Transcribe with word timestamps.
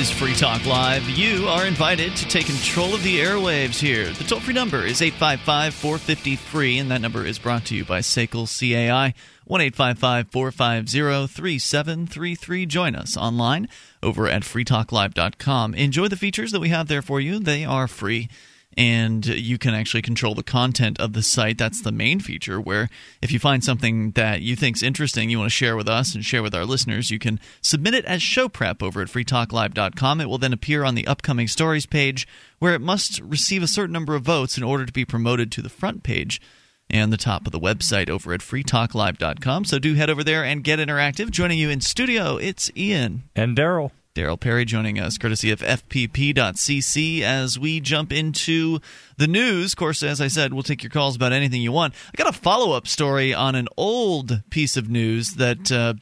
Is 0.00 0.10
Free 0.10 0.34
Talk 0.34 0.64
Live. 0.64 1.06
You 1.10 1.46
are 1.46 1.66
invited 1.66 2.16
to 2.16 2.26
take 2.26 2.46
control 2.46 2.94
of 2.94 3.02
the 3.02 3.20
airwaves 3.20 3.78
here. 3.78 4.10
The 4.10 4.24
toll 4.24 4.40
free 4.40 4.54
number 4.54 4.86
is 4.86 5.02
855 5.02 5.74
450 5.74 6.36
free, 6.36 6.78
and 6.78 6.90
that 6.90 7.02
number 7.02 7.26
is 7.26 7.38
brought 7.38 7.66
to 7.66 7.76
you 7.76 7.84
by 7.84 8.00
SACL 8.00 8.46
CAI. 8.48 9.12
1 9.44 9.70
450 9.70 11.26
3733. 11.26 12.64
Join 12.64 12.94
us 12.94 13.14
online 13.14 13.68
over 14.02 14.26
at 14.26 14.40
freetalklive.com. 14.40 15.74
Enjoy 15.74 16.08
the 16.08 16.16
features 16.16 16.52
that 16.52 16.60
we 16.60 16.70
have 16.70 16.88
there 16.88 17.02
for 17.02 17.20
you, 17.20 17.38
they 17.38 17.66
are 17.66 17.86
free 17.86 18.30
and 18.76 19.26
you 19.26 19.58
can 19.58 19.74
actually 19.74 20.02
control 20.02 20.34
the 20.34 20.42
content 20.42 21.00
of 21.00 21.12
the 21.12 21.22
site. 21.22 21.58
That's 21.58 21.82
the 21.82 21.92
main 21.92 22.20
feature. 22.20 22.60
Where 22.60 22.88
if 23.20 23.32
you 23.32 23.38
find 23.38 23.64
something 23.64 24.12
that 24.12 24.42
you 24.42 24.56
think's 24.56 24.82
interesting, 24.82 25.28
you 25.30 25.38
want 25.38 25.50
to 25.50 25.56
share 25.56 25.76
with 25.76 25.88
us 25.88 26.14
and 26.14 26.24
share 26.24 26.42
with 26.42 26.54
our 26.54 26.64
listeners, 26.64 27.10
you 27.10 27.18
can 27.18 27.40
submit 27.60 27.94
it 27.94 28.04
as 28.04 28.22
show 28.22 28.48
prep 28.48 28.82
over 28.82 29.02
at 29.02 29.08
freetalklive.com. 29.08 30.20
It 30.20 30.28
will 30.28 30.38
then 30.38 30.52
appear 30.52 30.84
on 30.84 30.94
the 30.94 31.06
upcoming 31.06 31.48
stories 31.48 31.86
page, 31.86 32.28
where 32.58 32.74
it 32.74 32.80
must 32.80 33.20
receive 33.20 33.62
a 33.62 33.68
certain 33.68 33.92
number 33.92 34.14
of 34.14 34.22
votes 34.22 34.56
in 34.56 34.62
order 34.62 34.86
to 34.86 34.92
be 34.92 35.04
promoted 35.04 35.50
to 35.52 35.62
the 35.62 35.68
front 35.68 36.02
page 36.02 36.40
and 36.88 37.12
the 37.12 37.16
top 37.16 37.46
of 37.46 37.52
the 37.52 37.60
website 37.60 38.10
over 38.10 38.32
at 38.32 38.40
freetalklive.com. 38.40 39.64
So 39.64 39.78
do 39.78 39.94
head 39.94 40.10
over 40.10 40.24
there 40.24 40.44
and 40.44 40.64
get 40.64 40.78
interactive. 40.78 41.30
Joining 41.30 41.58
you 41.58 41.70
in 41.70 41.80
studio, 41.80 42.36
it's 42.36 42.70
Ian 42.76 43.24
and 43.36 43.56
Darryl. 43.56 43.92
Darryl 44.20 44.38
Perry 44.38 44.66
joining 44.66 45.00
us, 45.00 45.16
courtesy 45.16 45.50
of 45.50 45.60
FPP.cc, 45.60 47.22
as 47.22 47.58
we 47.58 47.80
jump 47.80 48.12
into 48.12 48.78
the 49.16 49.26
news. 49.26 49.72
Of 49.72 49.78
course, 49.78 50.02
as 50.02 50.20
I 50.20 50.28
said, 50.28 50.52
we'll 50.52 50.62
take 50.62 50.82
your 50.82 50.90
calls 50.90 51.16
about 51.16 51.32
anything 51.32 51.62
you 51.62 51.72
want. 51.72 51.94
I 52.08 52.22
got 52.22 52.28
a 52.28 52.38
follow 52.38 52.72
up 52.72 52.86
story 52.86 53.32
on 53.32 53.54
an 53.54 53.66
old 53.78 54.42
piece 54.50 54.76
of 54.76 54.90
news 54.90 55.36
that, 55.36 55.72
uh, 55.72 55.94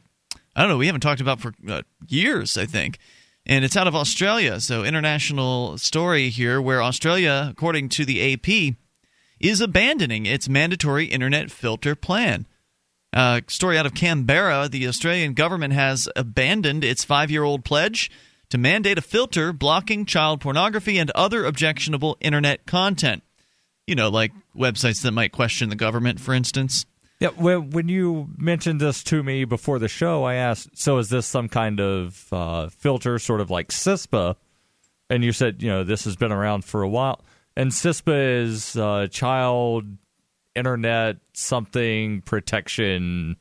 I 0.53 0.61
don't 0.61 0.69
know, 0.69 0.77
we 0.77 0.87
haven't 0.87 0.99
talked 0.99 1.21
about 1.21 1.39
for 1.39 1.53
uh, 1.69 1.83
years, 2.09 2.57
I 2.57 2.65
think. 2.65 2.97
And 3.45 3.63
it's 3.63 3.77
out 3.77 3.87
of 3.87 3.95
Australia. 3.95 4.59
So, 4.59 4.83
international 4.83 5.77
story 5.77 6.27
here 6.27 6.61
where 6.61 6.83
Australia, 6.83 7.47
according 7.49 7.87
to 7.89 8.03
the 8.03 8.33
AP, 8.33 8.75
is 9.39 9.61
abandoning 9.61 10.25
its 10.25 10.49
mandatory 10.49 11.05
internet 11.05 11.51
filter 11.51 11.95
plan. 11.95 12.47
Uh, 13.11 13.41
story 13.47 13.77
out 13.77 13.85
of 13.85 13.93
Canberra 13.95 14.69
the 14.69 14.87
Australian 14.87 15.33
government 15.33 15.73
has 15.73 16.07
abandoned 16.15 16.83
its 16.83 17.03
five 17.03 17.31
year 17.31 17.43
old 17.43 17.65
pledge 17.65 18.11
to 18.49 18.57
mandate 18.57 18.97
a 18.97 19.01
filter 19.01 19.51
blocking 19.53 20.05
child 20.05 20.41
pornography 20.41 20.97
and 20.97 21.11
other 21.11 21.45
objectionable 21.45 22.17
internet 22.21 22.65
content. 22.65 23.23
You 23.87 23.95
know, 23.95 24.09
like 24.09 24.31
websites 24.55 25.01
that 25.01 25.11
might 25.11 25.31
question 25.31 25.69
the 25.69 25.75
government, 25.75 26.19
for 26.19 26.33
instance. 26.33 26.85
Yeah, 27.19 27.29
when 27.29 27.89
you 27.89 28.29
mentioned 28.37 28.79
this 28.79 29.03
to 29.05 29.23
me 29.23 29.43
before 29.43 29.77
the 29.77 29.89
show, 29.89 30.23
I 30.23 30.35
asked, 30.35 30.77
so 30.77 30.99
is 30.99 31.09
this 31.09 31.25
some 31.25 31.49
kind 31.49 31.81
of 31.81 32.27
uh, 32.31 32.69
filter, 32.69 33.19
sort 33.19 33.41
of 33.41 33.49
like 33.49 33.69
CISPA? 33.69 34.35
And 35.09 35.21
you 35.23 35.33
said, 35.33 35.61
you 35.61 35.69
know, 35.69 35.83
this 35.83 36.05
has 36.05 36.15
been 36.15 36.31
around 36.31 36.63
for 36.63 36.81
a 36.81 36.87
while. 36.87 37.19
And 37.57 37.71
CISPA 37.71 38.43
is 38.43 38.77
uh, 38.77 39.07
Child 39.11 39.97
internet 40.55 41.17
something 41.33 42.21
protection 42.21 43.37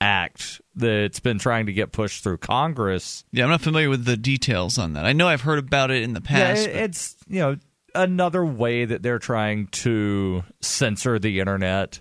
act 0.00 0.60
that's 0.74 1.20
been 1.20 1.38
trying 1.38 1.66
to 1.66 1.72
get 1.72 1.92
pushed 1.92 2.22
through 2.22 2.38
Congress. 2.38 3.24
Yeah, 3.32 3.44
I'm 3.44 3.50
not 3.50 3.60
familiar 3.60 3.90
with 3.90 4.04
the 4.04 4.16
details 4.16 4.78
on 4.78 4.94
that. 4.94 5.04
I 5.04 5.12
know 5.12 5.28
I've 5.28 5.42
heard 5.42 5.58
about 5.58 5.90
it 5.90 6.02
in 6.02 6.14
the 6.14 6.20
past. 6.20 6.66
Yeah, 6.66 6.74
it's 6.84 7.16
you 7.28 7.40
know 7.40 7.56
another 7.94 8.44
way 8.44 8.84
that 8.84 9.02
they're 9.02 9.18
trying 9.18 9.66
to 9.68 10.44
censor 10.60 11.18
the 11.18 11.40
internet, 11.40 12.00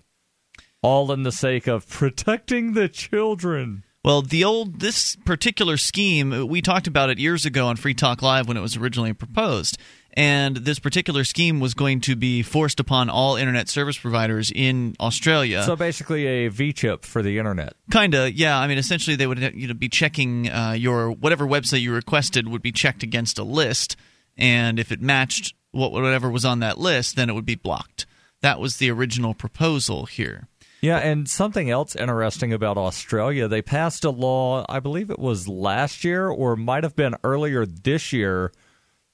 all 0.82 1.12
in 1.12 1.24
the 1.24 1.32
sake 1.32 1.68
of 1.68 1.88
protecting 1.88 2.74
the 2.74 2.88
children. 2.88 3.84
Well, 4.04 4.22
the 4.22 4.46
old 4.46 4.80
this 4.80 5.18
particular 5.18 5.76
scheme 5.76 6.48
we 6.48 6.62
talked 6.62 6.88
about 6.88 7.10
it 7.10 7.20
years 7.20 7.46
ago 7.46 7.68
on 7.68 7.76
Free 7.76 7.94
Talk 7.94 8.22
Live 8.22 8.48
when 8.48 8.56
it 8.56 8.62
was 8.62 8.78
originally 8.78 9.14
proposed 9.14 9.78
and 10.14 10.58
this 10.58 10.80
particular 10.80 11.24
scheme 11.24 11.60
was 11.60 11.74
going 11.74 12.02
to 12.02 12.16
be 12.16 12.42
forced 12.42 12.80
upon 12.80 13.10
all 13.10 13.36
internet 13.36 13.70
service 13.70 13.98
providers 13.98 14.52
in 14.54 14.96
Australia. 15.00 15.64
So 15.64 15.76
basically, 15.76 16.26
a 16.26 16.48
V 16.50 16.74
chip 16.74 17.06
for 17.06 17.22
the 17.22 17.38
internet. 17.38 17.74
Kinda, 17.92 18.32
yeah. 18.32 18.58
I 18.58 18.68
mean, 18.68 18.78
essentially, 18.78 19.16
they 19.16 19.28
would 19.28 19.40
you 19.56 19.68
know, 19.68 19.74
be 19.74 19.90
checking 19.90 20.50
uh, 20.50 20.72
your 20.72 21.12
whatever 21.12 21.46
website 21.46 21.82
you 21.82 21.94
requested 21.94 22.48
would 22.48 22.62
be 22.62 22.72
checked 22.72 23.04
against 23.04 23.38
a 23.38 23.44
list, 23.44 23.96
and 24.38 24.80
if 24.80 24.92
it 24.92 25.02
matched 25.02 25.54
what 25.72 25.92
whatever 25.92 26.30
was 26.30 26.46
on 26.46 26.60
that 26.60 26.78
list, 26.78 27.16
then 27.16 27.30
it 27.30 27.34
would 27.34 27.46
be 27.46 27.56
blocked. 27.56 28.06
That 28.42 28.60
was 28.60 28.78
the 28.78 28.90
original 28.90 29.34
proposal 29.34 30.06
here. 30.06 30.48
Yeah, 30.82 30.98
and 31.00 31.30
something 31.30 31.70
else 31.70 31.96
interesting 31.96 32.54
about 32.54 32.78
Australia, 32.78 33.48
they 33.50 33.62
passed 33.62 34.06
a 34.06 34.10
law, 34.10 34.66
I 34.70 34.80
believe 34.80 35.10
it 35.10 35.20
was 35.20 35.48
last 35.48 36.06
year 36.06 36.30
or 36.30 36.56
might 36.56 36.84
have 36.84 36.96
been 36.96 37.16
earlier 37.24 37.66
this 37.66 38.14
year 38.14 38.54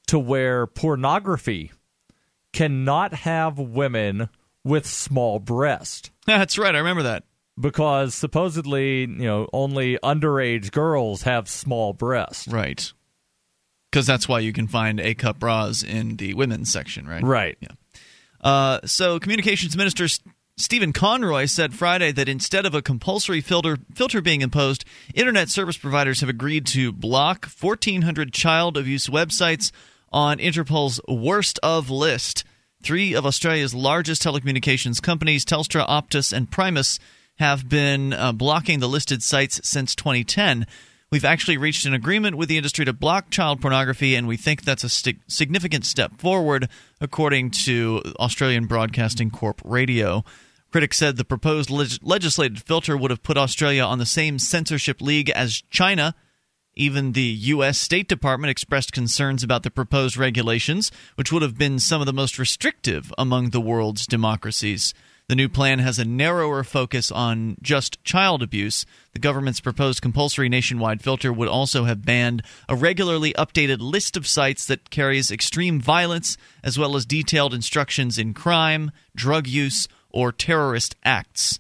to 0.08 0.20
where 0.20 0.68
pornography 0.68 1.72
cannot 2.54 3.14
have 3.14 3.60
women 3.60 4.30
with 4.64 4.86
small 4.86 5.40
breasts. 5.40 6.10
That's 6.26 6.58
right. 6.58 6.74
I 6.74 6.80
remember 6.80 7.04
that. 7.04 7.24
Because 7.60 8.14
supposedly, 8.14 9.02
you 9.02 9.08
know, 9.08 9.48
only 9.54 9.98
underage 10.04 10.72
girls 10.72 11.22
have 11.22 11.48
small 11.48 11.94
breasts. 11.94 12.50
Right. 12.50 12.92
Because 13.90 14.06
that's 14.06 14.28
why 14.28 14.40
you 14.40 14.52
can 14.52 14.68
find 14.68 15.00
A 15.00 15.14
cup 15.14 15.40
bras 15.40 15.82
in 15.82 16.18
the 16.18 16.34
women's 16.34 16.70
section, 16.70 17.08
right? 17.08 17.24
Right. 17.24 17.58
Yeah. 17.62 17.70
Uh, 18.42 18.80
so, 18.84 19.22
Communications 19.22 19.78
Minister 19.78 20.10
Stephen 20.58 20.92
Conroy 20.94 21.46
said 21.46 21.74
Friday 21.74 22.12
that 22.14 22.30
instead 22.30 22.66
of 22.66 22.74
a 22.74 22.82
compulsory 22.82 23.42
filter 23.42 23.78
filter 23.94 24.22
being 24.22 24.42
imposed, 24.42 24.86
internet 25.14 25.50
service 25.50 25.78
providers 25.78 26.20
have 26.22 26.30
agreed 26.30 26.66
to 26.68 26.92
block 26.92 27.46
1,400 27.46 28.34
child 28.34 28.78
abuse 28.78 29.08
websites 29.08 29.72
on 30.16 30.40
Interpol's 30.40 31.02
worst 31.10 31.60
of 31.62 31.90
list. 31.90 32.46
Three 32.82 33.14
of 33.14 33.26
Australia's 33.26 33.76
largest 33.76 34.24
telecommunications 34.24 35.02
companies, 35.02 35.44
Telstra, 35.44 35.86
Optus, 35.88 36.32
and 36.32 36.50
Primus, 36.50 37.00
have 37.38 37.68
been 37.68 38.14
uh, 38.14 38.32
blocking 38.32 38.80
the 38.80 38.88
listed 38.88 39.22
sites 39.22 39.60
since 39.68 39.94
2010. 39.94 40.66
We've 41.12 41.26
actually 41.26 41.58
reached 41.58 41.86
an 41.86 41.94
agreement 41.94 42.38
with 42.38 42.48
the 42.48 42.56
industry 42.56 42.86
to 42.86 42.94
block 42.94 43.30
child 43.30 43.60
pornography, 43.60 44.16
and 44.16 44.26
we 44.26 44.38
think 44.38 44.64
that's 44.64 44.86
a 44.86 44.90
st- 44.90 45.20
significant 45.28 45.86
step 45.86 46.18
forward, 46.18 46.70
according 47.02 47.52
to 47.52 48.02
Australian 48.18 48.68
Broadcasting 48.68 49.30
Corp 49.30 49.62
Radio. 49.66 50.24
Critics 50.72 50.98
said 50.98 51.18
the 51.18 51.26
proposed 51.26 51.70
leg- 51.70 52.00
legislated 52.02 52.64
filter 52.64 52.96
would 52.96 53.12
have 53.12 53.22
put 53.22 53.38
Australia 53.38 53.84
on 53.84 54.00
the 54.00 54.06
same 54.06 54.40
censorship 54.40 55.02
league 55.02 55.30
as 55.32 55.62
China 55.70 56.16
even 56.76 57.14
the 57.14 57.22
U.S. 57.22 57.80
State 57.80 58.08
Department 58.08 58.52
expressed 58.52 58.92
concerns 58.92 59.44
about 59.44 59.64
the 59.64 59.72
proposed 59.72 60.18
regulations, 60.18 60.92
which 61.16 61.32
would 61.32 61.42
have 61.42 61.58
been 61.58 61.80
some 61.80 62.02
of 62.02 62.08
the 62.08 62.14
most 62.14 62.38
restrictive 62.38 63.14
among 63.18 63.52
the 63.52 63.62
world's 63.62 64.06
democracies. 64.06 64.94
The 65.28 65.36
new 65.36 65.50
plan 65.50 65.80
has 65.80 65.98
a 65.98 66.06
narrower 66.06 66.64
focus 66.64 67.12
on 67.12 67.58
just 67.60 68.04
child 68.04 68.44
abuse. 68.44 68.86
The 69.14 69.20
government's 69.20 69.60
proposed 69.60 70.02
compulsory 70.02 70.50
nationwide 70.50 71.02
filter 71.02 71.34
would 71.34 71.48
also 71.48 71.86
have 71.86 72.06
banned 72.06 72.44
a 72.70 72.76
regularly 72.76 73.34
updated 73.34 73.80
list 73.80 74.18
of 74.18 74.28
sites 74.28 74.66
that 74.68 74.92
carries 74.92 75.32
extreme 75.32 75.82
violence, 75.82 76.38
as 76.64 76.78
well 76.78 76.96
as 76.96 77.08
detailed 77.08 77.56
instructions 77.56 78.20
in 78.20 78.36
crime, 78.36 78.92
drug 79.16 79.48
use, 79.48 79.88
or 80.12 80.32
terrorist 80.32 80.96
acts. 81.04 81.58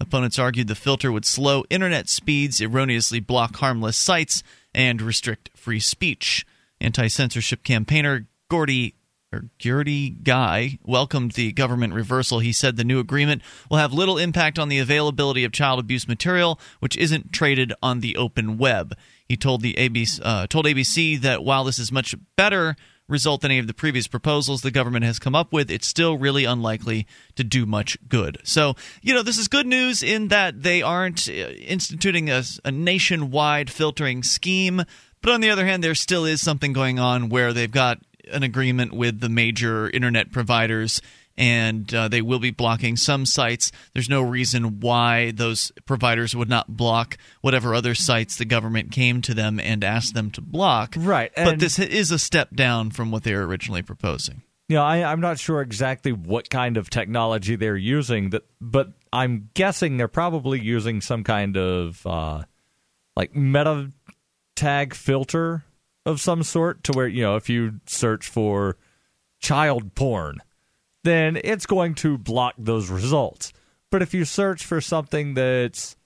Opponents 0.00 0.38
argued 0.38 0.68
the 0.68 0.76
filter 0.76 1.10
would 1.10 1.24
slow 1.24 1.64
internet 1.70 2.08
speeds, 2.08 2.60
erroneously 2.60 3.18
block 3.18 3.56
harmless 3.56 3.96
sites, 3.96 4.44
and 4.74 5.02
restrict 5.02 5.50
free 5.54 5.80
speech. 5.80 6.46
Anti 6.80 7.08
censorship 7.08 7.64
campaigner 7.64 8.26
Gordy 8.48 8.94
or 9.32 9.44
Gertie 9.58 10.10
Guy 10.10 10.78
welcomed 10.84 11.32
the 11.32 11.52
government 11.52 11.92
reversal. 11.92 12.38
He 12.38 12.52
said 12.52 12.76
the 12.76 12.84
new 12.84 12.98
agreement 12.98 13.42
will 13.70 13.78
have 13.78 13.92
little 13.92 14.16
impact 14.16 14.58
on 14.58 14.68
the 14.68 14.78
availability 14.78 15.44
of 15.44 15.52
child 15.52 15.78
abuse 15.78 16.08
material, 16.08 16.58
which 16.80 16.96
isn't 16.96 17.32
traded 17.32 17.72
on 17.82 18.00
the 18.00 18.16
open 18.16 18.56
web. 18.56 18.96
He 19.26 19.36
told 19.36 19.60
the 19.60 19.74
ABC, 19.74 20.20
uh, 20.22 20.46
told 20.46 20.64
ABC 20.64 21.20
that 21.20 21.44
while 21.44 21.64
this 21.64 21.78
is 21.78 21.92
much 21.92 22.14
better 22.36 22.76
result 23.08 23.40
than 23.40 23.50
any 23.50 23.58
of 23.58 23.66
the 23.66 23.74
previous 23.74 24.06
proposals 24.06 24.60
the 24.60 24.70
government 24.70 25.04
has 25.04 25.18
come 25.18 25.34
up 25.34 25.52
with, 25.52 25.70
it's 25.70 25.86
still 25.86 26.18
really 26.18 26.44
unlikely 26.44 27.06
to 27.36 27.44
do 27.44 27.66
much 27.66 27.96
good. 28.08 28.38
So, 28.44 28.76
you 29.02 29.14
know, 29.14 29.22
this 29.22 29.38
is 29.38 29.48
good 29.48 29.66
news 29.66 30.02
in 30.02 30.28
that 30.28 30.62
they 30.62 30.82
aren't 30.82 31.28
uh, 31.28 31.32
instituting 31.32 32.30
a, 32.30 32.42
a 32.64 32.70
nationwide 32.70 33.70
filtering 33.70 34.22
scheme. 34.22 34.82
But 35.20 35.32
on 35.32 35.40
the 35.40 35.50
other 35.50 35.66
hand, 35.66 35.82
there 35.82 35.94
still 35.94 36.24
is 36.24 36.40
something 36.40 36.72
going 36.72 36.98
on 36.98 37.28
where 37.28 37.52
they've 37.52 37.70
got 37.70 37.98
an 38.30 38.42
agreement 38.42 38.92
with 38.92 39.20
the 39.20 39.28
major 39.28 39.88
internet 39.88 40.30
providers 40.30 41.00
and 41.38 41.94
uh, 41.94 42.08
they 42.08 42.20
will 42.20 42.40
be 42.40 42.50
blocking 42.50 42.96
some 42.96 43.24
sites. 43.24 43.70
There's 43.94 44.08
no 44.10 44.20
reason 44.20 44.80
why 44.80 45.30
those 45.30 45.72
providers 45.86 46.34
would 46.34 46.48
not 46.48 46.76
block 46.76 47.16
whatever 47.40 47.74
other 47.74 47.94
sites 47.94 48.36
the 48.36 48.44
government 48.44 48.90
came 48.90 49.22
to 49.22 49.34
them 49.34 49.60
and 49.60 49.84
asked 49.84 50.14
them 50.14 50.30
to 50.32 50.40
block. 50.40 50.94
Right. 50.98 51.30
but 51.34 51.60
this 51.60 51.78
is 51.78 52.10
a 52.10 52.18
step 52.18 52.54
down 52.54 52.90
from 52.90 53.10
what 53.12 53.22
they 53.22 53.34
were 53.34 53.46
originally 53.46 53.82
proposing. 53.82 54.42
Yeah, 54.68 54.82
I, 54.82 55.12
am 55.12 55.20
not 55.20 55.38
sure 55.38 55.62
exactly 55.62 56.12
what 56.12 56.50
kind 56.50 56.76
of 56.76 56.90
technology 56.90 57.56
they're 57.56 57.76
using, 57.76 58.30
that, 58.30 58.42
but 58.60 58.92
I'm 59.12 59.48
guessing 59.54 59.96
they're 59.96 60.08
probably 60.08 60.60
using 60.60 61.00
some 61.00 61.24
kind 61.24 61.56
of 61.56 62.06
uh, 62.06 62.42
like 63.16 63.34
meta 63.34 63.92
tag 64.56 64.92
filter 64.92 65.64
of 66.04 66.20
some 66.20 66.42
sort 66.42 66.84
to 66.84 66.92
where, 66.92 67.08
you 67.08 67.22
know, 67.22 67.36
if 67.36 67.48
you 67.48 67.80
search 67.86 68.28
for 68.28 68.76
child 69.40 69.94
porn, 69.94 70.38
then 71.04 71.38
it's 71.42 71.66
going 71.66 71.94
to 71.96 72.18
block 72.18 72.54
those 72.58 72.90
results. 72.90 73.52
But 73.90 74.02
if 74.02 74.12
you 74.12 74.24
search 74.24 74.64
for 74.64 74.80
something 74.80 75.34
that's, 75.34 75.96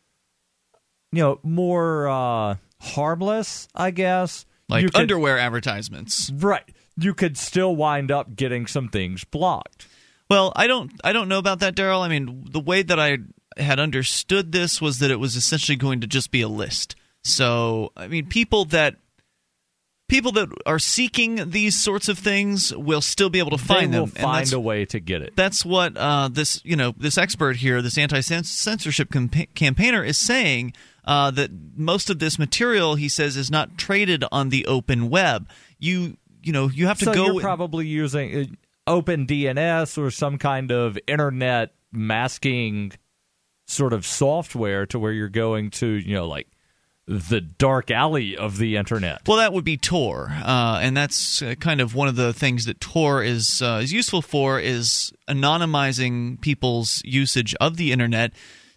you 1.11 1.23
know, 1.23 1.41
more 1.43 2.09
uh, 2.09 2.56
harmless, 2.81 3.69
I 3.75 3.91
guess, 3.91 4.47
like 4.69 4.87
could- 4.87 4.97
underwear 4.97 5.39
advertisements. 5.39 6.31
right, 6.35 6.65
you 6.97 7.15
could 7.15 7.37
still 7.37 7.75
wind 7.75 8.11
up 8.11 8.37
getting 8.37 8.67
some 8.67 8.89
things 8.89 9.25
blocked. 9.25 9.89
Well, 10.31 10.53
I 10.56 10.67
don't 10.67 10.93
I 11.05 11.12
don't 11.12 11.29
know 11.29 11.38
about 11.38 11.59
that, 11.61 11.75
Darryl. 11.75 12.00
I 12.00 12.09
mean, 12.09 12.47
the 12.50 12.61
way 12.61 12.83
that 12.83 12.99
I 12.99 13.19
had 13.59 13.79
understood 13.79 14.53
this 14.53 14.81
was 14.81 14.99
that 15.00 15.11
it 15.11 15.21
was 15.21 15.37
essentially 15.37 15.77
going 15.77 16.00
to 16.00 16.06
just 16.06 16.31
be 16.31 16.41
a 16.41 16.49
list. 16.49 16.97
So, 17.25 17.93
I 17.97 18.09
mean, 18.09 18.27
people 18.27 18.65
that 18.67 18.97
people 20.12 20.31
that 20.32 20.49
are 20.67 20.79
seeking 20.79 21.50
these 21.50 21.82
sorts 21.82 22.06
of 22.06 22.19
things 22.19 22.75
will 22.76 23.00
still 23.00 23.31
be 23.31 23.38
able 23.38 23.50
to 23.50 23.56
find 23.56 23.94
they 23.94 23.99
will 23.99 24.06
them. 24.06 24.17
and 24.17 24.25
find 24.25 24.53
a 24.53 24.61
way 24.61 24.85
to 24.85 25.00
get 25.00 25.23
it. 25.23 25.35
that's 25.35 25.64
what 25.64 25.97
uh, 25.97 26.29
this 26.29 26.61
you 26.64 26.76
know 26.76 26.94
this 26.99 27.17
expert 27.17 27.56
here, 27.56 27.81
this 27.81 27.97
anti-censorship 27.97 29.09
campa- 29.09 29.53
campaigner, 29.55 30.05
is 30.05 30.19
saying. 30.19 30.75
Uh, 31.05 31.32
that 31.32 31.50
most 31.75 32.11
of 32.11 32.20
this 32.20 32.38
material, 32.38 32.94
he 32.94 33.09
says, 33.09 33.37
is 33.37 33.50
not 33.50 33.76
traded 33.76 34.23
on 34.31 34.50
the 34.50 34.64
open 34.67 35.11
web. 35.11 35.49
You 35.81 36.17
you 36.44 36.53
know 36.53 36.69
you 36.69 36.87
have 36.87 37.00
to 37.00 37.06
so 37.06 37.12
go. 37.12 37.26
you're 37.32 37.41
probably 37.41 37.88
using 37.88 38.38
uh, 38.38 38.44
Open 38.87 39.26
DNS 39.26 39.99
or 39.99 40.12
some 40.12 40.38
kind 40.38 40.70
of 40.70 40.97
internet 41.09 41.75
masking 41.91 42.93
sort 43.67 43.93
of 43.93 44.06
software 44.06 44.87
to 44.87 44.99
where 45.00 45.11
you're 45.11 45.29
going 45.29 45.70
to, 45.70 45.87
you 45.87 46.14
know, 46.14 46.29
like 46.29 46.47
the 47.06 47.40
dark 47.40 47.90
alley 47.90 48.37
of 48.37 48.58
the 48.58 48.76
internet. 48.76 49.26
Well, 49.26 49.38
that 49.38 49.52
would 49.52 49.64
be 49.64 49.76
Tor, 49.76 50.28
uh, 50.31 50.78
and 50.81 50.96
that's 50.96 51.43
uh, 51.43 51.54
kind 51.58 51.81
of 51.81 51.94
one 51.94 52.08
of 52.08 52.16
the 52.16 52.32
things 52.32 52.64
that 52.66 52.81
Tor 52.81 53.22
is 53.22 53.60
uh, 53.60 53.81
is 53.82 53.93
useful 53.93 54.22
for 54.22 54.60
is 54.60 55.12
anonymizing 55.28 56.40
people's 56.40 57.02
usage 57.04 57.54
of 57.56 57.76
the 57.76 57.93
internet, 57.93 58.32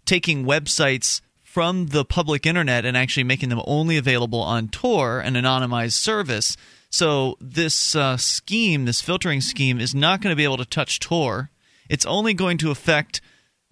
taking 0.06 0.44
websites 0.46 1.22
from 1.44 1.88
the 1.88 2.04
public 2.04 2.46
internet 2.46 2.84
and 2.84 2.98
actually 2.98 3.24
making 3.24 3.50
them 3.50 3.62
only 3.66 3.96
available 3.96 4.42
on 4.42 4.68
Tor, 4.68 5.20
an 5.20 5.36
anonymized 5.36 5.94
service. 5.94 6.58
So 6.90 7.38
this 7.40 7.96
uh, 7.96 8.18
scheme, 8.18 8.86
this 8.86 9.02
filtering 9.02 9.42
scheme, 9.42 9.80
is 9.80 9.94
not 9.94 10.22
going 10.22 10.32
to 10.32 10.36
be 10.36 10.44
able 10.44 10.58
to 10.58 10.66
touch 10.66 11.00
Tor. 11.00 11.52
It's 11.90 12.06
only 12.06 12.34
going 12.34 12.58
to 12.58 12.72
affect 12.72 13.22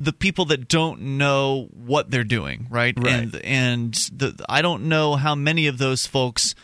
the 0.03 0.13
people 0.13 0.45
that 0.45 0.67
don't 0.67 1.01
know 1.17 1.69
what 1.73 2.11
they're 2.11 2.23
doing, 2.23 2.67
right? 2.69 2.93
Right. 2.97 3.13
And 3.13 3.35
and 3.37 3.93
the, 4.11 4.45
I 4.49 4.61
don't 4.61 4.83
know 4.83 5.15
how 5.15 5.35
many 5.35 5.67
of 5.67 5.77
those 5.77 6.05
folks 6.05 6.55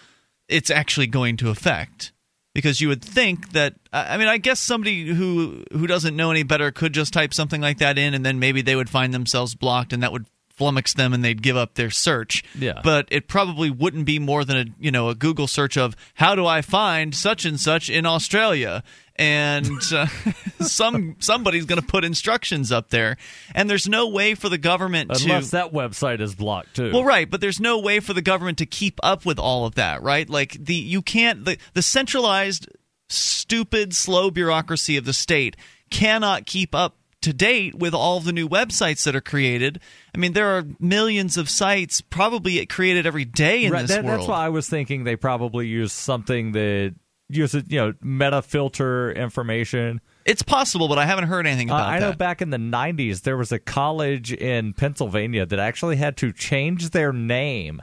it's 0.47 0.69
actually 0.69 1.07
going 1.07 1.38
to 1.38 1.50
affect 1.50 2.12
because 2.53 2.81
you 2.81 2.88
would 2.88 3.03
think 3.03 3.51
that 3.53 3.75
I 3.94 4.18
mean 4.18 4.27
I 4.27 4.38
guess 4.38 4.59
somebody 4.59 5.07
who 5.07 5.63
who 5.71 5.88
doesn't 5.88 6.15
know 6.15 6.31
any 6.31 6.44
better 6.44 6.71
could 6.71 6.94
just 6.94 7.13
type 7.13 7.33
something 7.33 7.62
like 7.62 7.77
that 7.77 7.97
in 7.97 8.13
and 8.13 8.25
then 8.25 8.39
maybe 8.39 8.62
they 8.62 8.75
would 8.75 8.89
find 8.89 9.13
themselves 9.13 9.56
blocked 9.56 9.94
and 9.94 10.03
that 10.03 10.12
would 10.12 10.25
flummox 10.59 10.94
them 10.94 11.13
and 11.13 11.24
they'd 11.24 11.41
give 11.41 11.56
up 11.56 11.75
their 11.75 11.89
search. 11.89 12.44
Yeah. 12.57 12.81
But 12.83 13.07
it 13.09 13.30
probably 13.30 13.69
wouldn't 13.69 14.06
be 14.06 14.19
more 14.19 14.44
than 14.44 14.57
a 14.57 14.65
you 14.80 14.91
know 14.91 15.09
a 15.09 15.15
Google 15.15 15.47
search 15.47 15.77
of 15.77 15.95
how 16.15 16.36
do 16.36 16.45
I 16.45 16.62
find 16.62 17.15
such 17.15 17.45
and 17.45 17.59
such 17.59 17.89
in 17.89 18.06
Australia 18.06 18.83
and 19.19 19.68
uh, 19.94 20.07
some 20.62 21.16
somebody's 21.19 21.66
going 21.66 21.80
to 21.81 21.86
put 21.86 22.04
instructions 22.04 22.71
up 22.71 22.89
there 22.89 23.18
and 23.54 23.69
there's 23.69 23.88
no 23.88 24.07
way 24.07 24.33
for 24.33 24.50
the 24.50 24.57
government 24.57 25.13
to 25.13 25.24
Unless 25.25 25.51
that 25.51 25.71
website 25.74 26.21
is 26.21 26.33
blocked 26.33 26.75
too. 26.77 26.92
well, 26.94 27.04
right, 27.04 27.30
but 27.30 27.42
there's 27.42 27.60
no 27.60 27.80
way 27.80 28.00
for 28.00 28.13
the 28.13 28.21
government 28.21 28.57
to 28.60 28.66
keep 28.66 29.00
up 29.04 29.25
with 29.25 29.38
all 29.38 29.66
of 29.66 29.75
that, 29.75 30.01
right? 30.01 30.27
Like 30.30 30.54
the 30.54 30.74
you 30.74 31.01
can't 31.01 31.45
the 31.45 31.57
the 31.74 31.81
centralized 31.81 32.68
stupid 33.10 33.94
slow 33.95 34.31
bureaucracy 34.31 34.95
of 34.98 35.06
the 35.06 35.13
state 35.13 35.56
cannot 35.89 36.45
keep 36.45 36.74
up 36.74 36.95
to 37.22 37.33
date 37.33 37.75
with 37.75 37.94
all 37.94 38.22
the 38.22 38.31
new 38.31 38.48
websites 38.48 39.04
that 39.04 39.13
are 39.15 39.19
created. 39.22 39.81
I 40.15 40.18
mean, 40.18 40.31
there 40.33 40.57
are 40.57 40.63
millions 40.80 41.36
of 41.36 41.50
sites 41.50 42.00
probably 42.00 42.65
created 42.68 43.06
every 43.06 43.25
day 43.25 43.65
in 43.65 43.74
Right, 43.74 43.81
this 43.81 43.92
that- 43.92 44.06
world. 44.06 44.19
That's 44.22 44.30
why 44.30 44.45
I 44.45 44.50
was 44.50 44.69
thinking 44.69 45.04
they 45.04 45.18
probably 45.18 45.68
use 45.68 45.92
something 45.92 46.54
that 46.54 46.95
uses, 47.30 47.64
you 47.68 47.80
know, 47.80 47.94
meta 48.02 48.42
filter 48.42 49.12
information. 49.12 50.02
it's 50.26 50.42
possible, 50.42 50.88
but 50.88 50.98
I 50.98 51.06
haven't 51.06 51.26
heard 51.28 51.46
anything 51.48 51.72
Uh, 51.72 51.76
I 51.76 52.00
know 52.00 52.10
that. 52.10 52.18
back 52.18 52.42
in 52.42 52.50
the 52.50 52.58
90s, 52.58 53.22
there 53.22 53.38
was 53.38 53.52
a 53.52 53.60
college 53.60 54.34
in 54.34 54.74
Pennsylvania 54.74 55.46
that 55.46 55.60
actually 55.60 55.96
had 55.98 56.18
to 56.18 56.31
change 56.31 56.90
their 56.92 57.14
name 57.14 57.81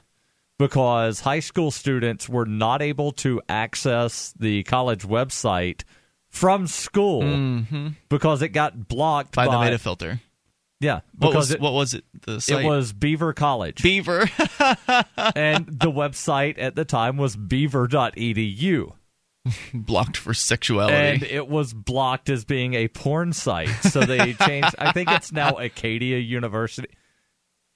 because 0.58 1.20
high 1.20 1.40
school 1.40 1.70
students 1.70 2.28
were 2.28 2.46
not 2.46 2.82
able 2.82 3.12
to 3.12 3.40
access 3.48 4.32
the 4.38 4.62
college 4.64 5.02
website 5.02 5.82
from 6.30 6.66
school 6.66 7.62
because 8.08 8.42
it 8.42 8.48
got 8.50 8.88
blocked 8.88 9.32
Mm-hmm. 9.32 9.48
by, 9.50 9.54
by, 9.56 9.64
the 9.64 9.70
meta 9.70 9.78
filter. 9.78 10.20
Yeah, 10.78 11.00
What 11.16 11.28
because 11.30 11.34
was 11.34 11.50
it, 11.52 11.60
what 11.60 11.72
was 11.72 11.94
it? 11.94 12.04
The 12.26 12.38
site? 12.40 12.62
it 12.64 12.68
was 12.68 12.92
Beaver 12.92 13.32
College. 13.32 13.82
Beaver. 13.82 14.20
and 15.34 15.66
the 15.66 15.90
website 15.90 16.56
at 16.58 16.74
the 16.76 16.84
time 16.84 17.16
was 17.16 17.34
beaver.edu. 17.36 18.92
blocked 19.74 20.16
for 20.16 20.34
sexuality. 20.34 20.94
and 20.96 21.22
it 21.22 21.48
was 21.48 21.72
blocked 21.72 22.28
as 22.30 22.44
being 22.44 22.74
a 22.74 22.88
porn 22.88 23.32
site. 23.32 23.68
So 23.90 24.00
they 24.00 24.32
changed. 24.46 24.74
I 24.78 24.92
think 24.92 25.10
it's 25.10 25.32
now 25.32 25.52
Arcadia 25.56 26.18
University. 26.18 26.88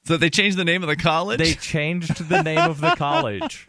so 0.05 0.17
they 0.17 0.31
changed 0.31 0.57
the 0.57 0.65
name 0.65 0.83
of 0.83 0.89
the 0.89 0.97
college. 0.97 1.39
They 1.39 1.55
changed 1.55 2.29
the 2.29 2.43
name 2.43 2.59
of 2.71 2.81
the 2.81 2.95
college 2.97 3.67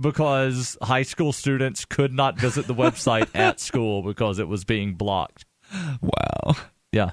because 0.00 0.76
high 0.82 1.02
school 1.02 1.32
students 1.32 1.84
could 1.84 2.12
not 2.12 2.38
visit 2.38 2.66
the 2.66 2.74
website 2.74 3.28
at 3.34 3.60
school 3.60 4.02
because 4.02 4.38
it 4.38 4.48
was 4.48 4.64
being 4.64 4.94
blocked. 4.94 5.44
wow. 6.00 6.54
Yeah, 6.92 7.10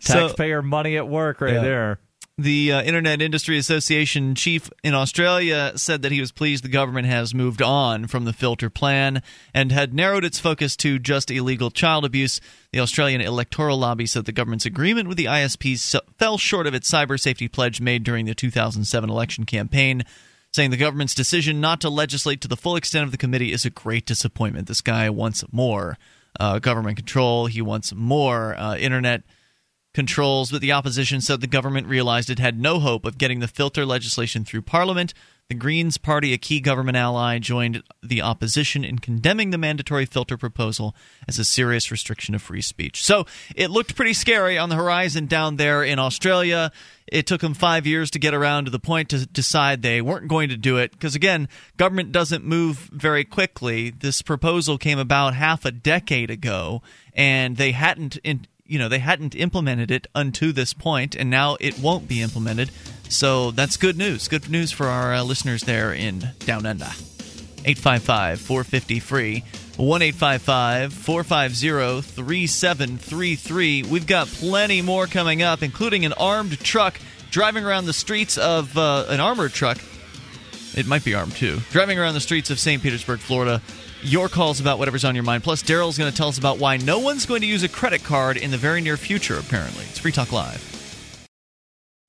So- 0.00 0.28
taxpayer 0.28 0.62
money 0.62 0.96
at 0.96 1.08
work 1.08 1.40
right 1.40 1.54
Yeah. 1.54 1.62
there. 1.62 2.00
The 2.38 2.70
uh, 2.70 2.82
Internet 2.82 3.22
Industry 3.22 3.56
Association 3.56 4.34
chief 4.34 4.68
in 4.84 4.92
Australia 4.92 5.72
said 5.76 6.02
that 6.02 6.12
he 6.12 6.20
was 6.20 6.32
pleased 6.32 6.62
the 6.62 6.68
government 6.68 7.06
has 7.06 7.32
moved 7.32 7.62
on 7.62 8.08
from 8.08 8.26
the 8.26 8.34
filter 8.34 8.68
plan 8.68 9.22
and 9.54 9.72
had 9.72 9.94
narrowed 9.94 10.22
its 10.22 10.38
focus 10.38 10.76
to 10.76 10.98
just 10.98 11.30
illegal 11.30 11.70
child 11.70 12.04
abuse. 12.04 12.38
The 12.72 12.80
Australian 12.80 13.22
electoral 13.22 13.78
lobby 13.78 14.04
said 14.04 14.26
the 14.26 14.32
government's 14.32 14.66
agreement 14.66 15.08
with 15.08 15.16
the 15.16 15.24
ISPs 15.24 15.98
fell 16.18 16.36
short 16.36 16.66
of 16.66 16.74
its 16.74 16.90
cyber 16.90 17.18
safety 17.18 17.48
pledge 17.48 17.80
made 17.80 18.04
during 18.04 18.26
the 18.26 18.34
2007 18.34 19.08
election 19.08 19.46
campaign, 19.46 20.04
saying 20.52 20.70
the 20.70 20.76
government's 20.76 21.14
decision 21.14 21.58
not 21.58 21.80
to 21.80 21.88
legislate 21.88 22.42
to 22.42 22.48
the 22.48 22.54
full 22.54 22.76
extent 22.76 23.06
of 23.06 23.12
the 23.12 23.16
committee 23.16 23.50
is 23.50 23.64
a 23.64 23.70
great 23.70 24.04
disappointment. 24.04 24.68
This 24.68 24.82
guy 24.82 25.08
wants 25.08 25.42
more 25.52 25.96
uh, 26.38 26.58
government 26.58 26.98
control. 26.98 27.46
He 27.46 27.62
wants 27.62 27.94
more 27.94 28.54
uh, 28.58 28.76
internet 28.76 29.22
controls, 29.96 30.52
but 30.52 30.60
the 30.60 30.72
opposition 30.72 31.22
said 31.22 31.40
the 31.40 31.46
government 31.46 31.86
realized 31.86 32.28
it 32.28 32.38
had 32.38 32.60
no 32.60 32.78
hope 32.78 33.06
of 33.06 33.16
getting 33.16 33.40
the 33.40 33.48
filter 33.48 33.86
legislation 33.86 34.44
through 34.44 34.60
Parliament. 34.60 35.14
The 35.48 35.54
Greens 35.54 35.96
Party, 35.96 36.34
a 36.34 36.38
key 36.38 36.60
government 36.60 36.98
ally, 36.98 37.38
joined 37.38 37.82
the 38.02 38.20
opposition 38.20 38.84
in 38.84 38.98
condemning 38.98 39.50
the 39.50 39.58
mandatory 39.58 40.04
filter 40.04 40.36
proposal 40.36 40.94
as 41.26 41.38
a 41.38 41.46
serious 41.46 41.90
restriction 41.90 42.34
of 42.34 42.42
free 42.42 42.60
speech. 42.60 43.02
So 43.02 43.24
it 43.54 43.70
looked 43.70 43.96
pretty 43.96 44.12
scary 44.12 44.58
on 44.58 44.68
the 44.68 44.76
horizon 44.76 45.28
down 45.28 45.56
there 45.56 45.82
in 45.82 45.98
Australia. 45.98 46.72
It 47.06 47.26
took 47.26 47.40
them 47.40 47.54
five 47.54 47.86
years 47.86 48.10
to 48.10 48.18
get 48.18 48.34
around 48.34 48.66
to 48.66 48.70
the 48.70 48.78
point 48.78 49.08
to 49.10 49.24
decide 49.24 49.80
they 49.80 50.02
weren't 50.02 50.28
going 50.28 50.50
to 50.50 50.58
do 50.58 50.76
it 50.76 50.90
because, 50.90 51.14
again, 51.14 51.48
government 51.78 52.12
doesn't 52.12 52.44
move 52.44 52.90
very 52.92 53.24
quickly. 53.24 53.88
This 53.88 54.20
proposal 54.20 54.76
came 54.76 54.98
about 54.98 55.32
half 55.32 55.64
a 55.64 55.70
decade 55.70 56.30
ago, 56.30 56.82
and 57.14 57.56
they 57.56 57.72
hadn't. 57.72 58.18
In, 58.18 58.46
you 58.66 58.78
know 58.78 58.88
they 58.88 58.98
hadn't 58.98 59.34
implemented 59.34 59.90
it 59.90 60.06
unto 60.14 60.52
this 60.52 60.72
point 60.72 61.14
and 61.14 61.28
now 61.30 61.56
it 61.60 61.78
won't 61.78 62.08
be 62.08 62.22
implemented 62.22 62.70
so 63.08 63.50
that's 63.50 63.76
good 63.76 63.96
news 63.96 64.28
good 64.28 64.48
news 64.50 64.72
for 64.72 64.86
our 64.86 65.14
uh, 65.14 65.22
listeners 65.22 65.62
there 65.62 65.92
in 65.92 66.30
down 66.40 66.66
under 66.66 66.90
855 67.64 68.40
450 68.40 69.00
free. 69.00 69.42
1 69.76 70.12
450 70.12 72.00
3733. 72.00 73.82
we've 73.82 74.06
got 74.06 74.28
plenty 74.28 74.80
more 74.82 75.06
coming 75.06 75.42
up 75.42 75.62
including 75.62 76.04
an 76.06 76.12
armed 76.14 76.58
truck 76.60 76.98
driving 77.30 77.64
around 77.64 77.86
the 77.86 77.92
streets 77.92 78.38
of 78.38 78.78
uh, 78.78 79.04
an 79.08 79.20
armored 79.20 79.52
truck 79.52 79.78
it 80.76 80.86
might 80.86 81.04
be 81.04 81.14
armed 81.14 81.32
too. 81.34 81.58
Driving 81.70 81.98
around 81.98 82.14
the 82.14 82.20
streets 82.20 82.50
of 82.50 82.58
St. 82.58 82.82
Petersburg, 82.82 83.18
Florida. 83.18 83.62
Your 84.06 84.28
calls 84.28 84.60
about 84.60 84.78
whatever's 84.78 85.04
on 85.04 85.16
your 85.16 85.24
mind. 85.24 85.42
Plus, 85.42 85.64
Darryl's 85.64 85.98
going 85.98 86.08
to 86.08 86.16
tell 86.16 86.28
us 86.28 86.38
about 86.38 86.58
why 86.58 86.76
no 86.76 87.00
one's 87.00 87.26
going 87.26 87.40
to 87.40 87.46
use 87.46 87.64
a 87.64 87.68
credit 87.68 88.04
card 88.04 88.36
in 88.36 88.52
the 88.52 88.56
very 88.56 88.80
near 88.80 88.96
future, 88.96 89.36
apparently. 89.36 89.82
It's 89.86 89.98
Free 89.98 90.12
Talk 90.12 90.30
Live. 90.30 90.62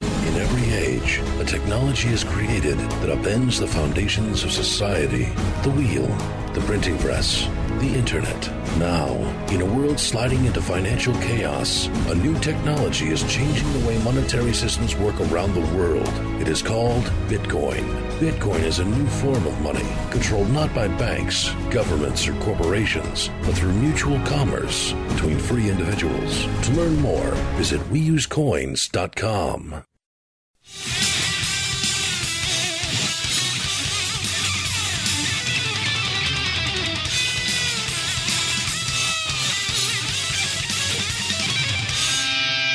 In 0.01 0.35
every 0.35 0.69
age, 0.75 1.19
a 1.39 1.43
technology 1.43 2.09
is 2.09 2.23
created 2.23 2.77
that 2.77 3.09
upends 3.09 3.59
the 3.59 3.65
foundations 3.65 4.43
of 4.43 4.51
society 4.51 5.33
the 5.63 5.71
wheel, 5.71 6.05
the 6.53 6.61
printing 6.67 6.99
press, 6.99 7.47
the 7.79 7.91
internet. 7.95 8.47
Now, 8.77 9.09
in 9.51 9.61
a 9.61 9.65
world 9.65 9.99
sliding 9.99 10.45
into 10.45 10.61
financial 10.61 11.15
chaos, 11.15 11.87
a 12.09 12.13
new 12.13 12.37
technology 12.41 13.09
is 13.09 13.23
changing 13.23 13.73
the 13.73 13.87
way 13.87 13.97
monetary 14.03 14.53
systems 14.53 14.95
work 14.95 15.19
around 15.19 15.55
the 15.55 15.75
world. 15.75 16.07
It 16.39 16.47
is 16.47 16.61
called 16.61 17.05
Bitcoin. 17.27 18.06
Bitcoin 18.19 18.63
is 18.63 18.79
a 18.79 18.85
new 18.85 19.05
form 19.05 19.45
of 19.45 19.61
money 19.61 19.85
controlled 20.09 20.49
not 20.49 20.73
by 20.73 20.87
banks, 20.87 21.51
governments, 21.69 22.27
or 22.27 22.33
corporations, 22.39 23.29
but 23.43 23.53
through 23.53 23.73
mutual 23.73 24.19
commerce 24.25 24.93
between 25.09 25.37
free 25.37 25.69
individuals. 25.69 26.47
To 26.63 26.71
learn 26.71 26.99
more, 26.99 27.29
visit 27.57 27.79
weusecoins.com. 27.91 29.83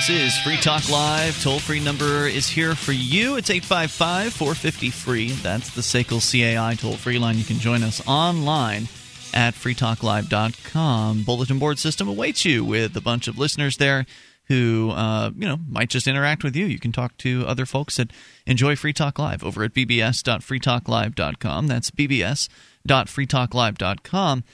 This 0.05 0.35
is 0.35 0.39
Free 0.39 0.57
Talk 0.57 0.91
Live. 0.91 1.41
Toll 1.45 1.61
free 1.61 1.79
number 1.79 2.27
is 2.27 2.49
here 2.49 2.75
for 2.75 2.91
you. 2.91 3.37
It's 3.37 3.51
855 3.51 4.33
450 4.33 4.91
free. 4.91 5.31
That's 5.31 5.73
the 5.77 5.81
SACL 5.81 6.19
CAI 6.19 6.75
toll 6.75 6.97
free 6.97 7.21
line. 7.21 7.39
You 7.39 7.45
can 7.45 7.61
join 7.61 7.85
us 7.85 8.05
online 8.05 8.89
at 9.33 9.55
freetalklive.com. 9.55 11.23
Bulletin 11.23 11.61
board 11.61 11.79
system 11.79 12.09
awaits 12.09 12.45
you 12.45 12.65
with 12.65 12.97
a 12.97 13.01
bunch 13.01 13.29
of 13.29 13.39
listeners 13.39 13.77
there 13.77 14.05
who 14.47 14.91
uh, 14.91 15.31
you 15.37 15.47
know 15.47 15.61
might 15.69 15.89
just 15.89 16.09
interact 16.09 16.43
with 16.43 16.57
you. 16.57 16.67
You 16.67 16.81
can 16.81 16.91
talk 16.91 17.17
to 17.19 17.45
other 17.47 17.65
folks 17.65 17.99
that 17.99 18.11
enjoy 18.45 18.75
Free 18.75 18.93
Talk 18.93 19.21
Live 19.21 19.45
over 19.45 19.63
at 19.63 19.73
bbs.freetalklive.com. 19.73 21.67
That's 21.69 21.93
bbs.freetalklive.com. 21.93 24.45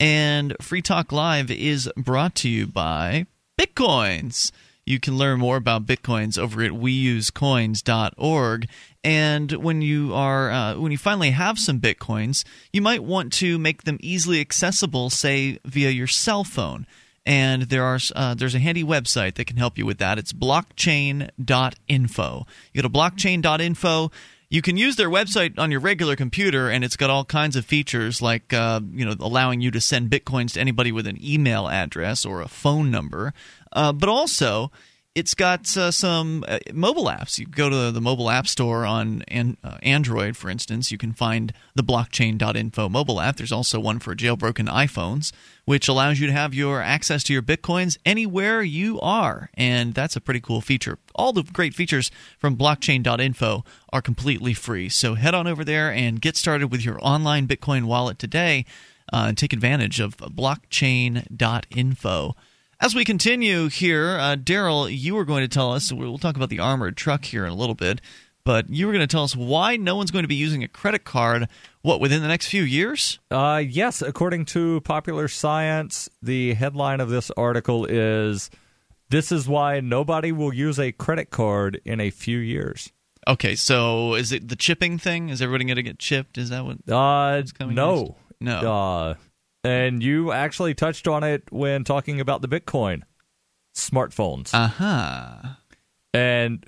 And 0.00 0.56
Free 0.60 0.82
Talk 0.82 1.12
Live 1.12 1.50
is 1.50 1.90
brought 1.96 2.34
to 2.34 2.50
you 2.50 2.66
by 2.66 3.24
Bitcoins. 3.58 4.52
You 4.88 4.98
can 4.98 5.16
learn 5.18 5.38
more 5.38 5.58
about 5.58 5.84
bitcoins 5.84 6.38
over 6.38 6.62
at 6.62 6.72
weusecoins.org. 6.72 8.68
And 9.04 9.52
when 9.52 9.82
you 9.82 10.14
are 10.14 10.50
uh, 10.50 10.76
when 10.76 10.92
you 10.92 10.98
finally 10.98 11.32
have 11.32 11.58
some 11.58 11.78
bitcoins, 11.78 12.42
you 12.72 12.80
might 12.80 13.04
want 13.04 13.34
to 13.34 13.58
make 13.58 13.82
them 13.82 13.98
easily 14.00 14.40
accessible, 14.40 15.10
say 15.10 15.58
via 15.62 15.90
your 15.90 16.06
cell 16.06 16.42
phone. 16.42 16.86
And 17.26 17.64
there 17.64 17.84
are 17.84 17.98
uh, 18.16 18.32
there's 18.32 18.54
a 18.54 18.60
handy 18.60 18.82
website 18.82 19.34
that 19.34 19.44
can 19.44 19.58
help 19.58 19.76
you 19.76 19.84
with 19.84 19.98
that. 19.98 20.18
It's 20.18 20.32
blockchain.info. 20.32 22.46
You 22.72 22.82
go 22.82 22.88
to 22.88 22.92
blockchain.info. 22.92 24.10
You 24.50 24.62
can 24.62 24.78
use 24.78 24.96
their 24.96 25.10
website 25.10 25.58
on 25.58 25.70
your 25.70 25.80
regular 25.80 26.16
computer, 26.16 26.70
and 26.70 26.82
it's 26.82 26.96
got 26.96 27.10
all 27.10 27.26
kinds 27.26 27.54
of 27.54 27.66
features 27.66 28.22
like 28.22 28.54
uh, 28.54 28.80
you 28.92 29.04
know 29.04 29.14
allowing 29.20 29.60
you 29.60 29.70
to 29.70 29.80
send 29.80 30.08
bitcoins 30.08 30.54
to 30.54 30.60
anybody 30.60 30.90
with 30.90 31.06
an 31.06 31.22
email 31.22 31.68
address 31.68 32.24
or 32.24 32.40
a 32.40 32.48
phone 32.48 32.90
number. 32.90 33.34
Uh, 33.72 33.92
but 33.92 34.08
also, 34.08 34.70
it's 35.18 35.34
got 35.34 35.76
uh, 35.76 35.90
some 35.90 36.44
uh, 36.46 36.60
mobile 36.72 37.06
apps. 37.06 37.40
You 37.40 37.46
go 37.46 37.68
to 37.68 37.90
the 37.90 38.00
mobile 38.00 38.30
app 38.30 38.46
store 38.46 38.86
on 38.86 39.24
an, 39.26 39.56
uh, 39.64 39.78
Android, 39.82 40.36
for 40.36 40.48
instance. 40.48 40.92
You 40.92 40.98
can 40.98 41.12
find 41.12 41.52
the 41.74 41.82
blockchain.info 41.82 42.88
mobile 42.88 43.20
app. 43.20 43.36
There's 43.36 43.50
also 43.50 43.80
one 43.80 43.98
for 43.98 44.14
jailbroken 44.14 44.68
iPhones, 44.68 45.32
which 45.64 45.88
allows 45.88 46.20
you 46.20 46.28
to 46.28 46.32
have 46.32 46.54
your 46.54 46.80
access 46.80 47.24
to 47.24 47.32
your 47.32 47.42
bitcoins 47.42 47.98
anywhere 48.06 48.62
you 48.62 49.00
are. 49.00 49.50
And 49.54 49.92
that's 49.92 50.14
a 50.14 50.20
pretty 50.20 50.40
cool 50.40 50.60
feature. 50.60 50.98
All 51.16 51.32
the 51.32 51.42
great 51.42 51.74
features 51.74 52.12
from 52.38 52.56
blockchain.info 52.56 53.64
are 53.92 54.02
completely 54.02 54.54
free. 54.54 54.88
So 54.88 55.14
head 55.14 55.34
on 55.34 55.48
over 55.48 55.64
there 55.64 55.92
and 55.92 56.20
get 56.20 56.36
started 56.36 56.70
with 56.70 56.84
your 56.84 57.00
online 57.02 57.48
Bitcoin 57.48 57.86
wallet 57.86 58.20
today 58.20 58.66
uh, 59.12 59.24
and 59.28 59.36
take 59.36 59.52
advantage 59.52 59.98
of 59.98 60.16
blockchain.info. 60.16 62.36
As 62.80 62.94
we 62.94 63.04
continue 63.04 63.68
here, 63.68 64.16
uh, 64.18 64.36
Darryl, 64.36 64.88
you 64.88 65.16
were 65.16 65.24
going 65.24 65.42
to 65.42 65.48
tell 65.48 65.72
us, 65.72 65.92
we'll 65.92 66.16
talk 66.16 66.36
about 66.36 66.48
the 66.48 66.60
armored 66.60 66.96
truck 66.96 67.24
here 67.24 67.44
in 67.44 67.50
a 67.50 67.56
little 67.56 67.74
bit, 67.74 68.00
but 68.44 68.70
you 68.70 68.86
were 68.86 68.92
going 68.92 69.06
to 69.06 69.10
tell 69.10 69.24
us 69.24 69.34
why 69.34 69.76
no 69.76 69.96
one's 69.96 70.12
going 70.12 70.22
to 70.22 70.28
be 70.28 70.36
using 70.36 70.62
a 70.62 70.68
credit 70.68 71.02
card, 71.02 71.48
what, 71.82 72.00
within 72.00 72.22
the 72.22 72.28
next 72.28 72.46
few 72.46 72.62
years? 72.62 73.18
Uh, 73.32 73.60
yes, 73.66 74.00
according 74.00 74.44
to 74.46 74.80
Popular 74.82 75.26
Science, 75.26 76.08
the 76.22 76.54
headline 76.54 77.00
of 77.00 77.10
this 77.10 77.32
article 77.32 77.84
is 77.84 78.48
This 79.10 79.32
is 79.32 79.48
why 79.48 79.80
nobody 79.80 80.30
will 80.30 80.54
use 80.54 80.78
a 80.78 80.92
credit 80.92 81.30
card 81.30 81.80
in 81.84 81.98
a 81.98 82.10
few 82.10 82.38
years. 82.38 82.92
Okay, 83.26 83.56
so 83.56 84.14
is 84.14 84.30
it 84.30 84.48
the 84.48 84.56
chipping 84.56 84.98
thing? 84.98 85.30
Is 85.30 85.42
everybody 85.42 85.64
going 85.64 85.76
to 85.76 85.82
get 85.82 85.98
chipped? 85.98 86.38
Is 86.38 86.50
that 86.50 86.64
what? 86.64 86.76
Uh, 86.88 87.42
no. 87.60 88.16
Next? 88.40 88.62
No. 88.62 88.72
Uh, 88.72 89.14
and 89.64 90.02
you 90.02 90.32
actually 90.32 90.74
touched 90.74 91.08
on 91.08 91.24
it 91.24 91.50
when 91.50 91.84
talking 91.84 92.20
about 92.20 92.42
the 92.42 92.48
Bitcoin 92.48 93.02
smartphones. 93.74 94.52
Uh 94.52 94.68
huh. 94.68 95.48
And 96.14 96.64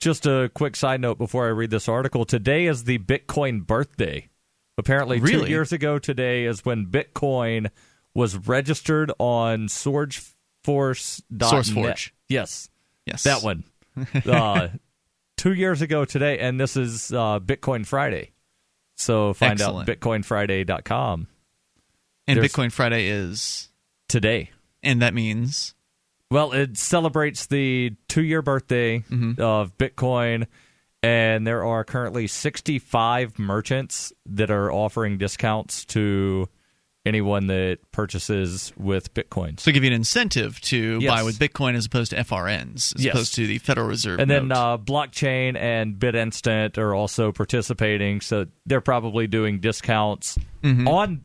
just 0.00 0.26
a 0.26 0.50
quick 0.54 0.76
side 0.76 1.00
note 1.00 1.18
before 1.18 1.46
I 1.46 1.50
read 1.50 1.70
this 1.70 1.88
article 1.88 2.24
today 2.24 2.66
is 2.66 2.84
the 2.84 2.98
Bitcoin 2.98 3.66
birthday. 3.66 4.28
Apparently, 4.76 5.20
really? 5.20 5.44
two 5.44 5.50
years 5.50 5.72
ago 5.72 5.98
today 5.98 6.44
is 6.44 6.64
when 6.64 6.86
Bitcoin 6.86 7.70
was 8.12 8.36
registered 8.36 9.12
on 9.18 9.68
SourceForge.net. 9.68 11.50
SourceForge. 11.50 12.10
Yes. 12.28 12.68
Yes. 13.06 13.22
That 13.22 13.42
one. 13.42 13.64
uh, 14.26 14.68
two 15.36 15.52
years 15.52 15.80
ago 15.82 16.04
today, 16.04 16.38
and 16.38 16.58
this 16.58 16.76
is 16.76 17.12
uh, 17.12 17.38
Bitcoin 17.40 17.86
Friday. 17.86 18.32
So 18.96 19.32
find 19.32 19.60
Excellent. 19.60 19.88
out 19.88 20.00
bitcoinfriday.com. 20.00 21.28
And 22.26 22.38
There's- 22.38 22.52
Bitcoin 22.52 22.72
Friday 22.72 23.06
is. 23.08 23.68
today. 24.08 24.50
And 24.82 25.02
that 25.02 25.14
means. 25.14 25.74
Well, 26.30 26.52
it 26.52 26.76
celebrates 26.76 27.46
the 27.46 27.92
two 28.08 28.22
year 28.22 28.42
birthday 28.42 28.98
Mm-hmm. 29.10 29.40
of 29.40 29.76
Bitcoin, 29.78 30.46
and 31.02 31.46
there 31.46 31.64
are 31.64 31.84
currently 31.84 32.26
65 32.26 33.38
merchants 33.38 34.12
that 34.26 34.50
are 34.50 34.72
offering 34.72 35.18
discounts 35.18 35.84
to 35.86 36.48
anyone 37.06 37.46
that 37.48 37.78
purchases 37.92 38.72
with 38.78 39.12
Bitcoin. 39.12 39.60
So 39.60 39.70
give 39.70 39.84
you 39.84 39.88
an 39.90 39.94
incentive 39.94 40.58
to 40.62 40.98
Yes. 41.02 41.10
buy 41.10 41.22
with 41.22 41.38
Bitcoin 41.38 41.74
as 41.74 41.84
opposed 41.84 42.10
to 42.12 42.16
FRNs, 42.16 42.94
as 42.96 43.04
Yes. 43.04 43.14
opposed 43.14 43.34
to 43.34 43.46
the 43.46 43.58
Federal 43.58 43.86
Reserve. 43.86 44.18
and 44.20 44.30
then 44.30 44.50
uh, 44.50 44.78
blockchain 44.78 45.54
and 45.56 45.96
BitInstant 45.96 46.78
are 46.78 46.94
also 46.94 47.30
participating, 47.32 48.22
so 48.22 48.46
they're 48.64 48.80
probably 48.80 49.26
doing 49.26 49.60
discounts 49.60 50.38
Mm-hmm. 50.62 50.88
on 50.88 51.24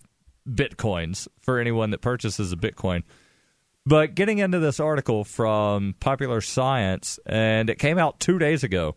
bitcoins 0.50 1.28
for 1.42 1.60
anyone 1.60 1.92
that 1.92 2.02
purchases 2.02 2.52
a 2.52 2.58
Bitcoin. 2.58 3.04
But 3.86 4.16
getting 4.16 4.40
into 4.40 4.60
this 4.60 4.80
article 4.80 5.24
from 5.24 5.96
Popular 6.00 6.42
Science, 6.42 7.20
and 7.26 7.70
it 7.70 7.80
came 7.80 7.98
out 7.98 8.20
two 8.20 8.38
days 8.38 8.64
ago, 8.64 8.96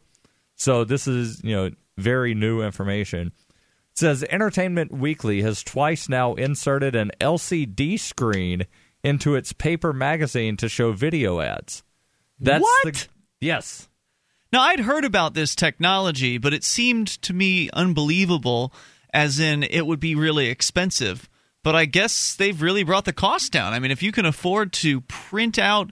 so 0.57 0.85
this 0.85 1.07
is 1.07 1.43
you 1.43 1.55
know 1.55 1.71
very 1.97 2.35
new 2.35 2.63
information. 2.63 3.29
It 3.93 3.99
says 3.99 4.25
Entertainment 4.25 4.93
Weekly 4.93 5.43
has 5.43 5.63
twice 5.63 6.09
now 6.09 6.35
inserted 6.35 6.95
an 6.97 7.13
LCD 7.21 7.99
screen 7.99 8.67
into 9.05 9.35
its 9.35 9.53
paper 9.53 9.93
magazine 9.93 10.57
to 10.59 10.69
show 10.69 10.93
video 10.93 11.41
ads. 11.41 11.83
That's 12.39 12.63
What? 12.63 12.95
The, 12.95 13.07
yes. 13.41 13.89
Now, 14.53 14.61
I'd 14.61 14.81
heard 14.81 15.05
about 15.05 15.33
this 15.33 15.55
technology, 15.55 16.37
but 16.37 16.53
it 16.53 16.65
seemed 16.65 17.09
to 17.23 17.33
me 17.33 17.71
unbelievable, 17.73 18.73
as 19.13 19.41
in 19.41 19.63
it 19.63 19.87
would 19.87 20.01
be 20.01 20.15
really 20.15 20.49
expensive. 20.49 21.29
But 21.65 21.77
I 21.77 21.85
guess 21.85 22.35
they've 22.35 22.61
really 22.61 22.83
brought 22.83 23.05
the 23.05 23.13
cost 23.13 23.53
down. 23.53 23.73
I 23.73 23.79
mean, 23.79 23.91
if 23.91 24.03
you 24.03 24.11
can 24.13 24.27
afford 24.27 24.73
to 24.75 25.01
print 25.03 25.59
out, 25.59 25.91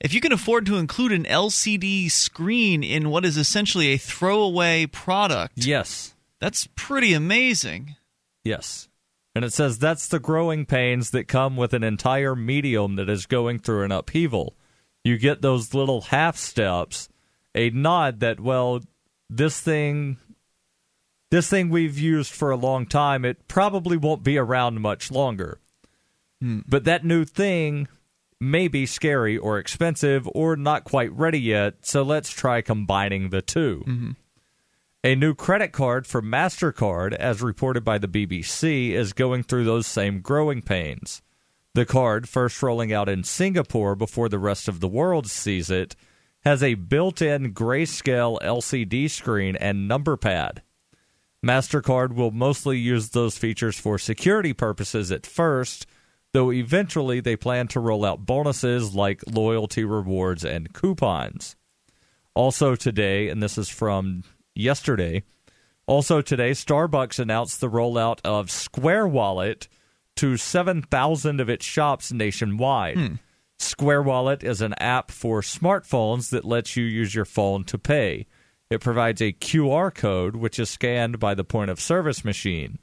if 0.00 0.14
you 0.14 0.20
can 0.20 0.32
afford 0.32 0.64
to 0.66 0.76
include 0.76 1.12
an 1.12 1.24
LCD 1.24 2.10
screen 2.10 2.82
in 2.84 3.10
what 3.10 3.24
is 3.24 3.36
essentially 3.36 3.88
a 3.88 3.98
throwaway 3.98 4.86
product, 4.86 5.54
Yes. 5.64 6.14
that's 6.40 6.68
pretty 6.76 7.14
amazing. 7.14 7.96
Yes. 8.44 8.88
And 9.34 9.44
it 9.44 9.52
says 9.52 9.78
that's 9.78 10.08
the 10.08 10.18
growing 10.20 10.66
pains 10.66 11.10
that 11.10 11.26
come 11.26 11.56
with 11.56 11.72
an 11.72 11.82
entire 11.82 12.36
medium 12.36 12.96
that 12.96 13.08
is 13.08 13.26
going 13.26 13.58
through 13.60 13.84
an 13.84 13.92
upheaval. 13.92 14.54
You 15.04 15.18
get 15.18 15.42
those 15.42 15.74
little 15.74 16.02
half 16.02 16.36
steps, 16.36 17.08
a 17.54 17.70
nod 17.70 18.20
that, 18.20 18.38
well, 18.38 18.82
this 19.30 19.60
thing 19.60 20.18
this 21.32 21.48
thing 21.48 21.70
we've 21.70 21.98
used 21.98 22.30
for 22.30 22.50
a 22.50 22.56
long 22.56 22.84
time, 22.84 23.24
it 23.24 23.48
probably 23.48 23.96
won't 23.96 24.22
be 24.22 24.36
around 24.36 24.82
much 24.82 25.10
longer. 25.10 25.60
Hmm. 26.42 26.58
But 26.68 26.84
that 26.84 27.06
new 27.06 27.24
thing 27.24 27.88
may 28.38 28.68
be 28.68 28.84
scary 28.84 29.38
or 29.38 29.58
expensive 29.58 30.28
or 30.34 30.56
not 30.56 30.84
quite 30.84 31.10
ready 31.10 31.40
yet, 31.40 31.86
so 31.86 32.02
let's 32.02 32.28
try 32.28 32.60
combining 32.60 33.30
the 33.30 33.40
2 33.40 33.84
mm-hmm. 33.86 34.10
A 35.04 35.14
new 35.14 35.34
credit 35.34 35.72
card 35.72 36.06
for 36.06 36.20
MasterCard, 36.20 37.14
as 37.14 37.40
reported 37.40 37.82
by 37.82 37.96
the 37.96 38.06
BBC, 38.06 38.90
is 38.90 39.14
going 39.14 39.42
through 39.42 39.64
those 39.64 39.86
same 39.86 40.20
growing 40.20 40.60
pains. 40.60 41.22
The 41.72 41.86
card, 41.86 42.28
first 42.28 42.62
rolling 42.62 42.92
out 42.92 43.08
in 43.08 43.24
Singapore 43.24 43.96
before 43.96 44.28
the 44.28 44.38
rest 44.38 44.68
of 44.68 44.80
the 44.80 44.86
world 44.86 45.30
sees 45.30 45.70
it, 45.70 45.96
has 46.44 46.62
a 46.62 46.74
built 46.74 47.22
in 47.22 47.54
grayscale 47.54 48.38
LCD 48.42 49.08
screen 49.08 49.56
and 49.56 49.88
number 49.88 50.18
pad. 50.18 50.60
MasterCard 51.44 52.14
will 52.14 52.30
mostly 52.30 52.78
use 52.78 53.08
those 53.10 53.36
features 53.36 53.78
for 53.78 53.98
security 53.98 54.52
purposes 54.52 55.10
at 55.10 55.26
first, 55.26 55.86
though 56.32 56.52
eventually 56.52 57.20
they 57.20 57.36
plan 57.36 57.68
to 57.68 57.80
roll 57.80 58.04
out 58.04 58.24
bonuses 58.24 58.94
like 58.94 59.22
loyalty 59.26 59.84
rewards 59.84 60.44
and 60.44 60.72
coupons. 60.72 61.56
Also 62.34 62.76
today, 62.76 63.28
and 63.28 63.42
this 63.42 63.58
is 63.58 63.68
from 63.68 64.22
yesterday, 64.54 65.22
Also 65.86 66.22
today, 66.22 66.52
Starbucks 66.52 67.18
announced 67.18 67.60
the 67.60 67.68
rollout 67.68 68.20
of 68.24 68.50
Square 68.50 69.08
Wallet 69.08 69.68
to 70.16 70.36
7,000 70.36 71.40
of 71.40 71.48
its 71.50 71.64
shops 71.64 72.12
nationwide. 72.12 72.96
Hmm. 72.96 73.14
Square 73.58 74.02
Wallet 74.02 74.44
is 74.44 74.60
an 74.60 74.74
app 74.74 75.10
for 75.10 75.40
smartphones 75.40 76.30
that 76.30 76.44
lets 76.44 76.76
you 76.76 76.84
use 76.84 77.14
your 77.14 77.24
phone 77.24 77.64
to 77.64 77.78
pay. 77.78 78.26
It 78.72 78.80
provides 78.80 79.20
a 79.20 79.34
QR 79.34 79.94
code 79.94 80.34
which 80.34 80.58
is 80.58 80.70
scanned 80.70 81.20
by 81.20 81.34
the 81.34 81.44
point 81.44 81.70
of 81.70 81.78
service 81.78 82.24
machine. 82.24 82.78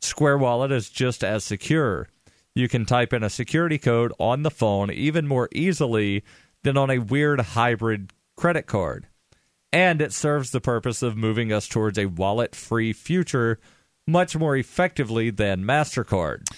Square 0.00 0.38
Wallet 0.38 0.72
is 0.72 0.90
just 0.90 1.22
as 1.22 1.44
secure. 1.44 2.08
You 2.52 2.68
can 2.68 2.84
type 2.84 3.12
in 3.12 3.22
a 3.22 3.30
security 3.30 3.78
code 3.78 4.12
on 4.18 4.42
the 4.42 4.50
phone 4.50 4.90
even 4.90 5.28
more 5.28 5.48
easily 5.52 6.24
than 6.64 6.76
on 6.76 6.90
a 6.90 6.98
weird 6.98 7.40
hybrid 7.40 8.12
credit 8.36 8.66
card. 8.66 9.06
And 9.72 10.02
it 10.02 10.12
serves 10.12 10.50
the 10.50 10.60
purpose 10.60 11.00
of 11.00 11.16
moving 11.16 11.52
us 11.52 11.68
towards 11.68 11.96
a 11.96 12.06
wallet 12.06 12.56
free 12.56 12.92
future 12.92 13.60
much 14.08 14.36
more 14.36 14.56
effectively 14.56 15.30
than 15.30 15.62
MasterCard. 15.62 16.48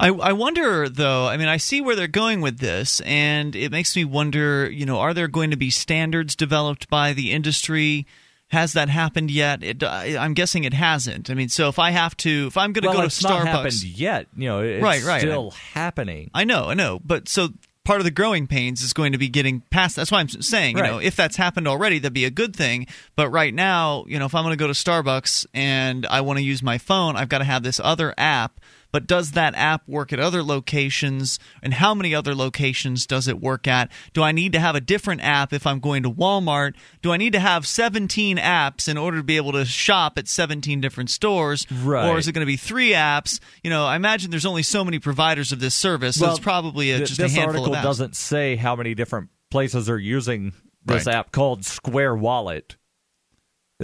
I, 0.00 0.08
I 0.08 0.32
wonder 0.32 0.88
though. 0.88 1.26
I 1.26 1.36
mean, 1.36 1.48
I 1.48 1.56
see 1.56 1.80
where 1.80 1.96
they're 1.96 2.06
going 2.06 2.40
with 2.40 2.58
this, 2.58 3.00
and 3.00 3.56
it 3.56 3.72
makes 3.72 3.96
me 3.96 4.04
wonder. 4.04 4.70
You 4.70 4.86
know, 4.86 4.98
are 5.00 5.12
there 5.14 5.28
going 5.28 5.50
to 5.50 5.56
be 5.56 5.70
standards 5.70 6.36
developed 6.36 6.88
by 6.88 7.12
the 7.12 7.32
industry? 7.32 8.06
Has 8.50 8.72
that 8.72 8.88
happened 8.88 9.30
yet? 9.30 9.62
It, 9.62 9.84
I'm 9.84 10.32
guessing 10.32 10.64
it 10.64 10.72
hasn't. 10.72 11.28
I 11.28 11.34
mean, 11.34 11.50
so 11.50 11.68
if 11.68 11.78
I 11.78 11.90
have 11.90 12.16
to, 12.18 12.46
if 12.46 12.56
I'm 12.56 12.72
going 12.72 12.82
to 12.82 12.88
well, 12.88 12.96
go 12.96 13.00
to 13.02 13.06
it's 13.08 13.20
Starbucks, 13.22 13.44
not 13.44 13.46
happened 13.46 13.82
yet. 13.82 14.26
You 14.36 14.48
know, 14.48 14.60
it's 14.60 14.82
Right, 14.82 15.02
right. 15.04 15.20
still 15.20 15.50
happening. 15.50 16.30
I 16.32 16.44
know, 16.44 16.64
I 16.70 16.74
know, 16.74 16.98
but 17.04 17.28
so 17.28 17.48
part 17.84 18.00
of 18.00 18.04
the 18.04 18.10
growing 18.10 18.46
pains 18.46 18.80
is 18.80 18.94
going 18.94 19.12
to 19.12 19.18
be 19.18 19.28
getting 19.28 19.60
past. 19.70 19.96
That's 19.96 20.10
why 20.10 20.20
I'm 20.20 20.28
saying, 20.28 20.76
you 20.76 20.82
Right. 20.82 20.90
know, 20.92 20.98
if 20.98 21.14
that's 21.14 21.36
happened 21.36 21.68
already, 21.68 21.98
that'd 21.98 22.14
be 22.14 22.24
a 22.24 22.30
good 22.30 22.56
thing. 22.56 22.86
But 23.16 23.28
right 23.28 23.52
now, 23.52 24.06
you 24.08 24.18
know, 24.18 24.24
if 24.24 24.34
I'm 24.34 24.44
going 24.44 24.52
to 24.52 24.56
go 24.56 24.66
to 24.66 24.72
Starbucks 24.72 25.44
and 25.52 26.06
I 26.06 26.22
want 26.22 26.38
to 26.38 26.42
use 26.42 26.62
my 26.62 26.78
phone, 26.78 27.16
I've 27.16 27.28
got 27.28 27.38
to 27.38 27.44
have 27.44 27.62
this 27.62 27.80
other 27.82 28.14
app. 28.16 28.60
But 28.90 29.06
does 29.06 29.32
that 29.32 29.54
app 29.54 29.86
work 29.86 30.12
at 30.14 30.18
other 30.20 30.42
locations? 30.42 31.38
And 31.62 31.74
how 31.74 31.94
many 31.94 32.14
other 32.14 32.34
locations 32.34 33.06
does 33.06 33.28
it 33.28 33.38
work 33.40 33.66
at? 33.68 33.90
Do 34.14 34.22
I 34.22 34.32
need 34.32 34.52
to 34.52 34.60
have 34.60 34.74
a 34.74 34.80
different 34.80 35.20
app 35.22 35.52
if 35.52 35.66
I'm 35.66 35.78
going 35.78 36.02
to 36.04 36.10
Walmart? 36.10 36.74
Do 37.02 37.12
I 37.12 37.18
need 37.18 37.34
to 37.34 37.40
have 37.40 37.66
17 37.66 38.38
apps 38.38 38.88
in 38.88 38.96
order 38.96 39.18
to 39.18 39.22
be 39.22 39.36
able 39.36 39.52
to 39.52 39.64
shop 39.66 40.16
at 40.16 40.26
17 40.26 40.80
different 40.80 41.10
stores? 41.10 41.66
Right. 41.70 42.08
Or 42.08 42.16
is 42.18 42.28
it 42.28 42.32
going 42.32 42.46
to 42.46 42.50
be 42.50 42.56
three 42.56 42.92
apps? 42.92 43.40
You 43.62 43.68
know, 43.70 43.84
I 43.84 43.94
imagine 43.96 44.30
there's 44.30 44.46
only 44.46 44.62
so 44.62 44.84
many 44.84 44.98
providers 44.98 45.52
of 45.52 45.60
this 45.60 45.74
service, 45.74 46.16
so 46.18 46.24
Well, 46.26 46.30
it's 46.36 46.40
probably 46.42 46.90
a, 46.92 46.96
Th- 46.98 47.08
just 47.08 47.20
a 47.20 47.24
handful 47.28 47.44
article 47.48 47.74
of 47.74 47.80
apps. 47.80 47.82
doesn't 47.82 48.16
say 48.16 48.56
how 48.56 48.74
many 48.74 48.94
different 48.94 49.28
places 49.50 49.90
are 49.90 49.98
using 49.98 50.54
this 50.86 51.04
Right. 51.06 51.14
app 51.16 51.30
called 51.32 51.64
Square 51.66 52.16
Wallet, 52.16 52.76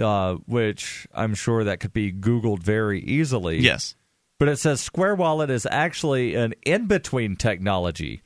uh, 0.01 0.35
which 0.45 1.07
I'm 1.13 1.35
sure 1.35 1.63
that 1.65 1.79
could 1.79 1.93
be 1.93 2.11
Googled 2.11 2.63
very 2.63 3.01
easily. 3.01 3.59
Yes. 3.59 3.95
But 4.37 4.49
it 4.49 4.57
says 4.57 4.81
Square 4.81 5.15
Wallet 5.15 5.49
is 5.49 5.67
actually 5.71 6.35
an 6.35 6.53
in 6.65 6.87
between 6.87 7.35
technology. 7.35 8.21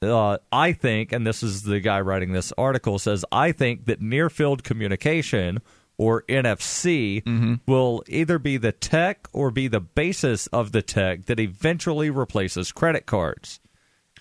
Uh, 0.00 0.38
I 0.52 0.72
think, 0.72 1.12
and 1.12 1.26
this 1.26 1.42
is 1.42 1.62
the 1.64 1.80
guy 1.80 2.00
writing 2.00 2.32
this 2.32 2.52
article, 2.56 3.00
says, 3.00 3.24
I 3.32 3.50
think 3.50 3.86
that 3.86 4.00
near 4.00 4.30
field 4.30 4.62
communication, 4.62 5.58
or 5.96 6.22
NFC, 6.28 7.24
Mm-hmm. 7.24 7.54
will 7.66 8.04
either 8.06 8.38
be 8.38 8.56
the 8.58 8.70
tech 8.70 9.26
or 9.32 9.50
be 9.50 9.66
the 9.66 9.80
basis 9.80 10.46
of 10.48 10.70
the 10.70 10.82
tech 10.82 11.26
that 11.26 11.40
eventually 11.40 12.10
replaces 12.10 12.70
credit 12.70 13.06
cards. 13.06 13.58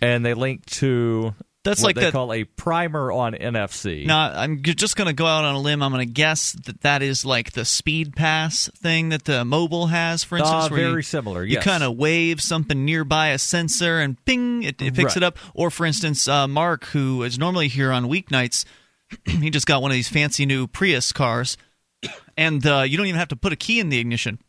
And 0.01 0.25
they 0.25 0.33
link 0.33 0.65
to 0.67 1.35
That's 1.67 1.81
what 1.81 1.87
like 1.89 1.95
they 1.95 2.01
that- 2.03 2.13
call 2.13 2.31
a 2.33 2.43
primer 2.45 3.11
on 3.11 3.33
NFC. 3.33 4.05
Now, 4.05 4.31
I'm 4.31 4.63
just 4.63 4.95
going 4.95 5.07
to 5.07 5.13
go 5.13 5.25
out 5.25 5.43
on 5.43 5.55
a 5.55 5.59
limb. 5.59 5.83
I'm 5.83 5.91
going 5.91 6.07
to 6.07 6.11
guess 6.13 6.53
that 6.65 6.81
that 6.81 7.01
is 7.01 7.25
like 7.25 7.51
the 7.51 7.65
Speed 7.65 8.15
Pass 8.15 8.69
thing 8.77 9.09
that 9.09 9.25
the 9.25 9.43
Mobil 9.43 9.89
has, 9.89 10.23
for 10.23 10.37
instance. 10.37 10.65
Uh, 10.65 10.69
very 10.69 10.95
you, 10.95 11.01
similar, 11.01 11.43
You 11.43 11.59
kind 11.59 11.83
of 11.83 11.97
wave 11.97 12.41
something 12.41 12.85
nearby 12.85 13.29
a 13.29 13.37
sensor 13.37 13.99
and 13.99 14.23
ping, 14.25 14.63
it, 14.63 14.81
it 14.81 14.93
picks 14.95 15.15
Right. 15.15 15.17
it 15.17 15.23
up. 15.23 15.37
Or, 15.53 15.69
for 15.69 15.85
instance, 15.85 16.27
uh, 16.27 16.47
Mark, 16.47 16.85
who 16.85 17.23
is 17.23 17.37
normally 17.37 17.67
here 17.67 17.91
on 17.91 18.05
weeknights, 18.05 18.65
he 19.25 19.49
just 19.49 19.67
got 19.67 19.81
one 19.81 19.91
of 19.91 19.95
these 19.95 20.09
fancy 20.09 20.45
new 20.45 20.67
Prius 20.67 21.11
cars, 21.11 21.57
and 22.37 22.65
uh, 22.65 22.83
you 22.87 22.97
don't 22.97 23.07
even 23.07 23.19
have 23.19 23.29
to 23.29 23.35
put 23.35 23.53
a 23.53 23.57
key 23.57 23.79
in 23.79 23.89
the 23.89 23.99
ignition. 23.99 24.39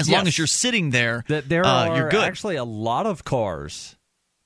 As 0.00 0.08
long 0.08 0.28
as 0.28 0.38
you're 0.38 0.46
sitting 0.46 0.90
there, 0.90 1.24
that 1.26 1.48
there 1.48 1.66
uh, 1.66 1.88
are 1.88 1.96
you're 1.96 2.08
good. 2.08 2.22
actually 2.22 2.54
a 2.56 2.64
lot 2.64 3.04
of 3.04 3.24
cars 3.24 3.96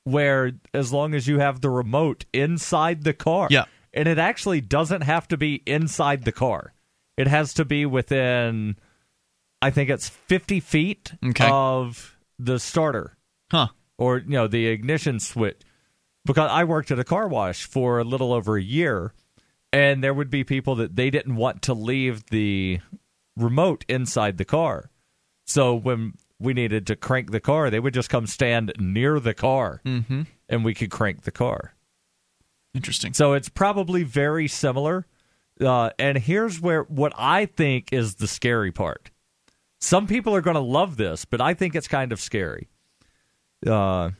where 0.05 0.53
as 0.75 0.93
long 0.93 1.15
as 1.15 1.27
you 1.29 1.38
have 1.38 1.61
the 1.61 1.71
remote 1.71 2.25
inside 2.33 3.05
the 3.05 3.12
car 3.12 3.49
Yeah. 3.51 3.65
and 3.95 4.09
it 4.09 4.19
actually 4.19 4.61
doesn't 4.61 5.03
have 5.03 5.29
to 5.29 5.37
be 5.37 5.62
inside 5.67 6.25
the 6.25 6.33
car 6.33 6.73
it 7.17 7.27
has 7.29 7.55
to 7.55 7.65
be 7.65 7.87
within 7.87 8.77
i 9.61 9.71
think 9.71 9.91
it's 9.91 10.09
50 10.09 10.61
feet 10.61 11.12
Okay. 11.25 11.49
of 11.51 12.17
the 12.38 12.59
starter 12.59 13.17
huh? 13.51 13.69
or 13.99 14.19
you 14.19 14.31
know 14.31 14.49
the 14.49 14.67
ignition 14.67 15.21
switch 15.21 15.61
because 16.25 16.49
I 16.53 16.62
worked 16.65 16.91
at 16.93 17.01
a 17.01 17.05
car 17.05 17.27
wash 17.27 17.65
for 17.65 17.99
a 17.99 18.05
little 18.05 18.33
over 18.33 18.57
a 18.57 18.62
year 18.62 19.12
and 19.73 20.05
there 20.05 20.15
would 20.15 20.31
be 20.31 20.45
people 20.45 20.77
that 20.77 20.95
they 20.95 21.11
didn't 21.11 21.35
want 21.35 21.62
to 21.62 21.75
leave 21.75 22.27
the 22.31 22.79
remote 23.37 23.85
inside 23.88 24.38
the 24.38 24.45
car. 24.45 24.91
So 25.47 25.75
when 25.75 26.12
we 26.42 26.52
needed 26.55 26.87
to 26.88 26.96
crank 26.96 27.31
the 27.31 27.40
car, 27.40 27.70
they 27.70 27.81
would 27.81 27.94
just 27.94 28.11
come 28.11 28.26
stand 28.26 28.72
near 28.78 29.18
the 29.20 29.35
car 29.35 29.81
Mm-hmm. 29.85 30.22
and 30.48 30.64
we 30.64 30.74
could 30.74 30.90
crank 30.90 31.22
the 31.22 31.31
car. 31.31 31.74
Interesting. 32.74 33.12
So 33.14 33.35
it's 33.35 33.48
probably 33.48 34.02
very 34.02 34.48
similar. 34.48 35.07
Uh, 35.61 35.90
and 35.98 36.18
here's 36.18 36.61
where 36.61 36.83
what 36.85 37.12
I 37.16 37.46
think 37.46 37.92
is 37.92 38.16
the 38.16 38.26
scary 38.26 38.72
part. 38.72 39.11
Some 39.81 40.07
people 40.07 40.35
are 40.35 40.40
going 40.40 40.55
to 40.55 40.61
love 40.61 40.96
this, 40.96 41.24
but 41.24 41.40
I 41.40 41.55
think 41.55 41.74
it's 41.74 41.88
kind 41.88 42.12
of 42.12 42.20
scary. 42.20 42.68
Uh, 43.66 44.11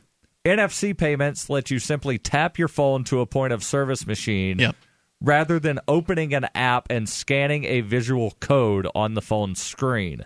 NFC 0.45 0.95
payments 0.97 1.49
let 1.49 1.71
you 1.71 1.79
simply 1.79 2.17
tap 2.17 2.57
your 2.59 2.67
phone 2.67 3.03
to 3.05 3.21
a 3.21 3.25
point 3.25 3.53
of 3.53 3.63
service 3.63 4.05
machine 4.05 4.59
Yep. 4.59 4.75
rather 5.21 5.59
than 5.59 5.79
opening 5.87 6.33
an 6.33 6.47
app 6.53 6.87
and 6.89 7.07
scanning 7.09 7.63
a 7.65 7.81
visual 7.81 8.31
code 8.39 8.87
on 8.93 9.13
the 9.13 9.21
phone 9.21 9.55
screen. 9.55 10.25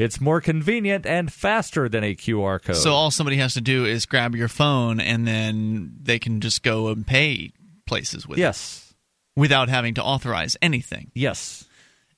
It's 0.00 0.18
more 0.18 0.40
convenient 0.40 1.04
and 1.04 1.30
faster 1.30 1.86
than 1.86 2.02
a 2.02 2.14
QR 2.14 2.62
code. 2.62 2.76
So 2.76 2.92
all 2.92 3.10
somebody 3.10 3.36
has 3.36 3.52
to 3.54 3.60
do 3.60 3.84
is 3.84 4.06
grab 4.06 4.34
your 4.34 4.48
phone, 4.48 4.98
and 4.98 5.26
then 5.26 5.92
they 6.00 6.18
can 6.18 6.40
just 6.40 6.62
go 6.62 6.88
and 6.88 7.06
pay 7.06 7.52
places 7.86 8.26
with 8.26 8.38
it 8.38 8.42
yes. 8.42 8.94
without 9.36 9.68
having 9.68 9.94
to 9.94 10.02
authorize 10.02 10.56
anything. 10.62 11.10
Yes. 11.14 11.66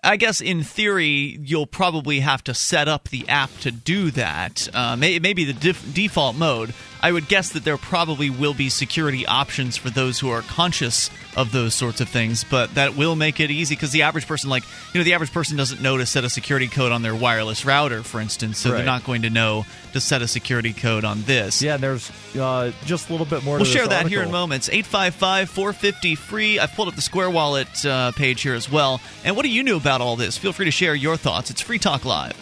I 0.05 0.17
guess 0.17 0.41
in 0.41 0.63
theory, 0.63 1.39
you'll 1.41 1.67
probably 1.67 2.21
have 2.21 2.43
to 2.45 2.55
set 2.55 2.89
up 2.89 3.09
the 3.09 3.29
app 3.29 3.51
to 3.61 3.71
do 3.71 4.11
that. 4.13 4.69
Uh, 4.73 4.97
may, 4.97 5.19
maybe 5.19 5.45
the 5.45 5.53
def- 5.53 5.95
default 5.95 6.37
mode. 6.37 6.75
I 7.01 7.11
would 7.11 7.27
guess 7.27 7.51
that 7.51 7.65
there 7.65 7.77
probably 7.77 8.31
will 8.31 8.55
be 8.55 8.69
security 8.69 9.27
options 9.27 9.77
for 9.77 9.91
those 9.91 10.21
who 10.21 10.31
are 10.31 10.43
conscious 10.43 11.11
of 11.37 11.53
those 11.53 11.75
sorts 11.75 12.01
of 12.01 12.09
things, 12.09 12.45
but 12.45 12.75
that 12.75 12.97
will 12.97 13.17
make 13.17 13.41
it 13.41 13.51
easy 13.51 13.75
because 13.75 13.91
the 13.91 14.03
average 14.03 14.27
person, 14.27 14.51
like, 14.51 14.65
you 14.93 15.01
know, 15.01 15.05
the 15.05 15.15
average 15.15 15.33
person 15.33 15.57
doesn't 15.57 15.81
know 15.81 15.97
to 15.97 16.07
set 16.07 16.25
a 16.25 16.31
security 16.31 16.69
code 16.69 16.93
on 16.93 17.03
their 17.03 17.15
wireless 17.15 17.65
router, 17.65 18.03
for 18.03 18.21
instance, 18.21 18.59
so 18.59 18.71
they're 18.71 18.85
not 18.85 19.05
going 19.05 19.23
to 19.23 19.31
know 19.31 19.65
to 19.93 20.01
set 20.01 20.23
a 20.23 20.29
security 20.29 20.73
code 20.73 21.05
on 21.05 21.23
this. 21.23 21.63
Yeah, 21.63 21.75
and 21.75 21.83
there's 21.83 22.11
uh, 22.39 22.73
just 22.85 23.09
a 23.09 23.13
little 23.13 23.27
bit 23.27 23.45
more 23.45 23.57
We'll 23.57 23.65
to 23.65 23.71
this 23.71 23.73
share 23.73 23.89
that 23.89 24.07
here 24.09 24.23
in 24.23 24.31
moments. 24.31 24.69
855 24.69 25.51
450 25.51 26.15
free. 26.17 26.59
I've 26.59 26.73
pulled 26.73 26.89
up 26.89 26.95
the 26.95 27.03
Square 27.03 27.31
Wallet 27.31 27.85
uh, 27.85 28.13
page 28.13 28.43
here 28.43 28.55
as 28.55 28.71
well. 28.71 29.01
And 29.25 29.37
what 29.37 29.43
do 29.43 29.49
you 29.49 29.63
know 29.63 29.77
about 29.77 30.01
all 30.01 30.17
this? 30.17 30.37
Feel 30.37 30.53
free 30.53 30.67
to 30.67 30.71
share 30.71 30.95
your 30.95 31.17
thoughts. 31.17 31.51
It's 31.51 31.61
Free 31.61 31.79
Talk 31.79 32.05
Live. 32.05 32.35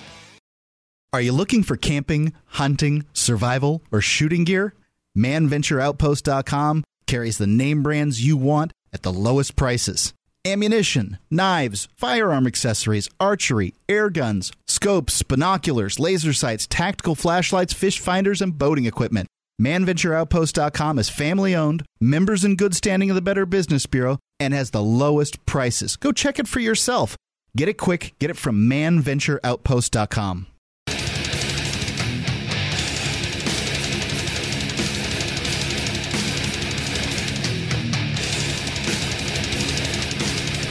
Are 1.12 1.20
you 1.20 1.32
looking 1.32 1.64
for 1.64 1.76
camping, 1.76 2.32
hunting, 2.46 3.04
survival, 3.12 3.82
or 3.90 4.00
shooting 4.00 4.44
gear? 4.44 4.74
ManVentureOutpost.com 5.16 6.84
carries 7.08 7.38
the 7.38 7.46
name 7.48 7.82
brands 7.82 8.24
you 8.24 8.36
want 8.36 8.72
at 8.92 9.02
the 9.02 9.12
lowest 9.12 9.56
prices. 9.56 10.12
Ammunition, 10.46 11.18
knives, 11.30 11.88
firearm 11.96 12.46
accessories, 12.46 13.10
archery, 13.20 13.74
air 13.88 14.08
guns, 14.08 14.52
scopes, 14.66 15.22
binoculars, 15.22 15.98
laser 15.98 16.32
sights, 16.32 16.66
tactical 16.66 17.14
flashlights, 17.14 17.74
fish 17.74 17.98
finders, 17.98 18.40
and 18.40 18.56
boating 18.56 18.86
equipment. 18.86 19.28
ManVentureOutpost.com 19.60 20.98
is 20.98 21.10
family 21.10 21.54
owned, 21.54 21.84
members 22.00 22.44
in 22.44 22.56
good 22.56 22.74
standing 22.74 23.10
of 23.10 23.14
the 23.14 23.22
Better 23.22 23.44
Business 23.44 23.84
Bureau, 23.84 24.18
and 24.38 24.54
has 24.54 24.70
the 24.70 24.82
lowest 24.82 25.44
prices. 25.44 25.96
Go 25.96 26.12
check 26.12 26.38
it 26.38 26.48
for 26.48 26.60
yourself. 26.60 27.16
Get 27.54 27.68
it 27.68 27.76
quick. 27.76 28.14
Get 28.18 28.30
it 28.30 28.38
from 28.38 28.70
ManVentureOutpost.com. 28.70 30.46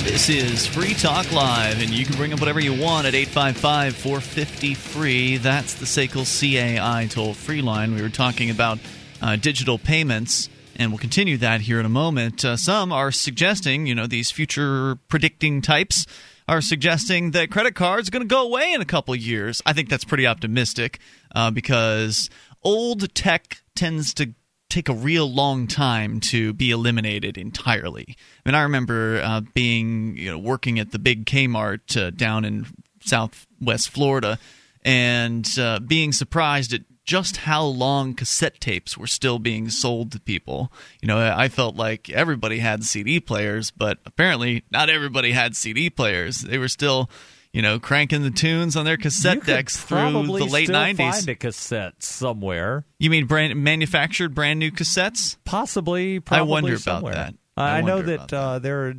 This 0.09 0.27
is 0.27 0.65
Free 0.65 0.95
Talk 0.95 1.31
Live, 1.31 1.83
and 1.83 1.91
you 1.91 2.03
can 2.03 2.15
bring 2.15 2.33
up 2.33 2.39
whatever 2.39 2.59
you 2.59 2.73
want 2.73 3.05
at 3.05 3.13
855 3.13 3.95
450 3.95 4.73
free. 4.73 5.37
That's 5.37 5.75
the 5.75 5.85
SACL 5.85 6.25
CAI 6.25 7.05
toll 7.05 7.35
free 7.35 7.61
line. 7.61 7.93
We 7.93 8.01
were 8.01 8.09
talking 8.09 8.49
about 8.49 8.79
uh, 9.21 9.35
digital 9.35 9.77
payments, 9.77 10.49
and 10.75 10.91
we'll 10.91 10.97
continue 10.97 11.37
that 11.37 11.61
here 11.61 11.79
in 11.79 11.85
a 11.85 11.89
moment. 11.89 12.43
Uh, 12.43 12.57
some 12.57 12.91
are 12.91 13.11
suggesting, 13.11 13.85
you 13.85 13.93
know, 13.93 14.07
these 14.07 14.31
future 14.31 14.95
predicting 15.09 15.61
types 15.61 16.07
are 16.47 16.59
suggesting 16.59 17.29
that 17.31 17.51
credit 17.51 17.75
cards 17.75 18.07
are 18.07 18.11
going 18.11 18.27
to 18.27 18.27
go 18.27 18.41
away 18.41 18.73
in 18.73 18.81
a 18.81 18.85
couple 18.85 19.15
years. 19.15 19.61
I 19.63 19.73
think 19.73 19.89
that's 19.89 20.05
pretty 20.05 20.25
optimistic 20.25 20.97
uh, 21.35 21.51
because 21.51 22.31
old 22.63 23.13
tech 23.13 23.61
tends 23.75 24.15
to 24.15 24.33
take 24.69 24.87
a 24.87 24.93
real 24.93 25.31
long 25.31 25.67
time 25.67 26.19
to 26.19 26.53
be 26.53 26.71
eliminated 26.71 27.37
entirely. 27.37 28.15
I 28.45 28.49
mean, 28.49 28.55
I 28.55 28.61
remember 28.61 29.21
uh, 29.23 29.41
being 29.53 30.15
you 30.17 30.31
know 30.31 30.37
working 30.37 30.79
at 30.79 30.91
the 30.91 30.99
big 30.99 31.25
Kmart 31.25 31.97
uh, 31.99 32.11
down 32.11 32.45
in 32.45 32.67
Southwest 33.01 33.89
Florida 33.89 34.39
and 34.83 35.47
uh, 35.59 35.79
being 35.79 36.11
surprised 36.11 36.73
at 36.73 36.81
just 37.03 37.37
how 37.37 37.63
long 37.63 38.13
cassette 38.13 38.59
tapes 38.59 38.95
were 38.95 39.07
still 39.07 39.39
being 39.39 39.69
sold 39.69 40.11
to 40.11 40.19
people. 40.19 40.71
You 41.01 41.07
know, 41.07 41.33
I 41.35 41.49
felt 41.49 41.75
like 41.75 42.07
everybody 42.11 42.59
had 42.59 42.83
CD 42.83 43.19
players, 43.19 43.71
but 43.71 43.97
apparently 44.05 44.63
not 44.69 44.91
everybody 44.91 45.31
had 45.31 45.55
CD 45.55 45.89
players. 45.89 46.41
They 46.41 46.59
were 46.59 46.67
still 46.67 47.09
you 47.53 47.61
know, 47.61 47.79
cranking 47.79 48.21
the 48.21 48.31
tunes 48.31 48.75
on 48.75 48.85
their 48.85 48.97
cassette 48.97 49.45
decks 49.45 49.77
through 49.77 50.11
the 50.11 50.45
late 50.45 50.65
still 50.65 50.75
90s. 50.75 50.97
Find 50.97 51.29
a 51.29 51.35
cassette 51.35 52.03
somewhere, 52.03 52.85
You 52.99 53.09
mean 53.09 53.25
brand 53.25 53.61
manufactured 53.63 54.35
brand 54.35 54.59
new 54.59 54.71
cassettes? 54.71 55.37
possibly. 55.45 56.19
Probably 56.19 56.39
I 56.39 56.49
wonder 56.49 56.75
about 56.75 57.03
that. 57.11 57.33
I, 57.57 57.77
I 57.77 57.81
know 57.81 58.01
that, 58.01 58.31
uh, 58.33 58.59
there 58.59 58.87
are 58.87 58.93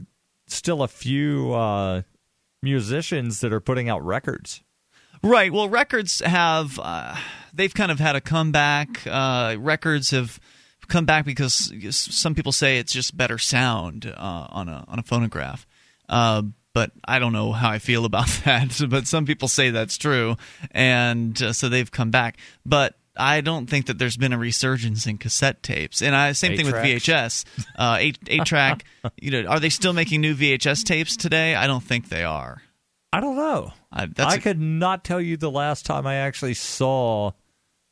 still 0.49 0.83
a 0.83 0.89
few 0.89 1.53
uh, 1.53 2.03
musicians 2.63 3.41
that 3.41 3.53
are 3.53 3.61
putting 3.61 3.89
out 3.89 4.05
records. 4.05 4.63
Right. 5.23 5.53
Well, 5.53 5.69
records 5.69 6.21
have 6.21 6.79
uh, 6.83 7.15
they've 7.53 7.73
kind 7.75 7.91
of 7.93 7.99
had 8.01 8.17
a 8.17 8.21
comeback. 8.21 9.07
Uh, 9.07 9.57
records 9.59 10.11
have 10.11 10.41
come 10.89 11.05
back 11.05 11.25
because 11.25 11.73
some 11.95 12.35
people 12.35 12.53
say 12.53 12.79
it's 12.79 12.93
just 12.93 13.17
better 13.17 13.39
sound 13.39 14.07
uh, 14.07 14.47
on 14.51 14.69
a 14.69 14.85
on 14.89 14.99
a 14.99 15.03
phonograph. 15.03 15.67
But 16.73 16.93
I 17.05 17.19
don't 17.19 17.33
know 17.33 17.53
how 17.53 17.71
I 17.71 17.79
feel 17.79 18.05
about 18.05 18.29
that. 18.45 18.81
but 18.89 19.07
some 19.07 19.27
people 19.27 19.49
say 19.49 19.71
that's 19.71 19.99
true, 19.99 20.37
and 20.71 21.41
uh, 21.43 21.53
so 21.53 21.69
they've 21.69 21.91
come 21.91 22.11
back. 22.11 22.37
But 22.65 22.95
I 23.17 23.41
don't 23.41 23.69
think 23.69 23.87
that 23.87 23.99
there's 23.99 24.17
been 24.17 24.33
a 24.33 24.39
resurgence 24.39 25.07
in 25.07 25.19
cassette 25.19 25.63
tapes, 25.63 26.01
and 26.01 26.15
I 26.15 26.33
same 26.33 26.57
thing 26.57 26.67
with 26.67 26.77
VHS, 26.77 27.45
uh, 27.77 27.97
eight 27.99 28.19
eight 28.29 28.45
track. 28.45 28.85
you 29.21 29.31
know, 29.31 29.49
are 29.49 29.61
they 29.61 29.69
still 29.69 29.93
making 29.93 30.21
new 30.21 30.35
VHS 30.35 30.85
tapes 30.85 31.17
today? 31.17 31.55
I 31.55 31.67
don't 31.67 31.83
think 31.83 32.09
they 32.09 32.25
are. 32.25 32.63
I 33.13 33.21
don't 33.21 33.37
know. 33.37 33.73
I, 33.91 34.07
that's 34.07 34.35
I 34.35 34.37
a- 34.37 34.41
could 34.41 34.61
not 34.61 35.05
tell 35.05 35.21
you 35.21 35.37
the 35.37 35.51
last 35.51 35.85
time 35.85 36.07
I 36.07 36.17
actually 36.17 36.55
saw 36.55 37.33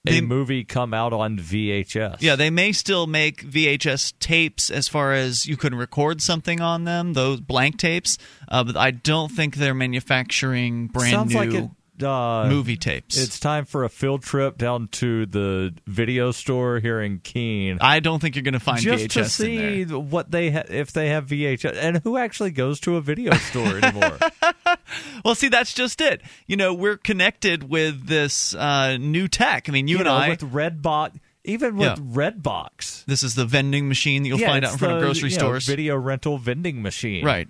a 0.07 0.13
They- 0.13 0.21
movie 0.21 0.65
come 0.65 0.95
out 0.95 1.13
on 1.13 1.39
VHS. 1.39 2.19
Yeah, 2.21 2.37
they 2.37 2.51
may 2.51 2.73
still 2.73 3.07
make 3.07 3.43
VHS 3.43 4.13
tapes 4.21 4.71
as 4.71 4.89
far 4.89 5.13
as 5.13 5.47
you 5.47 5.57
can 5.57 5.75
record 5.75 6.23
something 6.23 6.61
on 6.61 6.85
them, 6.85 7.15
those 7.15 7.41
blank 7.41 7.79
tapes, 7.79 8.17
uh, 8.49 8.65
but 8.65 8.77
I 8.77 8.91
don't 8.93 9.31
think 9.31 9.57
they're 9.57 9.75
manufacturing 9.75 10.87
brand 10.89 11.11
sounds 11.13 11.33
new 11.35 11.39
like 11.39 11.53
it. 11.55 11.71
Uh, 12.01 12.47
movie 12.49 12.77
tapes. 12.77 13.19
It's 13.21 13.41
time 13.41 13.65
for 13.65 13.83
a 13.83 13.89
field 13.89 14.23
trip 14.23 14.57
down 14.57 14.87
to 14.93 15.27
the 15.27 15.75
video 15.85 16.31
store 16.31 16.79
here 16.79 17.01
in 17.01 17.19
Keene. 17.19 17.79
I 17.81 17.99
don't 17.99 18.21
think 18.21 18.37
you're 18.37 18.45
going 18.45 18.53
to 18.55 18.61
find 18.61 18.81
just 18.81 19.07
VHS 19.07 19.13
to 19.15 19.25
see 19.29 19.85
what 19.85 20.31
they 20.31 20.53
ha- 20.53 20.63
if 20.69 20.93
they 20.93 21.09
have 21.09 21.27
VHS 21.27 21.75
and 21.77 21.97
who 22.05 22.17
actually 22.17 22.53
goes 22.53 22.79
to 22.81 22.95
a 22.95 23.01
video 23.01 23.35
store 23.35 23.79
anymore. 23.83 24.17
Well, 25.25 25.35
see, 25.35 25.49
that's 25.49 25.75
just 25.75 26.01
it. 26.01 26.23
You 26.47 26.57
know, 26.57 26.73
we're 26.75 26.97
connected 26.97 27.69
with 27.69 28.07
this 28.07 28.55
uh, 28.55 28.97
new 28.99 29.29
tech. 29.29 29.69
I 29.69 29.73
mean, 29.73 29.89
you, 29.89 29.97
you 29.97 29.99
and 30.01 30.07
know, 30.07 30.15
I. 30.15 30.29
with 30.31 30.41
Redbox, 30.41 31.19
even 31.45 31.77
with 31.77 31.89
Yeah. 31.89 31.95
Redbox, 31.97 33.05
this 33.07 33.23
is 33.23 33.35
the 33.35 33.45
vending 33.45 33.89
machine 33.89 34.23
that 34.23 34.29
you'll 34.29 34.41
yeah, 34.41 34.49
find 34.49 34.65
out 34.65 34.73
in 34.73 34.79
front 34.79 34.95
of 34.95 35.01
grocery 35.03 35.31
you 35.31 35.37
know, 35.37 35.41
stores. 35.45 35.67
video 35.67 35.97
rental 35.97 36.39
vending 36.39 36.81
machine. 36.83 37.25
right. 37.25 37.49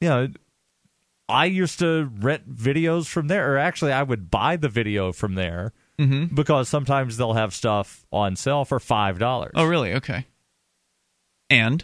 You 0.00 0.08
know, 0.08 0.28
I 1.28 1.46
used 1.46 1.78
to 1.80 2.10
rent 2.20 2.54
videos 2.54 3.06
from 3.06 3.28
there, 3.28 3.52
or 3.54 3.58
actually, 3.58 3.92
I 3.92 4.02
would 4.02 4.30
buy 4.30 4.56
the 4.56 4.68
video 4.68 5.12
from 5.12 5.34
there 5.34 5.72
Mm-hmm. 5.98 6.34
because 6.34 6.68
sometimes 6.68 7.16
they'll 7.16 7.32
have 7.32 7.54
stuff 7.54 8.04
on 8.12 8.36
sale 8.36 8.66
for 8.66 8.78
five 8.78 9.18
dollars. 9.18 9.52
Oh, 9.54 9.64
really? 9.64 9.94
Okay. 9.94 10.26
And, 11.48 11.82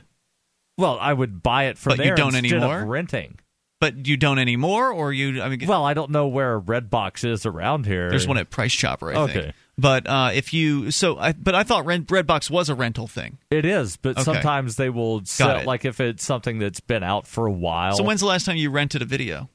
Well, 0.77 0.99
I 1.01 1.13
would 1.15 1.43
buy 1.43 1.65
it 1.65 1.79
from 1.79 1.93
But 1.93 1.99
you 1.99 2.05
there 2.05 2.15
don't 2.17 2.35
instead 2.35 2.59
anymore? 2.59 2.83
of 2.83 2.89
renting. 2.89 3.39
But 3.83 4.07
you 4.07 4.17
don't 4.17 4.39
anymore, 4.39 4.93
or 4.93 5.13
you? 5.13 5.43
I 5.43 5.49
mean, 5.49 5.67
Well, 5.67 5.85
I 5.85 5.93
don't 5.93 6.11
know 6.13 6.29
where 6.29 6.61
Redbox 6.61 7.29
is 7.29 7.45
around 7.45 7.85
here. 7.85 8.09
There's 8.09 8.29
one 8.29 8.39
at 8.39 8.49
Price 8.49 8.73
Chopper, 8.73 9.11
I 9.11 9.27
think. 9.27 9.37
Okay. 9.37 9.53
But 9.77 10.07
uh, 10.07 10.31
if 10.33 10.55
you 10.55 10.93
so, 10.93 11.19
I, 11.19 11.33
but 11.33 11.57
I 11.57 11.65
thought 11.65 11.85
Rent, 11.85 12.07
Redbox 12.07 12.49
was 12.49 12.69
a 12.69 12.75
rental 12.77 13.09
thing. 13.09 13.39
It 13.51 13.65
is, 13.65 13.97
but 13.97 14.13
Okay. 14.13 14.23
sometimes 14.23 14.77
they 14.77 14.89
will 14.89 15.25
sell 15.25 15.65
like 15.65 15.85
if 15.85 15.99
it's 15.99 16.25
something 16.25 16.61
that's 16.61 16.79
been 16.79 17.03
out 17.03 17.27
for 17.27 17.47
a 17.47 17.51
while. 17.53 17.97
So 17.97 18.05
when's 18.05 18.21
the 18.21 18.27
last 18.27 18.45
time 18.47 18.57
you 18.57 18.71
rented 18.71 19.03
a 19.03 19.07
video? 19.07 19.51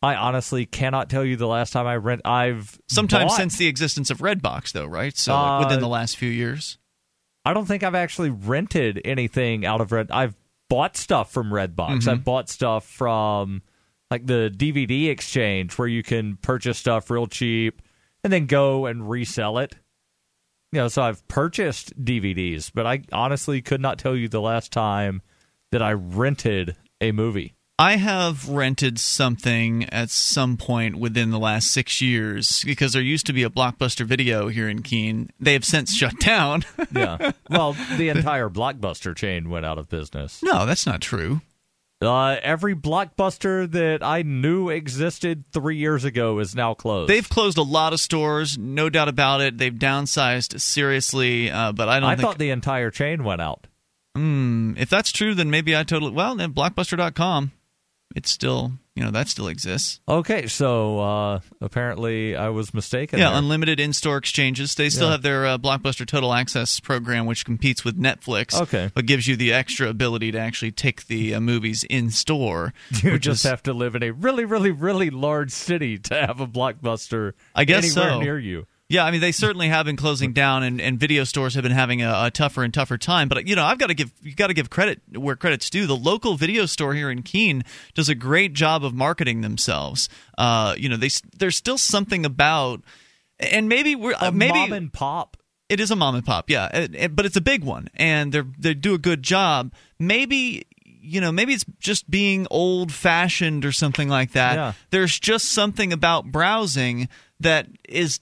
I 0.00 0.14
honestly 0.14 0.64
cannot 0.64 1.10
tell 1.10 1.24
you 1.24 1.36
the 1.36 1.48
last 1.48 1.72
time 1.74 1.86
I 1.86 1.96
rent. 1.96 2.22
I've 2.24 2.80
sometimes 2.88 3.36
since 3.36 3.58
the 3.58 3.66
existence 3.66 4.10
of 4.10 4.18
Redbox, 4.18 4.72
though, 4.72 4.86
right? 4.86 5.14
So 5.14 5.34
like, 5.34 5.60
within 5.66 5.78
Uh, 5.78 5.82
the 5.82 5.88
last 5.88 6.16
few 6.16 6.30
years. 6.30 6.78
I 7.44 7.52
don't 7.52 7.66
think 7.66 7.82
I've 7.82 7.94
actually 7.96 8.30
rented 8.30 9.00
anything 9.04 9.66
out 9.66 9.80
of 9.80 9.90
Red. 9.92 10.10
I've 10.10 10.34
bought 10.68 10.96
stuff 10.96 11.32
from 11.32 11.50
Redbox. 11.50 11.98
Mm-hmm. 12.00 12.08
I've 12.08 12.24
bought 12.24 12.48
stuff 12.48 12.86
from 12.86 13.62
like 14.10 14.26
the 14.26 14.52
DVD 14.54 15.08
exchange 15.08 15.78
where 15.78 15.88
you 15.88 16.02
can 16.02 16.36
purchase 16.36 16.78
stuff 16.78 17.10
real 17.10 17.26
cheap 17.26 17.82
and 18.24 18.32
then 18.32 18.46
go 18.46 18.86
and 18.86 19.08
resell 19.08 19.58
it. 19.58 19.74
You 20.72 20.80
know, 20.80 20.88
so 20.88 21.02
I've 21.02 21.26
purchased 21.28 21.98
DVDs, 22.02 22.70
but 22.74 22.86
I 22.86 23.02
honestly 23.12 23.62
could 23.62 23.80
not 23.80 23.98
tell 23.98 24.14
you 24.14 24.28
the 24.28 24.40
last 24.40 24.70
time 24.70 25.22
that 25.72 25.82
I 25.82 25.92
rented 25.92 26.76
a 27.00 27.12
movie. 27.12 27.54
I 27.80 27.96
have 27.96 28.48
rented 28.48 28.98
something 28.98 29.84
at 29.90 30.10
some 30.10 30.56
point 30.56 30.96
within 30.98 31.30
the 31.30 31.38
last 31.38 31.70
six 31.70 32.00
years 32.02 32.64
because 32.64 32.92
there 32.92 33.02
used 33.02 33.26
to 33.26 33.32
be 33.32 33.44
a 33.44 33.50
Blockbuster 33.50 34.04
video 34.04 34.48
here 34.48 34.68
in 34.68 34.82
Keene. 34.82 35.30
They 35.38 35.52
have 35.52 35.64
since 35.64 35.94
shut 35.94 36.18
down. 36.18 36.64
Yeah. 36.90 37.32
well, 37.50 37.76
the 37.96 38.08
entire 38.08 38.48
Blockbuster 38.48 39.14
chain 39.14 39.50
went 39.50 39.66
out 39.66 39.78
of 39.78 39.88
business. 39.88 40.42
no, 40.42 40.64
that's 40.66 40.86
not 40.86 41.00
true. 41.00 41.42
Uh, 42.00 42.36
every 42.42 42.74
Blockbuster 42.74 43.70
that 43.70 44.02
I 44.02 44.22
knew 44.22 44.68
existed 44.70 45.44
three 45.52 45.76
years 45.76 46.04
ago 46.04 46.38
is 46.38 46.54
now 46.56 46.74
closed. 46.74 47.10
They've 47.10 47.28
closed 47.28 47.58
a 47.58 47.62
lot 47.62 47.92
of 47.92 48.00
stores, 48.00 48.56
no 48.56 48.88
doubt 48.88 49.08
about 49.08 49.40
it. 49.42 49.58
They've 49.58 49.74
downsized 49.74 50.60
seriously, 50.60 51.50
uh, 51.50 51.72
but 51.72 51.88
I 51.88 52.00
don't 52.00 52.08
I 52.08 52.16
think 52.16 52.26
thought 52.28 52.38
the 52.38 52.50
entire 52.50 52.90
chain 52.90 53.22
went 53.22 53.40
out. 53.42 53.66
Hmm, 54.16 54.72
if 54.78 54.88
that's 54.88 55.12
true, 55.12 55.34
then 55.34 55.50
maybe 55.50 55.76
I 55.76 55.82
totally 55.84 56.12
well. 56.12 56.34
Then 56.36 56.52
Blockbuster.com, 56.52 57.52
it's 58.16 58.30
still 58.30 58.72
you 58.94 59.04
know 59.04 59.10
that 59.12 59.28
still 59.28 59.46
exists. 59.46 60.00
Okay, 60.08 60.48
so 60.48 60.98
uh, 60.98 61.40
apparently 61.60 62.34
I 62.34 62.48
was 62.48 62.74
mistaken. 62.74 63.18
Yeah, 63.20 63.28
there. 63.30 63.38
unlimited 63.38 63.78
in-store 63.78 64.16
exchanges. 64.16 64.74
They 64.74 64.88
still 64.90 65.06
Yeah. 65.06 65.12
have 65.12 65.22
their 65.22 65.46
uh, 65.46 65.58
Blockbuster 65.58 66.04
Total 66.04 66.34
Access 66.34 66.80
program, 66.80 67.26
which 67.26 67.44
competes 67.44 67.84
with 67.84 67.96
Netflix. 67.96 68.60
Okay. 68.60 68.90
but 68.92 69.06
gives 69.06 69.28
you 69.28 69.36
the 69.36 69.52
extra 69.52 69.88
ability 69.88 70.32
to 70.32 70.38
actually 70.38 70.72
take 70.72 71.06
the 71.06 71.34
uh, 71.34 71.40
movies 71.40 71.84
in 71.88 72.10
store. 72.10 72.74
you 73.02 73.18
just 73.20 73.44
is- 73.44 73.50
have 73.50 73.62
to 73.64 73.72
live 73.72 73.94
in 73.94 74.02
a 74.02 74.10
really, 74.10 74.44
really, 74.44 74.72
really 74.72 75.10
large 75.10 75.52
city 75.52 75.96
to 75.98 76.14
have 76.14 76.40
a 76.40 76.46
Blockbuster. 76.48 77.34
I 77.54 77.64
guess 77.64 77.84
anywhere 77.96 78.14
so. 78.14 78.20
near 78.20 78.38
you. 78.38 78.66
Yeah, 78.90 79.04
I 79.04 79.10
mean 79.10 79.20
they 79.20 79.32
certainly 79.32 79.68
have 79.68 79.84
been 79.84 79.96
closing 79.96 80.32
down, 80.32 80.62
and, 80.62 80.80
and 80.80 80.98
video 80.98 81.24
stores 81.24 81.52
have 81.54 81.62
been 81.62 81.72
having 81.72 82.00
a, 82.00 82.10
a 82.24 82.30
tougher 82.30 82.64
and 82.64 82.72
tougher 82.72 82.96
time. 82.96 83.28
But 83.28 83.46
you 83.46 83.54
know, 83.54 83.64
I've 83.64 83.76
got 83.78 83.88
to 83.88 83.94
give 83.94 84.10
you 84.22 84.34
got 84.34 84.46
to 84.46 84.54
give 84.54 84.70
credit 84.70 85.02
where 85.14 85.36
credit's 85.36 85.68
due. 85.68 85.86
The 85.86 85.94
local 85.96 86.36
video 86.36 86.64
store 86.64 86.94
here 86.94 87.10
in 87.10 87.22
Keene 87.22 87.64
does 87.92 88.08
a 88.08 88.14
great 88.14 88.54
job 88.54 88.82
of 88.84 88.94
marketing 88.94 89.42
themselves. 89.42 90.08
Uh, 90.38 90.74
you 90.78 90.88
know, 90.88 90.96
they 90.96 91.10
there's 91.38 91.54
still 91.56 91.76
something 91.76 92.24
about, 92.24 92.80
and 93.38 93.68
maybe 93.68 93.94
we're 93.94 94.12
A 94.12 94.28
uh, 94.28 94.30
maybe 94.30 94.54
mom 94.58 94.72
and 94.72 94.90
pop. 94.90 95.36
it 95.68 95.80
is 95.80 95.90
a 95.90 95.96
mom 95.96 96.14
and 96.14 96.24
pop, 96.24 96.48
yeah, 96.48 96.68
It- 96.74 96.94
it- 96.94 97.14
but 97.16 97.26
it's 97.26 97.36
a 97.36 97.42
big 97.42 97.64
one, 97.64 97.88
and 97.94 98.32
they 98.32 98.42
they 98.58 98.72
do 98.72 98.94
a 98.94 98.98
good 98.98 99.22
job. 99.22 99.70
Maybe 99.98 100.66
you 101.00 101.20
know, 101.20 101.30
maybe 101.32 101.52
it's 101.52 101.64
just 101.78 102.10
being 102.10 102.46
old 102.50 102.90
fashioned 102.90 103.64
or 103.66 103.72
something 103.72 104.08
like 104.08 104.32
that. 104.32 104.54
Yeah. 104.54 104.72
There's 104.90 105.18
just 105.18 105.46
something 105.50 105.92
about 105.92 106.32
browsing 106.32 107.10
that 107.40 107.66
is. 107.86 108.20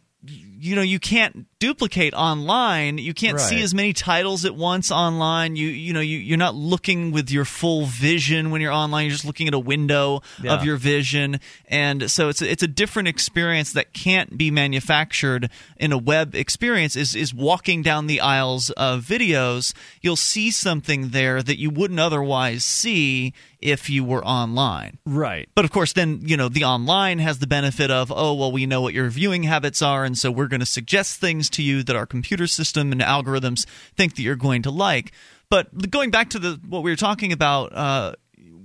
You 0.58 0.76
know, 0.76 0.82
you 0.82 0.98
can't 0.98 1.46
duplicate 1.58 2.12
online. 2.14 2.98
You 2.98 3.14
can't 3.14 3.40
see 3.40 3.62
as 3.62 3.74
many 3.74 3.92
titles 3.92 4.44
at 4.44 4.54
once 4.54 4.90
online. 4.92 5.56
You 5.56 5.68
you 5.68 5.92
know 5.92 6.00
you 6.00 6.18
you're 6.18 6.36
not 6.36 6.54
looking 6.54 7.12
with 7.12 7.30
your 7.30 7.44
full 7.44 7.86
vision 7.86 8.50
when 8.50 8.60
you're 8.60 8.72
online. 8.72 9.06
You're 9.06 9.12
just 9.12 9.24
looking 9.24 9.48
at 9.48 9.54
a 9.54 9.58
window 9.58 10.20
Yeah. 10.42 10.54
of 10.54 10.64
your 10.64 10.76
vision, 10.76 11.40
and 11.66 12.10
so 12.10 12.28
it's 12.28 12.42
a, 12.42 12.50
it's 12.50 12.62
a 12.62 12.68
different 12.68 13.08
experience 13.08 13.72
that 13.72 13.92
can't 13.94 14.36
be 14.36 14.50
manufactured 14.50 15.50
in 15.78 15.92
a 15.92 15.98
web 15.98 16.34
experience. 16.34 16.94
Is 16.96 17.14
is 17.14 17.32
walking 17.32 17.82
down 17.82 18.06
the 18.06 18.20
aisles 18.20 18.70
of 18.70 19.02
videos, 19.04 19.72
you'll 20.02 20.16
see 20.16 20.50
something 20.50 21.08
there 21.08 21.42
that 21.42 21.58
you 21.58 21.70
wouldn't 21.70 22.00
otherwise 22.00 22.64
see 22.64 23.32
if 23.62 23.88
you 23.88 24.04
were 24.04 24.24
online. 24.24 24.98
Right. 25.06 25.48
But 25.54 25.64
of 25.64 25.70
course, 25.72 25.94
then 25.94 26.20
you 26.22 26.36
know 26.36 26.48
the 26.50 26.64
online 26.64 27.18
has 27.20 27.38
the 27.38 27.46
benefit 27.46 27.90
of 27.90 28.12
oh 28.14 28.34
well, 28.34 28.52
we 28.52 28.66
know 28.66 28.82
what 28.82 28.92
your 28.92 29.08
viewing 29.08 29.44
habits 29.44 29.80
are, 29.80 30.04
and 30.04 30.18
so 30.18 30.30
we're 30.30 30.48
going 30.48 30.60
to 30.60 30.66
suggest 30.66 31.18
things 31.20 31.45
to 31.50 31.62
you 31.62 31.82
that 31.82 31.96
our 31.96 32.06
computer 32.06 32.46
system 32.46 32.92
and 32.92 33.00
algorithms 33.00 33.66
think 33.96 34.16
that 34.16 34.22
you're 34.22 34.36
going 34.36 34.62
to 34.62 34.70
like. 34.70 35.12
But 35.48 35.90
going 35.90 36.10
back 36.10 36.30
to 36.30 36.38
the 36.38 36.60
what 36.66 36.82
we 36.82 36.90
were 36.90 36.96
talking 36.96 37.32
about, 37.32 37.72
uh, 37.72 38.14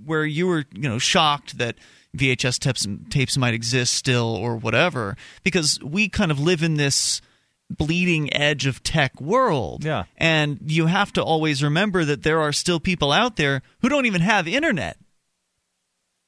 where 0.06 0.26
you 0.26 0.48
were 0.48 0.66
you 0.74 0.90
know 0.90 1.00
shocked 1.00 1.58
that 1.58 1.76
VHS 2.18 2.60
tapes 2.60 2.88
tapes 3.10 3.38
might 3.38 3.54
exist 3.54 3.94
still 3.94 4.36
or 4.36 4.58
whatever 4.58 5.16
because 5.44 5.80
we 5.84 6.10
kind 6.10 6.32
of 6.32 6.40
live 6.40 6.64
in 6.64 6.76
this 6.76 7.22
bleeding 7.70 8.34
edge 8.34 8.66
of 8.66 8.84
tech 8.84 9.20
world. 9.22 9.84
Yeah. 9.84 10.04
And 10.18 10.60
you 10.66 10.88
have 10.88 11.14
to 11.14 11.24
always 11.24 11.64
remember 11.64 12.04
that 12.06 12.24
there 12.24 12.42
are 12.42 12.52
still 12.52 12.80
people 12.80 13.12
out 13.12 13.38
there 13.38 13.62
who 13.82 13.90
don't 13.90 14.06
even 14.06 14.22
have 14.22 14.48
internet. 14.48 14.98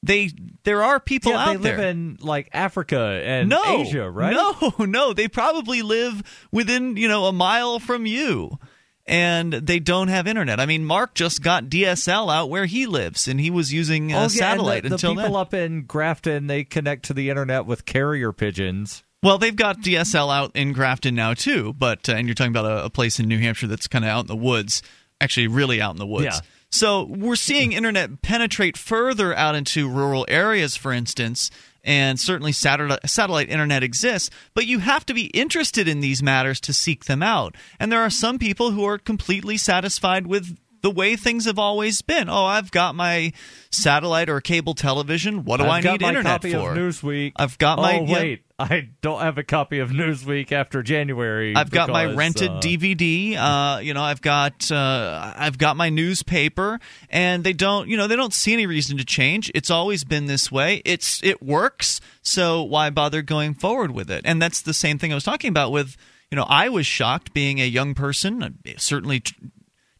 They 0.04 0.30
there 0.64 0.82
are 0.82 1.00
people 1.00 1.32
yeah, 1.32 1.44
out 1.44 1.62
they 1.62 1.70
live 1.70 1.78
in 1.78 2.18
like 2.20 2.50
Africa 2.52 3.22
and 3.24 3.48
no, 3.48 3.80
Asia, 3.80 4.10
right? 4.10 4.34
No, 4.34 4.74
no, 4.84 5.12
they 5.12 5.28
probably 5.28 5.82
live 5.82 6.22
within, 6.52 6.96
you 6.96 7.08
know, 7.08 7.26
a 7.26 7.32
mile 7.32 7.78
from 7.78 8.06
you. 8.06 8.58
And 9.06 9.52
they 9.52 9.80
don't 9.80 10.08
have 10.08 10.26
internet. 10.26 10.60
I 10.60 10.66
mean, 10.66 10.82
Mark 10.82 11.14
just 11.14 11.42
got 11.42 11.64
DSL 11.64 12.34
out 12.34 12.48
where 12.48 12.64
he 12.64 12.86
lives, 12.86 13.28
and 13.28 13.38
he 13.38 13.50
was 13.50 13.70
using 13.70 14.14
uh, 14.14 14.16
Oh, 14.16 14.20
yeah, 14.22 14.28
satellite 14.28 14.82
the, 14.82 14.88
the 14.88 14.94
until 14.94 15.10
people 15.14 15.24
then. 15.24 15.36
up 15.36 15.52
in 15.52 15.82
Grafton, 15.82 16.46
they 16.46 16.64
connect 16.64 17.04
to 17.06 17.14
the 17.14 17.28
internet 17.28 17.66
with 17.66 17.84
carrier 17.84 18.32
pigeons. 18.32 19.04
Well, 19.22 19.36
they've 19.36 19.56
got 19.56 19.80
DSL 19.80 20.34
out 20.34 20.52
in 20.54 20.72
Grafton 20.72 21.14
now 21.14 21.34
too, 21.34 21.74
but 21.74 22.08
uh, 22.08 22.12
and 22.12 22.26
you're 22.26 22.34
talking 22.34 22.52
about 22.52 22.64
a, 22.64 22.84
a 22.86 22.90
place 22.90 23.18
in 23.20 23.28
New 23.28 23.38
Hampshire 23.38 23.66
that's 23.66 23.88
kind 23.88 24.04
of 24.06 24.10
out 24.10 24.20
in 24.20 24.26
the 24.26 24.36
woods, 24.36 24.82
actually 25.20 25.48
really 25.48 25.82
out 25.82 25.92
in 25.92 25.98
the 25.98 26.06
woods. 26.06 26.24
Yeah. 26.24 26.40
So 26.74 27.04
we're 27.04 27.36
seeing 27.36 27.70
internet 27.72 28.20
penetrate 28.20 28.76
further 28.76 29.32
out 29.36 29.54
into 29.54 29.88
rural 29.88 30.26
areas, 30.28 30.76
for 30.76 30.92
instance, 30.92 31.48
and 31.84 32.18
certainly 32.18 32.50
satellite, 32.50 33.08
satellite 33.08 33.48
internet 33.48 33.84
exists, 33.84 34.28
but 34.54 34.66
you 34.66 34.80
have 34.80 35.06
to 35.06 35.14
be 35.14 35.26
interested 35.26 35.86
in 35.86 36.00
these 36.00 36.20
matters 36.20 36.60
to 36.62 36.72
seek 36.72 37.04
them 37.04 37.22
out. 37.22 37.54
And 37.78 37.92
there 37.92 38.00
are 38.00 38.10
some 38.10 38.40
people 38.40 38.72
who 38.72 38.84
are 38.84 38.98
completely 38.98 39.56
satisfied 39.56 40.26
with 40.26 40.58
the 40.82 40.90
way 40.90 41.14
things 41.14 41.44
have 41.44 41.58
always 41.60 42.02
been. 42.02 42.28
Oh, 42.28 42.44
I've 42.44 42.70
got 42.72 42.94
my 42.96 43.32
satellite 43.70 44.28
or 44.28 44.40
cable 44.40 44.74
television. 44.74 45.44
What 45.44 45.58
do 45.58 45.64
I've 45.64 45.70
I 45.70 45.80
got 45.80 45.92
need 45.92 46.00
my 46.02 46.08
internet 46.08 46.32
copy 46.42 46.52
for? 46.54 46.72
of 46.72 46.76
Newsweek. 46.76 47.32
I've 47.36 47.56
got 47.56 47.78
my- 47.78 47.98
Oh 48.00 48.04
yeah. 48.04 48.12
wait, 48.14 48.43
I 48.56 48.90
don't 49.00 49.20
have 49.20 49.36
a 49.36 49.42
copy 49.42 49.80
of 49.80 49.90
Newsweek 49.90 50.52
after 50.52 50.82
January. 50.82 51.56
I've 51.56 51.72
got 51.72 51.88
my 51.88 52.14
rented 52.14 52.50
uh, 52.50 52.60
DVD. 52.60 53.36
Uh, 53.36 53.80
you 53.80 53.94
know, 53.94 54.02
I've 54.02 54.22
got 54.22 54.70
uh, 54.70 55.32
I've 55.36 55.58
got 55.58 55.76
my 55.76 55.88
newspaper, 55.90 56.78
and 57.10 57.42
they 57.42 57.52
don't 57.52 57.88
you 57.88 57.96
know 57.96 58.06
they 58.06 58.14
don't 58.14 58.32
see 58.32 58.52
any 58.52 58.66
reason 58.66 58.96
to 58.98 59.04
change. 59.04 59.50
It's 59.56 59.70
always 59.70 60.04
been 60.04 60.26
this 60.26 60.52
way. 60.52 60.82
It's 60.84 61.22
it 61.24 61.42
works, 61.42 62.00
so 62.22 62.62
why 62.62 62.90
bother 62.90 63.22
going 63.22 63.54
forward 63.54 63.90
with 63.90 64.08
it? 64.08 64.22
And 64.24 64.40
that's 64.40 64.62
the 64.62 64.74
same 64.74 64.98
thing 64.98 65.10
I 65.10 65.16
was 65.16 65.24
talking 65.24 65.48
about 65.48 65.72
with 65.72 65.96
you 66.30 66.36
know 66.36 66.46
I 66.48 66.68
was 66.68 66.86
shocked 66.86 67.34
being 67.34 67.60
a 67.60 67.66
young 67.66 67.94
person, 67.94 68.58
certainly. 68.76 69.20
T- 69.20 69.34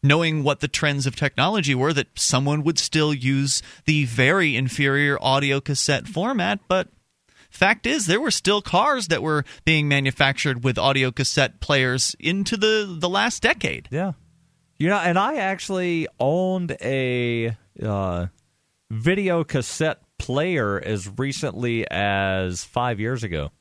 Knowing 0.03 0.43
what 0.43 0.59
the 0.59 0.67
trends 0.67 1.07
of 1.07 1.15
technology 1.15 1.73
were, 1.73 1.91
that 1.91 2.05
someone 2.13 2.63
would 2.63 2.77
still 2.77 3.11
use 3.11 3.63
the 3.85 4.05
very 4.05 4.55
inferior 4.55 5.17
audio 5.19 5.59
cassette 5.59 6.07
format, 6.07 6.59
but 6.67 6.89
Fact 7.55 7.85
is, 7.87 8.05
there 8.05 8.19
were 8.19 8.31
still 8.31 8.61
cars 8.61 9.07
that 9.07 9.23
were 9.23 9.45
being 9.63 9.87
manufactured 9.87 10.65
with 10.65 10.77
audio 10.77 11.09
cassette 11.09 11.61
players 11.61 12.13
into 12.19 12.57
the, 12.57 12.97
the 12.99 13.07
last 13.07 13.41
decade. 13.41 13.87
Yeah, 13.89 14.11
you 14.77 14.89
know, 14.89 14.97
and 14.97 15.17
I 15.17 15.35
actually 15.35 16.05
owned 16.19 16.75
a 16.81 17.55
uh, 17.81 18.25
video 18.91 19.45
cassette 19.45 20.01
player 20.19 20.81
as 20.83 21.09
recently 21.17 21.89
as 21.89 22.65
five 22.65 22.99
years 22.99 23.23
ago. 23.23 23.51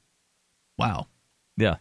Wow. 0.76 1.06
Yeah, 1.56 1.76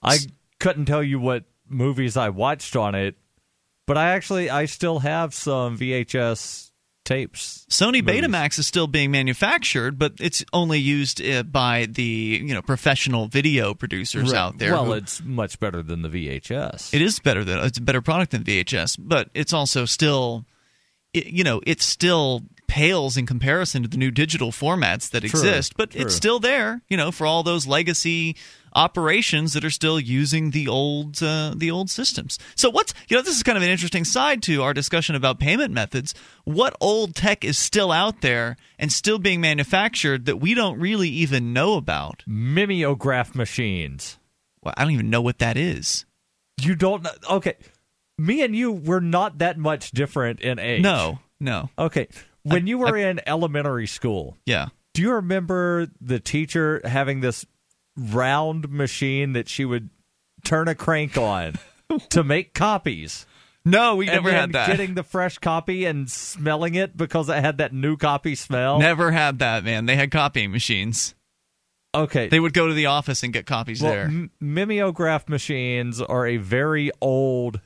I 0.00 0.18
couldn't 0.60 0.84
tell 0.84 1.02
you 1.02 1.18
what 1.18 1.42
movies 1.68 2.16
I 2.16 2.28
watched 2.28 2.76
on 2.76 2.94
it, 2.94 3.16
but 3.88 3.98
I 3.98 4.10
actually 4.10 4.50
I 4.50 4.66
still 4.66 5.00
have 5.00 5.34
some 5.34 5.76
VHS 5.76 6.67
tapes. 7.08 7.66
Sony 7.68 8.04
movies. 8.04 8.22
Betamax 8.22 8.58
is 8.58 8.66
still 8.66 8.86
being 8.86 9.10
manufactured, 9.10 9.98
but 9.98 10.12
it's 10.20 10.44
only 10.52 10.78
used 10.78 11.20
uh, 11.24 11.42
by 11.42 11.86
the 11.90 12.40
you 12.44 12.54
know 12.54 12.62
professional 12.62 13.26
video 13.26 13.74
producers 13.74 14.32
out 14.32 14.58
there. 14.58 14.72
Well, 14.72 14.84
who- 14.84 14.92
it's 14.92 15.22
much 15.24 15.58
better 15.58 15.82
than 15.82 16.02
the 16.02 16.08
VHS. 16.08 16.94
it 16.94 17.02
is 17.02 17.18
better 17.18 17.42
than 17.44 17.58
it's 17.64 17.78
a 17.78 17.82
better 17.82 18.02
product 18.02 18.30
than 18.32 18.44
VHS, 18.44 18.96
but 19.00 19.30
it's 19.34 19.52
also 19.52 19.84
still, 19.86 20.44
it, 21.12 21.26
you 21.26 21.42
know, 21.44 21.60
it's 21.66 21.84
still 21.84 22.42
pales 22.68 23.16
in 23.16 23.26
comparison 23.26 23.82
to 23.82 23.88
the 23.88 23.96
new 23.96 24.10
digital 24.12 24.52
formats 24.52 25.10
that 25.10 25.20
True, 25.20 25.30
exist. 25.40 25.76
But 25.76 25.90
true. 25.90 26.02
it's 26.02 26.14
still 26.14 26.38
there, 26.38 26.82
you 26.88 26.96
know, 26.96 27.10
for 27.10 27.26
all 27.26 27.42
those 27.42 27.66
legacy 27.66 28.36
operations 28.74 29.54
that 29.54 29.64
are 29.64 29.70
still 29.70 29.98
using 29.98 30.50
the 30.50 30.68
old 30.68 31.20
uh, 31.22 31.52
the 31.56 31.70
old 31.70 31.90
systems. 31.90 32.38
So 32.54 32.70
what's 32.70 32.94
you 33.08 33.16
know 33.16 33.22
this 33.22 33.36
is 33.36 33.42
kind 33.42 33.56
of 33.56 33.64
an 33.64 33.70
interesting 33.70 34.04
side 34.04 34.42
to 34.44 34.62
our 34.62 34.74
discussion 34.74 35.16
about 35.16 35.40
payment 35.40 35.72
methods. 35.72 36.14
What 36.44 36.76
old 36.80 37.14
tech 37.16 37.44
is 37.44 37.58
still 37.58 37.90
out 37.90 38.20
there 38.20 38.56
and 38.78 38.92
still 38.92 39.18
being 39.18 39.40
manufactured 39.40 40.26
that 40.26 40.36
we 40.36 40.54
don't 40.54 40.78
really 40.78 41.08
even 41.08 41.52
know 41.52 41.74
about? 41.74 42.22
Mimeograph 42.26 43.34
machines. 43.34 44.18
Well, 44.62 44.74
I 44.76 44.84
don't 44.84 44.92
even 44.92 45.10
know 45.10 45.22
what 45.22 45.38
that 45.38 45.56
is. 45.56 46.04
You 46.60 46.74
don't 46.74 47.02
know. 47.02 47.10
Okay. 47.30 47.54
Me 48.18 48.42
and 48.42 48.54
you 48.54 48.72
were 48.72 49.00
not 49.00 49.38
that 49.38 49.56
much 49.56 49.92
different 49.92 50.40
in 50.40 50.58
age. 50.58 50.82
No, 50.82 51.20
no, 51.40 51.70
Okay. 51.78 52.08
When 52.52 52.66
you 52.66 52.78
were 52.78 52.96
in 52.96 53.20
elementary 53.26 53.86
school, 53.86 54.36
yeah. 54.46 54.68
do 54.94 55.02
you 55.02 55.12
remember 55.12 55.88
the 56.00 56.20
teacher 56.20 56.80
having 56.84 57.20
this 57.20 57.46
round 57.96 58.68
machine 58.70 59.32
that 59.32 59.48
she 59.48 59.64
would 59.64 59.90
turn 60.44 60.68
a 60.68 60.74
crank 60.74 61.16
on 61.16 61.54
to 62.10 62.22
make 62.24 62.54
copies? 62.54 63.26
No, 63.64 63.96
we 63.96 64.06
never 64.06 64.30
had 64.32 64.52
that. 64.52 64.66
Getting 64.68 64.94
the 64.94 65.02
fresh 65.02 65.38
copy 65.38 65.84
and 65.84 66.10
smelling 66.10 66.74
it 66.74 66.96
because 66.96 67.28
it 67.28 67.40
had 67.40 67.58
that 67.58 67.72
new 67.72 67.96
copy 67.96 68.34
smell. 68.34 68.78
Never 68.78 69.10
had 69.10 69.40
that, 69.40 69.62
man. 69.64 69.84
They 69.86 69.96
had 69.96 70.10
copying 70.10 70.50
machines. 70.52 71.14
okay. 71.94 72.28
They 72.28 72.40
would 72.40 72.54
go 72.54 72.68
to 72.68 72.74
the 72.74 72.86
office 72.86 73.22
and 73.22 73.32
get 73.32 73.44
copies 73.44 73.82
well, 73.82 73.92
there. 73.92 74.04
m- 74.04 74.30
mimeograph 74.40 75.28
machines 75.28 76.00
are 76.00 76.26
a 76.26 76.38
very 76.38 76.90
old 77.02 77.60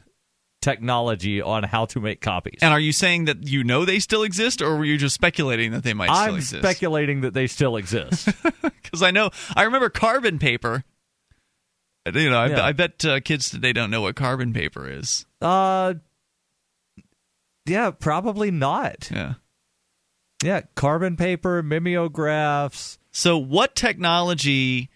technology 0.63 1.43
on 1.43 1.65
how 1.65 1.85
to 1.87 2.01
make 2.01 2.21
copies. 2.23 2.59
And 2.63 2.73
are 2.73 2.81
you 2.81 2.93
saying 2.93 3.27
that 3.27 3.47
you 3.47 3.63
know 3.65 3.85
they 3.85 3.99
still 3.99 4.23
exist, 4.23 4.63
or 4.63 4.77
were 4.77 4.85
you 4.85 4.97
just 4.97 5.15
speculating 5.15 5.73
that 5.73 5.83
they 5.85 5.93
might 5.93 6.07
still 6.07 6.35
I'm 6.37 6.41
speculating 6.41 7.21
that 7.21 7.35
they 7.35 7.47
still 7.47 7.77
exist. 7.77 8.29
Because 8.83 9.03
I 9.03 9.11
know, 9.11 9.31
I 9.57 9.63
remember 9.63 9.89
carbon 9.89 10.39
paper. 10.39 10.85
You 12.05 12.29
know, 12.29 12.37
I, 12.37 12.47
Yeah. 12.49 12.65
I 12.65 12.73
bet 12.73 13.03
uh, 13.07 13.21
kids 13.21 13.49
today 13.49 13.73
don't 13.73 13.91
know 13.91 14.03
what 14.03 14.17
carbon 14.17 14.53
paper 14.53 14.87
is. 14.89 15.25
uh, 15.41 15.95
yeah, 17.65 17.91
probably 17.93 18.51
not. 18.51 19.09
Yeah. 19.11 19.35
Yeah, 20.45 20.63
carbon 20.75 21.17
paper, 21.17 21.63
mimeographs. 21.63 22.99
So, 23.13 23.39
what 23.39 23.75
technology? 23.77 24.91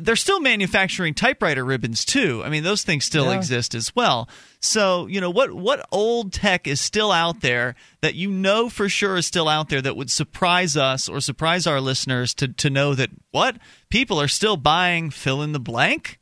They're 0.00 0.16
still 0.16 0.38
manufacturing 0.40 1.14
typewriter 1.14 1.64
ribbons 1.64 2.04
too. 2.04 2.42
I 2.44 2.50
mean, 2.50 2.62
those 2.62 2.82
things 2.82 3.04
still 3.06 3.26
Yeah. 3.26 3.38
exist 3.38 3.74
as 3.74 3.94
well. 3.96 4.28
So, 4.60 5.06
you 5.06 5.18
know, 5.20 5.30
what 5.30 5.52
what 5.52 5.86
old 5.90 6.32
tech 6.32 6.66
is 6.66 6.78
still 6.80 7.10
out 7.10 7.40
there 7.40 7.74
that 8.02 8.14
you 8.14 8.30
know 8.30 8.68
for 8.68 8.88
sure 8.90 9.16
is 9.16 9.26
still 9.26 9.48
out 9.48 9.70
there 9.70 9.80
that 9.80 9.96
would 9.96 10.10
surprise 10.10 10.76
us 10.76 11.08
or 11.08 11.20
surprise 11.20 11.66
our 11.66 11.80
listeners 11.80 12.34
to 12.34 12.48
to 12.48 12.68
know 12.68 12.94
that 12.94 13.08
what 13.30 13.56
people 13.88 14.20
are 14.20 14.28
still 14.28 14.56
buying 14.58 15.08
fill 15.10 15.40
in 15.42 15.52
the 15.52 15.60
blank? 15.60 16.18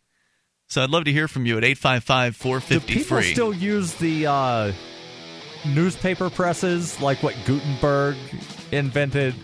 So, 0.68 0.82
I'd 0.84 0.90
love 0.90 1.04
to 1.06 1.12
hear 1.12 1.26
from 1.26 1.46
you 1.46 1.58
at 1.58 1.64
855 1.64 2.34
Do 2.34 2.38
450 2.42 2.94
people 2.94 3.16
free. 3.16 3.32
still 3.32 3.52
use 3.52 3.94
the 3.94 4.26
uh, 4.28 4.72
newspaper 5.66 6.30
presses 6.30 7.00
like 7.00 7.22
what 7.22 7.34
Gutenberg 7.46 8.16
invented? 8.70 9.34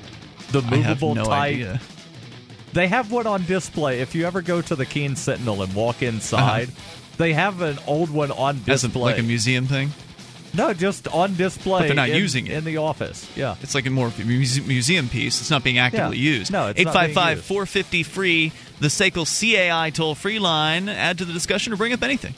The 0.53 0.62
movable 0.62 1.16
no 1.16 1.25
type. 1.25 1.55
idea. 1.55 1.81
They 2.77 2.89
have 2.89 3.11
one 3.11 3.27
on 3.27 3.43
display. 3.47 4.01
If 4.01 4.15
you 4.15 4.27
ever 4.27 4.43
go 4.43 4.61
to 4.61 4.77
the 4.77 4.85
Keene 4.85 5.17
Sentinel 5.17 5.62
and 5.62 5.75
walk 5.75 6.03
inside, 6.03 6.69
they 7.17 7.33
have 7.33 7.62
an 7.62 7.79
old 7.87 8.11
one 8.11 8.31
on 8.31 8.57
display. 8.57 8.73
a, 8.73 8.77
display. 8.77 9.01
Uh-huh. 9.01 9.11
like 9.12 9.19
a 9.19 9.23
museum 9.23 9.65
thing? 9.67 9.91
no, 10.53 10.75
just 10.75 11.09
on 11.09 11.35
display. 11.37 11.81
But 11.81 11.87
they're 11.87 11.97
not 11.97 12.11
in- 12.11 12.17
using 12.19 12.47
it. 12.49 12.53
in 12.53 12.65
the 12.65 12.77
office. 12.77 13.31
Yeah. 13.35 13.57
It's 13.62 13.75
like 13.75 13.87
a 13.87 13.91
more 13.91 14.09
of 14.09 14.21
a 14.21 14.25
muse- 14.27 14.61
museum 14.67 15.09
piece. 15.09 15.41
It's 15.41 15.51
not 15.51 15.65
being 15.65 15.79
actively 15.79 16.19
Yeah. 16.19 16.31
used. 16.39 16.53
No, 16.53 16.69
it's 16.69 16.77
not 16.85 16.93
being 16.93 17.09
855 17.11 17.37
used. 17.39 17.47
450 17.49 18.03
free, 18.03 18.53
the 18.81 18.89
SACL 18.89 19.25
CAI 19.25 19.89
toll 19.89 20.15
free 20.15 20.39
line. 20.39 20.91
Add 20.91 21.17
to 21.17 21.25
the 21.25 21.33
discussion 21.33 21.73
or 21.73 21.77
bring 21.77 21.95
up 21.95 22.03
anything. 22.03 22.35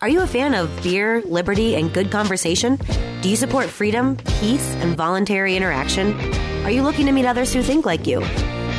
Are 0.00 0.08
you 0.08 0.20
a 0.20 0.26
fan 0.28 0.54
of 0.54 0.70
beer, 0.84 1.22
liberty, 1.22 1.74
and 1.74 1.92
good 1.92 2.12
conversation? 2.12 2.78
Do 3.20 3.28
you 3.28 3.34
support 3.36 3.66
freedom, 3.68 4.16
peace, 4.38 4.74
and 4.76 4.96
voluntary 4.96 5.56
interaction? 5.56 6.14
Are 6.64 6.70
you 6.70 6.82
looking 6.82 7.04
to 7.04 7.12
meet 7.12 7.26
others 7.26 7.52
who 7.52 7.62
think 7.62 7.84
like 7.84 8.06
you? 8.06 8.24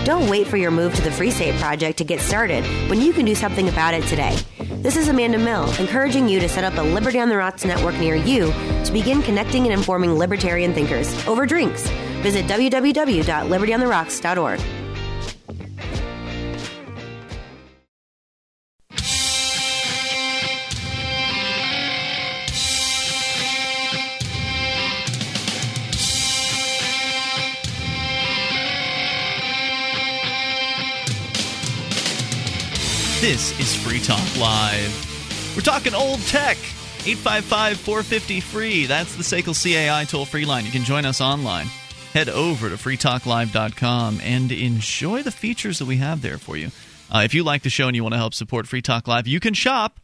Don't 0.06 0.28
wait 0.28 0.48
for 0.48 0.58
your 0.58 0.72
move 0.72 0.96
to 0.96 1.04
the 1.04 1.12
Free 1.12 1.30
State 1.30 1.54
Project 1.60 2.00
to 2.00 2.04
get 2.04 2.20
started 2.20 2.64
when 2.90 3.00
you 3.00 3.14
can 3.14 3.26
do 3.26 3.36
something 3.36 3.70
about 3.70 3.94
it 3.94 4.04
today. 4.06 4.36
This 4.58 4.98
is 4.98 5.08
Amanda 5.08 5.38
Mill, 5.38 5.72
encouraging 5.80 6.28
you 6.28 6.40
to 6.40 6.50
set 6.50 6.64
up 6.64 6.76
a 6.80 6.82
Liberty 6.82 7.20
on 7.20 7.30
the 7.30 7.38
Rocks 7.38 7.64
network 7.64 7.94
near 8.00 8.16
you 8.16 8.52
to 8.86 8.92
begin 8.92 9.22
connecting 9.22 9.66
and 9.66 9.74
informing 9.74 10.14
libertarian 10.14 10.74
thinkers 10.74 11.14
over 11.28 11.46
drinks. 11.46 11.88
Visit 12.24 12.48
www.libertyontherocks.org. 12.48 14.85
This 33.26 33.60
is 33.60 33.76
Free 33.76 34.00
Talk 34.00 34.38
Live. 34.38 35.56
We're 35.56 35.64
talking 35.64 35.96
old 35.96 36.20
tech. 36.28 36.58
855 37.08 37.80
450 37.80 38.40
free. 38.40 38.86
That's 38.86 39.16
the 39.16 39.24
SACL 39.24 39.56
CAI 39.56 40.04
toll 40.04 40.26
free 40.26 40.46
line. 40.46 40.64
You 40.64 40.70
can 40.70 40.84
join 40.84 41.06
us 41.06 41.22
online. 41.22 41.66
Head 42.14 42.30
over 42.30 42.70
to 42.70 42.76
freetalklive.com 42.76 44.20
and 44.22 44.52
enjoy 44.52 45.24
the 45.24 45.32
features 45.32 45.80
that 45.80 45.86
we 45.86 45.98
have 45.98 46.22
there 46.22 46.38
for 46.38 46.56
you. 46.56 46.70
Uh, 47.10 47.24
if 47.26 47.34
you 47.34 47.44
like 47.44 47.64
the 47.64 47.72
show 47.72 47.88
and 47.88 47.96
you 47.96 48.04
want 48.04 48.14
to 48.14 48.20
help 48.20 48.36
support 48.36 48.68
Free 48.68 48.84
Talk 48.84 49.08
Live, 49.08 49.26
you 49.26 49.40
can 49.40 49.56
shop 49.56 50.00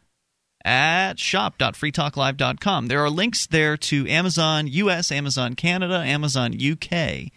at 0.65 1.19
shop.freetalklive.com. 1.19 2.87
There 2.87 3.03
are 3.03 3.09
links 3.11 3.45
there 3.45 3.77
to 3.77 4.07
Amazon 4.07 4.65
US, 4.65 5.11
Amazon 5.11 5.53
Canada, 5.53 5.99
Amazon 5.99 6.55
UK 6.59 7.29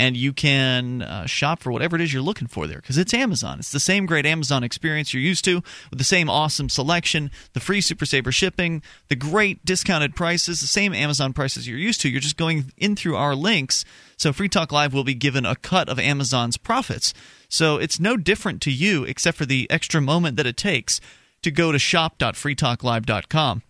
and 0.00 0.16
you 0.16 0.32
can 0.32 1.02
uh, 1.02 1.26
shop 1.26 1.60
for 1.60 1.70
whatever 1.70 1.94
it 1.94 2.00
is 2.00 2.10
you're 2.10 2.22
looking 2.22 2.48
for 2.48 2.66
there 2.66 2.78
because 2.78 2.96
it's 2.96 3.12
Amazon. 3.12 3.58
It's 3.58 3.70
the 3.70 3.78
same 3.78 4.06
great 4.06 4.24
Amazon 4.24 4.64
experience 4.64 5.12
you're 5.12 5.22
used 5.22 5.44
to 5.44 5.56
with 5.90 5.98
the 5.98 6.04
same 6.04 6.30
awesome 6.30 6.70
selection, 6.70 7.30
the 7.52 7.60
free 7.60 7.82
Super 7.82 8.06
Saver 8.06 8.32
shipping, 8.32 8.82
the 9.08 9.14
great 9.14 9.62
discounted 9.62 10.16
prices, 10.16 10.62
the 10.62 10.66
same 10.66 10.94
Amazon 10.94 11.34
prices 11.34 11.68
you're 11.68 11.76
used 11.76 12.00
to. 12.00 12.08
You're 12.08 12.22
just 12.22 12.38
going 12.38 12.72
in 12.78 12.96
through 12.96 13.14
our 13.14 13.34
links. 13.34 13.84
So 14.16 14.32
Free 14.32 14.48
Talk 14.48 14.72
Live 14.72 14.94
will 14.94 15.04
be 15.04 15.12
given 15.12 15.44
a 15.44 15.54
cut 15.54 15.90
of 15.90 15.98
Amazon's 15.98 16.56
profits. 16.56 17.12
So 17.50 17.76
it's 17.76 18.00
no 18.00 18.16
different 18.16 18.62
to 18.62 18.72
you 18.72 19.04
except 19.04 19.36
for 19.36 19.44
the 19.44 19.70
extra 19.70 20.00
moment 20.00 20.38
that 20.38 20.46
it 20.46 20.56
takes 20.56 21.02
to 21.42 21.50
go 21.50 21.72
to 21.72 21.78
shop.freetalklive.com. 21.78 23.62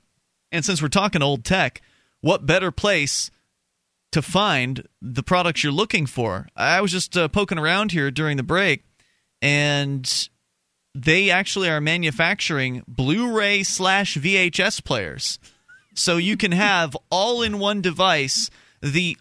And 0.52 0.64
since 0.64 0.80
we're 0.80 0.88
talking 0.88 1.22
old 1.22 1.44
tech, 1.44 1.82
what 2.20 2.46
better 2.46 2.70
place 2.70 3.32
to 4.12 4.22
find 4.22 4.86
the 5.00 5.22
products 5.22 5.62
you're 5.62 5.72
looking 5.72 6.06
for. 6.06 6.48
I 6.56 6.80
was 6.80 6.92
just 6.92 7.16
uh, 7.16 7.28
poking 7.28 7.58
around 7.58 7.92
here 7.92 8.10
during 8.10 8.36
the 8.36 8.42
break, 8.42 8.84
and 9.40 10.28
they 10.94 11.30
actually 11.30 11.68
are 11.68 11.80
manufacturing 11.80 12.82
Blu-ray 12.88 13.62
slash 13.62 14.16
VHS 14.16 14.84
players, 14.84 15.38
so 15.94 16.16
you 16.16 16.36
can 16.36 16.52
have 16.52 16.96
all 17.10 17.42
in 17.42 17.58
one 17.58 17.80
device 17.80 18.50
the 18.82 19.16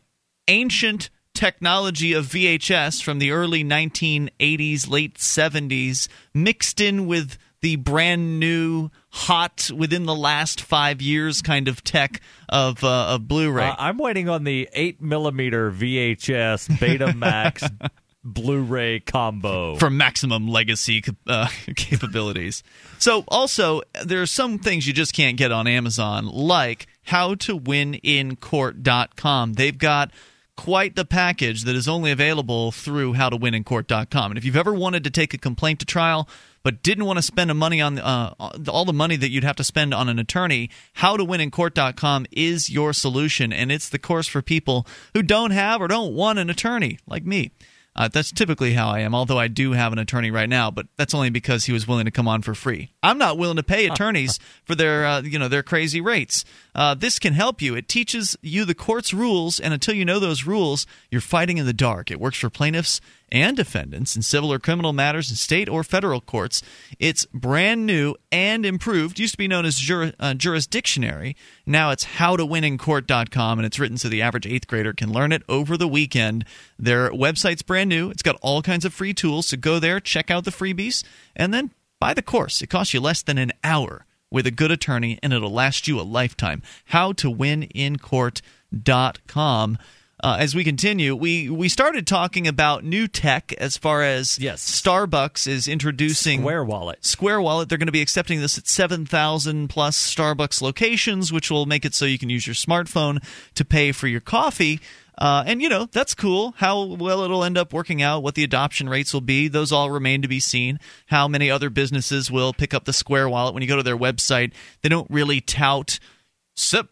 ancient 0.48 1.10
technology 1.34 2.14
of 2.14 2.26
VHS 2.26 3.04
from 3.04 3.20
the 3.20 3.32
early 3.32 3.64
1980s, 3.64 4.90
late 4.90 5.18
70s, 5.18 6.08
mixed 6.34 6.82
in 6.82 7.06
with 7.08 7.38
the 7.62 7.76
brand 7.76 8.40
new, 8.40 8.90
hot, 9.10 9.70
within 9.76 10.06
the 10.06 10.16
last 10.16 10.62
five 10.62 11.02
years 11.02 11.42
kind 11.42 11.68
of 11.68 11.84
tech 11.84 12.22
of, 12.48 12.84
uh, 12.84 13.08
of 13.10 13.28
Blu-ray. 13.28 13.68
Uh, 13.68 13.76
I'm 13.78 13.98
waiting 13.98 14.30
on 14.30 14.44
the 14.44 14.70
eight 14.74 15.02
millimeter 15.02 15.72
VHS 15.72 16.70
Betamax 16.78 17.90
Blu-ray 18.24 19.00
combo 19.02 19.76
for 19.76 19.90
maximum 19.90 20.48
legacy 20.48 21.04
uh, 21.28 21.50
capabilities. 21.76 22.64
So, 22.98 23.26
also, 23.28 23.82
there 24.04 24.22
are 24.22 24.28
some 24.28 24.60
things 24.60 24.88
you 24.88 24.94
just 24.94 25.14
can't 25.14 25.36
get 25.38 25.52
on 25.52 25.68
Amazon, 25.68 26.28
like 26.28 26.88
HowToWinInCourt.com. 27.08 29.54
They've 29.54 29.78
got 29.78 30.12
quite 30.58 30.96
the 30.96 31.06
package 31.06 31.64
that 31.64 31.76
is 31.76 31.88
only 31.88 32.12
available 32.12 32.74
through 32.74 33.14
HowToWinInCourt.com. 33.14 34.32
And 34.32 34.38
if 34.38 34.44
you've 34.44 34.58
ever 34.58 34.74
wanted 34.74 35.06
to 35.06 35.10
take 35.10 35.34
a 35.34 35.38
complaint 35.38 35.80
to 35.80 35.86
trial, 35.86 36.28
but 36.64 36.84
didn't 36.84 37.06
want 37.06 37.18
to 37.18 37.24
spend 37.24 37.54
money 37.56 37.82
on 37.82 38.00
uh, 38.00 38.34
all 38.68 38.86
the 38.86 38.94
money 38.94 39.16
that 39.16 39.30
you'd 39.30 39.44
have 39.44 39.56
to 39.58 39.64
spend 39.64 39.94
on 39.94 40.10
an 40.10 40.20
attorney, 40.20 40.70
howtowinincourt.com 40.98 42.26
is 42.32 42.70
your 42.70 42.94
solution, 42.94 43.52
and 43.54 43.72
it's 43.72 43.90
the 43.90 44.00
course 44.00 44.28
for 44.28 44.42
people 44.42 44.86
who 45.14 45.22
don't 45.22 45.52
have 45.52 45.82
or 45.82 45.88
don't 45.88 46.14
want 46.14 46.40
an 46.40 46.50
attorney 46.50 47.00
like 47.08 47.26
me. 47.26 47.52
Uh, 47.96 48.08
that's 48.08 48.32
typically 48.32 48.74
how 48.74 48.88
I 48.88 49.00
am, 49.00 49.14
although 49.14 49.40
I 49.40 49.50
do 49.50 49.74
have 49.74 49.92
an 49.92 50.00
attorney 50.00 50.32
right 50.32 50.48
now, 50.48 50.72
but 50.72 50.88
that's 50.96 51.14
only 51.14 51.30
because 51.30 51.66
he 51.66 51.74
was 51.74 51.86
willing 51.86 52.06
to 52.06 52.12
come 52.12 52.30
on 52.30 52.42
for 52.42 52.54
free. 52.54 52.94
I'm 53.04 53.18
not 53.18 53.38
willing 53.38 53.58
to 53.58 53.64
pay 53.64 53.88
attorneys 53.88 54.40
for 54.64 54.74
their, 54.74 55.06
uh, 55.06 55.22
you 55.22 55.38
know, 55.38 55.50
their 55.50 55.64
crazy 55.64 56.00
rates. 56.00 56.46
Uh, 56.74 56.94
this 56.94 57.20
can 57.20 57.34
help 57.34 57.62
you. 57.62 57.76
It 57.76 57.90
teaches 57.90 58.38
you 58.42 58.64
the 58.64 58.76
court's 58.76 59.14
rules, 59.14 59.60
and 59.60 59.74
until 59.74 59.96
you 59.96 60.06
know 60.06 60.20
those 60.20 60.46
rules, 60.46 60.88
you're 61.12 61.20
fighting 61.20 61.58
in 61.58 61.66
the 61.66 61.74
dark. 61.74 62.10
It 62.10 62.22
works 62.22 62.38
for 62.38 62.50
plaintiffs 62.50 63.02
and 63.32 63.58
defendants 63.58 64.16
in 64.16 64.22
civil 64.22 64.52
or 64.52 64.60
criminal 64.60 64.94
matters 64.94 65.30
in 65.30 65.36
state 65.36 65.70
or 65.70 65.84
federal 65.84 66.22
courts. 66.22 66.62
It's 67.00 67.26
brand 67.34 67.86
new 67.86 68.16
and 68.32 68.66
improved. 68.66 69.20
Used 69.20 69.34
to 69.34 69.38
be 69.38 69.48
known 69.48 69.66
as 69.66 69.78
Jur- 69.78 70.14
uh, 70.20 70.34
Jurisdictionary. 70.34 71.36
Now 71.66 71.92
it's 71.92 72.06
howtowinincourt.com, 72.06 73.60
and 73.60 73.66
it's 73.66 73.80
written 73.80 73.98
so 73.98 74.10
the 74.10 74.22
average 74.22 74.48
eighth 74.48 74.68
grader 74.68 74.94
can 74.94 75.12
learn 75.12 75.32
it 75.32 75.44
over 75.50 75.78
the 75.78 75.88
weekend. 75.88 76.46
Their 76.78 77.12
website's 77.12 77.62
brand 77.62 77.90
new. 77.90 78.10
It's 78.10 78.24
got 78.24 78.38
all 78.42 78.62
kinds 78.62 78.86
of 78.86 78.94
free 78.94 79.14
tools, 79.14 79.48
so 79.48 79.58
go 79.58 79.80
there, 79.80 80.00
check 80.00 80.32
out 80.32 80.46
the 80.46 80.52
freebies, 80.52 81.04
and 81.36 81.54
then 81.54 81.72
buy 82.00 82.14
the 82.14 82.22
course. 82.22 82.62
It 82.62 82.68
costs 82.68 82.94
you 82.94 83.02
less 83.02 83.22
than 83.22 83.38
an 83.38 83.52
hour 83.64 84.06
with 84.32 84.46
a 84.46 84.52
good 84.52 84.70
attorney, 84.72 85.18
and 85.24 85.34
it'll 85.34 85.52
last 85.52 85.88
you 85.88 86.00
a 86.00 86.04
lifetime. 86.04 86.62
Howtowinincourt.com 86.92 89.78
uh, 90.22 90.38
as 90.40 90.54
we 90.54 90.64
continue, 90.64 91.16
we 91.16 91.50
we 91.50 91.70
started 91.70 92.06
talking 92.06 92.48
about 92.48 92.84
new 92.84 93.08
tech 93.08 93.54
as 93.54 93.78
far 93.78 94.04
as 94.04 94.38
yes. 94.40 94.64
Starbucks 94.64 95.48
is 95.48 95.68
introducing 95.68 96.42
Square 96.42 96.66
Wallet. 96.66 97.06
Square 97.06 97.42
Wallet. 97.42 97.70
They're 97.70 97.78
going 97.78 97.88
to 97.88 97.92
be 97.94 98.02
accepting 98.02 98.42
this 98.42 98.58
at 98.58 98.68
seven 98.68 99.06
thousand 99.06 99.70
plus 99.70 99.98
Starbucks 99.98 100.62
locations, 100.62 101.32
which 101.32 101.50
will 101.50 101.66
make 101.66 101.86
it 101.86 101.94
so 101.94 102.06
you 102.06 102.18
can 102.18 102.30
use 102.30 102.46
your 102.46 102.54
smartphone 102.54 103.24
to 103.56 103.64
pay 103.64 103.92
for 103.92 104.08
your 104.08 104.22
coffee. 104.22 104.80
Uh, 105.18 105.44
and 105.46 105.62
you 105.62 105.68
know 105.68 105.86
that's 105.92 106.16
cool. 106.16 106.54
How 106.58 106.82
well 106.84 107.24
it'll 107.24 107.44
end 107.44 107.58
up 107.58 107.74
working 107.74 108.02
out, 108.02 108.24
what 108.24 108.36
the 108.36 108.44
adoption 108.44 108.88
rates 108.88 109.14
will 109.14 109.22
be, 109.22 109.50
those 109.50 109.72
all 109.72 109.92
remain 109.92 110.22
to 110.22 110.30
be 110.30 110.40
seen. 110.40 110.80
How 111.08 111.28
many 111.28 111.52
other 111.52 111.70
businesses 111.70 112.32
will 112.32 112.54
pick 112.54 112.74
up 112.74 112.86
the 112.86 112.94
Square 112.94 113.30
Wallet? 113.30 113.54
When 113.54 113.62
you 113.62 113.68
go 113.68 113.76
to 113.76 113.84
their 113.84 113.98
website, 113.98 114.54
they 114.82 114.90
don't 114.90 115.10
really 115.12 115.42
tout 115.42 116.00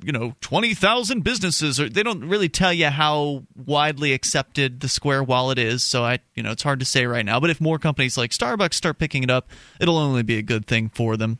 you 0.03 0.12
know 0.12 0.34
20,000 0.41 1.23
businesses 1.23 1.80
or 1.80 1.89
they 1.89 2.03
don't 2.03 2.23
really 2.23 2.49
tell 2.49 2.71
you 2.71 2.88
how 2.88 3.43
widely 3.56 4.13
accepted 4.13 4.80
the 4.80 4.89
Square 4.89 5.23
wallet 5.23 5.60
is 5.60 5.84
so 5.84 6.03
I 6.03 6.19
you 6.36 6.43
know 6.43 6.51
it's 6.51 6.63
hard 6.63 6.80
to 6.80 6.86
say 6.86 7.06
right 7.06 7.25
now 7.25 7.39
but 7.39 7.49
if 7.49 7.60
more 7.60 7.77
companies 7.77 8.17
like 8.17 8.32
Starbucks 8.32 8.75
start 8.75 8.97
picking 8.97 9.23
it 9.23 9.30
up 9.30 9.49
it'll 9.80 9.97
only 9.97 10.23
be 10.23 10.38
a 10.38 10.41
good 10.41 10.67
thing 10.67 10.89
for 10.89 11.17
them 11.17 11.39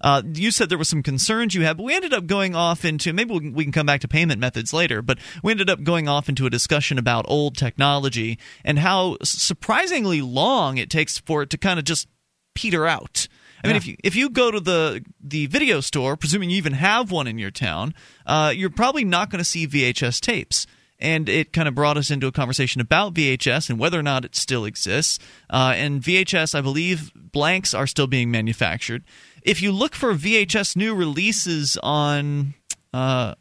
uh, 0.00 0.22
you 0.34 0.50
said 0.50 0.68
there 0.68 0.76
were 0.76 0.84
some 0.84 1.02
concerns 1.02 1.54
you 1.54 1.62
had, 1.62 1.78
but 1.78 1.84
we 1.84 1.94
ended 1.94 2.12
up 2.12 2.26
going 2.26 2.54
off 2.54 2.84
into 2.84 3.14
maybe 3.14 3.38
we 3.38 3.64
can 3.64 3.72
come 3.72 3.86
back 3.86 4.02
to 4.02 4.08
payment 4.08 4.38
methods 4.38 4.74
later. 4.74 5.00
But 5.00 5.18
we 5.42 5.50
ended 5.50 5.70
up 5.70 5.82
going 5.82 6.08
off 6.08 6.28
into 6.28 6.44
a 6.44 6.50
discussion 6.50 6.98
about 6.98 7.24
old 7.26 7.56
technology 7.56 8.38
and 8.64 8.78
how 8.78 9.16
surprisingly 9.22 10.20
long 10.20 10.76
it 10.76 10.90
takes 10.90 11.16
for 11.16 11.42
it 11.42 11.48
to 11.50 11.56
kind 11.56 11.78
of 11.78 11.86
just 11.86 12.06
peter 12.54 12.86
out. 12.86 13.28
I 13.64 13.68
mean, 13.68 13.76
if 13.76 13.86
you 13.86 13.96
if 14.04 14.14
you 14.14 14.28
go 14.28 14.50
to 14.50 14.60
the 14.60 15.02
the 15.22 15.46
video 15.46 15.80
store, 15.80 16.16
presuming 16.16 16.50
you 16.50 16.58
even 16.58 16.74
have 16.74 17.10
one 17.10 17.26
in 17.26 17.38
your 17.38 17.50
town, 17.50 17.94
uh, 18.26 18.52
you're 18.54 18.70
probably 18.70 19.04
not 19.04 19.30
going 19.30 19.38
to 19.38 19.44
see 19.44 19.66
VHS 19.66 20.20
tapes. 20.20 20.66
And 21.00 21.28
it 21.28 21.52
kind 21.52 21.66
of 21.66 21.74
brought 21.74 21.96
us 21.96 22.10
into 22.10 22.26
a 22.26 22.32
conversation 22.32 22.80
about 22.80 23.14
VHS 23.14 23.68
and 23.68 23.78
whether 23.78 23.98
or 23.98 24.02
not 24.02 24.24
it 24.24 24.36
still 24.36 24.64
exists. 24.64 25.18
Uh, 25.50 25.74
and 25.76 26.00
VHS, 26.00 26.54
I 26.54 26.60
believe, 26.60 27.12
blanks 27.14 27.74
are 27.74 27.86
still 27.86 28.06
being 28.06 28.30
manufactured. 28.30 29.02
If 29.42 29.60
you 29.60 29.72
look 29.72 29.94
for 29.94 30.14
VHS 30.14 30.76
new 30.76 30.94
releases 30.94 31.76
on 31.82 32.54
uh, 32.92 33.34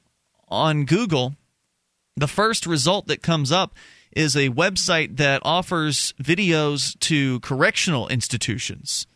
on 0.48 0.86
Google, 0.86 1.36
the 2.16 2.28
first 2.28 2.66
result 2.66 3.08
that 3.08 3.22
comes 3.22 3.52
up 3.52 3.76
is 4.16 4.36
a 4.36 4.50
website 4.50 5.18
that 5.18 5.42
offers 5.44 6.14
videos 6.22 6.98
to 7.00 7.40
correctional 7.42 8.08
institutions. 8.08 9.08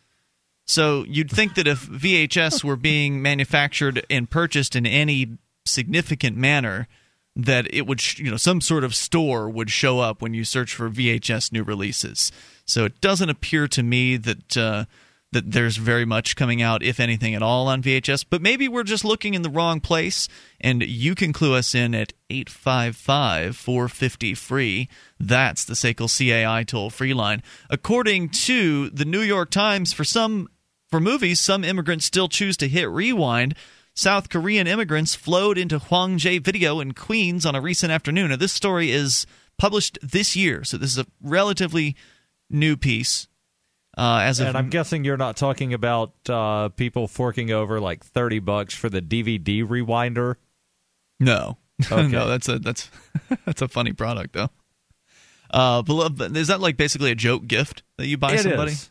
So 0.68 1.06
you'd 1.08 1.30
think 1.30 1.54
that 1.54 1.66
if 1.66 1.86
VHS 1.86 2.62
were 2.62 2.76
being 2.76 3.22
manufactured 3.22 4.04
and 4.10 4.28
purchased 4.28 4.76
in 4.76 4.84
any 4.84 5.38
significant 5.64 6.36
manner, 6.36 6.88
that 7.34 7.72
it 7.72 7.86
would, 7.86 8.18
you 8.18 8.30
know, 8.30 8.36
some 8.36 8.60
sort 8.60 8.84
of 8.84 8.94
store 8.94 9.48
would 9.48 9.70
show 9.70 10.00
up 10.00 10.20
when 10.20 10.34
you 10.34 10.44
search 10.44 10.74
for 10.74 10.90
VHS 10.90 11.52
new 11.52 11.62
releases. 11.62 12.30
So 12.66 12.84
it 12.84 13.00
doesn't 13.00 13.30
appear 13.30 13.66
to 13.66 13.82
me 13.82 14.18
that 14.18 14.56
uh, 14.58 14.84
that 15.32 15.52
there's 15.52 15.76
very 15.76 16.04
much 16.04 16.36
coming 16.36 16.60
out, 16.60 16.82
if 16.82 17.00
anything 17.00 17.34
at 17.34 17.42
all, 17.42 17.68
on 17.68 17.82
VHS. 17.82 18.24
But 18.28 18.42
maybe 18.42 18.66
we're 18.68 18.82
just 18.82 19.04
looking 19.04 19.34
in 19.34 19.42
the 19.42 19.50
wrong 19.50 19.80
place, 19.80 20.28
and 20.60 20.82
you 20.82 21.14
can 21.14 21.32
clue 21.32 21.54
us 21.54 21.74
in 21.74 21.94
at 21.94 22.12
855 22.28 23.56
450 23.56 24.34
free. 24.34 24.88
That's 25.18 25.64
the 25.64 25.74
SACL 25.74 26.08
CAI 26.08 26.64
toll 26.64 26.90
free 26.90 27.14
line. 27.14 27.42
According 27.70 28.30
to 28.30 28.90
the 28.90 29.04
New 29.04 29.20
York 29.20 29.50
Times, 29.50 29.92
for 29.92 30.04
some 30.04 30.48
for 30.88 31.00
movies, 31.00 31.38
some 31.40 31.64
immigrants 31.64 32.04
still 32.04 32.28
choose 32.28 32.56
to 32.58 32.68
hit 32.68 32.88
rewind. 32.88 33.54
South 33.94 34.28
Korean 34.28 34.66
immigrants 34.66 35.14
flowed 35.14 35.58
into 35.58 35.78
Hwangjae 35.78 36.42
Video 36.42 36.80
in 36.80 36.94
Queens 36.94 37.44
on 37.44 37.54
a 37.54 37.60
recent 37.60 37.90
afternoon. 37.92 38.30
Now, 38.30 38.36
this 38.36 38.52
story 38.52 38.90
is 38.90 39.26
published 39.58 39.98
this 40.02 40.36
year, 40.36 40.64
so 40.64 40.76
this 40.78 40.90
is 40.90 40.98
a 40.98 41.06
relatively 41.20 41.96
new 42.48 42.76
piece. 42.76 43.26
Uh, 43.96 44.20
as 44.22 44.38
and 44.38 44.56
I'm 44.56 44.70
guessing 44.70 45.04
you're 45.04 45.16
not 45.16 45.36
talking 45.36 45.74
about 45.74 46.12
uh, 46.30 46.68
people 46.68 47.08
forking 47.08 47.50
over 47.50 47.80
like 47.80 48.04
thirty 48.04 48.38
bucks 48.38 48.72
for 48.72 48.88
the 48.88 49.02
DVD 49.02 49.66
rewinder. 49.66 50.36
No, 51.18 51.58
okay. 51.90 52.06
no, 52.06 52.28
that's 52.28 52.48
a 52.48 52.60
that's 52.60 52.88
that's 53.44 53.62
a 53.62 53.66
funny 53.66 53.92
product 53.92 54.34
though. 54.34 54.50
Uh, 55.50 55.82
is 56.34 56.46
that 56.46 56.60
like 56.60 56.76
basically 56.76 57.10
a 57.10 57.16
joke 57.16 57.48
gift 57.48 57.82
that 57.96 58.06
you 58.06 58.16
buy 58.16 58.34
it 58.34 58.40
somebody? 58.40 58.72
Is. 58.72 58.90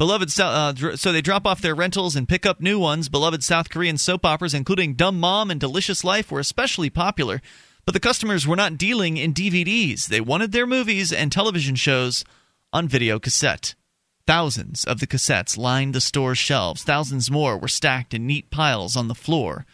Beloved, 0.00 0.40
uh, 0.40 0.96
so 0.96 1.12
they 1.12 1.20
drop 1.20 1.46
off 1.46 1.60
their 1.60 1.74
rentals 1.74 2.16
and 2.16 2.26
pick 2.26 2.46
up 2.46 2.58
new 2.58 2.78
ones. 2.78 3.10
Beloved 3.10 3.44
South 3.44 3.68
Korean 3.68 3.98
soap 3.98 4.24
operas, 4.24 4.54
including 4.54 4.94
Dumb 4.94 5.20
Mom 5.20 5.50
and 5.50 5.60
Delicious 5.60 6.02
Life, 6.02 6.32
were 6.32 6.40
especially 6.40 6.88
popular. 6.88 7.42
But 7.84 7.92
the 7.92 8.00
customers 8.00 8.46
were 8.46 8.56
not 8.56 8.78
dealing 8.78 9.18
in 9.18 9.34
DVDs. 9.34 10.06
They 10.06 10.22
wanted 10.22 10.52
their 10.52 10.66
movies 10.66 11.12
and 11.12 11.30
television 11.30 11.74
shows 11.74 12.24
on 12.72 12.88
video 12.88 13.18
cassette. 13.18 13.74
Thousands 14.26 14.86
of 14.86 15.00
the 15.00 15.06
cassettes 15.06 15.58
lined 15.58 15.94
the 15.94 16.00
store's 16.00 16.38
shelves. 16.38 16.82
Thousands 16.82 17.30
more 17.30 17.58
were 17.58 17.68
stacked 17.68 18.14
in 18.14 18.26
neat 18.26 18.50
piles 18.50 18.96
on 18.96 19.08
the 19.08 19.14
floor. 19.14 19.66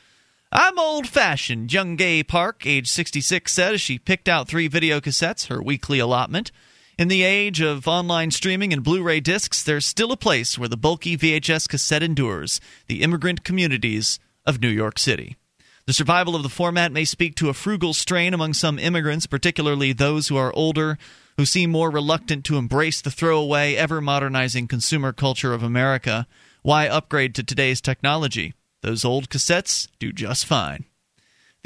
I'm 0.50 0.76
old 0.76 1.06
fashioned, 1.06 1.72
Young 1.72 1.94
Gay 1.94 2.24
Park, 2.24 2.66
age 2.66 2.88
66, 2.88 3.52
said 3.52 3.74
as 3.74 3.80
she 3.80 3.96
picked 3.96 4.28
out 4.28 4.48
three 4.48 4.66
video 4.66 5.00
cassettes, 5.00 5.46
her 5.46 5.62
weekly 5.62 6.00
allotment. 6.00 6.50
In 6.98 7.08
the 7.08 7.24
age 7.24 7.60
of 7.60 7.86
online 7.86 8.30
streaming 8.30 8.72
and 8.72 8.82
Blu 8.82 9.02
ray 9.02 9.20
discs, 9.20 9.62
there's 9.62 9.84
still 9.84 10.12
a 10.12 10.16
place 10.16 10.58
where 10.58 10.68
the 10.68 10.78
bulky 10.78 11.14
VHS 11.14 11.68
cassette 11.68 12.02
endures 12.02 12.58
the 12.86 13.02
immigrant 13.02 13.44
communities 13.44 14.18
of 14.46 14.62
New 14.62 14.70
York 14.70 14.98
City. 14.98 15.36
The 15.84 15.92
survival 15.92 16.34
of 16.34 16.42
the 16.42 16.48
format 16.48 16.92
may 16.92 17.04
speak 17.04 17.34
to 17.34 17.50
a 17.50 17.54
frugal 17.54 17.92
strain 17.92 18.32
among 18.32 18.54
some 18.54 18.78
immigrants, 18.78 19.26
particularly 19.26 19.92
those 19.92 20.28
who 20.28 20.38
are 20.38 20.56
older, 20.56 20.96
who 21.36 21.44
seem 21.44 21.70
more 21.70 21.90
reluctant 21.90 22.46
to 22.46 22.56
embrace 22.56 23.02
the 23.02 23.10
throwaway, 23.10 23.74
ever 23.74 24.00
modernizing 24.00 24.66
consumer 24.66 25.12
culture 25.12 25.52
of 25.52 25.62
America. 25.62 26.26
Why 26.62 26.88
upgrade 26.88 27.34
to 27.34 27.42
today's 27.42 27.82
technology? 27.82 28.54
Those 28.80 29.04
old 29.04 29.28
cassettes 29.28 29.86
do 29.98 30.14
just 30.14 30.46
fine. 30.46 30.86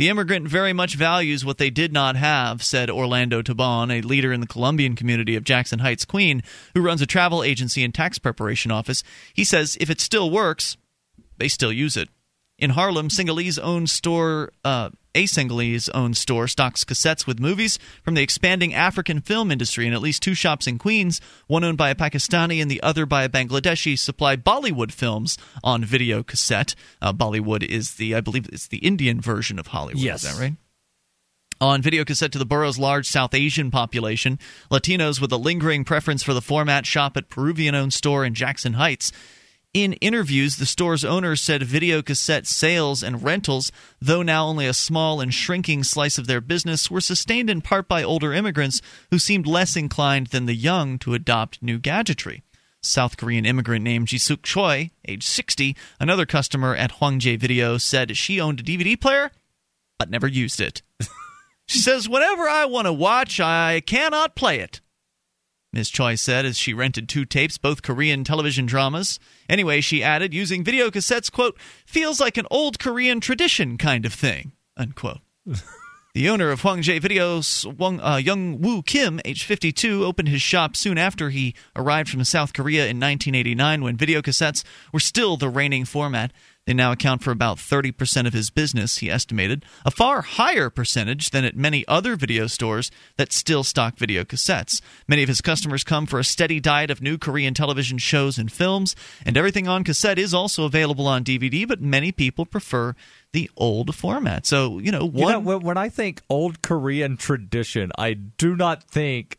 The 0.00 0.08
immigrant 0.08 0.48
very 0.48 0.72
much 0.72 0.94
values 0.94 1.44
what 1.44 1.58
they 1.58 1.68
did 1.68 1.92
not 1.92 2.16
have, 2.16 2.62
said 2.62 2.88
Orlando 2.88 3.42
Tobón, 3.42 3.92
a 3.92 4.00
leader 4.00 4.32
in 4.32 4.40
the 4.40 4.46
Colombian 4.46 4.96
community 4.96 5.36
of 5.36 5.44
Jackson 5.44 5.80
Heights, 5.80 6.06
Queen, 6.06 6.42
who 6.72 6.80
runs 6.80 7.02
a 7.02 7.06
travel 7.06 7.42
agency 7.44 7.84
and 7.84 7.92
tax 7.92 8.18
preparation 8.18 8.70
office. 8.70 9.02
He 9.34 9.44
says 9.44 9.76
if 9.78 9.90
it 9.90 10.00
still 10.00 10.30
works, 10.30 10.78
they 11.36 11.48
still 11.48 11.70
use 11.70 11.98
it. 11.98 12.08
In 12.60 12.70
Harlem, 12.70 13.08
Senegalese 13.08 13.58
owned 13.58 13.88
store, 13.88 14.52
uh, 14.66 14.90
a 15.14 15.24
Senegalese 15.24 15.88
owned 15.88 16.18
store 16.18 16.46
stocks 16.46 16.84
cassettes 16.84 17.26
with 17.26 17.40
movies 17.40 17.78
from 18.02 18.12
the 18.12 18.22
expanding 18.22 18.74
African 18.74 19.22
film 19.22 19.50
industry, 19.50 19.86
and 19.86 19.94
at 19.94 20.02
least 20.02 20.22
two 20.22 20.34
shops 20.34 20.66
in 20.66 20.78
Queens, 20.78 21.22
one 21.46 21.64
owned 21.64 21.78
by 21.78 21.88
a 21.88 21.94
Pakistani 21.94 22.60
and 22.60 22.70
the 22.70 22.82
other 22.82 23.06
by 23.06 23.24
a 23.24 23.30
Bangladeshi, 23.30 23.98
supply 23.98 24.36
Bollywood 24.36 24.92
films 24.92 25.38
on 25.64 25.86
video 25.86 26.22
cassette. 26.22 26.74
Uh, 27.00 27.14
Bollywood 27.14 27.62
is 27.62 27.94
the, 27.94 28.14
I 28.14 28.20
believe, 28.20 28.46
it's 28.52 28.66
the 28.66 28.78
Indian 28.78 29.22
version 29.22 29.58
of 29.58 29.68
Hollywood. 29.68 30.02
Yes. 30.02 30.22
Is 30.22 30.36
that 30.36 30.40
right? 30.40 30.54
on 31.62 31.82
video 31.82 32.06
cassette 32.06 32.32
to 32.32 32.38
the 32.38 32.46
borough's 32.46 32.78
large 32.78 33.06
South 33.06 33.34
Asian 33.34 33.70
population. 33.70 34.38
Latinos 34.70 35.20
with 35.20 35.30
a 35.30 35.36
lingering 35.36 35.84
preference 35.84 36.22
for 36.22 36.32
the 36.32 36.40
format 36.40 36.86
shop 36.86 37.18
at 37.18 37.28
Peruvian 37.28 37.74
owned 37.74 37.92
store 37.92 38.24
in 38.24 38.32
Jackson 38.32 38.74
Heights. 38.74 39.12
In 39.72 39.92
interviews, 39.94 40.56
the 40.56 40.66
store's 40.66 41.04
owner 41.04 41.36
said 41.36 41.62
video 41.62 42.02
cassette 42.02 42.48
sales 42.48 43.04
and 43.04 43.22
rentals, 43.22 43.70
though 44.00 44.22
now 44.22 44.46
only 44.46 44.66
a 44.66 44.74
small 44.74 45.20
and 45.20 45.32
shrinking 45.32 45.84
slice 45.84 46.18
of 46.18 46.26
their 46.26 46.40
business, 46.40 46.90
were 46.90 47.00
sustained 47.00 47.48
in 47.48 47.60
part 47.60 47.86
by 47.86 48.02
older 48.02 48.32
immigrants 48.32 48.82
who 49.12 49.18
seemed 49.20 49.46
less 49.46 49.76
inclined 49.76 50.28
than 50.28 50.46
the 50.46 50.56
young 50.56 50.98
to 50.98 51.14
adopt 51.14 51.62
new 51.62 51.78
gadgetry. 51.78 52.42
South 52.82 53.16
Korean 53.16 53.46
immigrant 53.46 53.84
named 53.84 54.08
Jisuk 54.08 54.42
Choi, 54.42 54.90
age 55.06 55.24
60, 55.24 55.76
another 56.00 56.26
customer 56.26 56.74
at 56.74 56.94
Hwangjae 56.94 57.38
Video, 57.38 57.78
said 57.78 58.16
she 58.16 58.40
owned 58.40 58.60
a 58.60 58.64
DVD 58.64 59.00
player 59.00 59.30
but 60.00 60.10
never 60.10 60.26
used 60.26 60.60
it. 60.62 60.80
she 61.66 61.78
says, 61.78 62.08
Whenever 62.08 62.48
I 62.48 62.64
want 62.64 62.86
to 62.86 62.92
watch, 62.92 63.38
I 63.38 63.82
cannot 63.82 64.34
play 64.34 64.58
it. 64.58 64.80
Ms. 65.72 65.88
Choi 65.90 66.16
said 66.16 66.44
as 66.44 66.58
she 66.58 66.74
rented 66.74 67.08
two 67.08 67.24
tapes, 67.24 67.56
both 67.56 67.82
Korean 67.82 68.24
television 68.24 68.66
dramas. 68.66 69.20
Anyway, 69.48 69.80
she 69.80 70.02
added, 70.02 70.34
using 70.34 70.64
video 70.64 70.90
cassettes, 70.90 71.30
quote, 71.30 71.56
feels 71.86 72.20
like 72.20 72.36
an 72.36 72.46
old 72.50 72.78
Korean 72.78 73.20
tradition 73.20 73.78
kind 73.78 74.04
of 74.04 74.12
thing, 74.12 74.52
unquote. 74.76 75.20
the 76.14 76.28
owner 76.28 76.50
of 76.50 76.62
Hwangjae 76.62 77.00
Videos, 77.00 77.64
Wong, 77.78 78.00
uh, 78.00 78.16
Young 78.16 78.60
Woo 78.60 78.82
Kim, 78.82 79.20
age 79.24 79.44
52, 79.44 80.04
opened 80.04 80.28
his 80.28 80.42
shop 80.42 80.74
soon 80.74 80.98
after 80.98 81.30
he 81.30 81.54
arrived 81.76 82.08
from 82.10 82.24
South 82.24 82.52
Korea 82.52 82.82
in 82.82 82.98
1989 82.98 83.84
when 83.84 83.96
video 83.96 84.20
cassettes 84.20 84.64
were 84.92 85.00
still 85.00 85.36
the 85.36 85.48
reigning 85.48 85.84
format. 85.84 86.32
They 86.66 86.74
now 86.74 86.92
account 86.92 87.22
for 87.22 87.30
about 87.30 87.56
30% 87.56 88.26
of 88.26 88.32
his 88.32 88.50
business, 88.50 88.98
he 88.98 89.10
estimated, 89.10 89.64
a 89.84 89.90
far 89.90 90.22
higher 90.22 90.70
percentage 90.70 91.30
than 91.30 91.44
at 91.44 91.56
many 91.56 91.86
other 91.88 92.16
video 92.16 92.46
stores 92.46 92.90
that 93.16 93.32
still 93.32 93.64
stock 93.64 93.96
video 93.96 94.24
cassettes. 94.24 94.80
Many 95.08 95.22
of 95.22 95.28
his 95.28 95.40
customers 95.40 95.82
come 95.82 96.06
for 96.06 96.18
a 96.18 96.24
steady 96.24 96.60
diet 96.60 96.90
of 96.90 97.02
new 97.02 97.18
Korean 97.18 97.54
television 97.54 97.98
shows 97.98 98.38
and 98.38 98.52
films, 98.52 98.94
and 99.24 99.36
everything 99.36 99.68
on 99.68 99.84
cassette 99.84 100.18
is 100.18 100.34
also 100.34 100.64
available 100.64 101.08
on 101.08 101.24
DVD, 101.24 101.66
but 101.66 101.80
many 101.80 102.12
people 102.12 102.44
prefer 102.44 102.94
the 103.32 103.50
old 103.56 103.94
format. 103.94 104.46
So, 104.46 104.78
you 104.78 104.92
know, 104.92 105.06
one. 105.06 105.32
You 105.32 105.40
know, 105.40 105.58
when 105.58 105.78
I 105.78 105.88
think 105.88 106.20
old 106.28 106.62
Korean 106.62 107.16
tradition, 107.16 107.90
I 107.98 108.12
do 108.12 108.54
not 108.54 108.84
think 108.84 109.38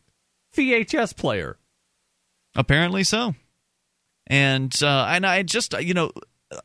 VHS 0.56 1.16
player. 1.16 1.58
Apparently 2.56 3.04
so. 3.04 3.36
And 4.28 4.78
uh, 4.82 5.06
and 5.10 5.26
I 5.26 5.44
just 5.44 5.74
you 5.82 5.94
know 5.94 6.12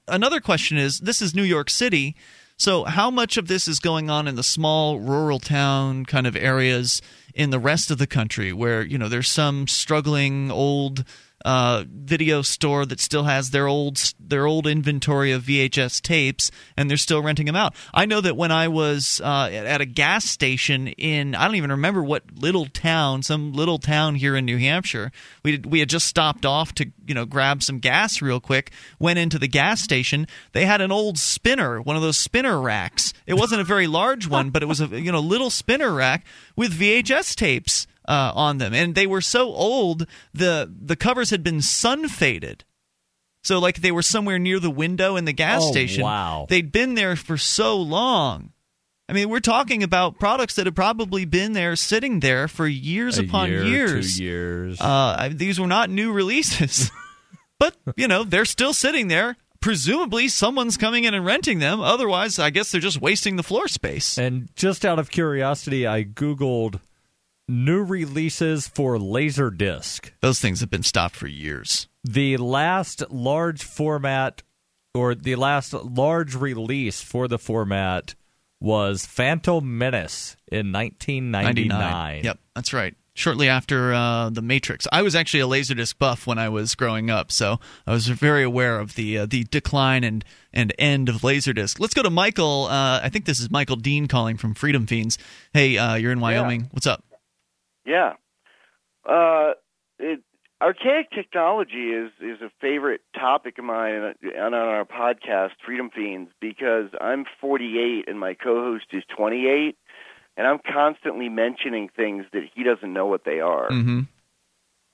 another 0.08 0.40
question 0.40 0.76
is 0.76 1.00
this 1.00 1.22
is 1.22 1.34
New 1.34 1.42
York 1.42 1.70
City. 1.70 2.16
So, 2.58 2.84
how 2.84 3.10
much 3.10 3.36
of 3.36 3.48
this 3.48 3.68
is 3.68 3.78
going 3.78 4.08
on 4.08 4.26
in 4.26 4.34
the 4.34 4.42
small 4.42 4.98
rural 4.98 5.38
town 5.38 6.06
kind 6.06 6.26
of 6.26 6.34
areas 6.34 7.02
in 7.34 7.50
the 7.50 7.58
rest 7.58 7.90
of 7.90 7.98
the 7.98 8.06
country 8.06 8.52
where, 8.52 8.82
you 8.82 8.96
know, 8.96 9.10
there's 9.10 9.28
some 9.28 9.66
struggling 9.66 10.50
old 10.50 11.04
uh, 11.44 11.84
video 11.88 12.42
store 12.42 12.86
that 12.86 12.98
still 12.98 13.24
has 13.24 13.50
their 13.50 13.66
old 13.66 14.14
their 14.18 14.46
old 14.46 14.66
inventory 14.66 15.32
of 15.32 15.44
VHS 15.44 16.00
tapes, 16.00 16.50
and 16.76 16.88
they're 16.88 16.96
still 16.96 17.22
renting 17.22 17.46
them 17.46 17.56
out. 17.56 17.74
I 17.94 18.06
know 18.06 18.20
that 18.20 18.36
when 18.36 18.50
I 18.50 18.68
was 18.68 19.20
uh, 19.22 19.50
at 19.52 19.80
a 19.80 19.86
gas 19.86 20.24
station 20.24 20.88
in 20.88 21.34
I 21.34 21.46
don't 21.46 21.56
even 21.56 21.70
remember 21.70 22.02
what 22.02 22.24
little 22.34 22.66
town, 22.66 23.22
some 23.22 23.52
little 23.52 23.78
town 23.78 24.14
here 24.16 24.34
in 24.36 24.44
New 24.44 24.58
Hampshire, 24.58 25.12
we 25.42 25.52
did, 25.52 25.66
we 25.66 25.80
had 25.80 25.88
just 25.88 26.06
stopped 26.06 26.46
off 26.46 26.74
to 26.76 26.90
you 27.06 27.14
know 27.14 27.26
grab 27.26 27.62
some 27.62 27.78
gas 27.78 28.22
real 28.22 28.40
quick. 28.40 28.72
Went 28.98 29.18
into 29.18 29.38
the 29.38 29.48
gas 29.48 29.80
station. 29.80 30.26
They 30.52 30.64
had 30.64 30.80
an 30.80 30.90
old 30.90 31.18
spinner, 31.18 31.80
one 31.80 31.96
of 31.96 32.02
those 32.02 32.18
spinner 32.18 32.60
racks. 32.60 33.12
It 33.26 33.34
wasn't 33.34 33.60
a 33.60 33.64
very 33.64 33.86
large 33.86 34.26
one, 34.26 34.50
but 34.50 34.62
it 34.62 34.66
was 34.66 34.80
a 34.80 34.86
you 34.86 35.12
know 35.12 35.20
little 35.20 35.50
spinner 35.50 35.92
rack 35.92 36.24
with 36.56 36.78
VHS 36.78 37.34
tapes 37.36 37.86
uh, 38.08 38.32
on 38.34 38.58
them, 38.58 38.74
and 38.74 38.94
they 38.94 39.06
were 39.06 39.20
so 39.20 39.52
old 39.52 40.06
the 40.32 40.72
the 40.80 40.96
covers 40.96 41.30
had 41.30 41.42
been 41.42 41.62
sun 41.62 42.08
faded. 42.08 42.64
So 43.42 43.60
like 43.60 43.80
they 43.80 43.92
were 43.92 44.02
somewhere 44.02 44.38
near 44.38 44.58
the 44.58 44.70
window 44.70 45.16
in 45.16 45.24
the 45.24 45.32
gas 45.32 45.62
oh, 45.64 45.70
station. 45.70 46.02
Wow, 46.02 46.46
they'd 46.48 46.72
been 46.72 46.94
there 46.94 47.16
for 47.16 47.36
so 47.36 47.76
long. 47.76 48.52
I 49.08 49.12
mean, 49.12 49.28
we're 49.28 49.38
talking 49.40 49.84
about 49.84 50.18
products 50.18 50.56
that 50.56 50.66
have 50.66 50.74
probably 50.74 51.24
been 51.24 51.52
there, 51.52 51.76
sitting 51.76 52.20
there 52.20 52.48
for 52.48 52.66
years 52.66 53.18
A 53.18 53.24
upon 53.24 53.50
year, 53.50 53.64
years. 53.64 54.16
Two 54.16 54.24
years. 54.24 54.80
Uh, 54.80 55.30
these 55.32 55.60
were 55.60 55.68
not 55.68 55.90
new 55.90 56.12
releases, 56.12 56.90
but 57.60 57.76
you 57.96 58.08
know 58.08 58.24
they're 58.24 58.44
still 58.44 58.72
sitting 58.72 59.08
there. 59.08 59.36
Presumably, 59.60 60.28
someone's 60.28 60.76
coming 60.76 61.04
in 61.04 61.14
and 61.14 61.24
renting 61.24 61.60
them. 61.60 61.80
Otherwise, 61.80 62.38
I 62.38 62.50
guess 62.50 62.70
they're 62.70 62.80
just 62.80 63.00
wasting 63.00 63.36
the 63.36 63.42
floor 63.42 63.68
space. 63.68 64.18
And 64.18 64.48
just 64.54 64.84
out 64.84 64.98
of 64.98 65.10
curiosity, 65.10 65.86
I 65.86 66.04
googled 66.04 66.80
new 67.48 67.82
releases 67.82 68.68
for 68.68 68.96
Laserdisc. 68.96 70.10
Those 70.20 70.40
things 70.40 70.60
have 70.60 70.70
been 70.70 70.82
stopped 70.82 71.16
for 71.16 71.26
years. 71.26 71.88
The 72.04 72.36
last 72.36 73.10
large 73.10 73.62
format 73.62 74.42
or 74.94 75.14
the 75.14 75.36
last 75.36 75.72
large 75.72 76.34
release 76.34 77.02
for 77.02 77.28
the 77.28 77.38
format 77.38 78.14
was 78.60 79.04
Phantom 79.04 79.78
Menace 79.78 80.36
in 80.50 80.72
1999. 80.72 81.68
99. 81.68 82.24
Yep, 82.24 82.38
that's 82.54 82.72
right. 82.72 82.94
Shortly 83.14 83.48
after 83.48 83.94
uh, 83.94 84.28
the 84.28 84.42
Matrix, 84.42 84.86
I 84.92 85.00
was 85.00 85.14
actually 85.14 85.40
a 85.40 85.46
Laserdisc 85.46 85.98
buff 85.98 86.26
when 86.26 86.38
I 86.38 86.50
was 86.50 86.74
growing 86.74 87.08
up, 87.08 87.32
so 87.32 87.60
I 87.86 87.92
was 87.92 88.08
very 88.08 88.42
aware 88.42 88.78
of 88.78 88.94
the 88.94 89.18
uh, 89.18 89.26
the 89.26 89.44
decline 89.44 90.04
and 90.04 90.22
and 90.52 90.74
end 90.78 91.08
of 91.08 91.22
Laserdisc. 91.22 91.80
Let's 91.80 91.94
go 91.94 92.02
to 92.02 92.10
Michael. 92.10 92.66
Uh, 92.66 93.00
I 93.02 93.08
think 93.08 93.24
this 93.24 93.40
is 93.40 93.50
Michael 93.50 93.76
Dean 93.76 94.06
calling 94.06 94.36
from 94.36 94.52
Freedom 94.52 94.86
Feens. 94.86 95.16
Hey, 95.54 95.78
uh, 95.78 95.94
you're 95.94 96.12
in 96.12 96.20
Wyoming. 96.20 96.62
Yeah. 96.62 96.66
What's 96.72 96.86
up? 96.86 97.05
Yeah. 97.86 98.14
Uh, 99.08 99.52
it, 99.98 100.20
archaic 100.60 101.10
technology 101.10 101.90
is 101.90 102.10
is 102.20 102.40
a 102.40 102.50
favorite 102.60 103.02
topic 103.14 103.58
of 103.58 103.64
mine 103.64 103.94
on 103.94 104.14
on 104.36 104.54
our 104.54 104.84
podcast, 104.84 105.50
Freedom 105.64 105.90
Feens, 105.96 106.28
because 106.40 106.90
I'm 107.00 107.24
48 107.40 108.08
and 108.08 108.18
my 108.18 108.34
co-host 108.34 108.86
is 108.92 109.04
28, 109.16 109.76
and 110.36 110.46
I'm 110.46 110.58
constantly 110.58 111.28
mentioning 111.28 111.88
things 111.94 112.24
that 112.32 112.42
he 112.54 112.64
doesn't 112.64 112.92
know 112.92 113.06
what 113.06 113.24
they 113.24 113.40
are, 113.40 113.70
Mm-hmm. 113.70 114.00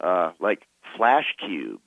uh, 0.03 0.33
like 0.41 0.63
flash 0.97 1.27
cubes. 1.45 1.81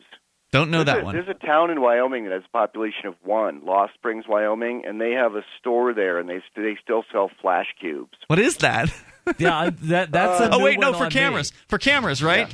Don't 0.51 0.72
know 0.72 0.84
there's 0.84 0.95
that 0.97 1.01
a, 1.01 1.06
one. 1.06 1.16
There's 1.16 1.28
a 1.28 1.45
town 1.45 1.70
in 1.70 1.82
Wyoming 1.82 2.24
that 2.24 2.32
has 2.32 2.43
a 2.47 2.51
population 2.58 3.08
of 3.08 3.16
one, 3.24 3.66
Lost 3.66 3.93
Springs, 3.95 4.26
Wyoming, 4.28 4.84
and 4.88 5.01
they 5.01 5.12
have 5.12 5.36
a 5.36 5.43
store 5.60 5.93
there, 5.93 6.18
and 6.18 6.30
they 6.30 6.41
they 6.56 6.78
still 6.82 7.03
sell 7.12 7.30
flash 7.41 7.68
cubes. 7.80 8.18
What 8.28 8.39
is 8.39 8.58
that? 8.58 8.89
yeah, 9.38 9.69
that 9.84 10.11
that's 10.11 10.39
a 10.41 10.51
oh 10.51 10.63
wait, 10.63 10.80
no, 10.80 10.91
one 10.91 10.99
for 10.99 11.09
cameras. 11.09 11.51
me. 11.51 11.57
For 11.67 11.78
cameras, 11.78 12.21
right? 12.23 12.53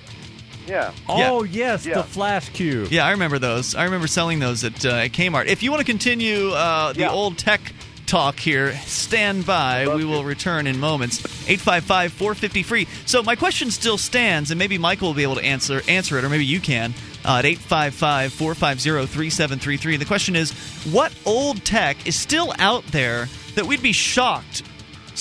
Yeah. 0.68 0.94
Oh 1.10 1.44
yes, 1.44 1.86
Yeah. 1.86 1.96
the 1.96 2.04
Flash 2.04 2.50
Cube. 2.50 2.92
Yeah, 2.92 3.06
I 3.06 3.12
remember 3.12 3.40
those. 3.40 3.76
I 3.76 3.84
remember 3.86 4.08
selling 4.08 4.40
those 4.40 4.64
at, 4.64 4.86
uh, 4.86 4.90
at 4.90 5.12
Kmart. 5.12 5.48
If 5.48 5.64
you 5.64 5.72
want 5.72 5.82
to 5.82 5.86
continue 5.92 6.50
uh, 6.52 6.94
the 6.94 7.02
Yeah. 7.02 7.12
old 7.12 7.38
tech 7.38 7.74
talk 8.06 8.40
here, 8.40 8.74
stand 8.86 9.46
by. 9.46 9.86
Love 9.86 9.96
We 9.98 10.02
to. 10.04 10.08
will 10.08 10.24
return 10.24 10.68
in 10.68 10.80
moments. 10.80 11.20
855 11.50 12.14
450 12.14 12.64
free. 12.64 12.88
So 13.06 13.24
my 13.24 13.36
question 13.36 13.72
still 13.72 13.98
stands, 13.98 14.52
and 14.52 14.60
maybe 14.60 14.78
Michael 14.78 15.10
will 15.10 15.16
be 15.16 15.24
able 15.24 15.36
to 15.36 15.44
answer 15.44 15.82
answer 15.88 16.18
it, 16.20 16.24
or 16.24 16.30
maybe 16.30 16.46
you 16.46 16.60
can. 16.60 16.94
Uh, 17.26 17.38
at 17.40 17.46
855 17.46 18.32
450 18.34 19.08
3733. 19.08 19.98
The 19.98 20.06
question 20.06 20.36
is 20.36 20.52
what 20.92 21.14
old 21.26 21.64
tech 21.66 22.06
is 22.08 22.16
still 22.16 22.54
out 22.60 22.86
there 22.88 23.28
that 23.56 23.66
we'd 23.66 23.82
be 23.82 23.92
shocked, 23.94 24.64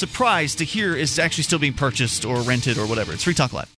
surprised 0.00 0.58
to 0.58 0.64
hear 0.64 0.96
is 0.96 1.18
actually 1.18 1.44
still 1.44 1.58
being 1.58 1.74
purchased 1.74 2.24
or 2.24 2.40
rented 2.40 2.78
or 2.78 2.86
whatever? 2.86 3.12
It's 3.12 3.24
Free 3.24 3.34
Talk 3.34 3.52
Live. 3.52 3.70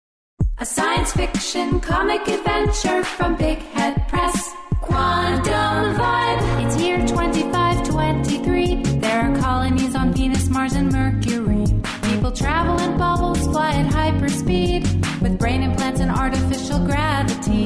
A 0.60 0.66
science 0.66 1.12
fiction 1.14 1.80
comic 1.80 2.28
adventure 2.28 3.04
from 3.04 3.36
Big 3.36 3.58
Head 3.74 4.08
Press. 4.08 4.54
Quantum 4.82 5.96
Vibe. 6.00 6.66
It's 6.66 6.82
year 6.82 7.00
2523. 7.00 8.76
There 9.00 9.22
are 9.22 9.40
colonies 9.40 9.96
on 9.96 10.14
Venus, 10.14 10.50
Mars, 10.50 10.74
and 10.74 10.92
Mercury. 10.92 11.66
People 12.04 12.32
travel 12.32 12.80
in 12.82 12.98
bubbles, 12.98 13.40
fly 13.40 13.72
at 13.72 13.92
hyperspeed. 13.92 14.84
With 15.22 15.38
brain 15.40 15.64
implants 15.64 16.00
and 16.00 16.12
artificial 16.12 16.80
gravity. 16.86 17.66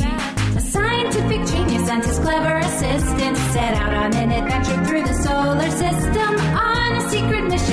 A 0.55 0.61
scientific 0.61 1.45
genius 1.47 1.89
and 1.89 2.03
his 2.03 2.19
clever 2.19 2.57
assistant 2.57 3.37
set 3.53 3.73
out 3.75 3.93
on 3.93 4.13
an 4.15 4.31
adventure 4.31 4.85
through 4.85 5.03
the 5.03 5.13
solar 5.23 5.71
system 5.71 6.74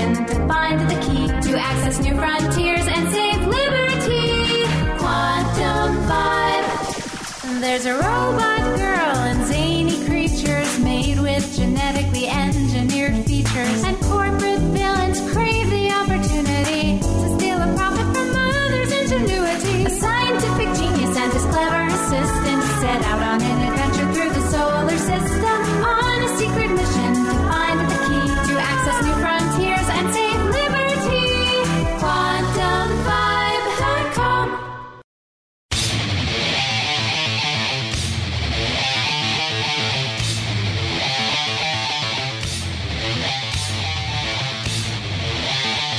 mission 0.07 0.27
to 0.27 0.35
find 0.47 0.81
the 0.81 0.95
key 1.01 1.27
to 1.27 1.59
access 1.59 2.01
new 2.01 2.15
frontiers 2.15 2.87
and 2.87 3.13
save 3.13 3.47
liberty. 3.47 4.65
Quantum 4.99 5.97
Vibe. 6.09 7.61
There's 7.61 7.87
a 7.87 7.95
robot 7.95 8.52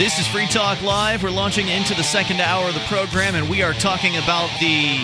This 0.04 0.20
is 0.20 0.28
Free 0.28 0.48
Talk 0.48 0.82
Live. 0.82 1.24
We're 1.24 1.30
launching 1.30 1.70
into 1.70 1.96
the 1.96 2.04
second 2.04 2.42
hour 2.42 2.68
of 2.68 2.74
the 2.74 2.82
program, 2.82 3.36
and 3.36 3.50
we 3.50 3.64
are 3.64 3.72
talking 3.72 4.18
about 4.18 4.50
the. 4.60 4.98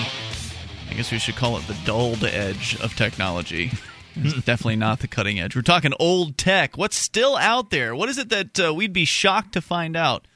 I 0.89 0.93
guess 0.93 1.09
we 1.09 1.19
should 1.19 1.37
call 1.37 1.55
it 1.55 1.65
the 1.67 1.77
dulled 1.85 2.25
edge 2.25 2.77
of 2.81 2.93
technology. 2.97 3.71
It's 4.17 4.33
definitely 4.43 4.75
not 4.75 4.99
the 4.99 5.07
cutting 5.07 5.39
edge. 5.39 5.55
We're 5.55 5.61
talking 5.61 5.93
old 6.01 6.37
tech. 6.37 6.77
What's 6.77 6.97
still 6.97 7.37
out 7.37 7.69
there? 7.69 7.95
What 7.95 8.09
is 8.09 8.17
it 8.17 8.27
that 8.27 8.59
uh, 8.59 8.73
we'd 8.73 8.91
be 8.91 9.05
shocked 9.05 9.53
to 9.53 9.61
find 9.61 9.95
out 9.95 10.27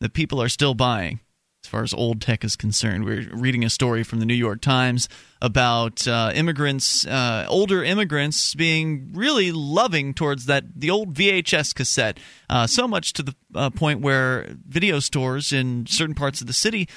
that 0.00 0.14
people 0.14 0.42
are 0.42 0.48
still 0.48 0.74
buying? 0.74 1.20
As 1.68 1.70
far 1.70 1.82
as 1.82 1.92
old 1.92 2.22
tech 2.22 2.44
is 2.44 2.56
concerned. 2.56 3.04
We're 3.04 3.28
reading 3.30 3.62
a 3.62 3.68
story 3.68 4.02
from 4.02 4.20
the 4.20 4.24
New 4.24 4.32
York 4.32 4.62
Times 4.62 5.06
about 5.42 6.08
uh, 6.08 6.32
immigrants, 6.34 7.06
uh, 7.06 7.44
older 7.46 7.84
immigrants, 7.84 8.54
being 8.54 9.10
really 9.12 9.52
loving 9.52 10.14
towards 10.14 10.46
that 10.46 10.64
the 10.74 10.88
old 10.88 11.12
VHS 11.12 11.74
cassette. 11.74 12.18
Uh, 12.48 12.66
so 12.66 12.88
much 12.88 13.12
to 13.12 13.22
the 13.22 13.34
uh, 13.54 13.68
point 13.68 14.00
where 14.00 14.56
video 14.66 14.98
stores 14.98 15.52
in 15.52 15.84
certain 15.84 16.14
parts 16.14 16.40
of 16.40 16.46
the 16.46 16.54
city 16.54 16.88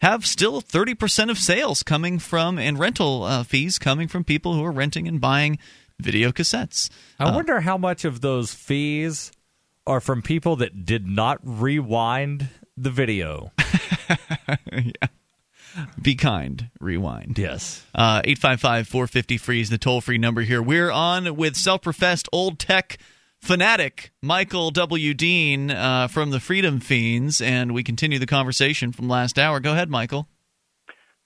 have 0.00 0.24
still 0.24 0.62
30% 0.62 1.28
of 1.28 1.36
sales 1.36 1.82
coming 1.82 2.20
from 2.20 2.56
and 2.56 2.78
rental 2.78 3.24
uh, 3.24 3.42
fees 3.42 3.80
coming 3.80 4.06
from 4.06 4.22
people 4.22 4.54
who 4.54 4.64
are 4.64 4.70
renting 4.70 5.08
and 5.08 5.20
buying 5.20 5.58
video 5.98 6.30
cassettes. 6.30 6.88
I 7.18 7.34
wonder 7.34 7.60
how 7.62 7.76
much 7.76 8.04
of 8.04 8.20
those 8.20 8.54
fees 8.54 9.32
are 9.88 10.00
from 10.00 10.22
people 10.22 10.54
that 10.56 10.84
did 10.84 11.08
not 11.08 11.40
rewind 11.42 12.48
the 12.76 12.90
video. 12.90 13.50
Be 16.02 16.14
kind. 16.14 16.68
Rewind. 16.80 17.38
Yes. 17.38 17.84
Uh, 17.94 18.22
855 18.24 18.88
450 18.88 19.36
free 19.38 19.60
is 19.60 19.70
the 19.70 19.78
toll 19.78 20.00
free 20.00 20.18
number 20.18 20.42
here. 20.42 20.62
We're 20.62 20.90
on 20.90 21.36
with 21.36 21.56
self 21.56 21.82
professed 21.82 22.28
old 22.32 22.58
tech 22.58 22.98
fanatic 23.40 24.12
Michael 24.20 24.70
W. 24.70 25.14
Dean 25.14 25.70
uh, 25.70 26.08
from 26.08 26.30
the 26.30 26.40
Freedom 26.40 26.80
Feens, 26.80 27.44
and 27.44 27.72
we 27.72 27.82
continue 27.82 28.18
the 28.18 28.26
conversation 28.26 28.92
from 28.92 29.08
last 29.08 29.38
hour. 29.38 29.60
Go 29.60 29.72
ahead, 29.72 29.90
Michael. 29.90 30.28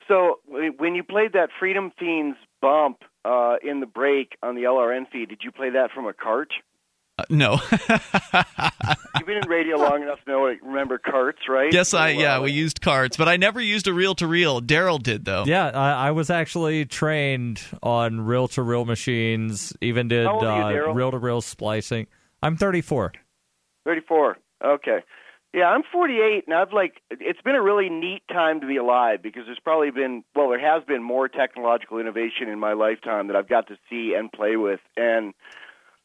So 0.08 0.40
when 0.46 0.94
you 0.94 1.02
played 1.02 1.32
that 1.32 1.48
Freedom 1.58 1.90
Feens 2.00 2.34
bump 2.60 2.98
uh, 3.24 3.56
in 3.62 3.80
the 3.80 3.86
break 3.86 4.36
on 4.42 4.54
the 4.54 4.62
LRN 4.62 5.10
feed, 5.10 5.30
did 5.30 5.40
you 5.42 5.50
play 5.50 5.70
that 5.70 5.90
from 5.92 6.06
a 6.06 6.12
cart? 6.12 6.52
Uh, 7.16 7.24
no. 7.30 7.60
You've 7.70 9.26
been 9.26 9.36
in 9.42 9.48
radio 9.48 9.76
long 9.76 10.02
enough 10.02 10.18
to 10.24 10.30
know 10.30 10.52
remember 10.62 10.98
carts, 10.98 11.38
right? 11.48 11.72
yes, 11.72 11.94
I 11.94 12.14
So, 12.14 12.20
yeah, 12.20 12.38
uh, 12.38 12.42
we 12.42 12.50
used 12.50 12.80
carts, 12.80 13.16
but 13.16 13.28
I 13.28 13.36
never 13.36 13.60
used 13.60 13.86
a 13.86 13.92
reel 13.92 14.16
to 14.16 14.26
reel. 14.26 14.60
Darryl 14.60 15.00
did 15.00 15.24
though. 15.24 15.44
Yeah, 15.46 15.66
I, 15.68 16.08
I 16.08 16.10
was 16.10 16.28
actually 16.28 16.86
trained 16.86 17.62
on 17.82 18.22
reel 18.22 18.48
to 18.48 18.62
reel 18.62 18.84
machines, 18.84 19.72
even 19.80 20.08
did 20.08 20.26
How 20.26 20.34
old 20.34 20.44
are 20.44 20.72
you, 20.72 20.78
uh, 20.78 20.86
Darryl? 20.88 20.94
reel 20.94 21.10
to 21.12 21.18
reel 21.18 21.40
splicing. 21.40 22.08
I'm 22.42 22.56
34. 22.56 23.12
34. 23.84 24.38
Okay. 24.64 24.98
Yeah, 25.52 25.66
I'm 25.66 25.84
48, 25.92 26.44
and 26.48 26.56
I've 26.56 26.72
like 26.72 27.00
it's 27.10 27.40
been 27.42 27.54
a 27.54 27.62
really 27.62 27.88
neat 27.88 28.22
time 28.28 28.60
to 28.60 28.66
be 28.66 28.76
alive 28.76 29.22
because 29.22 29.42
there's 29.46 29.60
probably 29.62 29.92
been 29.92 30.24
well, 30.34 30.48
there 30.48 30.58
has 30.58 30.82
been 30.82 31.00
more 31.00 31.28
technological 31.28 32.00
innovation 32.00 32.48
in 32.48 32.58
my 32.58 32.72
lifetime 32.72 33.28
that 33.28 33.36
I've 33.36 33.48
got 33.48 33.68
to 33.68 33.76
see 33.88 34.14
and 34.18 34.32
play 34.32 34.56
with. 34.56 34.80
And 34.96 35.32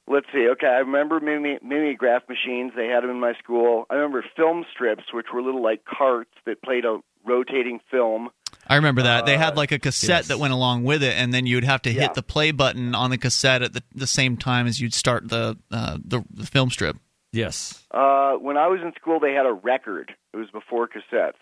let's 0.10 0.26
see, 0.34 0.48
okay, 0.50 0.68
I 0.68 0.80
remember 0.80 1.20
mimi- 1.20 1.60
mimeograph 1.62 2.24
machines. 2.28 2.74
They 2.76 2.88
had 2.88 3.04
them 3.04 3.10
in 3.12 3.20
my 3.20 3.34
school. 3.42 3.86
I 3.90 3.96
remember 3.96 4.26
film 4.36 4.66
strips, 4.74 5.04
which 5.14 5.28
were 5.34 5.42
little 5.42 5.64
like 5.64 5.86
carts 5.86 6.32
that 6.46 6.62
played 6.62 6.84
a 6.86 7.00
rotating 7.26 7.80
film. 7.90 8.30
I 8.68 8.76
remember 8.76 9.02
that. 9.04 9.26
they 9.26 9.38
had 9.38 9.54
Uh, 9.54 9.58
like 9.58 9.72
a 9.72 9.80
cassette 9.80 10.10
yes. 10.10 10.28
that 10.28 10.38
went 10.40 10.54
along 10.54 10.84
with 10.84 11.02
it, 11.04 11.14
and 11.16 11.34
then 11.34 11.46
you'd 11.46 11.64
have 11.64 11.82
to 11.84 11.92
Yeah. 11.92 12.02
hit 12.02 12.14
the 12.16 12.22
play 12.24 12.52
button 12.52 12.94
on 12.96 13.10
the 13.10 13.18
cassette 13.18 13.62
at 13.62 13.74
the, 13.74 13.84
the 13.96 14.06
same 14.08 14.38
time 14.38 14.68
as 14.68 14.80
you'd 14.82 14.94
start 14.94 15.30
the, 15.30 15.58
uh, 15.72 15.98
the 16.04 16.24
the 16.32 16.46
film 16.46 16.70
strip. 16.70 16.98
Yes. 17.32 17.86
Uh, 17.92 18.34
when 18.34 18.58
I 18.58 18.68
was 18.68 18.80
in 18.82 18.92
school, 19.00 19.20
they 19.20 19.34
had 19.34 19.46
a 19.46 19.54
record. 19.54 20.14
It 20.34 20.38
was 20.38 20.50
before 20.52 20.88
cassettes 20.88 21.34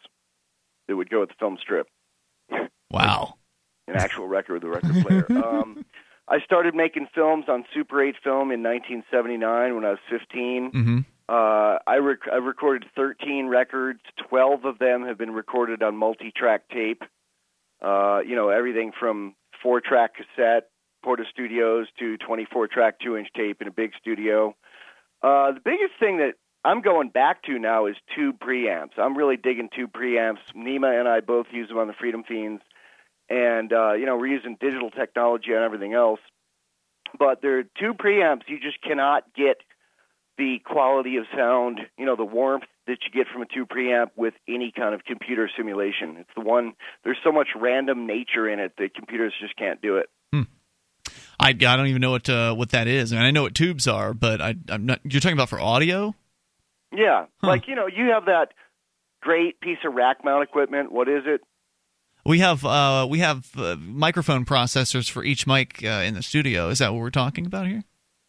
that 0.88 0.96
would 0.96 1.10
go 1.10 1.22
with 1.22 1.30
the 1.30 1.36
film 1.40 1.58
strip. 1.62 1.88
Wow. 2.92 3.36
an 3.88 3.96
actual 3.98 4.28
record 4.28 4.56
with 4.56 4.64
a 4.64 4.70
record 4.70 5.06
player. 5.06 5.26
um, 5.46 5.86
I 6.30 6.40
started 6.42 6.76
making 6.76 7.08
films 7.16 7.46
on 7.48 7.66
Super 7.74 8.02
8 8.02 8.16
film 8.24 8.52
in 8.52 8.62
1979 8.64 9.76
when 9.76 9.86
I 9.86 9.92
was 9.92 10.00
15. 10.10 10.72
hmm 10.72 11.00
Uh, 11.30 11.78
I 11.86 11.98
rec- 11.98 12.30
I've 12.32 12.44
recorded 12.46 12.90
13 12.96 13.48
records. 13.48 14.00
12 14.30 14.66
of 14.66 14.80
them 14.80 15.04
have 15.06 15.18
been 15.18 15.32
recorded 15.32 15.84
on 15.84 15.98
multi-track 15.98 16.70
tape. 16.70 17.04
Uh, 17.82 18.20
you 18.26 18.36
know, 18.36 18.50
everything 18.50 18.92
from 18.98 19.36
four-track 19.62 20.14
cassette, 20.16 20.70
Porta 21.04 21.24
Studios, 21.30 21.88
to 22.00 22.18
24-track 22.18 23.00
two-inch 23.00 23.28
tape 23.36 23.62
in 23.62 23.68
a 23.68 23.72
big 23.72 23.92
studio. 24.00 24.56
Uh, 25.22 25.52
the 25.52 25.60
biggest 25.64 25.94
thing 26.00 26.18
that 26.18 26.36
I'm 26.64 26.82
going 26.82 27.10
back 27.10 27.44
to 27.44 27.58
now 27.60 27.86
is 27.88 27.96
tube 28.16 28.40
preamps. 28.40 28.98
I'm 28.98 29.18
really 29.18 29.38
digging 29.38 29.70
tube 29.74 29.92
preamps. 29.94 30.40
Nima 30.56 30.98
and 31.00 31.08
I 31.08 31.20
both 31.22 31.48
use 31.52 31.68
them 31.70 31.78
on 31.78 31.88
the 31.88 31.94
Freedom 31.94 32.24
Feens, 32.30 32.60
and 33.30 33.72
uh, 33.74 33.94
you 33.94 34.06
know 34.06 34.18
we're 34.18 34.28
using 34.28 34.58
digital 34.60 34.90
technology 34.90 35.54
on 35.54 35.64
everything 35.64 35.94
else. 35.94 36.20
But 37.18 37.42
there 37.42 37.60
are 37.60 37.64
two 37.64 37.94
preamps. 37.94 38.42
You 38.48 38.60
just 38.60 38.82
cannot 38.82 39.24
get 39.34 39.58
the 40.38 40.60
quality 40.64 41.18
of 41.18 41.26
sound, 41.36 41.80
you 41.98 42.06
know, 42.06 42.16
the 42.16 42.26
warmth 42.26 42.66
that 42.86 42.98
you 43.06 43.12
get 43.12 43.32
from 43.32 43.42
a 43.42 43.46
two 43.46 43.66
preamp 43.66 44.12
with 44.16 44.34
any 44.48 44.72
kind 44.76 44.94
of 44.94 45.04
computer 45.04 45.50
simulation. 45.58 46.18
It's 46.18 46.30
the 46.36 46.42
one. 46.42 46.74
There's 47.04 47.18
so 47.24 47.32
much 47.32 47.48
random 47.56 48.06
nature 48.06 48.48
in 48.48 48.60
it 48.60 48.74
that 48.78 48.94
computers 48.94 49.34
just 49.42 49.56
can't 49.56 49.82
do 49.82 49.98
it. 49.98 50.10
I, 51.40 51.50
I 51.50 51.54
don't 51.54 51.88
even 51.88 52.02
know 52.02 52.12
what 52.12 52.30
uh, 52.30 52.54
what 52.56 52.70
that 52.72 52.88
is. 52.88 53.14
I 53.14 53.18
mean, 53.18 53.26
I 53.26 53.32
know 53.32 53.44
what 53.44 53.54
tubes 53.56 53.88
are, 53.88 54.14
but 54.14 54.42
I, 54.42 54.56
I'm 54.70 54.86
not. 54.86 55.00
You're 55.04 55.22
talking 55.22 55.38
about 55.38 55.50
for 55.50 55.60
audio? 55.60 56.16
Yeah, 56.92 57.26
Huh. 57.42 57.48
like 57.48 57.68
you 57.68 57.76
know, 57.76 57.88
you 57.88 58.12
have 58.12 58.26
that 58.26 58.54
great 59.22 59.60
piece 59.60 59.78
of 59.86 59.94
rack 59.94 60.24
mount 60.24 60.44
equipment. 60.44 60.92
What 60.92 61.08
is 61.08 61.24
it? 61.26 61.42
We 62.28 62.40
have 62.40 62.66
uh, 62.66 63.08
we 63.10 63.20
have 63.20 63.48
uh, 63.58 63.78
microphone 63.80 64.44
processors 64.44 65.10
for 65.10 65.24
each 65.24 65.48
mic 65.48 65.82
uh, 65.84 66.04
in 66.06 66.14
the 66.14 66.22
studio. 66.22 66.68
Is 66.68 66.80
that 66.80 66.92
what 66.94 67.00
we're 67.00 67.10
talking 67.10 67.46
about 67.46 67.68
here? 67.68 67.84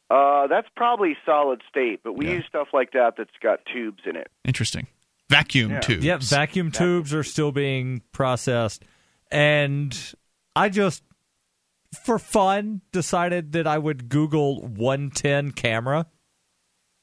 Uh, 0.09 0.47
that's 0.47 0.69
probably 0.77 1.17
solid 1.27 1.61
state, 1.69 2.01
but 2.05 2.15
we 2.17 2.27
Yeah. 2.27 2.35
use 2.37 2.45
stuff 2.49 2.69
like 2.73 2.93
that 2.93 3.15
that's 3.19 3.37
got 3.43 3.59
tubes 3.73 4.03
in 4.07 4.15
it. 4.17 4.29
Interesting. 4.45 4.87
Vacuum 5.29 5.73
Yeah. 5.73 5.81
tubes. 5.81 6.05
Yep, 6.05 6.21
vacuum 6.23 6.71
tubes 6.71 7.13
are 7.13 7.25
still 7.25 7.51
being 7.53 8.03
processed. 8.13 8.85
and 9.31 10.15
I 10.57 10.71
just, 10.71 11.03
for 12.05 12.19
fun, 12.19 12.81
decided 12.93 13.53
that 13.53 13.67
I 13.67 13.77
would 13.77 14.09
Google 14.09 14.63
110 14.67 15.53
camera. 15.53 16.07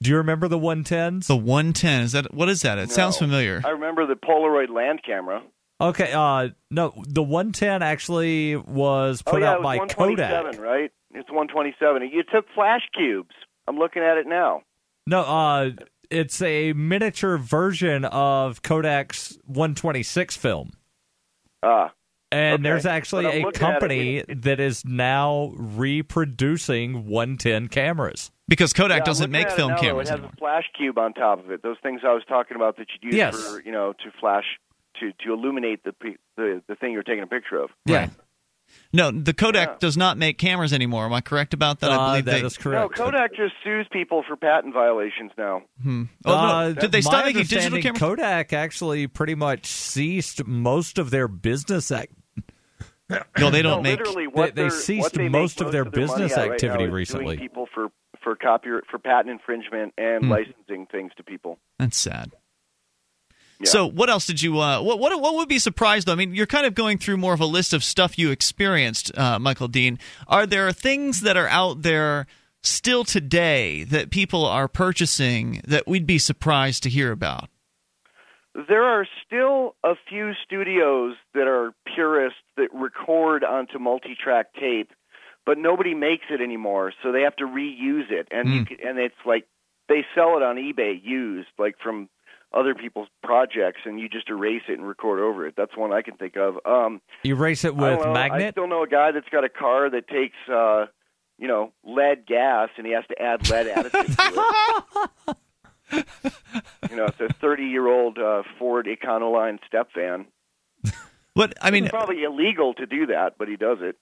Do 0.02 0.10
you 0.10 0.18
remember 0.18 0.48
the 0.48 0.58
110s? 0.58 1.28
The 1.28 1.36
110 1.36 2.02
is 2.02 2.12
that 2.14 2.34
what 2.34 2.50
is 2.50 2.62
that? 2.64 2.80
It 2.80 2.90
sounds 2.90 3.18
familiar. 3.18 3.62
I 3.64 3.70
remember 3.70 4.08
the 4.08 4.16
Polaroid 4.16 4.70
land 4.74 5.02
camera. 5.06 5.44
Okay, 5.82 6.12
uh, 6.14 6.50
no, 6.72 6.94
the 7.08 7.22
110 7.24 7.82
actually 7.84 8.56
was 8.56 9.22
oh 9.28 9.32
put 9.32 9.42
yeah, 9.42 9.52
out 9.52 9.56
it 9.56 9.60
was 9.60 9.64
by 9.64 9.76
127, 9.78 10.46
Kodak. 10.54 10.62
right? 10.62 10.92
It's 11.14 11.30
127. 11.30 12.10
You 12.14 12.24
took 12.24 12.46
flash 12.56 12.82
cubes. 12.96 13.36
I'm 13.68 13.78
looking 13.78 14.02
at 14.02 14.18
it 14.18 14.26
now. 14.28 14.62
No, 15.08 15.22
uh, 15.22 15.72
it's 16.10 16.42
a 16.42 16.72
miniature 16.74 17.38
version 17.38 18.06
of 18.06 18.62
Kodak's 18.62 19.38
126 19.46 20.38
film. 20.38 20.72
Ah, 21.64 21.92
And 22.32 22.54
Okay, 22.56 22.64
there's 22.64 22.86
actually 22.86 23.26
a 23.26 23.44
looking 23.44 23.48
it, 23.50 23.54
company 23.56 24.18
it- 24.18 24.26
it- 24.30 24.42
that 24.44 24.60
is 24.60 24.86
now 24.86 25.52
reproducing 25.56 27.08
110 27.08 27.68
cameras. 27.68 28.32
because 28.48 28.72
Kodak 28.74 29.00
Yeah, 29.00 29.04
doesn't 29.06 29.32
make 29.32 29.48
at 29.48 29.54
it 29.54 29.56
film 29.56 29.72
now, 29.72 29.78
cameras 29.80 30.08
It 30.10 30.12
has 30.12 30.20
anymore. 30.20 30.32
a 30.34 30.38
flash 30.38 30.64
cube 30.78 30.98
on 30.98 31.14
top 31.14 31.40
of 31.40 31.52
it. 31.52 31.64
Those 31.64 31.78
things 31.84 32.02
I 32.06 32.14
was 32.14 32.24
talking 32.28 32.56
about 32.56 32.78
that 32.78 32.88
you'd 32.94 33.04
use 33.12 33.16
Yes. 33.16 33.36
for 33.54 33.62
you 33.62 33.72
know 33.72 33.94
to 33.94 34.12
flash 34.20 34.46
to 35.00 35.12
to 35.26 35.34
illuminate 35.34 35.84
the 35.84 35.94
the 36.38 36.62
the 36.68 36.76
thing 36.76 36.92
you're 36.94 37.04
taking 37.04 37.24
a 37.24 37.28
picture 37.28 37.58
of. 37.62 37.70
Yeah, 37.86 38.10
No, 38.94 39.12
the 39.12 39.34
Kodak 39.34 39.68
Yeah. 39.70 39.76
does 39.80 39.96
not 39.98 40.18
make 40.18 40.38
cameras 40.38 40.74
anymore. 40.74 41.06
Am 41.06 41.14
I 41.14 41.22
correct 41.22 41.54
about 41.54 41.80
that? 41.82 41.92
I 41.92 41.96
uh, 41.96 42.10
believe 42.10 42.26
that 42.26 42.32
they. 42.42 42.46
is 42.46 42.58
No, 42.60 42.64
correct. 42.64 42.96
Kodak 42.96 43.36
just 43.36 43.54
sues 43.64 43.88
people 43.92 44.24
for 44.28 44.36
patent 44.36 44.74
violations 44.74 45.32
now. 45.38 45.62
Oh, 45.86 46.08
Uh, 46.26 46.68
no. 46.70 46.74
Did 46.74 46.92
they 46.92 47.02
stop 47.02 47.26
making 47.26 47.44
digital 47.44 47.80
cameras? 47.82 48.00
Kodak 48.00 48.54
actually 48.54 49.08
pretty 49.08 49.36
much 49.36 49.66
ceased 49.68 50.46
most 50.46 50.98
of 50.98 51.12
their 51.12 51.28
business 51.28 51.92
act. 51.92 52.12
no, 53.38 53.52
they 53.52 53.62
don't 53.62 53.78
no, 53.78 53.82
make. 53.84 54.00
literally 54.00 54.26
what 54.28 54.56
they 54.56 54.64
they're- 54.64 54.72
ceased 54.72 55.02
what 55.04 55.14
they 55.14 55.24
make 55.24 55.32
most 55.32 55.62
of 55.62 55.72
their 55.72 55.84
money 55.86 55.96
business 55.96 56.36
at 56.36 56.50
activity 56.52 56.86
now 56.86 56.90
is 56.90 56.94
recently. 56.94 57.36
Doing 57.38 57.48
people 57.50 57.68
for 57.74 57.90
for 58.24 58.36
copyright 58.36 58.86
for 58.90 58.98
patent 58.98 59.30
infringement 59.30 59.94
and 60.00 60.26
Hmm. 60.26 60.32
licensing 60.32 60.88
things 60.92 61.12
to 61.18 61.24
people. 61.24 61.60
That's 61.78 61.96
sad. 61.96 62.32
Yeah. 63.60 63.70
So, 63.70 63.86
what 63.86 64.10
else 64.10 64.28
did 64.28 64.42
you? 64.42 64.60
Uh, 64.60 64.82
what 64.82 65.00
what 65.00 65.20
what 65.22 65.36
would 65.36 65.48
be 65.48 65.60
surprised 65.60 66.08
though? 66.08 66.14
I 66.14 66.16
mean, 66.16 66.36
you're 66.36 66.46
kind 66.46 66.66
of 66.66 66.76
going 66.76 66.98
through 66.98 67.18
more 67.18 67.34
of 67.34 67.40
a 67.40 67.46
list 67.46 67.74
of 67.74 67.84
stuff 67.84 68.20
you 68.20 68.32
experienced, 68.32 69.18
uh, 69.18 69.40
Michael 69.40 69.68
Dean. 69.68 69.98
Are 70.28 70.46
there 70.46 70.72
things 70.72 71.22
that 71.22 71.38
are 71.38 71.48
out 71.48 71.84
there 71.84 72.28
still 72.62 73.04
today 73.06 73.84
that 73.86 74.10
people 74.10 74.46
are 74.46 74.68
purchasing 74.68 75.62
that 75.68 75.88
we'd 75.88 76.06
be 76.08 76.18
surprised 76.18 76.84
to 76.84 76.90
hear 76.90 77.12
about? 77.12 77.50
There 78.68 78.84
are 78.84 79.06
still 79.26 79.76
a 79.84 79.96
few 80.10 80.32
studios 80.46 81.16
that 81.34 81.48
are 81.48 81.74
purists 81.94 82.40
that 82.56 82.70
record 82.74 83.44
onto 83.44 83.80
multi-track 83.80 84.54
tape, 84.54 84.92
but 85.46 85.58
nobody 85.58 85.94
makes 85.94 86.26
it 86.30 86.42
anymore, 86.42 86.94
so 87.04 87.12
they 87.12 87.22
have 87.22 87.36
to 87.38 87.44
reuse 87.46 88.10
it, 88.10 88.30
and 88.32 88.50
you 88.50 88.66
can, 88.66 88.78
and 88.82 88.98
it's 88.98 89.16
like 89.26 89.46
they 89.90 90.06
sell 90.16 90.38
it 90.38 90.44
on 90.44 90.56
eBay 90.56 91.00
used, 91.04 91.50
like 91.60 91.76
from 91.84 92.10
other 92.56 92.74
people's 92.74 93.08
projects, 93.24 93.82
and 93.86 94.00
you 94.00 94.08
just 94.10 94.30
erase 94.30 94.62
it 94.70 94.80
and 94.80 94.88
record 94.88 95.20
over 95.20 95.46
it. 95.46 95.56
That's 95.58 95.76
one 95.76 95.92
I 95.92 96.02
can 96.02 96.16
think 96.16 96.38
of. 96.38 96.56
Um, 96.66 97.02
you 97.24 97.36
Erase 97.36 97.66
it 97.66 97.74
I 97.78 97.92
with 97.98 98.00
know. 98.06 98.12
I 98.14 98.30
magnet. 98.30 98.54
still 98.54 98.68
know 98.68 98.84
a 98.84 98.88
guy 98.88 99.12
that's 99.12 99.28
got 99.30 99.44
a 99.44 99.50
car 99.50 99.90
that 99.90 100.08
takes, 100.08 100.38
uh, 100.52 100.86
you 101.38 101.48
know, 101.48 101.74
lead 101.84 102.26
gas, 102.26 102.70
and 102.78 102.88
he 102.88 102.94
has 102.94 103.04
to 103.10 103.22
add 103.22 103.50
lead 103.50 103.68
additive 103.68 104.16
to 105.26 105.36
it. 105.92 106.06
you 106.90 106.96
know, 106.96 107.06
it's 107.06 107.20
a 107.20 107.28
30-year-old 107.46 108.18
uh, 108.18 108.44
Ford 108.58 108.88
Econoline 108.88 109.60
step 109.68 109.90
van. 109.96 110.26
What 111.34 111.54
I 111.62 111.70
mean, 111.72 111.84
It's 111.86 111.92
probably 111.92 112.24
illegal 112.24 112.74
to 112.76 112.86
do 112.86 113.08
that, 113.08 113.36
but 113.38 113.50
he 113.50 113.58
does 113.58 113.80
it. 113.82 113.98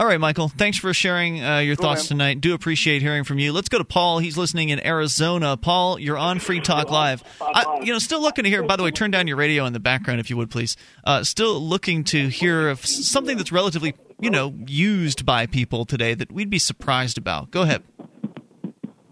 All 0.00 0.06
right, 0.06 0.18
Michael. 0.18 0.48
Thanks 0.48 0.78
for 0.78 0.94
sharing 0.94 1.44
uh, 1.44 1.58
your 1.58 1.76
thoughts 1.76 2.08
tonight. 2.08 2.40
Do 2.40 2.54
appreciate 2.54 3.02
hearing 3.02 3.22
from 3.22 3.38
you. 3.38 3.52
Let's 3.52 3.68
go 3.68 3.76
to 3.76 3.84
Paul. 3.84 4.18
He's 4.18 4.38
listening 4.38 4.70
in 4.70 4.84
Arizona. 4.84 5.58
Paul, 5.58 5.98
you're 5.98 6.16
on 6.16 6.38
Free 6.38 6.58
Talk 6.60 6.90
Live. 6.90 7.22
I, 7.38 7.80
you 7.82 7.92
know, 7.92 7.98
still 7.98 8.22
looking 8.22 8.44
to 8.44 8.50
hear. 8.50 8.62
By 8.62 8.76
the 8.76 8.82
way, 8.82 8.90
turn 8.90 9.10
down 9.10 9.26
your 9.26 9.36
radio 9.36 9.66
in 9.66 9.74
the 9.74 9.78
background 9.80 10.18
if 10.18 10.30
you 10.30 10.38
would, 10.38 10.50
please. 10.50 10.74
Uh, 11.04 11.22
still 11.22 11.60
looking 11.60 12.02
to 12.04 12.28
hear 12.28 12.70
of 12.70 12.84
something 12.86 13.36
that's 13.36 13.52
relatively, 13.52 13.94
you 14.18 14.30
know, 14.30 14.54
used 14.66 15.26
by 15.26 15.44
people 15.44 15.84
today 15.84 16.14
that 16.14 16.32
we'd 16.32 16.48
be 16.48 16.58
surprised 16.58 17.18
about. 17.18 17.50
Go 17.50 17.60
ahead. 17.60 17.82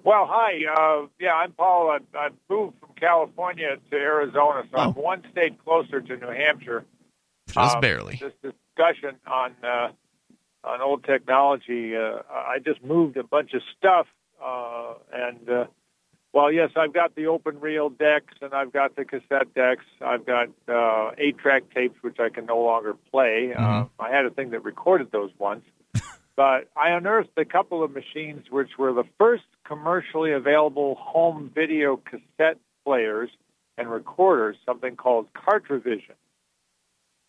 Well, 0.04 0.26
hi. 0.26 0.54
Uh, 0.74 1.06
yeah, 1.20 1.34
I'm 1.34 1.52
Paul. 1.52 1.90
I, 1.90 2.18
I 2.18 2.28
moved 2.48 2.78
from 2.80 2.88
California 2.98 3.76
to 3.90 3.96
Arizona, 3.96 4.62
so 4.72 4.78
I'm 4.78 4.88
Oh. 4.96 5.02
one 5.02 5.22
state 5.32 5.62
closer 5.62 6.00
to 6.00 6.16
New 6.16 6.28
Hampshire. 6.30 6.86
Just 7.48 7.74
Um, 7.76 7.80
barely. 7.82 8.18
This 8.22 8.32
discussion 8.42 9.16
on 9.26 9.52
uh, 9.62 9.88
on 10.68 10.80
old 10.82 11.04
technology. 11.04 11.96
Uh, 11.96 12.22
I 12.30 12.58
just 12.64 12.84
moved 12.84 13.16
a 13.16 13.24
bunch 13.24 13.54
of 13.54 13.62
stuff, 13.76 14.06
uh, 14.44 14.94
and 15.12 15.48
uh, 15.48 15.64
well, 16.32 16.52
yes, 16.52 16.70
I've 16.76 16.92
got 16.92 17.14
the 17.14 17.26
open 17.26 17.58
reel 17.58 17.88
decks, 17.88 18.34
and 18.42 18.52
I've 18.52 18.72
got 18.72 18.94
the 18.96 19.04
cassette 19.04 19.54
decks. 19.54 19.84
I've 20.00 20.26
got 20.26 20.48
uh, 20.68 21.12
eight-track 21.16 21.64
tapes, 21.74 21.96
which 22.02 22.20
I 22.20 22.28
can 22.28 22.46
no 22.46 22.58
longer 22.58 22.94
play. 23.10 23.52
Uh, 23.56 23.86
I 23.98 24.10
had 24.10 24.26
a 24.26 24.30
thing 24.30 24.50
that 24.50 24.62
recorded 24.64 25.10
those 25.10 25.30
once. 25.38 25.64
But 26.36 26.68
I 26.76 26.90
unearthed 26.90 27.36
a 27.36 27.44
couple 27.44 27.82
of 27.82 27.90
machines 27.90 28.44
which 28.48 28.78
were 28.78 28.92
the 28.92 29.02
first 29.18 29.42
commercially 29.66 30.30
available 30.30 30.94
home 30.94 31.50
video 31.52 31.96
cassette 31.96 32.58
players 32.84 33.28
and 33.76 33.90
recorders, 33.90 34.54
something 34.64 34.94
called 34.94 35.26
Cartrivision. 35.34 36.14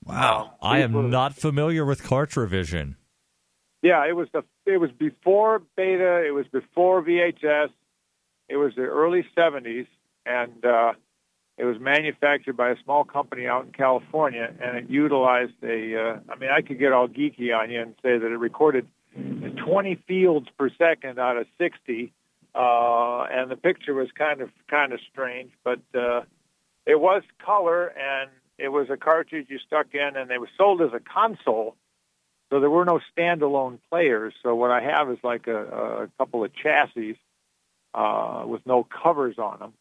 Wow. 0.05 0.53
I 0.61 0.81
am 0.81 0.93
were- 0.93 1.01
not 1.01 1.33
familiar 1.33 1.85
with 1.85 2.03
Cartrivision. 2.03 2.97
Yeah, 3.81 4.05
it 4.07 4.15
was 4.15 4.27
the 4.33 4.43
it 4.65 4.77
was 4.77 4.91
before 4.91 5.61
beta, 5.75 6.25
it 6.25 6.31
was 6.31 6.45
before 6.47 7.01
VHS, 7.01 7.69
it 8.49 8.57
was 8.57 8.73
the 8.75 8.83
early 8.83 9.25
'70s, 9.37 9.87
and 10.25 10.65
uh, 10.65 10.93
it 11.57 11.65
was 11.65 11.79
manufactured 11.79 12.57
by 12.57 12.69
a 12.69 12.75
small 12.83 13.03
company 13.03 13.47
out 13.47 13.65
in 13.65 13.71
California, 13.71 14.53
and 14.61 14.77
it 14.77 14.89
utilized 14.89 15.53
a. 15.63 15.95
Uh, 15.95 16.19
I 16.29 16.35
mean, 16.37 16.49
I 16.49 16.61
could 16.61 16.79
get 16.79 16.91
all 16.91 17.07
geeky 17.07 17.55
on 17.57 17.71
you 17.71 17.81
and 17.81 17.95
say 18.01 18.17
that 18.17 18.31
it 18.31 18.37
recorded 18.37 18.87
20 19.15 19.95
fields 20.07 20.47
per 20.57 20.69
second 20.77 21.19
out 21.19 21.37
of 21.37 21.47
60, 21.57 22.11
uh, 22.55 23.23
and 23.31 23.51
the 23.51 23.55
picture 23.55 23.93
was 23.93 24.09
kind 24.17 24.41
of 24.41 24.49
kind 24.67 24.93
of 24.93 24.99
strange, 25.11 25.51
but 25.63 25.79
uh, 25.95 26.21
it 26.85 26.99
was 26.99 27.23
color, 27.43 27.87
and 27.87 28.29
it 28.57 28.69
was 28.69 28.89
a 28.89 28.97
cartridge 28.97 29.47
you 29.49 29.59
stuck 29.59 29.93
in, 29.93 30.17
and 30.17 30.31
it 30.31 30.41
was 30.41 30.49
sold 30.57 30.81
as 30.81 30.91
a 30.93 30.99
console. 30.99 31.75
So 32.49 32.59
there 32.59 32.69
were 32.69 32.85
no 32.85 32.99
standalone 33.15 33.79
players. 33.91 34.33
So 34.41 34.55
what 34.55 34.71
I 34.71 34.81
have 34.81 35.09
is 35.11 35.19
like 35.23 35.47
a, 35.47 36.03
a 36.03 36.09
couple 36.17 36.43
of 36.43 36.51
chassis 36.53 37.19
uh, 37.93 38.43
with 38.47 38.65
no 38.65 38.83
covers 38.83 39.37
on 39.37 39.59
them. 39.59 39.73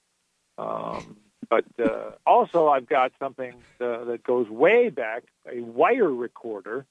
Um, 0.58 1.16
but 1.48 1.64
uh, 1.82 2.10
also, 2.26 2.68
I've 2.68 2.86
got 2.88 3.12
something 3.18 3.54
uh, 3.80 4.04
that 4.04 4.22
goes 4.22 4.48
way 4.50 4.90
back, 4.90 5.24
a 5.50 5.60
wire 5.60 6.12
recorder, 6.12 6.84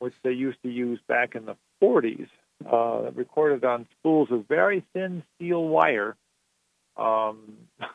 which 0.00 0.14
they 0.24 0.32
used 0.32 0.60
to 0.62 0.68
use 0.70 0.98
back 1.06 1.36
in 1.36 1.46
the 1.46 1.56
40s, 1.80 2.28
uh, 2.68 3.02
that 3.02 3.16
recorded 3.16 3.64
on 3.64 3.86
spools 3.98 4.28
of 4.32 4.48
very 4.48 4.84
thin 4.92 5.22
steel 5.36 5.62
wire. 5.64 6.16
Um, 6.96 7.38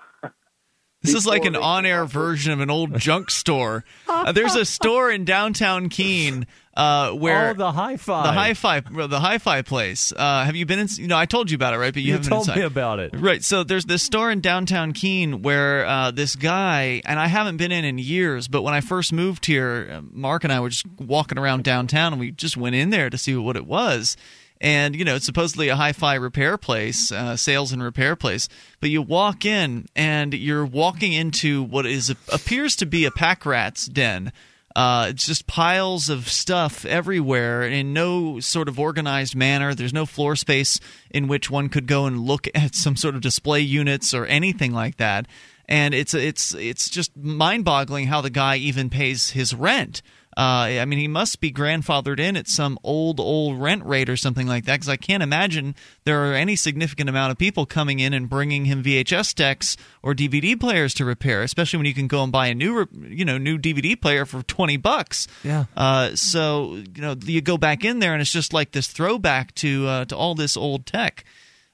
This 1.03 1.16
is 1.16 1.26
like 1.26 1.45
an 1.45 1.55
on-air 1.55 1.95
came 1.95 2.01
up 2.01 2.05
with- 2.05 2.14
version 2.14 2.53
of 2.53 2.59
an 2.59 2.70
old 2.70 2.97
junk 2.99 3.32
store. 3.32 3.84
Uh, 4.07 4.32
there's 4.34 4.55
a 4.55 4.66
store 4.66 5.09
in 5.09 5.26
downtown 5.26 5.89
Keene 5.89 6.45
uh, 6.76 7.11
where 7.11 7.49
oh, 7.49 7.53
the 7.53 7.72
hi-fi. 7.72 8.24
the 8.24 8.32
hi-fi 8.32 8.80
the 9.07 9.19
hi-fi 9.19 9.61
place. 9.61 10.13
Uh, 10.15 10.45
have 10.45 10.55
you 10.55 10.65
been 10.65 10.80
in? 10.80 10.88
You 10.95 11.07
know, 11.07 11.17
I 11.17 11.26
told 11.26 11.51
you 11.51 11.55
about 11.55 11.74
it, 11.74 11.78
right? 11.78 11.93
But 11.93 12.01
you, 12.01 12.07
You 12.07 12.13
haven't 12.13 12.30
told 12.30 12.45
been 12.45 12.53
inside. 12.53 12.59
me 12.59 12.65
about 12.65 12.99
it. 12.99 13.11
Right. 13.13 13.43
So 13.43 13.63
there's 13.63 13.86
this 13.86 14.03
store 14.03 14.32
in 14.32 14.39
downtown 14.41 14.93
Keene 14.93 15.41
where 15.41 15.86
uh, 15.86 16.11
this 16.11 16.36
guy, 16.36 17.01
and 17.05 17.19
I 17.19 17.28
haven't 17.28 17.57
been 17.57 17.72
in 17.72 17.84
in 17.84 17.97
years, 17.97 18.47
but 18.47 18.61
when 18.61 18.74
I 18.74 18.82
first 18.82 19.11
moved 19.11 19.45
here, 19.45 19.89
uh, 19.91 20.01
Mark 20.11 20.43
and 20.43 20.53
I 20.53 20.59
were 20.59 20.69
just 20.69 20.86
walking 20.97 21.38
around 21.38 21.63
downtown 21.63 22.13
and 22.13 22.19
we 22.19 22.32
just 22.32 22.55
went 22.55 22.76
in 22.76 22.89
there 22.89 23.09
to 23.09 23.17
see 23.17 23.36
what 23.36 23.55
it 23.55 23.65
was. 23.65 24.15
And, 24.63 24.95
you 24.95 25.03
know, 25.03 25.15
it's 25.15 25.26
supposedly 25.26 25.69
a 25.69 25.76
hi 25.76 25.91
fi 25.91 26.13
repair 26.13 26.55
place, 26.55 27.11
uh, 27.11 27.36
sales 27.36 27.72
and 27.72 27.82
repair 27.82 28.15
place. 28.15 28.47
But 28.80 28.91
you 28.91 29.01
walk 29.01 29.43
in 29.43 29.88
and 29.95 30.36
you're 30.36 30.65
walking 30.65 31.13
into 31.13 31.63
what 31.63 31.88
is 31.88 32.11
appears 32.32 32.76
to 32.76 32.86
be 32.86 33.05
a 33.05 33.11
pack 33.11 33.43
rat's 33.45 33.88
den. 33.88 34.32
Uh, 34.76 35.07
it's 35.09 35.26
just 35.26 35.47
piles 35.47 36.09
of 36.09 36.30
stuff 36.30 36.86
everywhere 36.86 37.63
in 37.63 37.93
no 37.93 38.39
sort 38.39 38.67
of 38.67 38.80
organized 38.80 39.36
manner. 39.36 39.74
There's 39.74 39.93
no 39.93 40.05
floor 40.05 40.36
space 40.36 40.80
in 41.09 41.28
which 41.28 41.49
one 41.49 41.69
could 41.69 41.88
go 41.88 42.05
and 42.05 42.19
look 42.19 42.47
at 42.55 42.76
some 42.76 42.95
sort 42.95 43.15
of 43.15 43.22
display 43.22 43.61
units 43.61 44.13
or 44.13 44.26
anything 44.26 44.74
like 44.74 44.97
that. 44.97 45.28
And 45.67 45.93
it's 45.93 46.13
it's 46.13 46.53
it's 46.55 46.89
just 46.89 47.15
mind-boggling 47.15 48.07
how 48.07 48.19
the 48.22 48.30
guy 48.30 48.57
even 48.57 48.89
pays 48.89 49.30
his 49.30 49.53
rent. 49.53 50.01
Uh, 50.38 50.79
I 50.79 50.86
mean, 50.86 50.99
he 50.99 51.09
must 51.09 51.41
be 51.41 51.51
grandfathered 51.51 52.19
in 52.19 52.38
at 52.38 52.47
some 52.47 52.79
old, 52.84 53.19
old 53.19 53.59
rent 53.59 53.86
rate 53.86 54.09
or 54.09 54.15
something 54.15 54.47
like 54.47 54.65
that 54.65 54.75
because 54.75 54.89
I 54.89 54.95
can't 54.95 55.21
imagine 55.21 55.75
there 56.05 56.25
are 56.25 56.34
any 56.34 56.55
significant 56.55 57.09
amount 57.09 57.32
of 57.32 57.38
people 57.38 57.65
coming 57.65 57.99
in 57.99 58.13
and 58.13 58.29
bringing 58.29 58.65
him 58.65 58.82
VHS 58.82 59.36
decks 59.36 59.75
or 60.01 60.13
DVD 60.13 60.57
players 60.57 60.93
to 60.95 61.05
repair, 61.05 61.41
especially 61.41 61.77
when 61.77 61.86
you 61.86 61.93
can 61.93 62.07
go 62.07 62.23
and 62.23 62.32
buy 62.32 62.47
a 62.47 62.55
new, 62.55 62.88
you 63.03 63.25
know, 63.25 63.38
new 63.38 63.57
DVD 63.57 63.99
player 63.99 64.25
for 64.25 64.41
20 64.43 64.77
bucks. 64.77 65.27
Yeah. 65.43 65.65
Uh, 65.75 66.15
so, 66.15 66.75
you 66.75 67.01
know, 67.01 67.15
you 67.23 67.41
go 67.41 67.57
back 67.57 67.84
in 67.84 67.99
there 67.99 68.13
and 68.13 68.21
it's 68.21 68.32
just 68.32 68.53
like 68.53 68.71
this 68.71 68.88
throwback 68.88 69.53
to, 69.55 69.88
uh, 69.88 70.05
to 70.05 70.15
all 70.15 70.34
this 70.34 70.55
old 70.55 70.86
tech. 70.86 71.25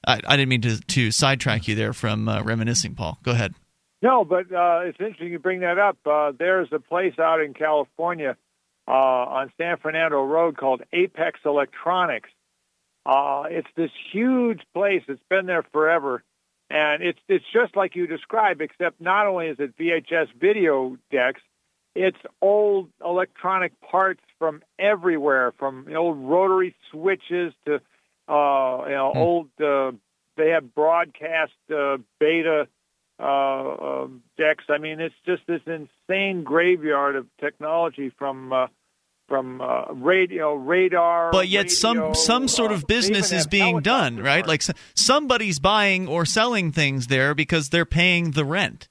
I, 0.08 0.20
I 0.26 0.36
didn't 0.36 0.50
mean 0.50 0.62
to, 0.62 0.80
to 0.80 1.12
sidetrack 1.12 1.68
you 1.68 1.76
there 1.76 1.94
from 1.94 2.28
uh, 2.28 2.42
reminiscing, 2.42 2.96
Paul. 2.96 3.20
Go 3.22 3.32
ahead. 3.32 3.54
No, 4.02 4.24
but 4.24 4.52
uh, 4.52 4.82
it's 4.84 5.00
interesting 5.00 5.32
you 5.32 5.40
bring 5.40 5.62
that 5.62 5.78
up. 5.78 5.98
Uh, 6.06 6.32
there's 6.38 6.70
a 6.72 6.80
place 6.80 7.18
out 7.20 7.42
in 7.42 7.54
California 7.54 8.36
uh, 8.88 8.92
on 8.92 9.52
San 9.58 9.78
Fernando 9.78 10.24
Road 10.24 10.58
called 10.58 10.82
Apex 10.94 11.40
Electronics. 11.46 12.30
Uh, 13.06 13.44
it's 13.50 13.68
this 13.76 13.92
huge 14.12 14.62
place. 14.74 15.04
It's 15.08 15.22
been 15.30 15.46
there 15.46 15.64
forever, 15.72 16.24
and 16.70 17.02
it's 17.02 17.20
it's 17.30 17.46
just 17.54 17.76
like 17.76 17.96
you 17.96 18.08
described, 18.08 18.62
except 18.62 19.00
not 19.00 19.28
only 19.28 19.48
is 19.48 19.58
it 19.60 19.78
VHS 19.78 20.28
video 20.40 20.98
decks, 21.12 21.42
it's 21.96 22.18
old 22.42 22.90
electronic 23.04 23.80
parts 23.82 24.22
from 24.38 24.62
everywhere, 24.78 25.54
from 25.58 25.88
old 25.96 26.18
rotary 26.18 26.76
switches 26.92 27.54
to 27.66 27.76
uh, 28.28 28.84
you 28.88 28.96
know 28.96 29.12
Hmm. 29.14 29.20
old. 29.20 29.50
Uh, 29.62 29.92
they 30.36 30.50
have 30.50 30.76
broadcast 30.76 31.54
uh, 31.74 31.98
beta 32.20 32.68
uh, 33.20 33.24
um, 34.04 34.22
decks. 34.38 34.66
I 34.70 34.78
mean, 34.78 35.00
it's 35.00 35.16
just 35.26 35.42
this 35.48 35.62
insane 35.66 36.44
graveyard 36.44 37.16
of 37.16 37.26
technology 37.40 38.12
from 38.20 38.54
uh, 38.54 38.68
from 39.28 39.62
uh, 39.62 39.86
radio, 39.92 40.56
radar. 40.56 41.32
But 41.32 41.50
yet, 41.50 41.70
some 41.70 41.98
radio, 41.98 42.14
some 42.14 42.48
sort 42.48 42.72
uh, 42.72 42.76
of 42.76 42.88
business 42.88 43.32
is 43.32 43.46
being 43.48 43.82
done, 43.82 44.18
right? 44.18 44.46
Like 44.46 44.64
somebody's 44.96 45.60
buying 45.60 46.08
or 46.08 46.26
selling 46.26 46.72
things 46.72 47.08
there 47.08 47.36
because 47.36 47.70
they're 47.70 47.86
paying 47.86 48.32
the 48.32 48.46
rent. 48.46 48.88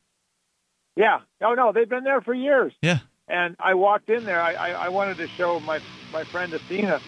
yeah, 0.97 1.21
no, 1.41 1.55
no, 1.55 1.73
they've 1.73 1.89
been 1.89 2.05
there 2.05 2.21
for 2.21 2.35
years. 2.35 2.73
Yeah. 2.83 2.99
And 3.29 3.57
I 3.59 3.75
walked 3.75 4.09
in 4.09 4.25
there. 4.25 4.41
I, 4.41 4.53
I, 4.53 4.71
I 4.71 4.89
wanted 4.89 5.17
to 5.17 5.27
show 5.29 5.59
my 5.61 5.81
my 6.13 6.23
friend 6.25 6.53
Athena 6.53 7.01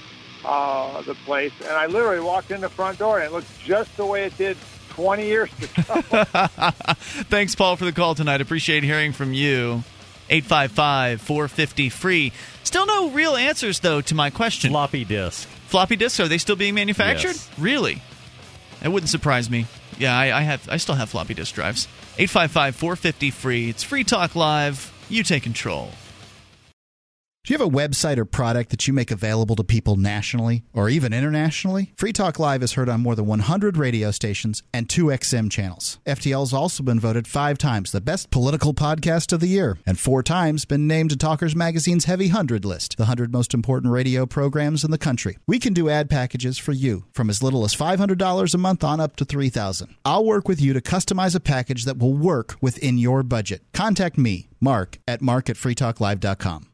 uh, 0.45 1.03
the 1.03 1.15
place, 1.15 1.53
and 1.61 1.71
I 1.71 1.87
literally 1.87 2.21
walked 2.21 2.51
in 2.51 2.61
the 2.61 2.69
front 2.69 2.99
door, 2.99 3.19
and 3.19 3.27
it 3.27 3.33
looked 3.33 3.61
just 3.61 3.97
the 3.97 4.07
way 4.07 4.25
it 4.25 4.37
did 4.37 4.57
20 4.91 5.25
years 5.27 5.51
ago. 5.59 6.03
Thanks, 7.31 7.55
Paul, 7.55 7.77
for 7.77 7.85
the 7.85 7.93
call 7.93 8.17
tonight. 8.17 8.41
Appreciate 8.41 8.83
hearing 8.83 9.13
from 9.13 9.33
you. 9.33 9.85
855 10.31 11.21
450 11.21 11.89
free. 11.89 12.33
Still 12.65 12.87
no 12.87 13.11
real 13.11 13.37
answers, 13.37 13.81
though, 13.81 14.01
to 14.03 14.15
my 14.15 14.31
question. 14.31 14.71
Floppy 14.71 15.05
disk. 15.05 15.49
Floppy 15.69 15.97
disks, 15.97 16.21
are 16.21 16.29
they 16.29 16.39
still 16.39 16.57
being 16.57 16.75
manufactured? 16.75 17.29
Yes. 17.29 17.51
Really? 17.59 18.03
It 18.83 18.89
wouldn't 18.89 19.11
surprise 19.11 19.51
me. 19.51 19.67
Yeah, 19.99 20.17
I, 20.17 20.39
I 20.39 20.41
have. 20.43 20.69
I 20.69 20.77
still 20.77 20.95
have 20.95 21.11
floppy 21.11 21.35
disk 21.35 21.55
drives. 21.55 21.89
855 22.19 22.77
450 22.77 23.31
free. 23.31 23.69
It's 23.71 23.83
Free 23.83 24.05
Talk 24.05 24.37
Live. 24.37 24.93
You 25.09 25.23
take 25.23 25.43
control. 25.43 25.91
Do 27.49 27.55
you 27.55 27.59
have 27.61 27.67
a 27.67 27.79
website 27.79 28.19
or 28.19 28.27
product 28.27 28.69
that 28.69 28.87
you 28.87 28.93
make 28.93 29.11
available 29.11 29.57
to 29.57 29.65
people 29.65 29.97
nationally 29.97 30.65
or 30.75 30.91
even 30.91 31.15
internationally? 31.15 31.95
Free 31.97 32.13
Talk 32.13 32.39
Live 32.39 32.63
is 32.63 32.75
heard 32.75 32.91
on 32.91 33.01
more 33.01 33.15
than 33.15 33.25
100 33.25 33.79
radio 33.79 34.11
stations 34.11 34.63
and 34.75 34.87
two 34.87 35.07
XM 35.07 35.51
channels. 35.51 35.99
FTL 36.05 36.41
has 36.41 36.53
also 36.53 36.83
been 36.83 37.01
voted 37.01 37.27
five 37.27 37.57
times 37.57 37.91
the 37.91 38.03
best 38.03 38.31
political 38.31 38.75
podcast 38.75 39.33
of 39.33 39.41
the 39.41 39.47
year 39.47 39.79
and 39.87 39.99
four 39.99 40.23
times 40.23 40.67
been 40.67 40.87
named 40.87 41.09
to 41.09 41.17
Talkers 41.17 41.57
Magazine's 41.57 42.05
Heavy 42.05 42.27
100 42.27 42.67
list, 42.67 42.99
the 42.99 43.05
100 43.05 43.33
most 43.33 43.55
important 43.55 43.95
radio 43.95 44.27
programs 44.27 44.85
in 44.85 44.91
the 44.91 44.99
country. 44.99 45.39
We 45.47 45.59
can 45.59 45.73
do 45.73 45.89
ad 45.89 46.11
packages 46.11 46.59
for 46.59 46.73
you 46.73 47.07
from 47.13 47.31
as 47.31 47.43
little 47.43 47.65
as 47.65 47.75
$500 47.75 48.55
a 48.55 48.59
month 48.59 48.85
on 48.85 49.01
up 49.01 49.17
to 49.17 49.25
$3,000. 49.25 49.95
I'll 50.05 50.27
work 50.27 50.49
with 50.49 50.61
you 50.61 50.75
to 50.75 50.83
customize 50.83 51.35
a 51.35 51.41
package 51.41 51.87
that 51.87 51.97
will 51.97 52.13
work 52.13 52.57
within 52.61 52.99
your 52.99 53.23
budget. 53.23 53.63
Contact 53.73 54.19
me, 54.19 54.51
Mark, 54.61 54.99
at 55.09 55.23
mark 55.23 55.49
at 55.49 55.57
freetalklive.com. 55.57 56.67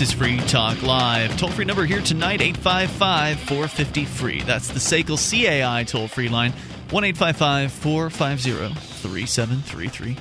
This 0.00 0.12
is 0.12 0.14
Free 0.14 0.38
Talk 0.38 0.80
Live. 0.80 1.36
Toll 1.36 1.50
free 1.50 1.66
number 1.66 1.84
here 1.84 2.00
tonight 2.00 2.40
855 2.40 3.38
450 3.40 4.06
free. 4.06 4.40
That's 4.40 4.68
the 4.68 4.78
SACL 4.78 5.18
CAI 5.18 5.84
toll 5.84 6.08
free 6.08 6.30
line 6.30 6.52
1 6.88 7.04
855 7.04 7.70
450 7.70 8.72
3733. 8.72 10.16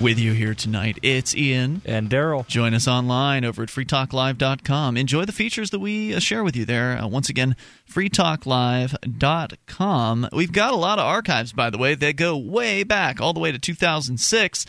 With 0.00 0.20
you 0.20 0.34
here 0.34 0.54
tonight, 0.54 1.00
it's 1.02 1.34
Ian. 1.34 1.82
And 1.84 2.08
Darryl. 2.08 2.46
Join 2.46 2.74
us 2.74 2.86
online 2.86 3.44
over 3.44 3.64
at 3.64 3.70
freetalklive.com. 3.70 4.96
Enjoy 4.96 5.24
the 5.24 5.32
features 5.32 5.70
that 5.70 5.80
we 5.80 6.14
uh, 6.14 6.20
share 6.20 6.44
with 6.44 6.54
you 6.54 6.64
there. 6.64 6.96
Uh, 6.96 7.08
once 7.08 7.28
again, 7.28 7.56
freetalklive.com. 7.90 10.28
We've 10.32 10.52
got 10.52 10.72
a 10.72 10.76
lot 10.76 11.00
of 11.00 11.06
archives, 11.06 11.52
by 11.52 11.70
the 11.70 11.78
way, 11.78 11.96
that 11.96 12.14
go 12.14 12.36
way 12.36 12.84
back, 12.84 13.20
all 13.20 13.32
the 13.32 13.40
way 13.40 13.50
to 13.50 13.58
2006 13.58 14.64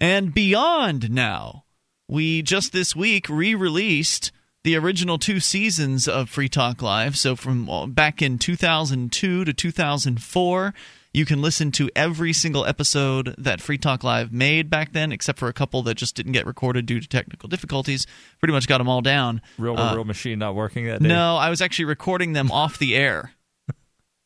and 0.00 0.32
beyond 0.32 1.10
now. 1.10 1.64
We 2.08 2.42
just 2.42 2.72
this 2.72 2.96
week 2.96 3.28
re 3.28 3.54
released 3.54 4.32
the 4.64 4.76
original 4.76 5.18
two 5.18 5.40
seasons 5.40 6.08
of 6.08 6.28
Free 6.30 6.48
Talk 6.48 6.82
Live. 6.82 7.16
So 7.16 7.36
from 7.36 7.68
uh, 7.68 7.86
back 7.86 8.22
in 8.22 8.38
2002 8.38 9.44
to 9.44 9.52
2004. 9.52 10.74
You 11.14 11.24
can 11.24 11.40
listen 11.40 11.72
to 11.72 11.88
every 11.96 12.34
single 12.34 12.66
episode 12.66 13.34
that 13.38 13.62
Free 13.62 13.78
Talk 13.78 14.04
Live 14.04 14.30
made 14.30 14.68
back 14.68 14.92
then, 14.92 15.10
except 15.10 15.38
for 15.38 15.48
a 15.48 15.54
couple 15.54 15.82
that 15.84 15.96
just 15.96 16.14
didn't 16.14 16.32
get 16.32 16.44
recorded 16.46 16.84
due 16.84 17.00
to 17.00 17.08
technical 17.08 17.48
difficulties. 17.48 18.06
Pretty 18.40 18.52
much 18.52 18.68
got 18.68 18.78
them 18.78 18.90
all 18.90 19.00
down. 19.00 19.40
Real 19.56 19.76
Uh, 19.78 19.94
real 19.94 20.04
machine 20.04 20.38
not 20.38 20.54
working 20.54 20.84
that 20.84 21.02
day. 21.02 21.08
no, 21.08 21.36
I 21.36 21.48
was 21.48 21.62
actually 21.62 21.86
recording 21.86 22.34
them 22.34 22.52
off 22.52 22.78
the 22.78 22.94
air. 22.94 23.32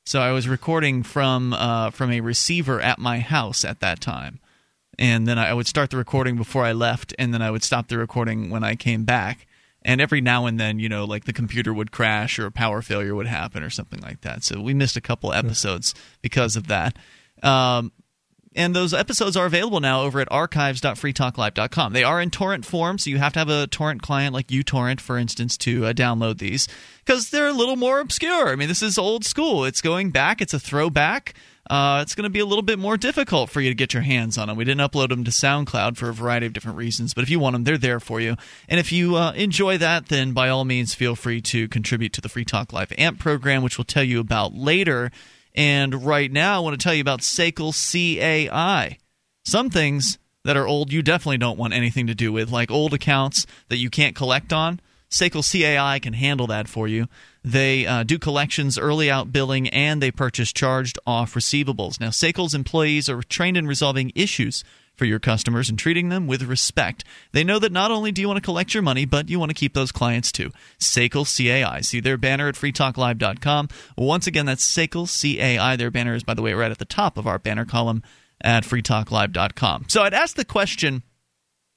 So 0.05 0.20
I 0.20 0.33
was 0.33 0.49
recording 0.49 1.05
from 1.05 1.53
uh, 1.53 1.91
from 1.91 2.11
a 2.11 2.20
receiver 2.20 2.80
at 2.80 2.99
my 2.99 3.20
house 3.20 3.64
at 3.64 3.78
that 3.78 4.01
time, 4.01 4.41
and 4.99 5.26
then 5.26 5.38
I 5.38 5.55
would 5.55 5.66
start 5.66 5.90
the 5.90 5.97
recording 5.97 6.36
before 6.36 6.64
I 6.64 6.72
left, 6.72 7.14
and 7.18 7.32
then 7.32 7.43
I 7.43 7.51
would 7.51 7.62
stop 7.62 7.88
the 7.88 7.99
recording 7.99 8.51
when 8.51 8.64
I 8.64 8.74
came 8.74 9.05
back. 9.05 9.47
And 9.84 10.01
every 10.01 10.20
now 10.20 10.47
and 10.47 10.61
then, 10.61 10.78
you 10.78 10.88
know, 10.88 11.05
like 11.05 11.24
the 11.24 11.32
computer 11.32 11.74
would 11.74 11.90
crash 11.90 12.38
or 12.38 12.47
a 12.47 12.53
power 12.53 12.82
failure 12.82 13.16
would 13.16 13.26
happen 13.26 13.64
or 13.64 13.70
something 13.70 14.01
like 14.01 14.20
that. 14.20 14.45
So 14.45 14.61
we 14.61 14.74
missed 14.74 14.97
a 14.97 15.01
couple 15.01 15.32
episodes 15.32 15.93
because 16.20 16.55
of 16.55 16.68
that. 16.68 16.97
Um, 17.43 17.90
and 18.55 18.76
those 18.76 18.93
episodes 18.93 19.36
are 19.36 19.47
available 19.47 19.80
now 19.80 20.03
over 20.03 20.20
at 20.20 20.30
archives.freetalklive.com. 20.30 21.93
They 21.93 22.05
are 22.05 22.20
in 22.20 22.30
torrent 22.30 22.66
form, 22.66 22.99
so 22.99 23.11
you 23.11 23.18
have 23.18 23.32
to 23.32 23.38
have 23.38 23.49
a 23.49 23.66
torrent 23.66 24.03
client 24.03 24.34
like 24.34 24.49
uTorrent, 24.49 25.01
for 25.01 25.16
instance, 25.16 25.57
to 25.59 25.86
uh, 25.86 25.93
download 25.93 26.38
these 26.38 26.68
because 27.05 27.30
they're 27.30 27.49
a 27.49 27.53
little 27.53 27.76
more 27.76 28.01
obscure. 28.01 28.49
I 28.49 28.57
mean, 28.57 28.68
this 28.68 28.82
is 28.82 28.99
old 28.99 29.24
school. 29.24 29.64
It's 29.64 29.80
going 29.80 30.11
back. 30.11 30.40
It's 30.40 30.55
a 30.55 30.61
throwback. 30.61 31.34
Uh, 31.70 32.00
it's 32.02 32.14
going 32.14 32.24
to 32.24 32.30
be 32.30 32.40
a 32.40 32.46
little 32.46 32.62
bit 32.62 32.78
more 32.78 32.96
difficult 32.96 33.48
for 33.48 33.60
you 33.60 33.70
to 33.70 33.74
get 33.74 33.94
your 33.94 34.02
hands 34.02 34.36
on 34.36 34.48
them. 34.48 34.56
We 34.56 34.64
didn't 34.64 34.80
upload 34.80 35.10
them 35.10 35.24
to 35.24 35.30
SoundCloud 35.30 35.96
for 35.96 36.08
a 36.08 36.14
variety 36.14 36.46
of 36.46 36.52
different 36.52 36.76
reasons, 36.76 37.14
but 37.14 37.22
if 37.22 37.30
you 37.30 37.38
want 37.38 37.54
them, 37.54 37.64
they're 37.64 37.78
there 37.78 38.00
for 38.00 38.20
you. 38.20 38.36
And 38.68 38.80
if 38.80 38.90
you 38.90 39.16
uh, 39.16 39.32
enjoy 39.32 39.78
that, 39.78 40.06
then 40.06 40.32
by 40.32 40.48
all 40.48 40.64
means, 40.64 40.94
feel 40.94 41.14
free 41.14 41.40
to 41.42 41.68
contribute 41.68 42.12
to 42.14 42.20
the 42.20 42.28
Free 42.28 42.44
Talk 42.44 42.72
Live 42.72 42.92
AMP 42.98 43.20
program, 43.20 43.62
which 43.62 43.78
we'll 43.78 43.84
tell 43.84 44.02
you 44.02 44.18
about 44.18 44.54
later. 44.54 45.12
And 45.54 46.04
right 46.04 46.32
now, 46.32 46.56
I 46.56 46.60
want 46.60 46.78
to 46.78 46.82
tell 46.82 46.94
you 46.94 47.00
about 47.00 47.20
SACL 47.20 47.72
CAI. 47.72 48.98
Some 49.44 49.70
things 49.70 50.18
that 50.44 50.56
are 50.56 50.66
old 50.66 50.92
you 50.92 51.02
definitely 51.02 51.38
don't 51.38 51.58
want 51.58 51.74
anything 51.74 52.08
to 52.08 52.14
do 52.14 52.32
with, 52.32 52.50
like 52.50 52.70
old 52.70 52.92
accounts 52.92 53.46
that 53.68 53.76
you 53.76 53.90
can't 53.90 54.16
collect 54.16 54.52
on. 54.52 54.80
SACL 55.12 55.42
CAI 55.42 55.98
can 55.98 56.14
handle 56.14 56.46
that 56.46 56.68
for 56.68 56.88
you. 56.88 57.06
They 57.44 57.86
uh, 57.86 58.02
do 58.02 58.18
collections, 58.18 58.78
early 58.78 59.10
out 59.10 59.30
billing, 59.30 59.68
and 59.68 60.02
they 60.02 60.10
purchase 60.10 60.52
charged 60.52 60.98
off 61.06 61.34
receivables. 61.34 62.00
Now, 62.00 62.08
SACL's 62.08 62.54
employees 62.54 63.10
are 63.10 63.22
trained 63.22 63.58
in 63.58 63.66
resolving 63.66 64.10
issues 64.14 64.64
for 64.94 65.04
your 65.04 65.18
customers 65.18 65.68
and 65.68 65.78
treating 65.78 66.08
them 66.08 66.26
with 66.26 66.42
respect. 66.42 67.04
They 67.32 67.44
know 67.44 67.58
that 67.58 67.72
not 67.72 67.90
only 67.90 68.10
do 68.10 68.22
you 68.22 68.28
want 68.28 68.38
to 68.38 68.44
collect 68.44 68.72
your 68.72 68.82
money, 68.82 69.04
but 69.04 69.28
you 69.28 69.38
want 69.38 69.50
to 69.50 69.54
keep 69.54 69.74
those 69.74 69.92
clients 69.92 70.32
too. 70.32 70.50
SACL 70.78 71.26
CAI. 71.26 71.82
See 71.82 72.00
their 72.00 72.16
banner 72.16 72.48
at 72.48 72.54
freetalklive.com. 72.54 73.68
Once 73.98 74.26
again, 74.26 74.46
that's 74.46 74.64
SACL 74.64 75.06
CAI. 75.06 75.76
Their 75.76 75.90
banner 75.90 76.14
is, 76.14 76.24
by 76.24 76.34
the 76.34 76.42
way, 76.42 76.54
right 76.54 76.70
at 76.70 76.78
the 76.78 76.84
top 76.86 77.18
of 77.18 77.26
our 77.26 77.38
banner 77.38 77.66
column 77.66 78.02
at 78.40 78.64
freetalklive.com. 78.64 79.86
So 79.88 80.02
I'd 80.02 80.14
ask 80.14 80.36
the 80.36 80.44
question 80.44 81.02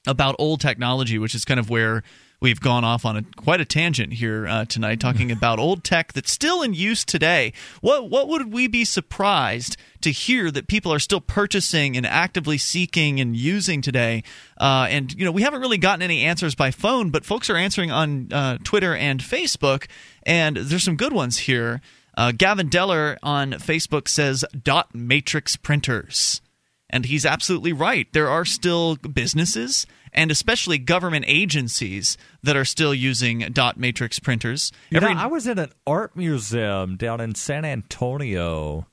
about 0.06 0.36
old 0.38 0.60
technology, 0.60 1.18
which 1.18 1.34
is 1.34 1.44
kind 1.44 1.60
of 1.60 1.68
where 1.68 2.02
we've 2.40 2.60
gone 2.60 2.84
off 2.84 3.04
on 3.04 3.16
a 3.16 3.22
quite 3.36 3.60
a 3.60 3.64
tangent 3.64 4.14
here 4.14 4.46
uh, 4.46 4.64
tonight, 4.64 5.00
talking 5.00 5.30
about 5.36 5.58
old 5.58 5.84
tech 5.84 6.12
that's 6.12 6.30
still 6.30 6.62
in 6.62 6.74
use 6.74 7.04
today. 7.04 7.52
What 7.80 8.10
what 8.10 8.28
would 8.28 8.52
we 8.52 8.66
be 8.66 8.84
surprised 8.84 9.76
to 10.02 10.10
hear 10.10 10.50
that 10.50 10.68
people 10.68 10.92
are 10.92 10.98
still 10.98 11.20
purchasing 11.20 11.96
and 11.96 12.06
actively 12.06 12.58
seeking 12.58 13.20
and 13.20 13.36
using 13.36 13.82
today? 13.82 14.22
Uh, 14.58 14.86
and 14.90 15.12
you 15.14 15.24
know, 15.24 15.32
we 15.32 15.42
haven't 15.42 15.60
really 15.60 15.78
gotten 15.78 16.02
any 16.02 16.24
answers 16.24 16.54
by 16.54 16.70
phone, 16.70 17.10
but 17.10 17.24
folks 17.24 17.50
are 17.50 17.56
answering 17.56 17.90
on 17.90 18.32
uh, 18.32 18.58
Twitter 18.64 18.94
and 18.94 19.20
Facebook, 19.20 19.86
and 20.24 20.56
there's 20.56 20.84
some 20.84 20.96
good 20.96 21.12
ones 21.12 21.38
here. 21.38 21.80
Uh, 22.16 22.32
Gavin 22.32 22.70
Deller 22.70 23.18
on 23.22 23.52
Facebook 23.52 24.08
says 24.08 24.44
dot 24.62 24.94
matrix 24.94 25.56
printers. 25.56 26.40
And 26.88 27.04
he's 27.04 27.26
absolutely 27.26 27.72
right. 27.72 28.06
There 28.12 28.28
are 28.28 28.44
still 28.44 28.94
businesses 28.96 29.86
and 30.16 30.30
especially 30.30 30.78
government 30.78 31.26
agencies 31.28 32.16
that 32.42 32.56
are 32.56 32.64
still 32.64 32.94
using 32.94 33.40
dot 33.52 33.76
matrix 33.76 34.18
printers. 34.18 34.72
You 34.90 34.98
know, 35.00 35.08
I 35.08 35.26
was 35.26 35.46
in 35.46 35.58
an 35.58 35.70
art 35.86 36.16
museum 36.16 36.96
down 36.96 37.20
in 37.20 37.34
San 37.34 37.64
Antonio, 37.64 38.86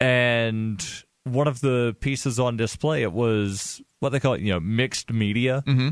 and 0.00 0.82
one 1.24 1.48
of 1.48 1.60
the 1.60 1.94
pieces 2.00 2.38
on 2.40 2.56
display 2.56 3.02
it 3.02 3.12
was 3.12 3.82
what 3.98 4.10
they 4.10 4.20
call 4.20 4.34
it, 4.34 4.40
you 4.40 4.52
know, 4.52 4.60
mixed 4.60 5.12
media. 5.12 5.62
Mm-hmm. 5.66 5.90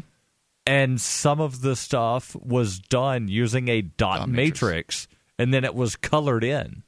And 0.67 1.01
some 1.01 1.41
of 1.41 1.63
the 1.63 1.75
stuff 1.75 2.37
was 2.37 2.79
done 2.79 3.29
using 3.29 3.69
a 3.69 3.81
dot, 3.83 4.19
Dot 4.19 4.29
matrix. 4.29 4.63
matrix. 4.63 5.09
and 5.39 5.53
then 5.53 5.65
it 5.65 5.75
was 5.75 5.97
colored 5.97 6.45
in. 6.45 6.83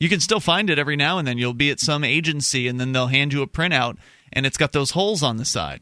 You 0.00 0.08
can 0.08 0.18
still 0.18 0.40
find 0.40 0.68
it 0.70 0.78
every 0.78 0.96
now 0.96 1.18
and 1.18 1.26
then. 1.26 1.38
You'll 1.38 1.54
be 1.54 1.70
at 1.70 1.78
some 1.78 2.02
agency 2.02 2.66
and 2.66 2.78
then 2.80 2.90
they'll 2.92 3.06
hand 3.06 3.32
you 3.32 3.42
a 3.42 3.46
printout 3.46 3.96
and 4.32 4.44
it's 4.44 4.56
got 4.56 4.72
those 4.72 4.90
holes 4.90 5.22
on 5.22 5.36
the 5.36 5.44
side. 5.44 5.80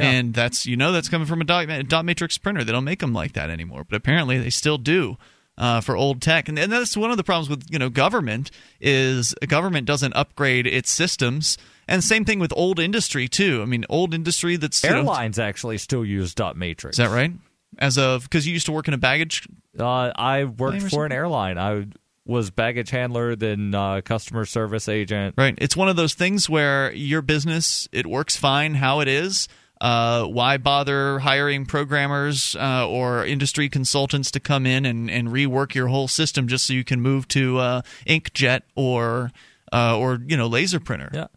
Yeah. 0.00 0.10
And 0.10 0.34
that's 0.34 0.66
you 0.66 0.76
know 0.76 0.92
that's 0.92 1.08
coming 1.08 1.26
from 1.26 1.40
a 1.40 1.44
dot, 1.44 1.68
dot 1.88 2.04
matrix 2.04 2.38
printer. 2.38 2.64
They 2.64 2.72
don't 2.72 2.84
make 2.84 3.00
them 3.00 3.12
like 3.12 3.32
that 3.34 3.50
anymore, 3.50 3.84
but 3.88 3.96
apparently 3.96 4.38
they 4.38 4.50
still 4.50 4.78
do. 4.78 5.16
Uh, 5.58 5.78
for 5.82 5.94
old 5.94 6.22
tech, 6.22 6.48
and, 6.48 6.58
and 6.58 6.72
that's 6.72 6.96
one 6.96 7.10
of 7.10 7.18
the 7.18 7.24
problems 7.24 7.50
with 7.50 7.66
you 7.70 7.78
know 7.78 7.90
government 7.90 8.50
is 8.80 9.34
government 9.46 9.86
doesn't 9.86 10.14
upgrade 10.14 10.66
its 10.66 10.90
systems, 10.90 11.58
and 11.86 12.02
same 12.02 12.24
thing 12.24 12.38
with 12.38 12.50
old 12.56 12.78
industry 12.78 13.28
too. 13.28 13.60
I 13.60 13.66
mean, 13.66 13.84
old 13.90 14.14
industry 14.14 14.56
that's 14.56 14.82
you 14.82 14.88
know- 14.88 14.98
Airlines 15.00 15.38
actually 15.38 15.76
still 15.76 16.02
use 16.02 16.34
dot 16.34 16.56
matrix. 16.56 16.98
is 16.98 17.04
that 17.04 17.14
right? 17.14 17.32
As 17.78 17.98
of 17.98 18.22
because 18.22 18.46
you 18.46 18.54
used 18.54 18.66
to 18.66 18.72
work 18.72 18.88
in 18.88 18.94
a 18.94 18.98
baggage 18.98 19.46
Uh, 19.78 20.10
I 20.16 20.44
worked 20.44 20.82
for 20.84 21.04
an 21.04 21.12
airline. 21.12 21.58
I 21.58 21.88
was 22.24 22.50
baggage 22.50 22.88
handler, 22.88 23.36
then 23.36 23.74
uh, 23.74 24.00
customer 24.02 24.46
service 24.46 24.88
agent. 24.88 25.34
Right. 25.36 25.54
It's 25.58 25.76
one 25.76 25.88
of 25.90 25.96
those 25.96 26.14
things 26.14 26.48
where 26.48 26.90
your 26.92 27.20
business 27.20 27.86
it 27.92 28.06
works 28.06 28.34
fine 28.34 28.76
how 28.76 29.00
it 29.00 29.08
is. 29.08 29.46
Uh, 29.80 30.24
why 30.24 30.58
bother 30.58 31.20
hiring 31.20 31.64
programmers 31.64 32.54
uh, 32.56 32.86
or 32.86 33.24
industry 33.24 33.68
consultants 33.70 34.30
to 34.30 34.38
come 34.38 34.66
in 34.66 34.84
and, 34.84 35.10
and 35.10 35.28
rework 35.28 35.74
your 35.74 35.86
whole 35.86 36.06
system 36.06 36.46
just 36.46 36.66
so 36.66 36.74
you 36.74 36.84
can 36.84 37.00
move 37.00 37.26
to 37.26 37.56
uh, 37.56 37.82
inkjet 38.06 38.60
or 38.76 39.30
uh, 39.72 39.96
or 39.98 40.20
you 40.26 40.36
know 40.36 40.46
laser 40.46 40.80
printer? 40.80 41.10
Yeah. 41.14 41.28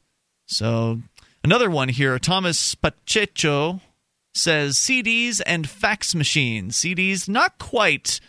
So 0.45 1.01
another 1.43 1.69
one 1.69 1.87
here, 1.89 2.19
Thomas 2.19 2.75
Pacheco 2.75 3.79
says 4.33 4.75
CDs 4.75 5.41
and 5.45 5.69
fax 5.69 6.13
machines. 6.13 6.77
CDs 6.77 7.29
not 7.29 7.57
quite. 7.59 8.19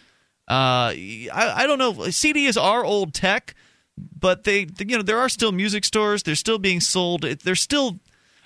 Uh, 0.48 0.92
I, 0.92 1.52
I 1.56 1.66
don't 1.66 1.78
know. 1.78 1.92
CDs 1.92 2.60
are 2.60 2.84
old 2.84 3.14
tech, 3.14 3.54
but 3.96 4.44
they 4.44 4.66
you 4.78 4.96
know 4.96 5.02
there 5.02 5.18
are 5.18 5.28
still 5.28 5.52
music 5.52 5.84
stores. 5.84 6.22
They're 6.22 6.34
still 6.34 6.58
being 6.58 6.80
sold. 6.80 7.22
They're 7.22 7.54
still. 7.54 7.98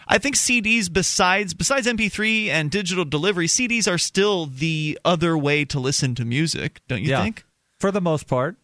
I 0.09 0.19
think 0.19 0.37
CDs 0.37 0.91
besides 0.93 1.53
besides 1.55 1.87
MP3 1.87 2.49
and 2.49 2.71
digital 2.71 3.05
delivery, 3.05 3.47
CDs 3.47 3.91
are 3.93 3.99
still 3.99 4.47
the 4.47 4.99
other 5.05 5.37
way 5.37 5.65
to 5.67 5.79
listen 5.79 6.15
to 6.17 6.25
music. 6.25 6.81
Don't 6.89 7.03
you 7.03 7.11
yeah. 7.11 7.23
think? 7.23 7.45
For 7.79 7.91
the 7.91 8.01
most 8.01 8.27
part. 8.27 8.57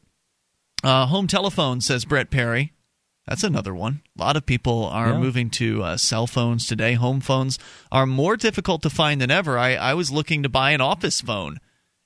Uh, 0.83 1.07
home 1.07 1.27
telephone 1.27 1.81
says 1.81 2.05
Brett 2.05 2.31
Perry. 2.31 2.73
That's 3.27 3.45
another 3.45 3.75
one. 3.75 4.03
A 4.19 4.23
lot 4.23 4.37
of 4.37 4.45
people 4.45 4.85
are 4.87 5.11
Yeah. 5.13 5.19
moving 5.19 5.49
to 5.51 5.83
uh, 5.83 5.97
cell 5.97 6.27
phones 6.27 6.67
today. 6.67 6.93
Home 6.95 7.21
phones 7.21 7.59
are 7.91 8.05
more 8.07 8.37
difficult 8.37 8.83
to 8.83 8.91
find 8.91 9.21
than 9.21 9.31
ever. 9.31 9.59
I, 9.59 9.77
I 9.77 9.95
was 9.95 10.11
looking 10.11 10.43
to 10.43 10.51
buy 10.51 10.73
an 10.73 10.83
office 10.83 11.23
phone, 11.23 11.59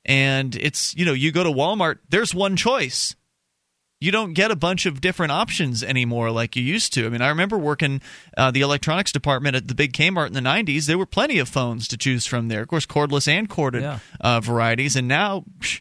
and 0.05 0.55
it's 0.57 0.95
you 0.97 1.05
know 1.05 1.13
you 1.13 1.33
go 1.33 1.43
to 1.45 1.51
Walmart. 1.51 1.99
There's 2.09 2.35
one 2.35 2.55
choice. 2.57 3.17
You 4.01 4.13
don't 4.13 4.33
get 4.33 4.51
a 4.53 4.57
bunch 4.57 4.87
of 4.87 5.01
different 5.01 5.33
options 5.33 5.83
anymore 5.83 6.31
like 6.31 6.55
you 6.55 6.63
used 6.63 6.93
to. 6.95 7.07
I 7.07 7.09
mean, 7.09 7.21
I 7.21 7.29
remember 7.31 7.59
working 7.59 8.01
uh, 8.37 8.51
the 8.53 8.61
electronics 8.61 9.11
department 9.11 9.57
at 9.57 9.67
the 9.67 9.75
big 9.75 9.93
Kmart 9.93 10.29
in 10.29 10.35
the 10.35 10.41
'90s. 10.41 10.87
There 10.87 10.99
were 10.99 11.07
plenty 11.07 11.39
of 11.41 11.49
phones 11.49 11.89
to 11.89 11.97
choose 11.97 12.25
from 12.25 12.47
there. 12.49 12.63
Of 12.63 12.69
course, 12.69 12.87
cordless 12.87 13.27
and 13.27 13.49
corded 13.49 13.83
Yeah. 13.83 13.99
uh, 14.21 14.41
varieties, 14.41 14.95
and 14.97 15.09
now. 15.09 15.45
psh, 15.59 15.81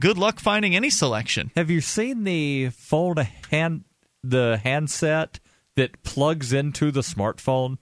Good 0.00 0.16
luck 0.16 0.38
finding 0.38 0.76
any 0.76 0.90
selection. 0.90 1.50
Have 1.56 1.70
you 1.70 1.80
seen 1.80 2.22
the 2.22 2.68
phone 2.70 3.16
hand 3.50 3.82
the 4.22 4.60
handset 4.62 5.40
that 5.74 6.04
plugs 6.04 6.52
into 6.52 6.92
the 6.92 7.00
smartphone? 7.00 7.78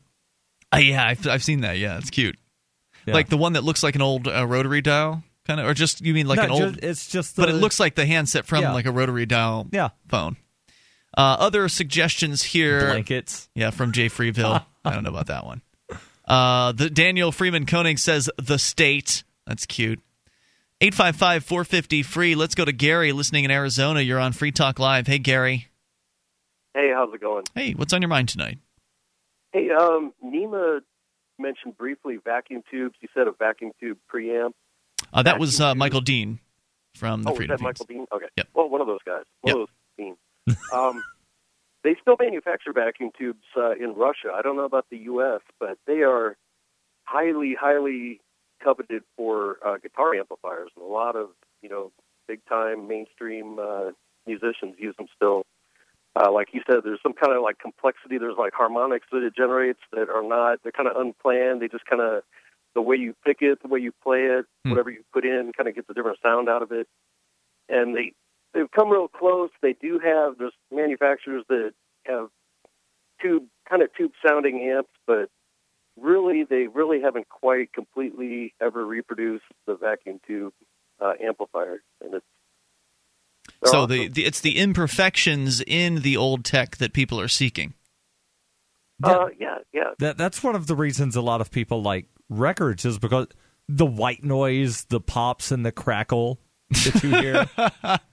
Uh, 0.73 0.79
yeah, 0.79 1.07
I've, 1.07 1.27
I've 1.29 1.45
seen 1.45 1.61
that. 1.61 1.77
Yeah, 1.77 1.99
it's 1.99 2.09
cute. 2.09 2.39
Yeah. 3.05 3.13
Like 3.13 3.29
the 3.29 3.37
one 3.37 3.53
that 3.53 3.65
looks 3.65 3.83
like 3.83 3.97
an 3.97 4.01
old 4.01 4.27
uh, 4.29 4.47
rotary 4.47 4.81
dial, 4.81 5.25
kind 5.47 5.61
of, 5.61 5.67
or 5.67 5.75
just 5.75 6.01
you 6.01 6.13
mean 6.15 6.27
like 6.27 6.39
No, 6.39 6.45
an 6.45 6.57
ju- 6.57 6.65
old? 6.65 6.79
it's 6.83 7.07
just 7.09 7.37
the, 7.37 7.43
but 7.43 7.49
it 7.49 7.55
looks 7.55 7.79
like 7.81 7.95
the 7.95 8.07
handset 8.07 8.47
from 8.47 8.63
Yeah. 8.63 8.73
like 8.73 8.87
a 8.87 8.93
rotary 8.93 9.27
dial 9.27 9.67
yeah 9.73 9.91
phone. 10.09 10.37
Uh, 11.17 11.37
other 11.39 11.69
suggestions 11.69 12.43
here. 12.43 12.81
blankets. 12.91 13.49
Yeah, 13.55 13.71
from 13.71 13.93
Jay 13.93 14.09
Freeville. 14.09 14.65
I 14.85 14.93
don't 14.95 15.03
know 15.03 15.11
about 15.11 15.29
that 15.29 15.47
one. 15.47 15.63
Uh, 16.27 16.73
the 16.73 16.91
Daniel 16.91 17.33
Freeman 17.33 17.65
Koenig 17.67 17.99
says 17.99 18.29
the 18.37 18.59
state. 18.59 19.25
That's 19.47 19.65
cute. 19.65 20.01
855 20.83 21.45
450 21.45 22.03
free. 22.03 22.35
Let's 22.35 22.55
go 22.55 22.65
to 22.67 22.73
Gary 22.73 23.13
listening 23.13 23.45
in 23.45 23.51
Arizona. 23.51 24.01
You're 24.03 24.19
on 24.21 24.33
Free 24.33 24.53
Talk 24.53 24.79
Live. 24.79 25.07
Hey, 25.07 25.19
Gary. 25.19 25.69
Hey, 26.75 26.91
how's 26.95 27.15
it 27.15 27.21
going? 27.23 27.45
Hey, 27.55 27.73
what's 27.73 27.95
on 27.95 28.03
your 28.03 28.11
mind 28.11 28.29
tonight? 28.29 28.59
Hey, 29.53 29.71
um, 29.71 30.13
Nima 30.23 30.81
mentioned 31.39 31.79
briefly 31.79 32.19
vacuum 32.23 32.63
tubes. 32.71 32.95
You 33.01 33.09
said 33.15 33.27
a 33.27 33.33
vacuum 33.33 33.73
tube 33.81 33.97
preamp. 34.13 34.51
Uh, 35.13 35.23
that 35.23 35.39
was 35.39 35.61
uh, 35.61 35.75
Michael 35.75 36.01
Dean 36.01 36.41
from 36.95 37.23
the 37.23 37.31
oh, 37.31 37.33
was 37.33 37.39
Freedom 37.39 37.57
that 37.57 37.63
Michael 37.63 37.87
Dean? 37.87 38.07
Okay. 38.13 38.27
Yep. 38.37 38.49
Well, 38.55 38.69
one 38.69 38.81
of 38.81 38.87
those 38.87 39.03
guys. 39.05 39.25
One 39.43 39.57
Yep. 39.57 39.63
of 39.63 39.69
those 39.69 39.69
Dean. 39.99 40.57
um, 40.73 41.03
they 41.85 41.97
still 42.01 42.17
manufacture 42.19 42.73
vacuum 42.73 43.11
tubes 43.17 43.45
uh, 43.57 43.73
in 43.73 43.95
Russia. 43.95 44.33
I 44.35 44.43
don't 44.43 44.57
know 44.57 44.65
about 44.65 44.87
the 44.91 44.99
U.S., 44.99 45.41
but 45.61 45.79
they 45.87 46.03
are 46.03 46.37
highly, 47.05 47.55
highly 47.59 48.21
coveted 48.63 49.03
for 49.17 49.59
uh, 49.65 49.77
guitar 49.79 50.15
amplifiers, 50.15 50.71
and 50.77 50.85
a 50.85 50.89
lot 50.89 51.17
of 51.17 51.29
you 51.63 51.69
know 51.69 51.93
big 52.27 52.41
time 52.49 52.89
mainstream 52.89 53.59
uh, 53.61 53.91
musicians 54.27 54.75
use 54.79 54.97
them 54.97 55.07
still. 55.15 55.45
Uh, 56.19 56.33
like 56.33 56.49
you 56.53 56.63
said, 56.67 56.79
there's 56.83 56.99
some 57.03 57.13
kind 57.13 57.37
of 57.37 57.43
like 57.43 57.59
complexity. 57.59 58.17
There's 58.19 58.39
like 58.39 58.55
harmonics 58.55 59.07
that 59.13 59.23
it 59.23 59.37
generates 59.37 59.81
that 59.93 60.09
are 60.09 60.23
not. 60.27 60.61
They're 60.63 60.73
kind 60.73 60.89
of 60.89 60.97
unplanned. 60.97 61.61
They 61.61 61.69
just 61.69 61.85
kind 61.85 62.01
of 62.01 62.23
the 62.77 62.83
way 62.83 62.95
you 62.97 63.15
pick 63.25 63.39
it, 63.41 63.61
the 63.63 63.69
way 63.69 63.81
you 63.81 63.91
play 64.05 64.21
it, 64.21 64.45
Hmm. 64.65 64.71
whatever 64.71 64.91
you 64.91 65.03
put 65.13 65.25
in, 65.25 65.51
kind 65.57 65.69
of 65.69 65.75
gets 65.75 65.89
a 65.91 65.95
different 65.95 66.19
sound 66.23 66.49
out 66.49 66.63
of 66.63 66.71
it. 66.71 66.87
And 67.69 67.97
they 67.97 68.13
they've 68.55 68.71
come 68.71 68.91
real 68.91 69.09
close. 69.09 69.51
They 69.63 69.73
do 69.73 69.99
have 69.99 70.39
there's 70.39 70.53
manufacturers 70.71 71.43
that 71.49 71.73
have 72.07 72.29
tube 73.21 73.45
kind 73.69 73.83
of 73.83 73.89
tube 73.97 74.13
sounding 74.25 74.61
amps, 74.73 74.91
but 75.09 75.29
really 75.99 76.45
they 76.45 76.67
really 76.67 77.01
haven't 77.01 77.29
quite 77.29 77.73
completely 77.73 78.55
ever 78.61 78.85
reproduced 78.87 79.45
the 79.67 79.75
vacuum 79.75 80.21
tube 80.27 80.53
uh, 81.01 81.15
amplifier. 81.27 81.83
And 82.05 82.15
it's 82.15 82.27
they're 83.63 83.71
So 83.71 83.79
awesome. 83.85 83.91
the, 83.91 84.09
the 84.09 84.25
it's 84.27 84.41
the 84.41 84.59
imperfections 84.59 85.63
in 85.67 86.03
the 86.03 86.17
old 86.17 86.45
tech 86.45 86.77
that 86.77 86.93
people 86.93 87.19
are 87.21 87.29
seeking. 87.29 87.75
uh, 89.03 89.27
yeah 89.39 89.59
yeah 89.73 89.91
That 89.99 90.17
that's 90.19 90.43
one 90.43 90.55
of 90.57 90.67
the 90.67 90.77
reasons 90.77 91.17
a 91.17 91.21
lot 91.23 91.41
of 91.41 91.51
people 91.51 91.83
like 91.83 92.07
records 92.29 92.85
is 92.85 92.99
because 92.99 93.29
the 93.69 93.87
white 93.87 94.25
noise, 94.25 94.85
the 94.85 95.01
pops, 95.01 95.51
and 95.51 95.65
the 95.65 95.73
crackle 95.73 96.39
that 96.71 97.03
you 97.03 97.11
hear. 97.11 97.99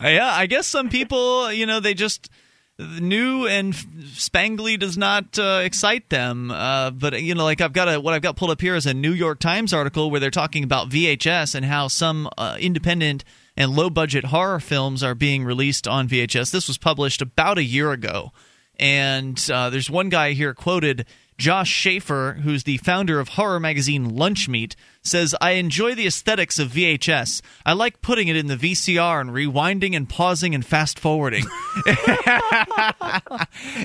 Yeah, 0.00 0.30
I 0.32 0.46
guess 0.46 0.66
some 0.66 0.88
people, 0.88 1.52
you 1.52 1.66
know, 1.66 1.80
they 1.80 1.94
just 1.94 2.30
new 2.78 3.46
and 3.46 3.72
spangly 3.72 4.78
does 4.78 4.98
not 4.98 5.38
uh, 5.38 5.60
excite 5.62 6.10
them. 6.10 6.50
Uh, 6.50 6.90
but 6.90 7.22
you 7.22 7.34
know, 7.34 7.44
like 7.44 7.60
I've 7.60 7.72
got 7.72 7.88
a 7.88 8.00
what 8.00 8.14
I've 8.14 8.22
got 8.22 8.36
pulled 8.36 8.50
up 8.50 8.60
here 8.60 8.74
is 8.74 8.86
a 8.86 8.94
New 8.94 9.12
York 9.12 9.38
Times 9.38 9.72
article 9.72 10.10
where 10.10 10.20
they're 10.20 10.30
talking 10.30 10.64
about 10.64 10.88
VHS 10.88 11.54
and 11.54 11.64
how 11.64 11.88
some 11.88 12.28
uh, 12.36 12.56
independent 12.58 13.24
and 13.56 13.72
low 13.72 13.90
budget 13.90 14.26
horror 14.26 14.60
films 14.60 15.02
are 15.02 15.14
being 15.14 15.44
released 15.44 15.86
on 15.86 16.08
VHS. 16.08 16.50
This 16.50 16.68
was 16.68 16.78
published 16.78 17.22
about 17.22 17.58
a 17.58 17.64
year 17.64 17.92
ago. 17.92 18.32
And 18.80 19.40
uh, 19.52 19.70
there's 19.70 19.88
one 19.88 20.08
guy 20.08 20.32
here 20.32 20.52
quoted 20.52 21.06
Josh 21.36 21.72
Schafer, 21.72 22.40
who's 22.40 22.64
the 22.64 22.76
founder 22.78 23.18
of 23.18 23.30
horror 23.30 23.58
magazine 23.58 24.12
Lunchmeat, 24.12 24.76
says, 25.02 25.34
I 25.40 25.52
enjoy 25.52 25.94
the 25.94 26.06
aesthetics 26.06 26.58
of 26.58 26.70
VHS. 26.70 27.42
I 27.66 27.72
like 27.74 28.00
putting 28.02 28.28
it 28.28 28.36
in 28.36 28.46
the 28.46 28.56
VCR 28.56 29.20
and 29.20 29.30
rewinding 29.30 29.94
and 29.94 30.08
pausing 30.08 30.54
and 30.54 30.64
fast 30.64 30.98
forwarding. 30.98 31.44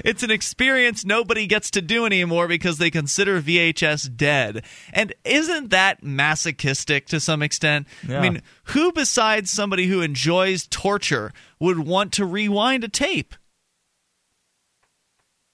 it's 0.06 0.24
an 0.24 0.32
experience 0.32 1.04
nobody 1.04 1.46
gets 1.48 1.72
to 1.72 1.82
do 1.82 2.06
anymore 2.06 2.48
because 2.48 2.78
they 2.78 2.92
consider 2.92 3.42
VHS 3.42 4.16
dead. 4.16 4.64
And 4.94 5.14
isn't 5.26 5.72
that 5.72 6.04
masochistic 6.04 7.08
to 7.08 7.20
some 7.20 7.42
extent? 7.42 7.88
Yeah. 8.08 8.20
I 8.20 8.22
mean, 8.22 8.42
who 8.66 8.92
besides 8.94 9.50
somebody 9.50 9.88
who 9.88 10.02
enjoys 10.02 10.68
torture 10.68 11.34
would 11.60 11.80
want 11.80 12.14
to 12.14 12.26
rewind 12.26 12.84
a 12.84 12.90
tape? 12.90 13.36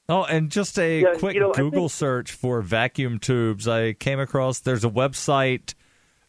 Oh, 0.08 0.24
and 0.24 0.52
just 0.52 0.78
a 0.78 1.02
Yeah, 1.02 1.16
quick 1.18 1.34
you 1.34 1.40
know, 1.42 1.52
Google 1.52 1.90
think- 1.90 1.92
search 1.94 2.32
for 2.32 2.62
vacuum 2.62 3.18
tubes. 3.20 3.68
I 3.68 3.94
came 3.94 4.20
across 4.20 4.60
there's 4.60 4.86
a 4.86 4.90
website 4.90 5.74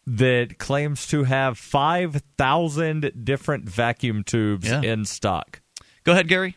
that 0.07 0.59
claims 0.59 1.07
to 1.09 1.24
have 1.24 1.59
5,000 1.59 3.12
different 3.24 3.64
vacuum 3.68 4.22
tubes 4.24 4.70
Yeah. 4.70 4.81
in 4.83 5.05
stock. 5.05 5.61
Go 6.05 6.12
ahead, 6.12 6.29
Gary. 6.29 6.55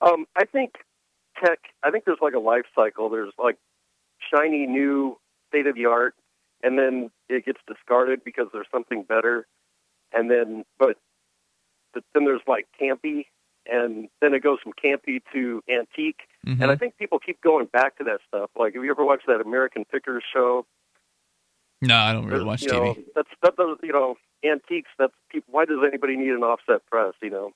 Um, 0.00 0.26
I 0.36 0.44
think 0.46 0.74
tech. 1.44 1.58
I 1.82 1.90
think 1.90 2.04
there's 2.04 2.18
like 2.22 2.34
a 2.34 2.38
life 2.38 2.64
cycle. 2.74 3.08
There's 3.10 3.32
like 3.38 3.58
shiny 4.34 4.66
new 4.66 5.18
state 5.48 5.66
of 5.66 5.74
the 5.74 5.86
art, 5.86 6.14
and 6.62 6.78
then 6.78 7.10
it 7.28 7.44
gets 7.44 7.60
discarded 7.68 8.24
because 8.24 8.46
there's 8.52 8.66
something 8.72 9.02
better, 9.02 9.46
and 10.12 10.30
then 10.30 10.64
but, 10.78 10.96
but 11.92 12.04
then 12.14 12.24
there's 12.24 12.40
like 12.46 12.66
campy, 12.80 13.26
and 13.70 14.08
then 14.20 14.34
it 14.34 14.40
goes 14.42 14.58
from 14.62 14.72
campy 14.72 15.20
to 15.32 15.62
antique, 15.68 16.20
Mhm. 16.46 16.60
and 16.62 16.70
I 16.70 16.76
think 16.76 16.96
people 16.96 17.18
keep 17.18 17.40
going 17.40 17.66
back 17.66 17.96
to 17.98 18.04
that 18.04 18.20
stuff. 18.26 18.50
Like, 18.56 18.74
have 18.74 18.84
you 18.84 18.90
ever 18.90 19.04
watched 19.04 19.26
that 19.26 19.40
American 19.40 19.84
Pickers 19.84 20.24
show? 20.32 20.66
No, 21.80 21.96
I 21.96 22.12
don't 22.12 22.26
really 22.26 22.44
watch 22.44 22.62
you 22.62 22.68
know, 22.72 22.94
TV. 22.94 23.04
that's 23.14 23.28
that. 23.42 23.54
You 23.82 23.92
know, 23.92 24.16
antiques. 24.44 24.90
That's 24.98 25.12
people. 25.30 25.52
Why 25.52 25.64
does 25.64 25.78
anybody 25.86 26.16
need 26.16 26.30
an 26.30 26.42
offset 26.42 26.84
press? 26.86 27.14
You 27.22 27.30
know, 27.30 27.52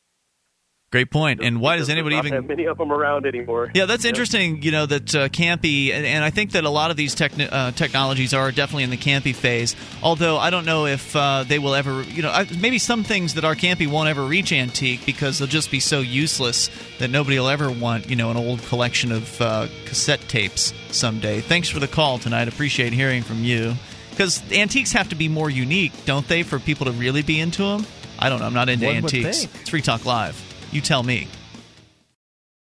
Great 0.92 1.10
point. 1.10 1.40
And 1.42 1.58
why 1.58 1.78
does 1.78 1.88
anybody 1.88 2.16
not 2.16 2.26
even 2.26 2.36
have 2.36 2.46
many 2.46 2.66
of 2.66 2.76
them 2.76 2.92
around 2.92 3.24
anymore? 3.24 3.70
Yeah, 3.74 3.86
that's 3.86 4.04
interesting. 4.04 4.62
You 4.62 4.72
know 4.72 4.84
that 4.84 5.14
uh, 5.14 5.28
campy, 5.30 5.90
and, 5.90 6.04
and 6.04 6.22
I 6.22 6.28
think 6.28 6.52
that 6.52 6.64
a 6.64 6.68
lot 6.68 6.90
of 6.90 6.98
these 6.98 7.14
techni- 7.14 7.48
uh, 7.50 7.70
technologies 7.70 8.34
are 8.34 8.52
definitely 8.52 8.84
in 8.84 8.90
the 8.90 8.98
campy 8.98 9.34
phase. 9.34 9.74
Although 10.02 10.36
I 10.36 10.50
don't 10.50 10.66
know 10.66 10.84
if 10.84 11.16
uh, 11.16 11.44
they 11.48 11.58
will 11.58 11.74
ever. 11.74 12.02
You 12.02 12.20
know, 12.20 12.30
I, 12.30 12.46
maybe 12.60 12.76
some 12.76 13.04
things 13.04 13.32
that 13.34 13.44
are 13.44 13.54
campy 13.54 13.90
won't 13.90 14.10
ever 14.10 14.22
reach 14.22 14.52
antique 14.52 15.06
because 15.06 15.38
they'll 15.38 15.48
just 15.48 15.70
be 15.70 15.80
so 15.80 16.00
useless 16.00 16.68
that 16.98 17.08
nobody 17.08 17.38
will 17.38 17.48
ever 17.48 17.70
want. 17.70 18.10
You 18.10 18.16
know, 18.16 18.30
an 18.30 18.36
old 18.36 18.62
collection 18.64 19.12
of 19.12 19.40
uh, 19.40 19.68
cassette 19.86 20.20
tapes 20.28 20.74
someday. 20.90 21.40
Thanks 21.40 21.70
for 21.70 21.80
the 21.80 21.88
call 21.88 22.18
tonight. 22.18 22.48
Appreciate 22.48 22.92
hearing 22.92 23.22
from 23.22 23.44
you. 23.44 23.72
Because 24.10 24.42
antiques 24.52 24.92
have 24.92 25.08
to 25.08 25.14
be 25.14 25.28
more 25.28 25.48
unique, 25.48 25.92
don't 26.04 26.28
they, 26.28 26.42
for 26.42 26.58
people 26.58 26.84
to 26.84 26.92
really 26.92 27.22
be 27.22 27.40
into 27.40 27.62
them? 27.62 27.86
I 28.18 28.28
don't 28.28 28.40
know. 28.40 28.44
I'm 28.44 28.52
not 28.52 28.68
into 28.68 28.84
One 28.84 28.96
antiques. 28.96 29.44
It's 29.44 29.70
Free 29.70 29.80
Talk 29.80 30.04
Live. 30.04 30.51
You 30.72 30.80
tell 30.80 31.02
me. 31.02 31.28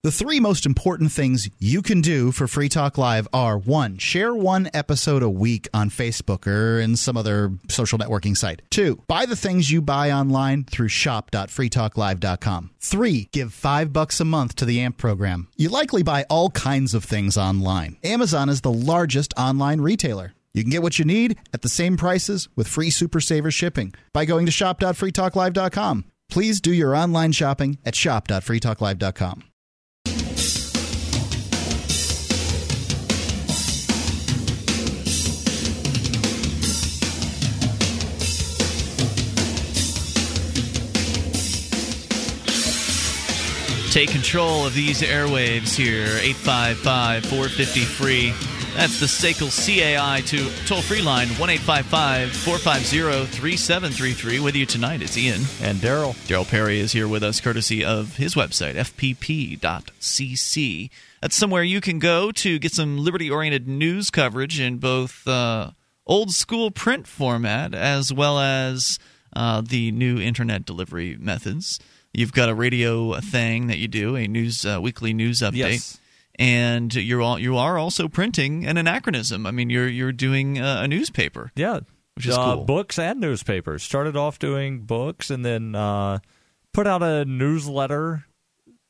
The 0.04 0.10
three 0.10 0.40
most 0.40 0.66
important 0.66 1.12
things 1.12 1.48
you 1.60 1.80
can 1.80 2.00
do 2.00 2.32
for 2.32 2.48
Free 2.48 2.68
Talk 2.68 2.98
Live 2.98 3.28
are 3.32 3.56
one, 3.56 3.98
share 3.98 4.34
one 4.34 4.68
episode 4.74 5.22
a 5.22 5.30
week 5.30 5.68
on 5.72 5.90
Facebook 5.90 6.44
or 6.48 6.80
in 6.80 6.96
some 6.96 7.16
other 7.16 7.52
social 7.68 8.00
networking 8.00 8.36
site. 8.36 8.62
Two, 8.68 9.00
buy 9.06 9.26
the 9.26 9.36
things 9.36 9.70
you 9.70 9.80
buy 9.80 10.10
online 10.10 10.64
through 10.64 10.88
shop.freetalklive.com. 10.88 12.70
Three, 12.80 13.28
give 13.30 13.54
five 13.54 13.92
bucks 13.92 14.18
a 14.18 14.24
month 14.24 14.56
to 14.56 14.64
the 14.64 14.80
AMP 14.80 14.98
program. 14.98 15.46
You 15.56 15.68
likely 15.68 16.02
buy 16.02 16.26
all 16.28 16.50
kinds 16.50 16.94
of 16.94 17.04
things 17.04 17.38
online. 17.38 17.96
Amazon 18.02 18.48
is 18.48 18.62
the 18.62 18.72
largest 18.72 19.32
online 19.38 19.80
retailer. 19.80 20.34
You 20.52 20.64
can 20.64 20.70
get 20.70 20.82
what 20.82 20.98
you 20.98 21.04
need 21.04 21.38
at 21.54 21.62
the 21.62 21.68
same 21.68 21.96
prices 21.96 22.48
with 22.56 22.66
free 22.66 22.90
Super 22.90 23.20
Saver 23.20 23.52
shipping 23.52 23.94
by 24.12 24.24
going 24.24 24.46
to 24.46 24.52
shop.freetalklive.com. 24.52 26.06
Please 26.32 26.62
do 26.62 26.72
your 26.72 26.96
online 26.96 27.32
shopping 27.32 27.76
at 27.84 27.94
shop.freetalklive.com. 27.94 29.44
Take 43.90 44.08
control 44.08 44.64
of 44.64 44.72
these 44.72 45.02
airwaves 45.02 45.74
here. 45.74 46.06
855 46.22 47.26
450 47.26 47.80
free. 47.82 48.51
That's 48.74 48.98
the 48.98 49.06
SACL 49.06 49.50
CAI 49.50 50.22
to 50.22 50.48
toll 50.66 50.80
free 50.80 51.02
line 51.02 51.28
1 51.28 51.58
450 51.58 53.26
3733. 53.26 54.40
With 54.40 54.56
you 54.56 54.64
tonight, 54.64 55.02
it's 55.02 55.16
Ian. 55.18 55.42
And 55.60 55.78
Darryl. 55.78 56.14
Darryl 56.26 56.48
Perry 56.48 56.80
is 56.80 56.92
here 56.92 57.06
with 57.06 57.22
us, 57.22 57.40
courtesy 57.40 57.84
of 57.84 58.16
his 58.16 58.34
website, 58.34 58.74
fpp.cc. 58.76 59.60
That's 61.20 61.36
somewhere 61.36 61.62
you 61.62 61.80
can 61.82 61.98
go 61.98 62.32
to 62.32 62.58
get 62.58 62.72
some 62.72 62.98
liberty 62.98 63.30
oriented 63.30 63.68
news 63.68 64.10
coverage 64.10 64.58
in 64.58 64.78
both 64.78 65.28
uh, 65.28 65.72
old 66.06 66.32
school 66.32 66.70
print 66.70 67.06
format 67.06 67.74
as 67.74 68.12
well 68.12 68.38
as 68.38 68.98
uh, 69.34 69.60
the 69.60 69.92
new 69.92 70.18
internet 70.18 70.64
delivery 70.64 71.16
methods. 71.20 71.78
You've 72.12 72.32
got 72.32 72.48
a 72.48 72.54
radio 72.54 73.20
thing 73.20 73.68
that 73.68 73.78
you 73.78 73.88
do, 73.88 74.16
a 74.16 74.26
news 74.26 74.66
uh, 74.66 74.80
weekly 74.80 75.12
news 75.12 75.40
update. 75.40 75.52
Yes. 75.52 75.98
And 76.38 76.94
you're 76.94 77.20
all, 77.20 77.38
you 77.38 77.56
are 77.56 77.76
also 77.76 78.08
printing 78.08 78.66
an 78.66 78.78
anachronism. 78.78 79.46
I 79.46 79.50
mean, 79.50 79.68
you're 79.70 79.88
you're 79.88 80.12
doing 80.12 80.58
uh, 80.58 80.80
a 80.82 80.88
newspaper. 80.88 81.52
Yeah. 81.54 81.80
Which 82.14 82.26
is 82.26 82.36
uh, 82.36 82.54
cool. 82.54 82.64
Books 82.64 82.98
and 82.98 83.20
newspapers. 83.20 83.82
Started 83.82 84.16
off 84.16 84.38
doing 84.38 84.80
books 84.80 85.30
and 85.30 85.44
then 85.44 85.74
uh, 85.74 86.18
put 86.72 86.86
out 86.86 87.02
a 87.02 87.24
newsletter 87.24 88.26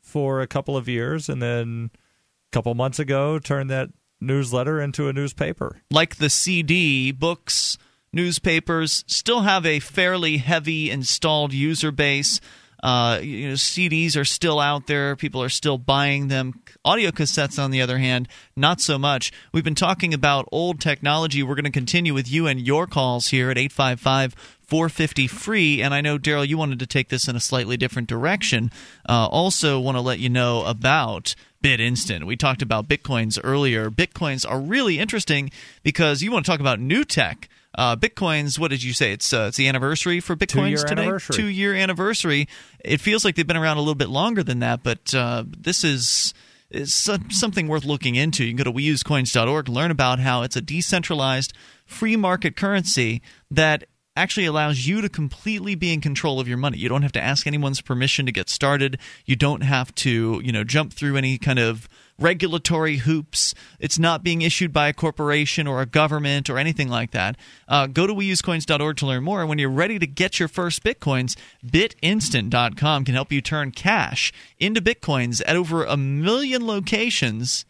for 0.00 0.40
a 0.40 0.46
couple 0.46 0.76
of 0.76 0.88
years. 0.88 1.28
And 1.28 1.42
then 1.42 1.90
a 1.94 2.50
couple 2.52 2.74
months 2.74 2.98
ago, 2.98 3.38
turned 3.38 3.70
that 3.70 3.90
newsletter 4.20 4.80
into 4.80 5.08
a 5.08 5.12
newspaper. 5.12 5.82
like 5.90 6.16
the 6.16 6.30
CD, 6.30 7.12
books, 7.12 7.76
newspapers 8.12 9.04
still 9.06 9.42
have 9.42 9.66
a 9.66 9.80
fairly 9.80 10.38
heavy 10.38 10.90
installed 10.90 11.52
user 11.52 11.90
base. 11.90 12.40
Uh, 12.82 13.20
you 13.22 13.48
know, 13.48 13.54
CDs 13.54 14.16
are 14.16 14.24
still 14.24 14.58
out 14.58 14.86
there. 14.86 15.14
People 15.14 15.42
are 15.42 15.48
still 15.48 15.78
buying 15.78 16.28
them. 16.28 16.60
Audio 16.84 17.10
cassettes, 17.10 17.62
on 17.62 17.70
the 17.70 17.80
other 17.80 17.98
hand, 17.98 18.28
not 18.56 18.80
so 18.80 18.98
much. 18.98 19.30
We've 19.52 19.62
been 19.62 19.74
talking 19.74 20.12
about 20.12 20.48
old 20.50 20.80
technology. 20.80 21.42
We're 21.42 21.54
going 21.54 21.64
to 21.64 21.70
continue 21.70 22.12
with 22.12 22.30
you 22.30 22.46
and 22.46 22.60
your 22.60 22.86
calls 22.86 23.28
here 23.28 23.50
at 23.50 23.58
855 23.58 24.34
450 24.72 25.26
free. 25.26 25.82
And 25.82 25.94
I 25.94 26.00
know, 26.00 26.18
Darryl, 26.18 26.48
you 26.48 26.58
wanted 26.58 26.78
to 26.80 26.86
take 26.86 27.08
this 27.08 27.28
in 27.28 27.36
a 27.36 27.40
slightly 27.40 27.76
different 27.76 28.08
direction. 28.08 28.70
Uh, 29.08 29.26
also, 29.26 29.78
want 29.78 29.96
to 29.96 30.00
let 30.00 30.18
you 30.18 30.28
know 30.28 30.64
about 30.64 31.34
BitInstant. 31.62 32.24
We 32.24 32.36
talked 32.36 32.62
about 32.62 32.88
Bitcoins 32.88 33.38
earlier. 33.44 33.90
Bitcoins 33.90 34.48
are 34.48 34.60
really 34.60 34.98
interesting 34.98 35.50
because 35.82 36.22
you 36.22 36.32
want 36.32 36.44
to 36.44 36.50
talk 36.50 36.60
about 36.60 36.80
new 36.80 37.04
tech. 37.04 37.48
Uh, 37.74 37.96
Bitcoins, 37.96 38.58
what 38.58 38.70
did 38.70 38.82
you 38.82 38.92
say? 38.92 39.12
It's 39.12 39.32
uh, 39.32 39.46
it's 39.48 39.56
the 39.56 39.68
anniversary 39.68 40.20
for 40.20 40.36
Bitcoins 40.36 40.48
Two-year 40.76 40.84
today. 40.84 41.02
anniversary. 41.02 41.36
Two 41.36 41.46
year 41.46 41.74
anniversary. 41.74 42.48
It 42.84 43.00
feels 43.00 43.24
like 43.24 43.34
they've 43.34 43.46
been 43.46 43.56
around 43.56 43.78
a 43.78 43.80
little 43.80 43.94
bit 43.94 44.08
longer 44.10 44.42
than 44.42 44.58
that, 44.60 44.82
but 44.82 45.14
uh, 45.14 45.44
this 45.46 45.84
is 45.84 46.34
is 46.70 46.94
something 46.94 47.68
worth 47.68 47.84
looking 47.84 48.14
into. 48.14 48.44
You 48.44 48.50
can 48.50 48.56
go 48.56 48.64
to 48.64 48.72
weusecoins.org, 48.72 49.68
learn 49.68 49.90
about 49.90 50.18
how 50.20 50.42
it's 50.42 50.56
a 50.56 50.62
decentralized 50.62 51.52
free 51.84 52.16
market 52.16 52.56
currency 52.56 53.20
that 53.50 53.84
actually 54.16 54.46
allows 54.46 54.86
you 54.86 55.00
to 55.00 55.08
completely 55.08 55.74
be 55.74 55.92
in 55.92 56.00
control 56.00 56.40
of 56.40 56.48
your 56.48 56.56
money. 56.58 56.78
You 56.78 56.88
don't 56.88 57.02
have 57.02 57.12
to 57.12 57.20
ask 57.22 57.46
anyone's 57.46 57.80
permission 57.80 58.26
to 58.26 58.32
get 58.32 58.48
started. 58.48 58.98
You 59.26 59.36
don't 59.36 59.62
have 59.62 59.94
to, 59.96 60.40
you 60.44 60.52
know, 60.52 60.64
jump 60.64 60.92
through 60.92 61.16
any 61.16 61.38
kind 61.38 61.58
of 61.58 61.88
regulatory 62.22 62.98
hoops. 62.98 63.54
It's 63.78 63.98
not 63.98 64.22
being 64.22 64.42
issued 64.42 64.72
by 64.72 64.88
a 64.88 64.92
corporation 64.92 65.66
or 65.66 65.82
a 65.82 65.86
government 65.86 66.48
or 66.48 66.56
anything 66.56 66.88
like 66.88 67.10
that. 67.10 67.36
Uh, 67.68 67.86
go 67.86 68.06
to 68.06 68.14
weusecoins.org 68.14 68.96
to 68.96 69.06
learn 69.06 69.24
more. 69.24 69.40
And 69.40 69.48
when 69.48 69.58
you're 69.58 69.68
ready 69.70 69.98
to 69.98 70.06
get 70.06 70.38
your 70.38 70.48
first 70.48 70.82
bitcoins, 70.82 71.36
bitinstant.com 71.64 73.04
can 73.04 73.14
help 73.14 73.32
you 73.32 73.40
turn 73.40 73.72
cash 73.72 74.32
into 74.58 74.80
bitcoins 74.80 75.42
at 75.46 75.56
over 75.56 75.84
a 75.84 75.96
million 75.96 76.66
locations 76.66 77.64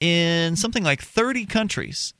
in 0.00 0.56
something 0.56 0.82
like 0.82 1.02
30 1.02 1.46
countries. 1.46 2.14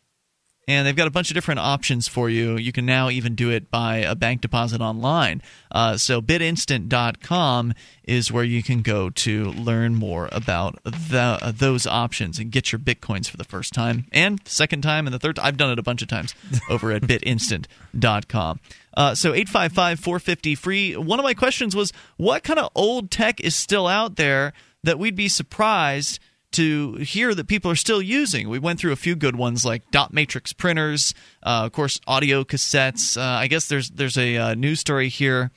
And 0.68 0.86
they've 0.86 0.94
got 0.94 1.08
a 1.08 1.10
bunch 1.10 1.28
of 1.28 1.34
different 1.34 1.58
options 1.58 2.06
for 2.06 2.30
you. 2.30 2.56
You 2.56 2.70
can 2.70 2.86
now 2.86 3.10
even 3.10 3.34
do 3.34 3.50
it 3.50 3.68
by 3.68 3.96
a 3.96 4.14
bank 4.14 4.40
deposit 4.42 4.80
online. 4.80 5.42
Uh, 5.72 5.96
so 5.96 6.22
bitinstant.com 6.22 7.74
is 8.04 8.30
where 8.30 8.44
you 8.44 8.62
can 8.62 8.82
go 8.82 9.10
to 9.10 9.46
learn 9.46 9.96
more 9.96 10.28
about 10.30 10.78
the, 10.84 11.38
uh, 11.42 11.52
those 11.52 11.84
options 11.86 12.38
and 12.38 12.52
get 12.52 12.70
your 12.70 12.78
bitcoins 12.78 13.28
for 13.28 13.36
the 13.36 13.44
first 13.44 13.72
time 13.72 14.06
and 14.12 14.40
second 14.46 14.82
time 14.82 15.06
and 15.06 15.14
the 15.14 15.18
third. 15.18 15.36
Time. 15.36 15.46
I've 15.46 15.56
done 15.56 15.70
it 15.70 15.78
a 15.80 15.82
bunch 15.82 16.00
of 16.00 16.08
times 16.08 16.34
over 16.70 16.92
at 16.92 17.02
bitinstant.com. 17.02 18.60
Uh, 18.96 19.14
so 19.14 19.30
855 19.30 19.98
450 19.98 20.54
free. 20.54 20.96
One 20.96 21.18
of 21.18 21.24
my 21.24 21.34
questions 21.34 21.74
was 21.74 21.92
what 22.16 22.44
kind 22.44 22.58
of 22.58 22.70
old 22.74 23.10
tech 23.10 23.40
is 23.40 23.56
still 23.56 23.88
out 23.88 24.16
there 24.16 24.52
that 24.84 24.98
we'd 24.98 25.16
be 25.16 25.28
surprised 25.28 26.20
to 26.52 26.94
hear 26.94 27.34
that 27.34 27.46
people 27.46 27.70
are 27.70 27.76
still 27.76 28.02
using. 28.02 28.48
We 28.48 28.58
went 28.58 28.78
through 28.80 28.92
a 28.92 28.96
few 28.96 29.14
good 29.14 29.36
ones 29.36 29.64
like 29.64 29.90
dot 29.90 30.12
matrix 30.12 30.52
printers, 30.52 31.14
uh, 31.42 31.62
of 31.64 31.72
course, 31.72 32.00
audio 32.06 32.44
cassettes. 32.44 33.16
Uh, 33.16 33.22
I 33.22 33.48
guess 33.48 33.68
there's 33.68 33.90
there's 33.90 34.18
a 34.18 34.36
uh, 34.36 34.54
news 34.54 34.80
story 34.80 35.08
here 35.08 35.50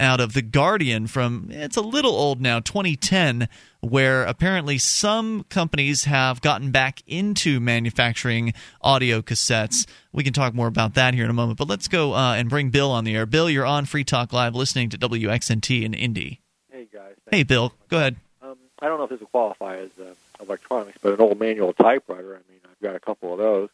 out 0.00 0.20
of 0.20 0.32
the 0.32 0.42
Guardian 0.42 1.06
from 1.06 1.48
it's 1.50 1.76
a 1.76 1.80
little 1.80 2.12
old 2.12 2.40
now, 2.40 2.60
2010, 2.60 3.48
where 3.80 4.24
apparently 4.24 4.78
some 4.78 5.44
companies 5.48 6.04
have 6.04 6.40
gotten 6.40 6.70
back 6.70 7.02
into 7.06 7.60
manufacturing 7.60 8.52
audio 8.80 9.20
cassettes. 9.22 9.86
We 10.12 10.24
can 10.24 10.32
talk 10.32 10.54
more 10.54 10.68
about 10.68 10.94
that 10.94 11.14
here 11.14 11.24
in 11.24 11.30
a 11.30 11.34
moment, 11.34 11.58
but 11.58 11.68
let's 11.68 11.88
go 11.88 12.14
uh, 12.14 12.34
and 12.34 12.48
bring 12.48 12.70
Bill 12.70 12.90
on 12.90 13.04
the 13.04 13.16
air. 13.16 13.26
Bill, 13.26 13.50
you're 13.50 13.66
on 13.66 13.86
Free 13.86 14.04
Talk 14.04 14.32
Live, 14.32 14.54
listening 14.54 14.88
to 14.90 14.98
WXNT 14.98 15.82
in 15.82 15.94
Indy. 15.94 16.40
Hey 16.70 16.88
guys. 16.92 17.14
Hey, 17.30 17.42
Bill, 17.42 17.72
go 17.88 17.98
ahead. 17.98 18.16
I 18.80 18.86
don't 18.86 18.98
know 18.98 19.04
if 19.04 19.10
this 19.10 19.20
will 19.20 19.26
qualify 19.28 19.78
as 19.78 19.90
uh, 20.00 20.14
electronics, 20.40 20.98
but 21.02 21.12
an 21.14 21.20
old 21.20 21.38
manual 21.38 21.72
typewriter. 21.72 22.34
I 22.34 22.50
mean, 22.50 22.60
I've 22.64 22.80
got 22.82 22.94
a 22.96 23.00
couple 23.00 23.32
of 23.32 23.38
those. 23.38 23.68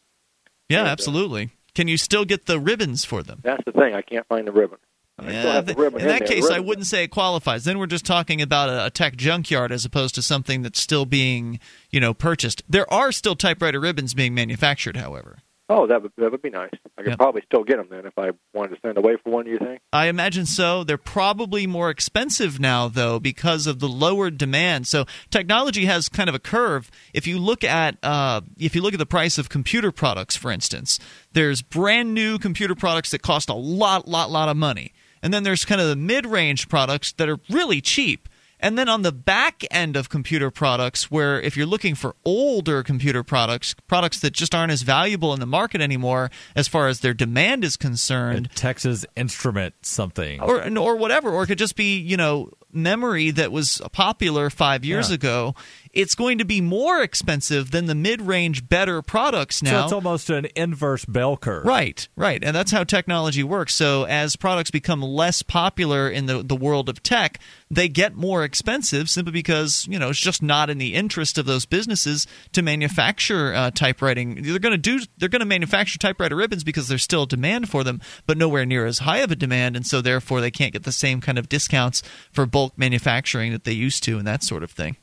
Yeah, 0.69 0.79
And, 0.79 0.87
uh, 0.87 0.91
absolutely. 0.91 1.51
Can 1.73 1.87
you 1.87 1.97
still 1.97 2.25
get 2.25 2.45
the 2.45 2.59
ribbons 2.59 3.05
for 3.05 3.21
them? 3.21 3.41
That's 3.43 3.63
the 3.65 3.71
thing. 3.71 3.93
I 3.93 4.01
can't 4.01 4.25
find 4.27 4.47
the 4.47 4.51
ribbon. 4.51 4.79
Yeah, 5.21 5.53
have 5.53 5.65
the 5.65 5.73
th- 5.73 5.87
in 5.93 5.93
that 5.99 6.19
there. 6.19 6.27
case, 6.27 6.47
The 6.47 6.55
I 6.55 6.59
wouldn't 6.59 6.87
say 6.87 7.03
it 7.03 7.07
qualifies. 7.07 7.63
Then 7.63 7.79
we're 7.79 7.85
just 7.85 8.05
talking 8.05 8.41
about 8.41 8.69
a, 8.69 8.87
a 8.87 8.89
tech 8.89 9.15
junkyard 9.15 9.71
as 9.71 9.85
opposed 9.85 10.15
to 10.15 10.21
something 10.21 10.61
that's 10.61 10.81
still 10.81 11.05
being, 11.05 11.59
you 11.89 12.01
know, 12.01 12.13
purchased. 12.13 12.63
There 12.67 12.91
are 12.91 13.13
still 13.13 13.35
typewriter 13.35 13.79
ribbons 13.79 14.13
being 14.13 14.33
manufactured, 14.33 14.97
however. 14.97 15.37
Oh, 15.67 15.87
that 15.87 16.03
would 16.03 16.11
that 16.17 16.31
would 16.31 16.41
be 16.43 16.51
nice. 16.51 16.69
I 16.97 17.01
could 17.01 17.09
Yep. 17.11 17.17
probably 17.17 17.41
still 17.45 17.63
get 17.63 17.77
them 17.77 17.87
then 17.89 18.05
if 18.05 18.13
I 18.19 18.31
wanted 18.53 18.75
to 18.75 18.81
send 18.85 18.97
away 18.99 19.15
for 19.23 19.31
one. 19.31 19.47
You 19.47 19.57
think? 19.57 19.81
I 19.91 20.07
imagine 20.07 20.45
so. 20.45 20.83
They're 20.83 20.97
probably 20.97 21.65
more 21.65 21.89
expensive 21.89 22.59
now, 22.59 22.87
though, 22.87 23.19
because 23.19 23.65
of 23.65 23.79
the 23.79 23.87
lower 23.89 24.29
demand. 24.29 24.85
So 24.87 25.05
technology 25.31 25.85
has 25.85 26.07
kind 26.07 26.29
of 26.29 26.35
a 26.35 26.39
curve. 26.39 26.91
If 27.13 27.25
you 27.25 27.39
look 27.39 27.63
at 27.63 27.97
uh, 28.03 28.41
if 28.57 28.75
you 28.75 28.81
look 28.81 28.93
at 28.93 28.99
the 28.99 29.07
price 29.07 29.39
of 29.39 29.49
computer 29.49 29.91
products, 29.91 30.35
for 30.35 30.51
instance, 30.51 30.99
there's 31.33 31.63
brand 31.63 32.13
new 32.13 32.37
computer 32.37 32.75
products 32.75 33.09
that 33.11 33.23
cost 33.23 33.49
a 33.49 33.55
lot, 33.55 34.07
lot, 34.07 34.29
lot 34.29 34.49
of 34.49 34.57
money, 34.57 34.93
and 35.23 35.33
then 35.33 35.41
there's 35.41 35.65
kind 35.65 35.81
of 35.81 35.87
the 35.87 35.95
mid-range 35.95 36.69
products 36.69 37.11
that 37.13 37.27
are 37.27 37.39
really 37.49 37.81
cheap. 37.81 38.29
And 38.65 38.79
then 38.79 38.89
on 38.89 39.03
the 39.03 39.11
back 39.11 39.63
end 39.69 39.95
of 39.95 40.09
computer 40.09 40.49
products, 40.49 41.11
where 41.11 41.39
if 41.39 41.55
you're 41.55 41.67
looking 41.67 41.93
for 41.93 42.15
older 42.25 42.81
computer 42.81 43.23
products, 43.23 43.75
products 43.85 44.19
that 44.21 44.33
just 44.33 44.55
aren't 44.55 44.71
as 44.71 44.81
valuable 44.81 45.35
in 45.35 45.39
the 45.39 45.45
market 45.45 45.81
anymore 45.81 46.31
as 46.55 46.67
far 46.67 46.87
as 46.87 47.01
their 47.01 47.13
demand 47.13 47.63
is 47.63 47.77
concerned, 47.77 48.49
Texas 48.55 49.05
Instrument 49.15 49.75
something. 49.83 50.41
or 50.41 50.67
or 50.79 50.95
whatever, 50.95 51.29
or 51.29 51.43
it 51.43 51.47
could 51.47 51.59
just 51.59 51.75
be 51.75 51.99
you 51.99 52.17
know 52.17 52.49
memory 52.73 53.29
that 53.31 53.51
was 53.51 53.81
popular 53.91 54.49
five 54.49 54.83
years 54.83 55.09
Yeah. 55.09 55.15
ago. 55.15 55.55
It's 55.95 56.13
going 56.13 56.37
to 56.37 56.45
be 56.45 56.61
more 56.61 57.01
expensive 57.01 57.71
than 57.71 57.85
the 57.85 57.95
mid-range 57.95 58.67
better 58.67 59.01
products 59.01 59.63
now. 59.63 59.71
So 59.71 59.83
it's 59.85 59.93
almost 59.93 60.29
an 60.29 60.47
inverse 60.55 61.05
bell 61.05 61.37
curve. 61.37 61.65
Right, 61.65 62.07
right. 62.15 62.43
And 62.43 62.55
that's 62.55 62.71
how 62.71 62.83
technology 62.83 63.43
works. 63.43 63.73
So 63.73 64.03
as 64.03 64.35
products 64.35 64.71
become 64.71 65.01
less 65.01 65.41
popular 65.41 66.09
in 66.09 66.25
the, 66.25 66.43
the 66.43 66.55
world 66.55 66.89
of 66.89 67.01
tech, 67.01 67.39
they 67.71 67.87
get 67.87 68.13
more 68.13 68.43
expensive 68.43 69.09
simply 69.09 69.31
because, 69.31 69.87
you 69.89 69.97
know, 69.97 70.09
it's 70.09 70.19
just 70.19 70.43
not 70.43 70.69
in 70.69 70.77
the 70.77 70.93
interest 70.93 71.37
of 71.37 71.45
those 71.45 71.65
businesses 71.65 72.27
to 72.51 72.61
manufacture 72.61 73.53
uh, 73.53 73.71
typewriting. 73.71 74.43
They're 74.43 74.59
going 74.59 74.73
to 74.73 74.77
do 74.77 74.99
they're 75.17 75.29
going 75.29 75.39
to 75.39 75.45
manufacture 75.45 75.97
typewriter 75.97 76.35
ribbons 76.35 76.63
because 76.63 76.87
there's 76.87 77.03
still 77.03 77.25
demand 77.25 77.69
for 77.69 77.83
them, 77.83 78.01
but 78.25 78.37
nowhere 78.37 78.65
near 78.65 78.85
as 78.85 78.99
high 78.99 79.19
of 79.19 79.31
a 79.31 79.35
demand 79.35 79.75
and 79.75 79.87
so 79.87 80.01
therefore 80.01 80.41
they 80.41 80.51
can't 80.51 80.73
get 80.73 80.83
the 80.83 80.91
same 80.91 81.21
kind 81.21 81.37
of 81.37 81.49
discounts 81.49 82.03
for 82.31 82.45
bulk 82.45 82.77
manufacturing 82.77 83.51
that 83.51 83.63
they 83.63 83.71
used 83.71 84.03
to 84.03 84.17
and 84.17 84.27
that 84.27 84.43
sort 84.43 84.61
of 84.61 84.71
thing. 84.71 84.97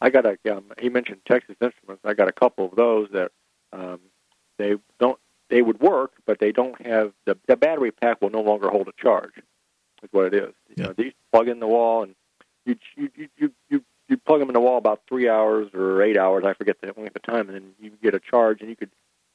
I 0.00 0.10
got 0.10 0.26
a. 0.26 0.38
Um, 0.50 0.72
he 0.78 0.88
mentioned 0.88 1.20
Texas 1.26 1.56
Instruments. 1.60 2.02
I 2.04 2.14
got 2.14 2.28
a 2.28 2.32
couple 2.32 2.66
of 2.66 2.76
those 2.76 3.08
that 3.12 3.32
um, 3.72 4.00
they 4.58 4.74
don't. 4.98 5.18
They 5.48 5.62
would 5.62 5.80
work, 5.80 6.12
but 6.26 6.38
they 6.38 6.52
don't 6.52 6.80
have 6.86 7.12
the 7.26 7.36
the 7.46 7.56
battery 7.56 7.90
pack 7.90 8.22
will 8.22 8.30
no 8.30 8.40
longer 8.40 8.68
hold 8.70 8.88
a 8.88 8.92
charge. 9.02 9.32
Is 10.02 10.08
what 10.12 10.26
it 10.26 10.34
is. 10.34 10.54
You 10.74 10.84
know, 10.84 10.92
these 10.96 11.12
plug 11.32 11.48
in 11.48 11.60
the 11.60 11.66
wall 11.66 12.02
and 12.02 12.14
you 12.64 12.76
you 12.96 13.10
you 13.14 13.28
you 13.36 13.52
you, 13.68 13.84
you 14.08 14.16
plug 14.16 14.40
them 14.40 14.48
in 14.48 14.54
the 14.54 14.60
wall 14.60 14.78
about 14.78 15.02
three 15.08 15.28
hours 15.28 15.68
or 15.74 16.02
eight 16.02 16.16
hours. 16.16 16.44
I 16.46 16.54
forget 16.54 16.80
the 16.80 16.92
length 16.96 17.16
of 17.16 17.22
time, 17.22 17.48
and 17.48 17.54
then 17.54 17.72
you 17.80 17.92
get 18.02 18.14
a 18.14 18.20
charge, 18.20 18.60
and 18.60 18.70
you 18.70 18.76
could 18.76 18.90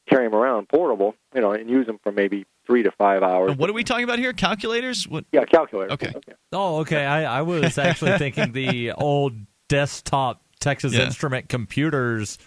carry 0.07 0.25
them 0.25 0.35
around 0.35 0.69
portable. 0.69 1.15
You 1.33 1.41
know, 1.41 1.51
and 1.51 1.69
use 1.69 1.85
them 1.85 1.99
for 2.01 2.11
maybe 2.11 2.45
three 2.65 2.83
to 2.83 2.91
five 2.91 3.23
hours. 3.23 3.51
And 3.51 3.59
what 3.59 3.69
are 3.69 3.73
we 3.73 3.83
talking 3.83 4.03
about 4.03 4.19
here? 4.19 4.33
Calculators? 4.33 5.07
What? 5.07 5.25
Yeah, 5.31 5.45
calculator. 5.45 5.93
Okay. 5.93 6.13
Oh, 6.51 6.77
okay. 6.79 7.05
I, 7.05 7.39
I 7.39 7.41
was 7.41 7.77
actually 7.77 8.17
thinking 8.17 8.51
the 8.51 8.93
old 8.93 9.33
desktop 9.67 10.41
Texas 10.59 10.93
Yeah. 10.93 11.05
Instrument 11.05 11.49
computers 11.49 12.37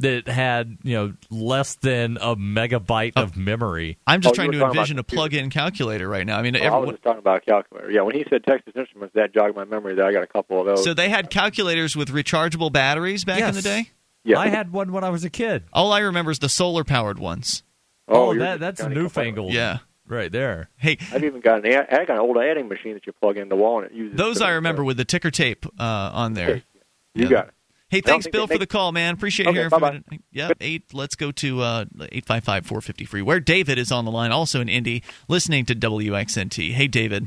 that 0.00 0.26
had 0.28 0.78
you 0.82 0.94
know 0.94 1.12
less 1.30 1.74
than 1.76 2.16
a 2.22 2.34
megabyte 2.34 3.12
of 3.16 3.36
memory. 3.36 3.98
I'm 4.06 4.22
just 4.22 4.32
Oh, 4.32 4.34
trying 4.36 4.52
to 4.52 4.64
envision 4.64 4.98
a 4.98 5.02
plug-in 5.02 5.50
calculator 5.50 6.08
right 6.08 6.26
now. 6.26 6.38
I 6.38 6.42
mean, 6.42 6.56
Oh, 6.56 6.60
I 6.60 6.76
was 6.78 6.90
just 6.90 7.02
talking 7.02 7.18
about 7.18 7.38
a 7.38 7.40
calculator. 7.42 7.90
Yeah, 7.90 8.00
when 8.02 8.14
he 8.16 8.24
said 8.30 8.42
Texas 8.44 8.72
Instruments, 8.74 9.14
that 9.14 9.34
jogged 9.34 9.56
my 9.56 9.64
memory. 9.66 9.96
That 9.96 10.06
I 10.06 10.12
got 10.12 10.22
a 10.22 10.26
couple 10.26 10.58
of 10.60 10.66
those. 10.66 10.84
So 10.84 10.94
they 10.94 11.10
had 11.10 11.28
calculators 11.28 11.96
with 11.96 12.08
rechargeable 12.08 12.72
batteries 12.72 13.24
back 13.24 13.40
in 13.40 13.54
the 13.54 13.60
day. 13.62 13.90
Yeah. 14.24 14.38
I 14.38 14.48
had 14.48 14.72
one 14.72 14.92
when 14.92 15.04
I 15.04 15.10
was 15.10 15.24
a 15.24 15.30
kid. 15.30 15.64
All 15.72 15.92
I 15.92 16.00
remember 16.00 16.30
is 16.30 16.38
the 16.38 16.48
solar 16.48 16.84
powered 16.84 17.18
ones. 17.18 17.62
Oh, 18.08 18.32
you're 18.32 18.40
that 18.40 18.60
just 18.60 18.78
that's 18.78 18.94
newfangled. 18.94 19.52
Yeah. 19.52 19.78
right 20.06 20.32
there. 20.32 20.68
Hey, 20.76 20.96
I've 21.12 21.22
even 21.24 21.40
got 21.40 21.64
an 21.64 21.72
ad- 21.72 21.88
I 21.90 22.04
got 22.04 22.14
an 22.16 22.20
old 22.22 22.36
adding 22.38 22.68
machine 22.68 22.94
that 22.94 23.06
you 23.06 23.12
plug 23.12 23.36
in 23.36 23.48
the 23.48 23.56
wall 23.56 23.78
and 23.82 23.90
it 23.90 23.92
uses. 23.94 24.16
those 24.18 24.40
I 24.40 24.50
remember 24.52 24.82
with 24.82 24.96
the 24.96 25.04
ticker 25.04 25.30
tape 25.30 25.64
uh, 25.78 26.10
on 26.12 26.32
there. 26.34 26.62
You 27.14 27.24
Yeah. 27.24 27.30
got 27.30 27.48
it. 27.48 27.54
Hey, 27.88 28.00
thanks, 28.00 28.28
Bill, 28.28 28.46
they 28.46 28.54
for 28.54 28.58
the 28.60 28.68
call, 28.68 28.92
man. 28.92 29.14
Appreciate 29.14 29.46
Okay, 29.48 29.54
hearing 29.56 29.68
from 29.70 29.80
bye-bye. 29.80 30.02
you. 30.12 30.18
Yep, 30.30 30.58
eight. 30.60 30.94
Let's 30.94 31.16
go 31.16 31.32
to 31.32 31.60
uh, 31.60 31.84
eight 32.12 32.24
five 32.24 32.44
five 32.44 32.64
four 32.64 32.80
fifty 32.80 33.04
free. 33.04 33.20
Where 33.20 33.40
David 33.40 33.78
is 33.78 33.90
on 33.90 34.04
the 34.04 34.12
line, 34.12 34.30
also 34.30 34.60
in 34.60 34.68
Indy, 34.68 35.02
listening 35.26 35.64
to 35.66 35.74
WXNT. 35.74 36.70
Hey, 36.72 36.86
David. 36.86 37.26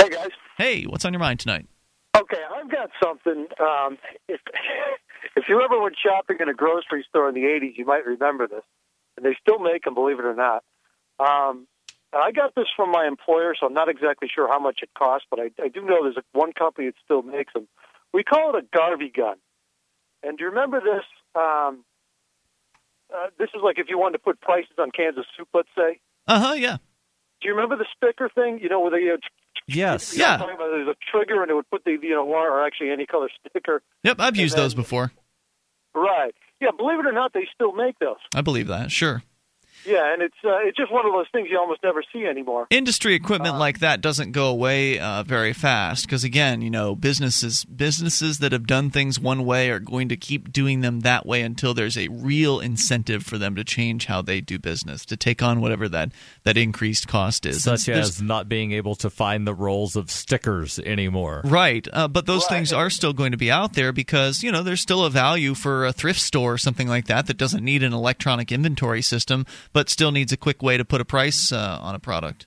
Hey 0.00 0.08
guys. 0.10 0.30
Hey, 0.56 0.84
what's 0.84 1.04
on 1.04 1.12
your 1.12 1.18
mind 1.20 1.40
tonight? 1.40 1.66
Okay, 2.16 2.40
I've 2.54 2.70
got 2.70 2.90
something. 3.02 3.46
Um, 3.58 3.98
if 4.28 4.40
if 5.36 5.44
you 5.48 5.60
ever 5.62 5.82
went 5.82 5.96
shopping 6.00 6.36
in 6.38 6.48
a 6.48 6.54
grocery 6.54 7.04
store 7.08 7.28
in 7.28 7.34
the 7.34 7.40
'80s, 7.42 7.76
you 7.76 7.84
might 7.84 8.06
remember 8.06 8.46
this, 8.46 8.62
and 9.16 9.26
they 9.26 9.36
still 9.40 9.58
make 9.58 9.82
them, 9.82 9.94
believe 9.94 10.20
it 10.20 10.24
or 10.24 10.34
not. 10.36 10.62
Um, 11.18 11.66
and 12.12 12.22
I 12.22 12.30
got 12.30 12.54
this 12.54 12.66
from 12.76 12.92
my 12.92 13.04
employer, 13.08 13.56
so 13.58 13.66
I'm 13.66 13.74
not 13.74 13.88
exactly 13.88 14.28
sure 14.32 14.46
how 14.46 14.60
much 14.60 14.78
it 14.82 14.90
costs, 14.96 15.26
but 15.28 15.40
I, 15.40 15.50
I 15.60 15.66
do 15.66 15.80
know 15.82 16.04
there's 16.04 16.16
a, 16.16 16.22
one 16.38 16.52
company 16.52 16.86
that 16.86 16.94
still 17.04 17.22
makes 17.22 17.52
them. 17.52 17.66
We 18.14 18.22
call 18.24 18.56
it 18.56 18.64
a 18.64 18.76
Garvey 18.76 19.12
gun. 19.14 19.36
And 20.22 20.38
do 20.38 20.44
you 20.44 20.50
remember 20.50 20.80
this? 20.80 21.04
Um, 21.34 21.84
uh, 23.12 23.26
this 23.38 23.48
is 23.54 23.60
like 23.62 23.78
if 23.78 23.86
you 23.90 23.98
wanted 23.98 24.18
to 24.18 24.22
put 24.24 24.40
prices 24.40 24.72
on 24.78 24.90
cans 24.90 25.18
of 25.18 25.24
soup, 25.36 25.48
let's 25.52 25.68
say. 25.76 25.98
Uh 26.26 26.40
huh. 26.40 26.52
Yeah. 26.54 26.76
Do 27.42 27.48
you 27.48 27.54
remember 27.54 27.76
the 27.76 27.86
sticker 27.96 28.30
thing? 28.34 28.60
You 28.62 28.68
know, 28.70 28.80
where 28.80 28.90
they 28.92 29.10
uh, 29.12 29.16
Yes. 29.66 30.16
know, 30.16 30.24
talking 30.24 30.54
about 30.54 30.68
there's 30.70 30.88
a 30.88 30.94
trigger 31.10 31.42
and 31.42 31.50
it 31.50 31.54
would 31.54 31.68
put 31.70 31.84
the 31.84 31.98
you 32.00 32.10
know 32.14 32.24
one 32.24 32.46
or 32.46 32.64
actually 32.64 32.90
any 32.90 33.04
color 33.04 33.28
sticker. 33.50 33.82
Yep, 34.04 34.16
I've 34.20 34.36
used 34.36 34.56
then- 34.56 34.62
those 34.64 34.74
before. 34.74 35.12
Right. 35.94 36.34
Yeah. 36.60 36.70
Believe 36.76 37.00
it 37.00 37.06
or 37.06 37.12
not, 37.12 37.32
they 37.34 37.46
still 37.54 37.72
make 37.72 37.98
those. 37.98 38.16
I 38.34 38.40
believe 38.40 38.68
that. 38.68 38.90
Sure. 38.90 39.22
Yeah, 39.86 40.12
and 40.12 40.22
it's 40.22 40.36
uh, 40.44 40.58
it's 40.58 40.76
just 40.76 40.92
one 40.92 41.06
of 41.06 41.12
those 41.12 41.26
things 41.32 41.48
you 41.50 41.58
almost 41.58 41.82
never 41.82 42.02
see 42.12 42.26
anymore. 42.26 42.66
industry 42.70 43.14
Uh, 43.14 43.16
equipment 43.16 43.58
like 43.58 43.80
that 43.80 44.00
doesn't 44.00 44.32
go 44.32 44.48
away 44.48 44.98
uh, 44.98 45.22
very 45.22 45.52
fast 45.52 46.06
because 46.06 46.24
again 46.24 46.62
you 46.62 46.70
know 46.70 46.94
businesses 46.94 47.64
businesses 47.64 48.38
that 48.38 48.52
have 48.52 48.66
done 48.66 48.90
things 48.90 49.18
one 49.18 49.44
way 49.44 49.70
are 49.70 49.78
going 49.78 50.08
to 50.08 50.16
keep 50.16 50.52
doing 50.52 50.80
them 50.80 51.00
that 51.00 51.26
way 51.26 51.42
until 51.42 51.74
there's 51.74 51.96
a 51.96 52.08
real 52.08 52.60
incentive 52.60 53.24
for 53.24 53.38
them 53.38 53.54
to 53.54 53.64
change 53.64 54.06
how 54.06 54.22
they 54.22 54.40
do 54.40 54.58
business 54.58 55.04
to 55.04 55.16
take 55.16 55.42
on 55.42 55.60
whatever 55.60 55.88
that 55.88 56.10
that 56.44 56.56
increased 56.56 57.08
cost 57.08 57.46
is 57.46 57.62
Such 57.62 57.88
And 57.88 58.00
as 58.00 58.20
not 58.20 58.48
being 58.48 58.72
able 58.72 58.94
to 58.96 59.10
find 59.10 59.46
the 59.46 59.54
rolls 59.54 59.96
of 59.96 60.10
stickers 60.10 60.78
anymore. 60.80 61.42
Right, 61.44 61.86
uh, 61.92 62.08
but 62.08 62.26
those 62.26 62.46
things 62.46 62.72
are 62.72 62.90
still 62.90 63.12
going 63.12 63.32
to 63.32 63.38
be 63.38 63.50
out 63.50 63.74
there 63.74 63.92
because 63.92 64.42
you 64.42 64.52
know 64.52 64.62
there's 64.62 64.80
still 64.80 65.04
a 65.04 65.10
value 65.10 65.54
for 65.54 65.86
a 65.86 65.92
thrift 65.92 66.20
store 66.20 66.54
or 66.54 66.58
something 66.58 66.88
like 66.88 67.06
that 67.06 67.26
that 67.26 67.36
doesn't 67.36 67.64
need 67.64 67.82
an 67.82 67.92
electronic 67.92 68.52
inventory 68.52 69.02
system, 69.02 69.46
but 69.74 69.90
still 69.90 70.12
needs 70.12 70.32
a 70.32 70.38
quick 70.38 70.62
way 70.62 70.78
to 70.78 70.84
put 70.84 71.02
a 71.02 71.04
price 71.04 71.52
uh, 71.52 71.78
on 71.82 71.94
a 71.94 71.98
product. 71.98 72.46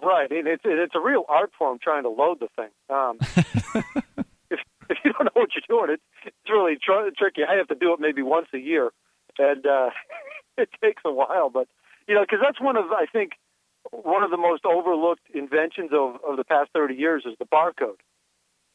Right, 0.00 0.30
and 0.30 0.46
it's 0.46 0.62
it's 0.64 0.94
a 0.94 1.00
real 1.00 1.24
art 1.28 1.50
form 1.58 1.78
trying 1.82 2.04
to 2.04 2.08
load 2.08 2.38
the 2.40 2.48
thing. 2.54 2.70
Um, 2.88 3.18
if 4.50 4.60
if 4.88 4.98
you 5.04 5.12
don't 5.12 5.24
know 5.24 5.40
what 5.40 5.50
you're 5.54 5.66
doing, 5.68 5.94
it's 5.94 6.02
it's 6.24 6.50
really 6.50 6.76
tr- 6.76 7.10
tricky. 7.16 7.42
I 7.48 7.56
have 7.56 7.68
to 7.68 7.74
do 7.74 7.92
it 7.92 8.00
maybe 8.00 8.22
once 8.22 8.48
a 8.54 8.58
year, 8.58 8.90
and 9.38 9.66
uh, 9.66 9.90
it 10.58 10.68
takes 10.82 11.02
a 11.04 11.12
while. 11.12 11.50
But 11.50 11.68
you 12.06 12.14
know, 12.14 12.22
because 12.22 12.40
that's 12.42 12.60
one 12.60 12.76
of 12.76 12.86
I 12.92 13.06
think 13.12 13.32
one 13.90 14.22
of 14.22 14.30
the 14.30 14.36
most 14.36 14.64
overlooked 14.64 15.28
inventions 15.34 15.90
of 15.92 16.16
of 16.26 16.36
the 16.36 16.44
past 16.44 16.70
thirty 16.72 16.94
years 16.94 17.24
is 17.26 17.34
the 17.38 17.46
barcode. 17.46 18.00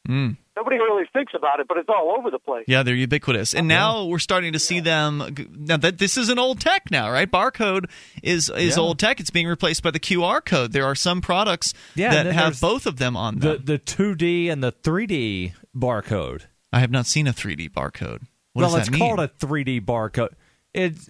Mm. 0.08 0.36
Nobody 0.56 0.76
really 0.76 1.04
thinks 1.12 1.34
about 1.36 1.60
it, 1.60 1.68
but 1.68 1.76
it's 1.76 1.88
all 1.88 2.16
over 2.18 2.30
the 2.30 2.38
place. 2.38 2.64
Yeah, 2.66 2.82
they're 2.82 2.94
ubiquitous, 2.94 3.54
and 3.54 3.68
now 3.68 4.04
we're 4.06 4.18
starting 4.18 4.54
to 4.54 4.58
see 4.58 4.80
them. 4.80 5.34
Now 5.56 5.76
that 5.76 5.98
this 5.98 6.16
is 6.16 6.30
an 6.30 6.38
old 6.38 6.60
tech 6.60 6.90
now, 6.90 7.10
right? 7.10 7.30
Barcode 7.30 7.88
is 8.22 8.50
is 8.50 8.76
Yeah. 8.76 8.82
old 8.82 8.98
tech. 8.98 9.20
It's 9.20 9.30
being 9.30 9.46
replaced 9.46 9.82
by 9.84 9.90
the 9.92 10.00
QR 10.00 10.40
code. 10.44 10.72
There 10.72 10.84
are 10.84 10.94
some 10.96 11.20
products 11.20 11.74
Yeah, 11.94 12.10
that 12.10 12.26
have 12.34 12.60
both 12.60 12.86
of 12.86 12.96
them 12.96 13.16
on 13.16 13.38
them. 13.38 13.58
The 13.66 13.72
the 13.74 13.78
2D 13.78 14.48
and 14.50 14.62
the 14.64 14.72
3D 14.72 15.52
barcode. 15.76 16.46
I 16.72 16.78
I 16.78 16.80
have 16.80 16.90
not 16.90 17.06
seen 17.06 17.26
a 17.28 17.32
3D 17.32 17.68
barcode. 17.70 18.22
What 18.54 18.62
well, 18.62 18.70
does 18.72 18.80
it's 18.80 18.90
mean? 18.90 18.98
called 19.00 19.20
a 19.20 19.28
3D 19.28 19.80
barcode. 19.84 20.32
It's 20.74 21.08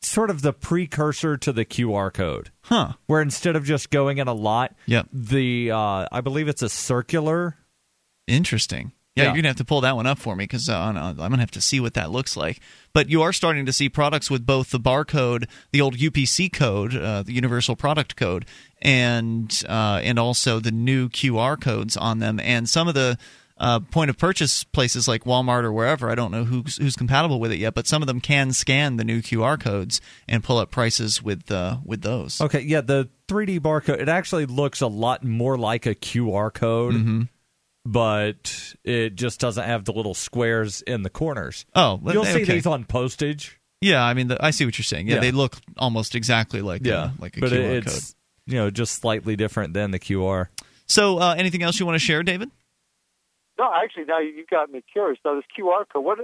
sort 0.00 0.30
of 0.30 0.42
the 0.42 0.52
precursor 0.52 1.36
to 1.36 1.52
the 1.52 1.64
QR 1.64 2.10
code. 2.12 2.50
Huh. 2.62 2.92
Where 3.06 3.20
instead 3.20 3.54
of 3.54 3.64
just 3.64 3.90
going 3.90 4.18
in 4.18 4.26
a 4.28 4.32
lot, 4.32 4.74
Yep. 4.86 5.08
the 5.12 5.70
uh, 5.72 6.06
I 6.10 6.20
believe 6.22 6.48
it's 6.48 6.62
a 6.62 6.68
circular. 6.68 7.58
Interesting. 8.26 8.92
Yeah, 9.14 9.24
Yeah. 9.24 9.28
you're 9.30 9.36
gonna 9.42 9.48
have 9.48 9.56
to 9.58 9.64
pull 9.64 9.82
that 9.82 9.94
one 9.94 10.06
up 10.06 10.18
for 10.18 10.34
me 10.34 10.44
because 10.44 10.70
uh, 10.70 10.74
I'm 10.78 11.16
gonna 11.16 11.36
have 11.38 11.50
to 11.50 11.60
see 11.60 11.80
what 11.80 11.92
that 11.94 12.10
looks 12.10 12.34
like. 12.36 12.60
But 12.94 13.10
you 13.10 13.20
are 13.20 13.32
starting 13.32 13.66
to 13.66 13.72
see 13.72 13.88
products 13.90 14.30
with 14.30 14.46
both 14.46 14.70
the 14.70 14.80
barcode, 14.80 15.46
the 15.70 15.82
old 15.82 15.96
UPC 15.96 16.50
code, 16.50 16.96
uh, 16.96 17.22
the 17.22 17.32
Universal 17.34 17.76
Product 17.76 18.16
Code, 18.16 18.46
and 18.80 19.62
uh, 19.68 20.00
and 20.02 20.18
also 20.18 20.60
the 20.60 20.70
new 20.72 21.08
QR 21.10 21.60
codes 21.60 21.96
on 21.96 22.20
them. 22.20 22.40
And 22.40 22.68
some 22.68 22.88
of 22.88 22.94
the 22.94 23.18
uh, 23.58 23.80
point 23.80 24.08
of 24.08 24.16
purchase 24.16 24.64
places 24.64 25.06
like 25.06 25.24
Walmart 25.24 25.62
or 25.64 25.72
wherever, 25.72 26.08
I 26.10 26.14
don't 26.14 26.30
know 26.32 26.44
who's 26.44 26.78
who's 26.78 26.96
compatible 26.96 27.38
with 27.38 27.52
it 27.52 27.58
yet, 27.58 27.74
but 27.74 27.86
some 27.86 28.02
of 28.02 28.06
them 28.06 28.20
can 28.20 28.52
scan 28.54 28.96
the 28.96 29.04
new 29.04 29.20
QR 29.20 29.60
codes 29.60 30.00
and 30.26 30.42
pull 30.42 30.56
up 30.56 30.70
prices 30.70 31.22
with 31.22 31.50
uh, 31.52 31.76
with 31.84 32.00
those. 32.00 32.40
Okay, 32.40 32.60
yeah, 32.62 32.80
the 32.80 33.10
3D 33.28 33.60
barcode. 33.60 34.00
It 34.00 34.08
actually 34.08 34.46
looks 34.46 34.80
a 34.80 34.86
lot 34.86 35.22
more 35.22 35.58
like 35.58 35.84
a 35.86 35.94
QR 35.94 36.50
code, 36.52 36.94
Mhm. 36.94 37.28
But 37.84 38.74
it 38.84 39.14
just 39.14 39.40
doesn't 39.40 39.64
have 39.64 39.84
the 39.84 39.92
little 39.92 40.14
squares 40.14 40.82
in 40.82 41.02
the 41.02 41.10
corners. 41.10 41.66
Oh, 41.74 42.00
you'll 42.04 42.24
see 42.24 42.44
these 42.44 42.66
on 42.66 42.84
postage. 42.84 43.58
Yeah, 43.80 44.02
I 44.04 44.14
mean, 44.14 44.28
the, 44.28 44.44
I 44.44 44.50
see 44.52 44.64
what 44.64 44.78
you're 44.78 44.84
saying. 44.84 45.08
Yeah, 45.08 45.16
Yeah. 45.16 45.20
they 45.22 45.32
look 45.32 45.56
almost 45.76 46.14
exactly 46.14 46.62
like 46.62 46.86
Yeah, 46.86 46.94
uh, 46.96 47.10
like 47.18 47.36
a 47.36 47.40
but 47.40 47.50
QR 47.52 47.78
it's 47.78 48.12
code. 48.12 48.52
you 48.52 48.58
know 48.58 48.70
just 48.70 48.94
slightly 49.00 49.34
different 49.34 49.74
than 49.74 49.90
the 49.90 49.98
QR. 49.98 50.46
So, 50.86 51.18
uh, 51.18 51.34
anything 51.36 51.62
else 51.62 51.80
you 51.80 51.86
want 51.86 51.96
to 51.96 52.04
share, 52.04 52.22
David? 52.22 52.50
No, 53.58 53.70
actually, 53.74 54.04
now 54.04 54.18
you've 54.20 54.48
got 54.48 54.70
me 54.70 54.82
curious. 54.92 55.18
Now 55.24 55.34
this 55.34 55.44
QR 55.58 55.84
code, 55.92 56.04
what? 56.04 56.18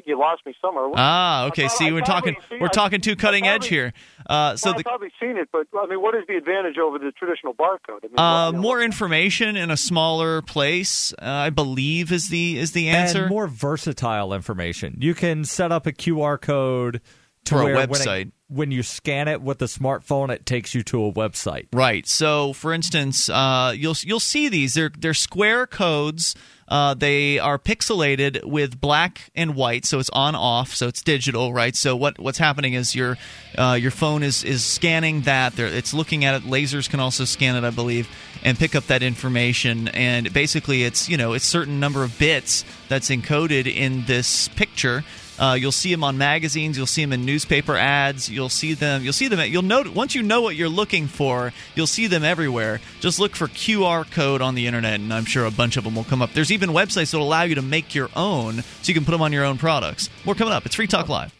I 0.00 0.02
think 0.02 0.08
you 0.08 0.18
lost 0.18 0.46
me 0.46 0.54
somewhere. 0.62 0.88
Ah, 0.96 1.46
okay. 1.48 1.62
prob- 1.66 1.72
See, 1.72 1.92
we're 1.92 2.00
talking 2.00 2.36
we're 2.58 2.68
I- 2.68 2.70
talking 2.70 3.00
too 3.02 3.16
cutting 3.16 3.46
I 3.46 3.54
edge 3.54 3.66
here. 3.66 3.92
Uh, 4.26 4.56
so 4.56 4.70
well, 4.70 4.74
the 4.74 4.78
I've 4.78 4.84
probably 4.84 5.12
seen 5.20 5.36
it, 5.36 5.48
but 5.52 5.66
I 5.78 5.86
mean, 5.86 6.00
what 6.00 6.14
is 6.14 6.22
the 6.26 6.36
advantage 6.36 6.78
over 6.78 6.98
the 6.98 7.10
traditional 7.12 7.52
barcode? 7.52 8.02
I 8.02 8.06
mean, 8.06 8.12
uh, 8.18 8.44
what- 8.44 8.46
you 8.46 8.52
know, 8.54 8.62
more 8.62 8.80
information 8.80 9.56
in 9.56 9.70
a 9.70 9.76
smaller 9.76 10.40
place, 10.40 11.12
uh, 11.20 11.26
I 11.26 11.50
believe, 11.50 12.12
is 12.12 12.28
the 12.30 12.56
is 12.58 12.72
the 12.72 12.88
answer. 12.88 13.22
and 13.24 13.30
more 13.30 13.46
versatile 13.46 14.32
information. 14.32 14.96
You 15.00 15.14
can 15.14 15.44
set 15.44 15.70
up 15.70 15.86
a 15.86 15.92
QR 15.92 16.38
code 16.40 17.02
to 17.44 17.54
For 17.54 17.60
a 17.60 17.64
where 17.64 17.74
when 17.74 17.82
it- 17.84 17.90
website. 17.90 18.32
When, 18.52 18.72
you 18.72 18.82
scan 18.82 19.28
it 19.28 19.42
with 19.42 19.58
the 19.58 19.66
smartphone, 19.66 20.28
it 20.30 20.44
takes 20.44 20.74
you 20.74 20.82
to 20.82 21.04
a 21.04 21.12
website. 21.12 21.68
Right. 21.72 22.04
So, 22.08 22.52
for 22.52 22.72
instance, 22.72 23.28
uh, 23.30 23.72
you'll 23.76 23.94
you'll 24.02 24.18
see 24.18 24.48
these. 24.48 24.74
They're 24.74 24.90
they're 24.98 25.14
square 25.14 25.68
codes. 25.68 26.34
Uh, 26.66 26.94
they 26.94 27.38
are 27.38 27.58
pixelated 27.60 28.44
with 28.44 28.80
black 28.80 29.30
and 29.36 29.54
white, 29.54 29.84
so 29.84 30.00
it's 30.00 30.10
on 30.10 30.34
off, 30.34 30.74
so 30.74 30.88
it's 30.88 31.00
digital, 31.02 31.52
right? 31.52 31.76
So 31.76 31.94
what 31.94 32.18
what's 32.18 32.38
happening 32.38 32.74
is 32.74 32.92
your 32.92 33.16
uh, 33.56 33.78
your 33.80 33.92
phone 33.92 34.24
is 34.24 34.42
is 34.42 34.64
scanning 34.64 35.20
that. 35.22 35.54
There, 35.54 35.66
it's 35.68 35.94
looking 35.94 36.24
at 36.24 36.34
it. 36.34 36.42
Lasers 36.42 36.90
can 36.90 36.98
also 36.98 37.24
scan 37.24 37.54
it, 37.54 37.62
I 37.62 37.70
believe, 37.70 38.08
and 38.42 38.58
pick 38.58 38.74
up 38.74 38.88
that 38.88 39.04
information. 39.04 39.86
And 39.88 40.32
basically, 40.32 40.82
it's 40.82 41.08
you 41.08 41.16
know 41.16 41.34
it's 41.34 41.44
certain 41.44 41.78
number 41.78 42.02
of 42.02 42.18
bits 42.18 42.64
that's 42.88 43.10
encoded 43.10 43.72
in 43.72 44.06
this 44.06 44.48
picture. 44.48 45.04
Uh, 45.40 45.54
you'll 45.54 45.72
see 45.72 45.90
them 45.90 46.04
on 46.04 46.18
magazines. 46.18 46.76
You'll 46.76 46.86
see 46.86 47.02
them 47.02 47.14
in 47.14 47.24
newspaper 47.24 47.76
ads. 47.76 48.28
You'll 48.28 48.50
see 48.50 48.74
them. 48.74 49.02
You'll 49.02 49.14
see 49.14 49.26
them. 49.26 49.40
You'll 49.50 49.62
know 49.62 49.84
once 49.94 50.14
you 50.14 50.22
know 50.22 50.42
what 50.42 50.54
you're 50.54 50.68
looking 50.68 51.06
for. 51.06 51.52
You'll 51.74 51.86
see 51.86 52.06
them 52.06 52.22
everywhere. 52.22 52.80
Just 53.00 53.18
look 53.18 53.34
for 53.34 53.48
QR 53.48 54.08
code 54.10 54.42
on 54.42 54.54
the 54.54 54.66
internet, 54.66 55.00
and 55.00 55.12
I'm 55.12 55.24
sure 55.24 55.46
a 55.46 55.50
bunch 55.50 55.78
of 55.78 55.84
them 55.84 55.94
will 55.94 56.04
come 56.04 56.20
up. 56.20 56.32
There's 56.34 56.52
even 56.52 56.70
websites 56.70 57.12
that 57.12 57.18
allow 57.18 57.42
you 57.42 57.54
to 57.54 57.62
make 57.62 57.94
your 57.94 58.10
own, 58.14 58.62
so 58.62 58.64
you 58.84 58.94
can 58.94 59.06
put 59.06 59.12
them 59.12 59.22
on 59.22 59.32
your 59.32 59.44
own 59.44 59.56
products. 59.56 60.10
More 60.26 60.34
coming 60.34 60.52
up. 60.52 60.66
It's 60.66 60.74
Free 60.74 60.86
Talk 60.86 61.08
Live. 61.08 61.39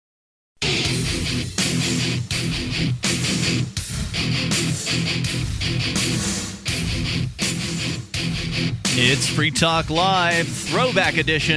It's 9.03 9.27
Free 9.27 9.51
Talk 9.51 9.89
Live, 9.89 10.47
Throwback 10.47 11.17
Edition, 11.17 11.55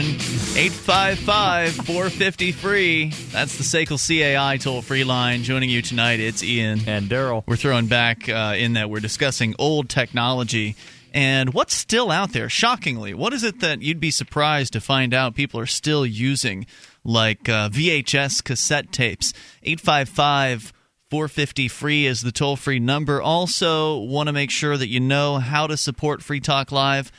855 0.57 1.75
450 1.75 2.53
free. 2.53 3.11
That's 3.33 3.59
the 3.59 3.65
SACL 3.65 3.99
CAI 3.99 4.57
toll 4.57 4.83
free 4.83 5.05
line. 5.05 5.43
Joining 5.43 5.69
you 5.69 5.83
tonight, 5.83 6.21
it's 6.21 6.43
Ian. 6.43 6.81
And 6.87 7.11
Darryl. 7.11 7.43
We're 7.47 7.57
throwing 7.57 7.87
back 7.87 8.29
uh, 8.29 8.55
in 8.57 8.73
that 8.73 8.89
we're 8.89 9.01
discussing 9.01 9.55
old 9.59 9.89
technology 9.89 10.75
and 11.13 11.53
what's 11.53 11.75
still 11.75 12.11
out 12.11 12.33
there. 12.33 12.49
Shockingly, 12.49 13.15
what 13.15 13.33
is 13.33 13.45
it 13.45 13.61
that 13.61 13.83
you'd 13.83 14.01
be 14.01 14.11
surprised 14.11 14.73
to 14.73 14.81
find 14.81 15.13
out 15.13 15.35
people 15.35 15.61
are 15.61 15.67
still 15.67 16.07
using, 16.07 16.67
like 17.05 17.49
uh, 17.49 17.69
VHS 17.69 18.43
cassette 18.43 18.93
tapes? 18.93 19.33
855 19.63 20.73
450 21.11 21.69
free 21.69 22.07
is 22.07 22.23
the 22.23 22.33
toll 22.33 22.57
free 22.57 22.81
number. 22.81 23.23
Also, 23.23 23.99
want 23.99 24.27
to 24.27 24.33
make 24.33 24.51
sure 24.51 24.77
that 24.77 24.89
you 24.89 24.99
know 24.99 25.39
how 25.39 25.67
to 25.67 25.77
support 25.77 26.23
Free 26.23 26.41
Talk 26.41 26.73
Live. 26.73 27.13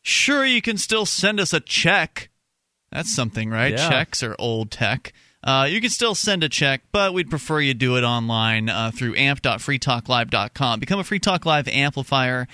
Sure, 0.00 0.44
you 0.44 0.60
can 0.60 0.76
still 0.76 1.06
send 1.06 1.38
us 1.38 1.52
a 1.52 1.60
check. 1.60 2.30
That's 2.90 3.14
something, 3.14 3.48
right? 3.48 3.72
Yeah. 3.72 3.88
Checks 3.88 4.22
are 4.22 4.34
old 4.38 4.70
tech. 4.72 5.12
Uh, 5.44 5.66
you 5.68 5.80
can 5.80 5.90
still 5.90 6.14
send 6.14 6.44
a 6.44 6.48
check, 6.48 6.82
but 6.92 7.14
we'd 7.14 7.30
prefer 7.30 7.60
you 7.60 7.74
do 7.74 7.96
it 7.96 8.04
online 8.04 8.68
uh, 8.68 8.90
through 8.94 9.14
amp.freetalklive.com. 9.16 10.80
Become 10.80 11.00
a 11.00 11.04
Free 11.04 11.18
Talk 11.18 11.46
Live 11.46 11.68
amplifier 11.68 12.46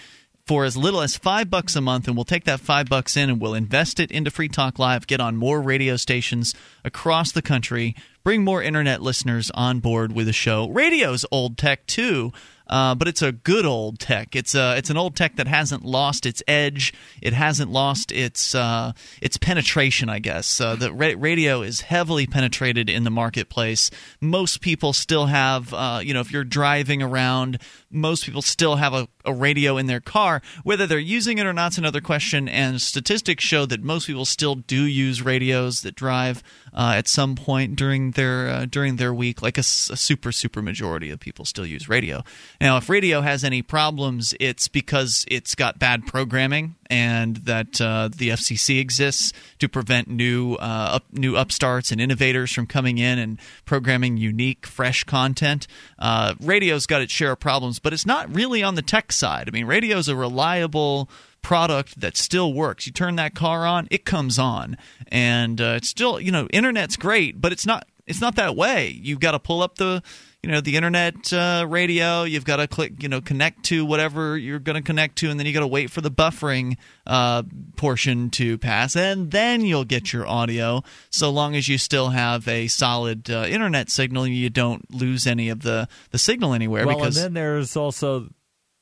for 0.49 0.65
as 0.65 0.79
little 0.79 1.03
as 1.03 1.15
five 1.15 1.51
bucks 1.51 1.77
a 1.77 1.81
month, 1.83 2.09
and 2.09 2.17
we'll 2.17 2.25
take 2.25 2.45
that 2.45 2.59
five 2.59 2.89
bucks 2.89 3.19
in 3.19 3.29
and 3.29 3.39
we'll 3.39 3.53
invest 3.53 4.01
it 4.01 4.11
into 4.11 4.31
Free 4.31 4.49
Talk 4.49 4.79
Live, 4.79 5.07
get 5.07 5.21
on 5.21 5.37
more 5.37 5.61
radio 5.61 5.97
stations 5.97 6.55
across 6.87 7.33
the 7.33 7.43
country, 7.43 7.95
bring 8.25 8.43
more 8.43 8.63
internet 8.63 9.03
listeners 9.03 9.51
on 9.53 9.81
board 9.81 10.13
with 10.13 10.27
the 10.27 10.33
show. 10.33 10.67
Radio's 10.71 11.27
old 11.31 11.59
tech 11.59 11.87
too. 11.87 12.33
Uh, 12.69 12.95
but 12.95 13.09
it's 13.09 13.23
a 13.23 13.33
good 13.33 13.65
old 13.65 13.99
tech. 13.99 14.37
It's 14.37 14.55
a 14.55 14.77
it's 14.77 14.91
an 14.91 14.99
old 14.99 15.17
tech 15.17 15.37
that 15.37 15.47
hasn't 15.47 15.85
lost 15.85 16.27
its 16.27 16.43
edge. 16.47 16.93
It 17.23 17.33
hasn't 17.33 17.71
lost 17.71 18.13
its 18.13 18.55
uh, 18.55 18.93
its 19.23 19.39
penetration. 19.39 20.11
I 20.11 20.19
guess 20.19 20.61
uh, 20.61 20.77
the 20.77 20.93
ra- 20.93 21.15
radio 21.17 21.63
is 21.63 21.81
heavily 21.81 22.27
penetrated 22.27 22.91
in 22.91 23.05
the 23.05 23.11
marketplace. 23.11 23.91
Most 24.21 24.61
people 24.61 24.93
still 24.93 25.27
have 25.27 25.73
uh, 25.73 26.01
you 26.03 26.13
know 26.13 26.21
if 26.21 26.31
you're 26.31 26.45
driving 26.45 27.03
around, 27.03 27.59
most 27.91 28.25
people 28.25 28.43
still 28.43 28.77
have 28.77 28.93
a, 28.93 29.09
a 29.25 29.33
radio 29.33 29.77
in 29.77 29.87
their 29.87 30.01
car. 30.01 30.43
Whether 30.63 30.87
they're 30.87 30.99
using 30.99 31.39
it 31.39 31.47
or 31.47 31.53
not's 31.53 31.79
another 31.79 32.01
question. 32.01 32.49
And 32.49 32.81
statistics 32.81 33.45
show 33.45 33.67
that 33.67 33.83
most 33.83 34.07
people 34.07 34.25
still 34.25 34.57
do 34.57 34.83
use 34.83 35.23
radios 35.23 35.83
that 35.83 35.95
drive 35.95 36.43
uh, 36.73 36.95
at 36.97 37.09
some 37.09 37.35
point 37.35 37.77
during 37.77 38.13
their 38.13 38.49
uh, 38.49 38.67
during 38.67 38.97
their 38.97 39.15
week. 39.15 39.43
Like 39.43 39.59
a 39.59 39.63
super 39.63 40.33
super 40.33 40.63
majority 40.63 41.11
of 41.11 41.21
people 41.21 41.45
still 41.45 41.67
use 41.67 41.89
radio. 41.89 42.23
Now, 42.61 42.77
if 42.77 42.89
radio 42.89 43.21
has 43.21 43.45
any 43.45 43.63
problems, 43.63 44.35
it's 44.41 44.69
because 44.69 45.25
it's 45.29 45.55
got 45.55 45.79
bad 45.79 46.07
programming, 46.07 46.77
and 46.91 47.37
that 47.39 47.81
uh, 47.81 48.09
the 48.09 48.31
FCC 48.31 48.81
exists 48.81 49.33
to 49.59 49.69
prevent 49.69 50.09
new 50.09 50.55
uh, 50.55 50.97
up, 50.97 51.13
new 51.13 51.37
upstarts 51.37 51.93
and 51.93 52.01
innovators 52.01 52.53
from 52.53 52.67
coming 52.67 52.99
in 52.99 53.19
and 53.19 53.39
programming 53.65 54.17
unique, 54.17 54.67
fresh 54.67 55.05
content. 55.05 55.67
Uh, 55.99 56.35
radio's 56.41 56.87
got 56.87 57.03
its 57.03 57.13
share 57.13 57.33
of 57.33 57.41
problems, 57.41 57.79
but 57.79 57.93
it's 57.93 58.07
not 58.07 58.35
really 58.35 58.63
on 58.63 58.75
the 58.75 58.83
tech 58.83 59.13
side. 59.13 59.49
I 59.49 59.51
mean, 59.51 59.67
radio's 59.67 60.09
a 60.09 60.17
reliable 60.17 61.11
product 61.43 62.01
that 62.01 62.17
still 62.17 62.53
works. 62.53 62.87
You 62.87 62.93
turn 62.93 63.17
that 63.17 63.35
car 63.35 63.67
on, 63.67 63.89
it 63.91 64.05
comes 64.05 64.39
on, 64.39 64.77
and 65.09 65.61
uh, 65.61 65.75
it's 65.77 65.89
still 65.89 66.21
you 66.21 66.33
know, 66.33 66.47
internet's 66.53 66.97
great, 66.97 67.41
but 67.41 67.53
it's 67.53 67.67
not 67.67 67.87
it's 68.07 68.21
not 68.21 68.37
that 68.37 68.57
way. 68.57 68.99
You've 69.03 69.21
got 69.21 69.33
to 69.33 69.39
pull 69.39 69.63
up 69.63 69.77
the 69.77 70.03
you 70.49 70.55
know 70.55 70.63
the 70.63 70.77
internet 70.77 71.31
uh, 71.31 71.67
radio. 71.69 72.23
You've 72.23 72.47
got 72.47 72.57
to 72.57 72.67
click 72.67 73.03
you 73.03 73.09
know 73.11 73.21
connect 73.21 73.65
to 73.65 73.85
whatever 73.85 74.35
you're 74.39 74.59
going 74.59 74.77
to 74.77 74.83
connect 74.83 75.17
to, 75.17 75.29
and 75.29 75.39
then 75.39 75.47
you 75.47 75.53
got 75.53 75.61
to 75.61 75.67
wait 75.67 75.91
for 75.91 76.01
the 76.01 76.11
buffering 76.11 76.79
uh, 77.07 77.43
portion 77.77 78.31
to 78.31 78.57
pass, 78.57 78.97
and 78.97 79.31
then 79.31 79.61
you'll 79.61 79.85
get 79.85 80.11
your 80.11 80.27
audio. 80.27 80.83
So 81.11 81.29
long 81.29 81.55
as 81.55 81.69
you 81.69 81.77
still 81.77 82.09
have 82.09 82.49
a 82.49 82.67
solid 82.67 83.31
uh, 83.31 83.45
internet 83.47 83.91
signal, 83.91 84.27
you 84.27 84.49
don't 84.49 84.91
lose 84.91 85.27
any 85.27 85.51
of 85.51 85.61
the 85.61 85.87
the 86.13 86.19
signal 86.19 86.55
anywhere. 86.55 86.87
Well, 86.87 86.97
because 86.97 87.19
and 87.19 87.27
then 87.27 87.35
there's 87.35 87.77
also 87.77 88.31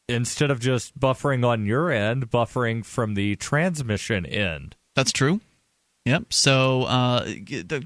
instead 0.09 0.53
of 0.53 0.61
just 0.61 0.97
buffering 0.97 1.45
on 1.45 1.67
your 1.67 1.91
end, 1.91 2.31
buffering 2.31 2.85
from 2.85 3.15
the 3.15 3.35
transmission 3.35 4.25
end. 4.25 4.77
That's 4.95 5.11
true. 5.11 5.41
Yep. 6.07 6.33
So, 6.33 6.85
uh, 6.85 7.27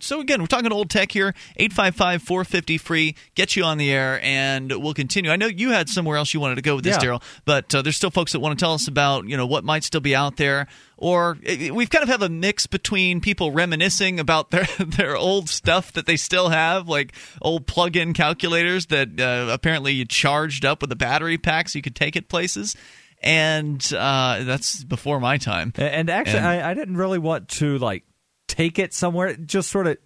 so 0.00 0.20
again, 0.20 0.40
we're 0.40 0.46
talking 0.46 0.70
old 0.72 0.90
tech 0.90 1.10
here. 1.10 1.34
855 1.56 2.22
450 2.22 2.76
free. 2.78 3.16
Get 3.34 3.56
you 3.56 3.64
on 3.64 3.78
the 3.78 3.90
air, 3.90 4.20
and 4.22 4.70
we'll 4.70 4.92
continue. 4.94 5.30
I 5.30 5.36
know 5.36 5.46
you 5.46 5.70
had 5.70 5.88
somewhere 5.88 6.18
else 6.18 6.34
you 6.34 6.38
wanted 6.38 6.56
to 6.56 6.62
go 6.62 6.74
with 6.76 6.84
this, 6.84 6.96
Yeah. 7.02 7.08
Darryl, 7.12 7.22
but 7.46 7.74
uh, 7.74 7.80
there's 7.80 7.96
still 7.96 8.10
folks 8.10 8.32
that 8.32 8.40
want 8.40 8.58
to 8.58 8.62
tell 8.62 8.74
us 8.74 8.86
about 8.88 9.26
you 9.26 9.36
know 9.38 9.46
what 9.46 9.64
might 9.64 9.84
still 9.84 10.02
be 10.02 10.14
out 10.14 10.36
there. 10.36 10.66
Or 10.98 11.38
eh, 11.46 11.70
we've 11.70 11.88
kind 11.88 12.02
of 12.02 12.10
have 12.10 12.20
a 12.20 12.28
mix 12.28 12.66
between 12.66 13.22
people 13.22 13.52
reminiscing 13.52 14.20
about 14.20 14.50
their 14.50 14.66
their 14.78 15.16
old 15.16 15.48
stuff 15.48 15.90
that 15.94 16.04
they 16.04 16.16
still 16.18 16.50
have, 16.50 16.88
like 16.88 17.14
old 17.40 17.66
plug-in 17.66 18.12
calculators 18.12 18.86
that 18.86 19.18
uh, 19.18 19.50
apparently 19.50 19.92
you 19.94 20.04
charged 20.04 20.66
up 20.66 20.82
with 20.82 20.92
a 20.92 20.96
battery 20.96 21.38
pack 21.38 21.70
so 21.70 21.78
you 21.78 21.82
could 21.82 21.96
take 21.96 22.16
it 22.16 22.28
places. 22.28 22.76
And 23.22 23.82
uh, 23.96 24.44
that's 24.44 24.82
before 24.82 25.20
my 25.20 25.36
time. 25.36 25.72
And 25.76 26.08
actually, 26.08 26.38
And- 26.38 26.46
I, 26.46 26.70
I 26.70 26.74
didn't 26.74 26.96
really 26.96 27.18
want 27.18 27.48
to 27.50 27.76
like 27.78 28.02
take 28.50 28.78
it 28.78 28.92
somewhere. 28.92 29.36
Just 29.36 29.70
sort 29.70 29.86
of 29.86 29.96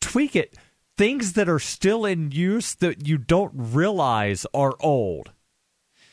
tweak 0.00 0.36
it. 0.36 0.56
Things 0.96 1.34
that 1.34 1.48
are 1.48 1.58
still 1.58 2.04
in 2.04 2.30
use 2.30 2.74
that 2.76 3.06
you 3.06 3.18
don't 3.18 3.52
realize 3.54 4.46
are 4.54 4.74
old. 4.80 5.32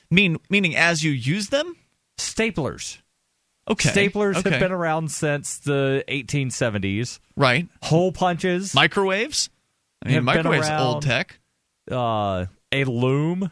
Mean 0.10 0.38
meaning 0.50 0.76
as 0.76 1.04
you 1.04 1.12
use 1.12 1.50
them. 1.50 1.76
Staplers. 2.18 3.00
Okay. 3.70 3.90
Staplers 3.90 4.38
okay. 4.38 4.52
have 4.52 4.60
been 4.60 4.72
around 4.72 5.10
since 5.10 5.58
the 5.60 6.04
1870s. 6.08 7.20
Right. 7.36 7.68
Hole 7.82 8.12
punches. 8.12 8.74
Microwaves. 8.74 9.50
I 10.06 10.10
mean, 10.10 10.24
microwaves 10.26 10.68
around. 10.68 10.82
old 10.82 11.04
tech. 11.04 11.40
Uh, 11.90 12.48
a 12.74 12.84
loom. 12.84 13.50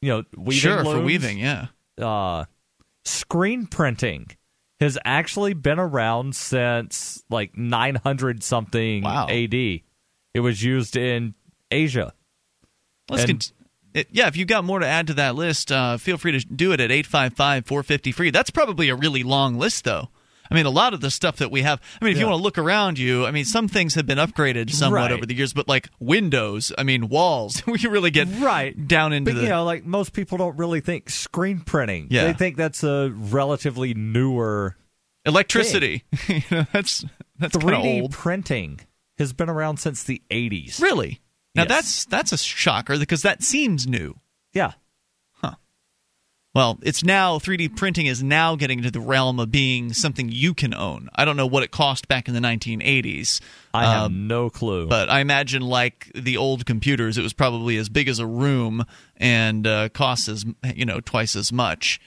You 0.00 0.08
know, 0.08 0.24
weaving 0.34 0.58
sure, 0.58 0.84
for 0.84 1.00
weaving. 1.00 1.38
Yeah. 1.38 1.66
uh, 1.98 2.46
screen 3.04 3.66
printing 3.66 4.30
has 4.80 4.98
actually 5.04 5.52
been 5.54 5.78
around 5.78 6.34
since 6.34 7.22
like 7.30 7.56
900 7.56 8.42
something 8.42 9.02
Wow. 9.02 9.26
AD. 9.28 9.54
It 9.54 10.40
was 10.40 10.62
used 10.62 10.96
in 10.96 11.34
Asia. 11.70 12.12
Let's 13.08 13.22
And- 13.24 13.32
cont- 13.32 13.52
it, 13.92 14.08
yeah, 14.12 14.28
if 14.28 14.36
you've 14.36 14.46
got 14.48 14.64
more 14.64 14.78
to 14.78 14.86
add 14.86 15.08
to 15.08 15.14
that 15.14 15.34
list, 15.34 15.72
uh, 15.72 15.96
feel 15.96 16.16
free 16.16 16.32
to 16.32 16.38
do 16.46 16.70
it 16.72 16.78
at 16.80 16.92
855 16.92 17.66
450 17.66 18.12
free. 18.12 18.30
That's 18.30 18.50
probably 18.50 18.88
a 18.88 18.94
really 18.94 19.24
long 19.24 19.58
list, 19.58 19.84
though. 19.84 20.10
I 20.50 20.54
mean, 20.54 20.66
a 20.66 20.70
lot 20.70 20.94
of 20.94 21.00
the 21.00 21.10
stuff 21.10 21.36
that 21.36 21.50
we 21.50 21.62
have. 21.62 21.80
I 22.00 22.04
mean, 22.04 22.12
if 22.12 22.18
you 22.18 22.26
want 22.26 22.38
to 22.38 22.42
look 22.42 22.58
around 22.58 22.98
you, 22.98 23.24
I 23.24 23.30
mean, 23.30 23.44
some 23.44 23.68
things 23.68 23.94
have 23.94 24.06
been 24.06 24.18
upgraded 24.18 24.70
somewhat 24.70 24.96
Right. 24.96 25.12
over 25.12 25.24
the 25.24 25.34
years, 25.34 25.52
but 25.52 25.68
like 25.68 25.88
windows, 26.00 26.72
I 26.76 26.82
mean, 26.82 27.08
walls, 27.08 27.62
we 27.66 27.78
really 27.86 28.10
get 28.10 28.26
Right. 28.40 28.88
down 28.88 29.12
into 29.12 29.30
But 29.32 29.36
the. 29.38 29.42
you 29.44 29.48
know, 29.50 29.64
like 29.64 29.84
most 29.84 30.12
people 30.12 30.38
don't 30.38 30.56
really 30.56 30.80
think 30.80 31.08
screen 31.10 31.60
printing. 31.60 32.08
Yeah. 32.10 32.24
They 32.24 32.32
think 32.32 32.56
that's 32.56 32.82
a 32.82 33.10
relatively 33.14 33.94
newer 33.94 34.76
electricity. 35.24 36.04
you 36.28 36.42
know, 36.50 36.66
that's 36.72 37.04
that's 37.38 37.56
kind 37.56 37.74
of 37.74 37.82
3D 37.82 38.02
old. 38.02 38.12
printing 38.12 38.80
has 39.18 39.32
been 39.32 39.48
around 39.48 39.76
since 39.78 40.02
the 40.02 40.22
80s. 40.30 40.80
Really? 40.80 41.20
Now 41.54 41.62
Yes. 41.62 41.68
that's 41.68 42.04
that's 42.06 42.32
a 42.32 42.38
shocker 42.38 42.98
because 42.98 43.22
that 43.22 43.42
seems 43.42 43.86
new. 43.86 44.14
Yeah. 44.52 44.72
Well, 46.52 46.80
it's 46.82 47.04
now 47.04 47.38
3D 47.38 47.76
printing 47.76 48.06
is 48.06 48.24
now 48.24 48.56
getting 48.56 48.78
into 48.78 48.90
the 48.90 49.00
realm 49.00 49.38
of 49.38 49.52
being 49.52 49.92
something 49.92 50.28
you 50.28 50.52
can 50.52 50.74
own. 50.74 51.08
I 51.14 51.24
don't 51.24 51.36
know 51.36 51.46
what 51.46 51.62
it 51.62 51.70
cost 51.70 52.08
back 52.08 52.26
in 52.26 52.34
the 52.34 52.40
1980s. 52.40 53.40
I 53.72 53.84
have 53.84 54.06
um, 54.06 54.26
no 54.26 54.50
clue. 54.50 54.88
but 54.88 55.08
I 55.08 55.20
imagine, 55.20 55.62
like 55.62 56.10
the 56.12 56.36
old 56.36 56.66
computers, 56.66 57.16
it 57.18 57.22
was 57.22 57.32
probably 57.32 57.76
as 57.76 57.88
big 57.88 58.08
as 58.08 58.18
a 58.18 58.26
room 58.26 58.84
and 59.16 59.64
uh, 59.64 59.90
costs 59.90 60.28
as 60.28 60.44
you 60.74 60.84
know 60.84 60.98
twice 60.98 61.36
as 61.36 61.52
much. 61.52 62.00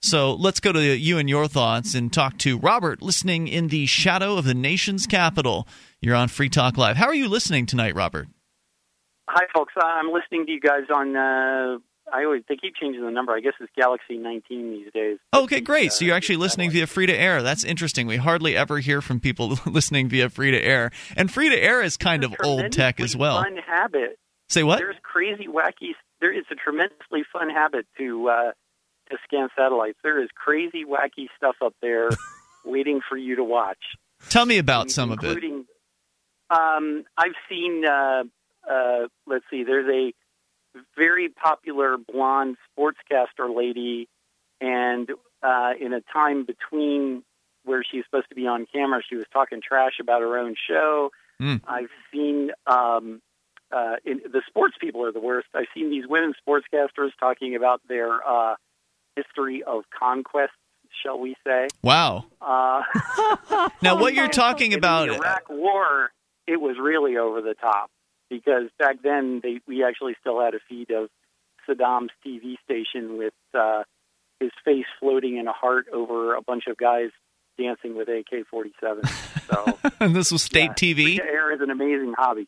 So 0.00 0.32
let's 0.32 0.60
go 0.60 0.70
to 0.70 0.96
you 0.96 1.18
and 1.18 1.28
your 1.28 1.48
thoughts 1.48 1.96
and 1.96 2.12
talk 2.12 2.38
to 2.38 2.56
Robert, 2.56 3.02
listening 3.02 3.48
in 3.48 3.66
the 3.66 3.86
shadow 3.86 4.36
of 4.36 4.44
the 4.44 4.54
nation's 4.54 5.08
capital. 5.08 5.66
You're 6.00 6.14
on 6.14 6.28
Free 6.28 6.48
Talk 6.48 6.78
Live. 6.78 6.96
How 6.96 7.06
are 7.06 7.14
you 7.14 7.28
listening 7.28 7.66
tonight, 7.66 7.96
Robert? 7.96 8.28
Hi, 9.28 9.46
folks. 9.52 9.74
I'm 9.76 10.12
listening 10.12 10.46
to 10.46 10.52
you 10.52 10.60
guys 10.60 10.84
on. 10.94 11.16
Uh, 11.16 11.78
I 12.12 12.24
always 12.24 12.42
they 12.48 12.56
keep 12.56 12.74
changing 12.74 13.04
the 13.04 13.10
number. 13.10 13.32
I 13.32 13.40
guess 13.40 13.54
it's 13.60 13.72
Galaxy 13.76 14.16
19 14.16 14.70
these 14.72 14.92
days. 14.92 15.18
Okay, 15.34 15.60
great. 15.60 15.92
So 15.92 16.04
you're 16.04 16.16
actually 16.16 16.36
listening 16.36 16.70
via 16.70 16.86
free 16.86 17.06
to 17.06 17.14
air. 17.14 17.42
That's 17.42 17.64
interesting. 17.64 18.06
We 18.06 18.16
hardly 18.16 18.56
ever 18.56 18.78
hear 18.78 19.00
from 19.00 19.20
people 19.20 19.58
listening 19.66 20.08
via 20.08 20.28
free 20.28 20.50
to 20.50 20.60
air. 20.60 20.90
And 21.16 21.30
free 21.30 21.48
to 21.48 21.56
air 21.56 21.82
is 21.82 21.96
kind 21.96 22.24
of 22.24 22.34
old 22.42 22.72
tech 22.72 23.00
as 23.00 23.16
well. 23.16 23.42
Fun 23.42 23.56
habit. 23.56 24.18
Say 24.48 24.62
what? 24.62 24.78
There's 24.78 24.96
crazy, 25.02 25.46
wacky. 25.46 25.92
There 26.20 26.36
is 26.36 26.44
a 26.50 26.54
tremendously 26.54 27.22
fun 27.32 27.50
habit 27.50 27.86
to 27.98 28.28
uh, 28.28 28.52
to 29.10 29.16
scan 29.24 29.48
satellites. 29.56 29.98
There 30.02 30.22
is 30.22 30.28
crazy, 30.34 30.84
wacky 30.84 31.26
stuff 31.36 31.56
up 31.64 31.74
there 31.82 32.08
waiting 32.64 33.00
for 33.08 33.16
you 33.16 33.36
to 33.36 33.44
watch. 33.44 33.78
Tell 34.30 34.46
me 34.46 34.58
about 34.58 34.90
some 34.90 35.12
of 35.12 35.18
it. 35.22 35.42
Um, 36.50 37.04
I've 37.16 37.36
seen. 37.48 37.84
Uh, 37.86 38.24
uh, 38.68 39.08
let's 39.26 39.44
see. 39.50 39.64
There's 39.64 39.88
a 39.88 40.12
very 40.96 41.28
popular 41.28 41.96
blonde 41.96 42.56
sportscaster 42.76 43.54
lady, 43.54 44.08
and 44.60 45.10
uh, 45.42 45.72
in 45.80 45.92
a 45.92 46.00
time 46.12 46.44
between 46.44 47.22
where 47.64 47.84
she's 47.88 48.04
supposed 48.04 48.28
to 48.30 48.34
be 48.34 48.46
on 48.46 48.66
camera, 48.72 49.00
she 49.08 49.16
was 49.16 49.26
talking 49.32 49.60
trash 49.66 49.98
about 50.00 50.22
her 50.22 50.38
own 50.38 50.54
show. 50.68 51.10
Mm. 51.40 51.60
I've 51.66 51.90
seen. 52.12 52.50
Um, 52.66 53.20
uh, 53.70 53.96
in, 54.04 54.22
the 54.32 54.40
sports 54.46 54.76
people 54.80 55.04
are 55.04 55.12
the 55.12 55.20
worst. 55.20 55.48
I've 55.54 55.66
seen 55.74 55.90
these 55.90 56.04
women 56.08 56.32
sportscasters 56.40 57.10
talking 57.20 57.54
about 57.54 57.82
their 57.86 58.26
uh, 58.26 58.54
history 59.14 59.62
of 59.62 59.84
conquest, 59.96 60.52
shall 61.02 61.18
we 61.18 61.36
say? 61.46 61.68
Wow. 61.82 62.24
Uh, 62.40 62.80
Now, 63.82 64.00
what 64.00 64.14
you're 64.14 64.28
talking 64.28 64.72
about. 64.72 65.08
the 65.08 65.16
Iraq 65.16 65.50
War, 65.50 66.10
it 66.46 66.60
was 66.60 66.76
really 66.80 67.18
over 67.18 67.42
the 67.42 67.54
top 67.54 67.90
because 68.30 68.64
back 68.78 69.02
then 69.02 69.40
they, 69.42 69.60
we 69.66 69.84
actually 69.84 70.14
still 70.20 70.40
had 70.40 70.54
a 70.54 70.58
feed 70.68 70.90
of 70.90 71.08
Saddam's 71.68 72.10
TV 72.26 72.54
station 72.64 73.18
with 73.18 73.34
uh, 73.54 73.82
his 74.40 74.50
face 74.64 74.86
floating 75.00 75.36
in 75.36 75.46
a 75.46 75.52
heart 75.52 75.86
over 75.92 76.34
a 76.34 76.42
bunch 76.42 76.64
of 76.66 76.76
guys 76.76 77.10
dancing 77.58 77.96
with 77.96 78.08
AK-47. 78.08 79.08
So 79.50 79.78
and 80.00 80.14
this 80.14 80.30
was 80.30 80.42
state 80.42 80.72
TV. 80.72 81.20
air 81.20 81.52
is 81.52 81.60
an 81.60 81.70
amazing 81.70 82.14
hobby. 82.16 82.46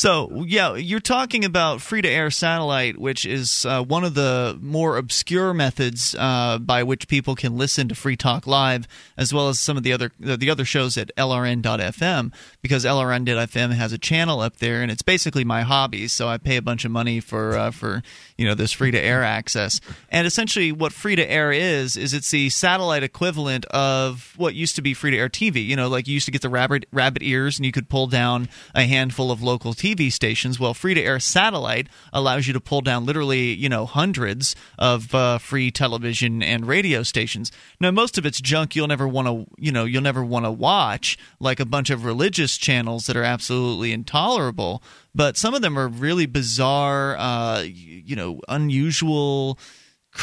So, 0.00 0.44
yeah, 0.46 0.76
you're 0.76 0.98
talking 0.98 1.44
about 1.44 1.82
free 1.82 2.00
to 2.00 2.08
air 2.08 2.30
satellite, 2.30 2.96
which 2.96 3.26
is 3.26 3.66
uh, 3.66 3.84
one 3.84 4.02
of 4.02 4.14
the 4.14 4.58
more 4.62 4.96
obscure 4.96 5.52
methods 5.52 6.16
uh, 6.18 6.56
by 6.58 6.82
which 6.82 7.06
people 7.06 7.34
can 7.34 7.58
listen 7.58 7.86
to 7.88 7.94
Free 7.94 8.16
Talk 8.16 8.46
Live, 8.46 8.88
as 9.18 9.34
well 9.34 9.50
as 9.50 9.60
some 9.60 9.76
of 9.76 9.82
the 9.82 9.92
other 9.92 10.10
the 10.18 10.48
other 10.48 10.64
shows 10.64 10.96
at 10.96 11.14
LRN.FM, 11.18 12.32
because 12.62 12.86
LRN.FM 12.86 13.72
has 13.72 13.92
a 13.92 13.98
channel 13.98 14.40
up 14.40 14.56
there, 14.56 14.80
and 14.80 14.90
it's 14.90 15.02
basically 15.02 15.44
my 15.44 15.60
hobby. 15.60 16.08
So 16.08 16.28
I 16.28 16.38
pay 16.38 16.56
a 16.56 16.62
bunch 16.62 16.86
of 16.86 16.90
money 16.90 17.20
for 17.20 17.58
uh, 17.58 17.70
for 17.70 18.02
you 18.38 18.46
know 18.46 18.54
this 18.54 18.72
free 18.72 18.92
to 18.92 18.98
air 18.98 19.22
access. 19.22 19.82
And 20.08 20.26
essentially, 20.26 20.72
what 20.72 20.94
free 20.94 21.16
to 21.16 21.30
air 21.30 21.52
is 21.52 21.98
is 21.98 22.14
it's 22.14 22.30
the 22.30 22.48
satellite 22.48 23.02
equivalent 23.02 23.66
of 23.66 24.32
what 24.38 24.54
used 24.54 24.76
to 24.76 24.82
be 24.82 24.94
free 24.94 25.10
to 25.10 25.18
air 25.18 25.28
TV. 25.28 25.62
You 25.62 25.76
know, 25.76 25.88
like 25.88 26.08
you 26.08 26.14
used 26.14 26.24
to 26.24 26.32
get 26.32 26.40
the 26.40 26.48
rabbit 26.48 26.86
rabbit 26.90 27.22
ears, 27.22 27.58
and 27.58 27.66
you 27.66 27.72
could 27.72 27.90
pull 27.90 28.06
down 28.06 28.48
a 28.74 28.84
handful 28.84 29.30
of 29.30 29.42
local 29.42 29.74
TV 29.74 29.89
stations. 30.10 30.58
Well, 30.58 30.74
free 30.74 30.94
to 30.94 31.02
air 31.02 31.20
satellite 31.20 31.88
allows 32.12 32.46
you 32.46 32.52
to 32.52 32.60
pull 32.60 32.80
down 32.80 33.06
literally, 33.06 33.52
you 33.52 33.68
know, 33.68 33.86
hundreds 33.86 34.54
of 34.78 35.14
uh, 35.14 35.38
free 35.38 35.70
television 35.70 36.42
and 36.42 36.66
radio 36.66 37.02
stations. 37.02 37.50
Now, 37.80 37.90
most 37.90 38.18
of 38.18 38.26
it's 38.26 38.40
junk 38.40 38.76
you'll 38.76 38.88
never 38.88 39.08
want 39.08 39.28
to, 39.28 39.46
you 39.58 39.72
know, 39.72 39.84
you'll 39.84 40.02
never 40.02 40.24
want 40.24 40.44
to 40.44 40.50
watch, 40.50 41.18
like 41.38 41.60
a 41.60 41.66
bunch 41.66 41.90
of 41.90 42.04
religious 42.04 42.56
channels 42.56 43.06
that 43.06 43.16
are 43.16 43.24
absolutely 43.24 43.92
intolerable. 43.92 44.82
But 45.14 45.36
some 45.36 45.54
of 45.54 45.62
them 45.62 45.78
are 45.78 45.88
really 45.88 46.26
bizarre, 46.26 47.16
uh, 47.18 47.62
you 47.62 48.16
know, 48.16 48.40
unusual, 48.48 49.58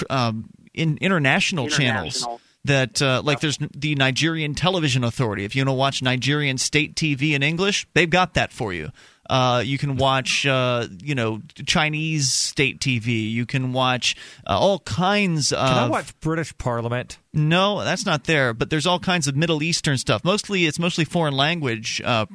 um, 0.10 0.50
in 0.74 0.98
international, 1.02 1.68
channels 1.68 2.26
that 2.68 3.02
uh, 3.02 3.22
like 3.24 3.40
there's 3.40 3.58
the 3.76 3.96
Nigerian 3.96 4.54
Television 4.54 5.04
Authority. 5.04 5.44
If 5.44 5.56
you 5.56 5.62
want 5.62 5.70
to 5.70 5.74
watch 5.74 6.02
Nigerian 6.02 6.58
state 6.58 6.96
TV 6.96 7.32
in 7.32 7.42
English, 7.42 7.88
they've 7.94 8.10
got 8.10 8.36
that 8.36 8.54
for 8.54 8.72
you. 8.74 8.92
Uh, 9.30 9.62
you 9.66 9.78
can 9.78 9.98
watch, 9.98 10.46
uh, 10.46 10.88
you 11.02 11.16
know, 11.16 11.42
Chinese 11.66 12.32
state 12.32 12.80
TV. 12.80 13.30
You 13.32 13.46
can 13.46 13.74
watch 13.74 14.16
uh, 14.48 14.58
all 14.58 14.80
kinds 14.80 15.52
of. 15.52 15.68
Can 15.68 15.78
I 15.78 15.90
watch 15.90 16.20
British 16.20 16.58
Parliament? 16.58 17.18
No, 17.34 17.84
that's 17.84 18.06
not 18.06 18.24
there. 18.24 18.54
But 18.54 18.70
there's 18.70 18.88
all 18.88 19.00
kinds 19.00 19.28
of 19.28 19.36
Middle 19.36 19.62
Eastern 19.62 19.98
stuff. 19.98 20.24
Mostly, 20.24 20.66
it's 20.66 20.80
mostly 20.80 21.06
foreign 21.06 21.36
language 21.36 22.02
uh, 22.04 22.26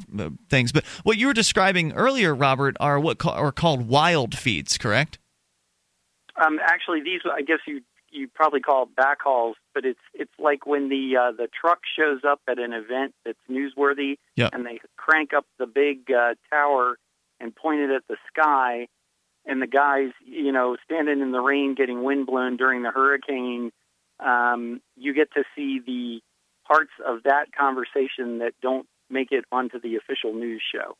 things. 0.48 0.72
But 0.72 0.84
what 1.02 1.18
you 1.18 1.26
were 1.26 1.34
describing 1.34 1.92
earlier, 1.92 2.34
Robert, 2.34 2.76
are 2.80 3.00
what 3.00 3.18
ca- 3.18 3.32
are 3.34 3.52
called 3.52 3.88
wild 3.88 4.36
feeds, 4.36 4.78
correct? 4.78 5.18
Um, 6.36 6.58
actually, 6.62 7.00
these 7.02 7.20
I 7.30 7.42
guess 7.42 7.58
you 7.66 7.80
you 8.12 8.28
probably 8.28 8.60
call 8.60 8.84
it 8.84 8.90
backhauls, 8.94 9.54
but 9.74 9.84
it's 9.84 10.00
it's 10.14 10.32
like 10.38 10.66
when 10.66 10.88
the 10.88 11.16
uh, 11.16 11.32
the 11.32 11.48
truck 11.48 11.80
shows 11.98 12.20
up 12.26 12.40
at 12.48 12.58
an 12.58 12.72
event 12.72 13.14
that's 13.24 13.38
newsworthy, 13.50 14.18
Yeah. 14.36 14.50
and 14.52 14.64
they 14.66 14.80
crank 14.96 15.32
up 15.34 15.46
the 15.58 15.66
big 15.66 16.10
uh, 16.10 16.34
tower 16.50 16.98
and 17.40 17.54
point 17.54 17.80
it 17.80 17.90
at 17.90 18.02
the 18.08 18.16
sky, 18.28 18.86
and 19.46 19.60
the 19.60 19.66
guys, 19.66 20.10
you 20.24 20.52
know, 20.52 20.76
standing 20.84 21.20
in 21.20 21.32
the 21.32 21.40
rain, 21.40 21.74
getting 21.74 22.04
wind 22.04 22.26
blown 22.26 22.56
during 22.56 22.82
the 22.82 22.90
hurricane. 22.90 23.72
Um, 24.20 24.80
you 24.96 25.14
get 25.14 25.32
to 25.32 25.42
see 25.56 25.80
the 25.84 26.20
parts 26.66 26.92
of 27.04 27.24
that 27.24 27.46
conversation 27.58 28.38
that 28.38 28.52
don't 28.62 28.86
make 29.10 29.32
it 29.32 29.44
onto 29.50 29.80
the 29.80 29.96
official 29.96 30.32
news 30.32 30.62
show. 30.72 30.96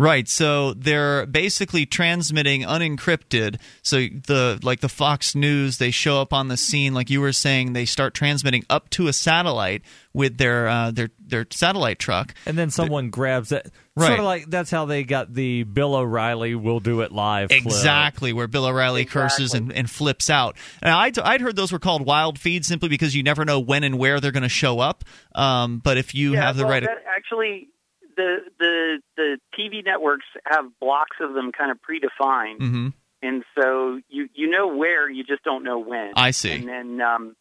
Right. 0.00 0.26
So 0.26 0.72
they're 0.72 1.26
basically 1.26 1.84
transmitting 1.84 2.62
unencrypted. 2.62 3.60
So 3.82 3.98
the 3.98 4.58
like 4.62 4.80
the 4.80 4.88
Fox 4.88 5.34
News, 5.34 5.76
they 5.76 5.90
show 5.90 6.22
up 6.22 6.32
on 6.32 6.48
the 6.48 6.56
scene, 6.56 6.94
like 6.94 7.10
you 7.10 7.20
were 7.20 7.34
saying, 7.34 7.74
they 7.74 7.84
start 7.84 8.14
transmitting 8.14 8.64
up 8.70 8.88
to 8.90 9.08
a 9.08 9.12
satellite 9.12 9.82
with 10.14 10.38
their 10.38 10.68
uh, 10.68 10.90
their 10.90 11.10
their 11.18 11.46
satellite 11.50 11.98
truck, 11.98 12.34
and 12.46 12.56
then 12.56 12.70
someone 12.70 13.10
grabs 13.10 13.52
it. 13.52 13.70
Right. 13.94 14.06
Sort 14.06 14.20
of 14.20 14.24
like 14.24 14.48
that's 14.48 14.70
how 14.70 14.86
they 14.86 15.04
got 15.04 15.34
the 15.34 15.64
Bill 15.64 15.94
O'Reilly 15.94 16.54
"We'll 16.54 16.80
Do 16.80 17.02
It 17.02 17.12
Live" 17.12 17.50
clip. 17.50 17.66
Exactly, 17.66 18.32
where 18.32 18.48
Bill 18.48 18.64
O'Reilly 18.64 19.04
curses 19.04 19.52
and, 19.52 19.70
and 19.70 19.90
flips 19.90 20.30
out. 20.30 20.56
And 20.80 20.94
I'd, 20.94 21.18
I'd 21.18 21.42
heard 21.42 21.56
those 21.56 21.72
were 21.72 21.78
called 21.78 22.06
wild 22.06 22.38
feeds 22.38 22.66
simply 22.66 22.88
because 22.88 23.14
you 23.14 23.22
never 23.22 23.44
know 23.44 23.60
when 23.60 23.84
and 23.84 23.98
where 23.98 24.18
they're 24.18 24.32
going 24.32 24.44
to 24.44 24.48
show 24.48 24.80
up. 24.80 25.04
Um, 25.34 25.78
but 25.78 25.98
if 25.98 26.14
you 26.14 26.32
yeah, 26.32 26.46
have 26.46 26.56
the 26.56 26.62
well, 26.62 26.72
right. 26.72 26.84
that 26.84 27.04
actually, 27.06 27.68
the 28.16 28.36
the 28.58 29.00
the 29.16 29.38
TV 29.58 29.84
networks 29.84 30.26
have 30.46 30.64
blocks 30.80 31.16
of 31.20 31.34
them 31.34 31.52
kind 31.52 31.70
of 31.70 31.78
predefined, 31.78 32.58
hmm 32.58 32.88
and 33.22 33.44
so 33.54 34.00
you 34.08 34.28
you 34.34 34.48
know 34.48 34.68
where, 34.74 35.10
you 35.10 35.24
just 35.24 35.42
don't 35.44 35.62
know 35.64 35.78
when. 35.78 36.12
I 36.16 36.30
see. 36.30 36.52
And 36.52 36.68
then 36.68 37.00
um, 37.00 37.36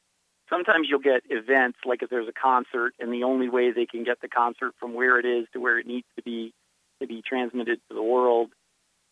sometimes 0.49 0.87
you'll 0.89 0.99
get 0.99 1.21
events 1.29 1.79
like 1.85 2.01
if 2.03 2.09
there's 2.09 2.27
a 2.27 2.33
concert, 2.33 2.93
and 2.99 3.13
the 3.13 3.23
only 3.23 3.49
way 3.49 3.71
they 3.71 3.85
can 3.85 4.03
get 4.03 4.19
the 4.21 4.27
concert 4.27 4.73
from 4.79 4.93
where 4.93 5.19
it 5.19 5.25
is 5.25 5.47
to 5.53 5.59
where 5.59 5.79
it 5.79 5.87
needs 5.87 6.07
to 6.17 6.21
be 6.23 6.53
to 7.01 7.07
be 7.07 7.21
transmitted 7.25 7.79
to 7.89 7.95
the 7.95 8.03
world. 8.03 8.51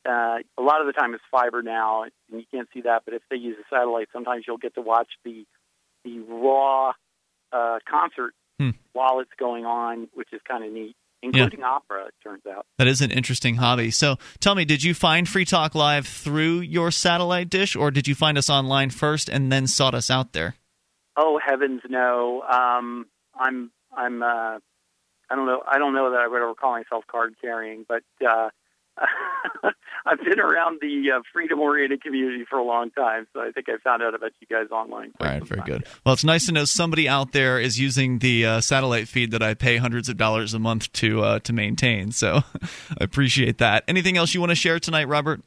Uh, 0.08 0.40
a 0.58 0.62
lot 0.62 0.80
of 0.82 0.88
the 0.88 0.94
time 0.94 1.14
it's 1.14 1.24
fiber 1.32 1.62
now, 1.62 2.04
and 2.04 2.12
you 2.32 2.44
can't 2.52 2.68
see 2.74 2.82
that. 2.82 3.04
But 3.06 3.14
if 3.14 3.22
they 3.30 3.36
use 3.38 3.58
a 3.60 3.76
satellite, 3.76 4.08
sometimes 4.14 4.44
you'll 4.48 4.58
get 4.58 4.76
to 4.76 4.82
watch 4.82 5.10
the 5.24 5.46
the 6.04 6.20
raw 6.20 6.94
uh, 7.52 7.80
concert 7.90 8.34
Hmm. 8.60 8.72
while 8.94 9.20
it's 9.20 9.32
going 9.38 9.66
on, 9.66 10.08
which 10.16 10.30
is 10.34 10.42
kind 10.48 10.64
of 10.66 10.72
neat, 10.72 10.96
including 11.22 11.64
opera. 11.64 12.06
It 12.06 12.14
turns 12.24 12.44
out. 12.46 12.66
That 12.78 12.88
is 12.88 13.02
an 13.02 13.12
interesting 13.12 13.56
hobby. 13.56 13.92
So 13.92 14.18
tell 14.40 14.56
me, 14.56 14.66
did 14.66 14.84
you 14.84 14.94
find 14.94 15.28
Free 15.28 15.46
Talk 15.46 15.76
Live 15.76 16.08
through 16.08 16.60
your 16.62 16.92
satellite 16.92 17.50
dish, 17.50 17.76
or 17.76 17.92
did 17.92 18.08
you 18.08 18.16
find 18.16 18.38
us 18.38 18.50
online 18.50 18.90
first 18.90 19.30
and 19.30 19.52
then 19.52 19.68
sought 19.68 19.96
us 19.96 20.10
out 20.10 20.34
there? 20.34 20.56
Oh 21.16 21.40
heavens, 21.44 21.82
no! 21.90 22.44
Um, 22.44 23.08
I'm 23.36 23.72
I'm 23.96 24.22
uh, 24.22 24.60
I 25.30 25.36
don't 25.36 25.46
know 25.46 25.64
I 25.68 25.80
don't 25.80 25.94
know 25.94 26.12
that 26.12 26.20
I 26.20 26.28
would 26.28 26.42
ever 26.42 26.54
call 26.54 26.74
myself 26.74 27.06
card 27.08 27.36
carrying, 27.42 27.86
but 27.88 28.04
uh, 28.28 28.50
I've 30.06 30.20
been 30.24 30.40
around 30.40 30.80
the 30.82 31.12
uh, 31.18 31.22
freedom 31.34 31.60
oriented 31.60 32.02
community 32.02 32.46
for 32.50 32.58
a 32.58 32.64
long 32.64 32.92
time, 32.92 33.28
so 33.34 33.42
I 33.42 33.52
think 33.52 33.68
I 33.70 33.78
found 33.84 34.02
out 34.02 34.16
about 34.16 34.32
you 34.40 34.48
guys 34.48 34.72
online. 34.72 35.12
All 35.20 35.28
right, 35.28 35.44
very 35.44 35.62
good. 35.62 35.86
Well, 36.06 36.14
it's 36.14 36.24
nice 36.24 36.46
to 36.46 36.52
know 36.52 36.66
somebody 36.66 37.10
out 37.10 37.34
there 37.34 37.60
is 37.60 37.80
using 37.80 38.20
the 38.20 38.46
uh, 38.46 38.62
satellite 38.62 39.08
feed 39.08 39.32
that 39.32 39.44
I 39.44 39.54
pay 39.54 39.78
hundreds 39.78 40.10
of 40.10 40.18
dollars 40.18 40.54
a 40.54 40.60
month 40.60 40.92
to 40.94 41.24
uh, 41.24 41.40
to 41.40 41.54
maintain. 41.54 42.12
So 42.12 42.42
I 42.64 43.04
appreciate 43.04 43.58
that. 43.58 43.84
Anything 43.88 44.18
else 44.18 44.34
you 44.34 44.40
want 44.40 44.52
to 44.52 44.56
share 44.56 44.80
tonight, 44.80 45.08
Robert? 45.08 45.42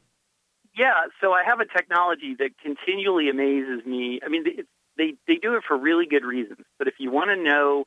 Yeah, 0.77 0.93
so 1.19 1.31
I 1.31 1.43
have 1.43 1.59
a 1.59 1.65
technology 1.65 2.35
that 2.39 2.51
continually 2.63 3.29
amazes 3.29 3.85
me. 3.85 4.21
I 4.25 4.29
mean, 4.29 4.43
it's, 4.45 4.69
they 4.97 5.15
they 5.27 5.35
do 5.35 5.55
it 5.55 5.63
for 5.67 5.77
really 5.77 6.05
good 6.05 6.23
reasons. 6.23 6.65
But 6.77 6.87
if 6.87 6.95
you 6.99 7.11
want 7.11 7.29
to 7.29 7.35
know 7.35 7.85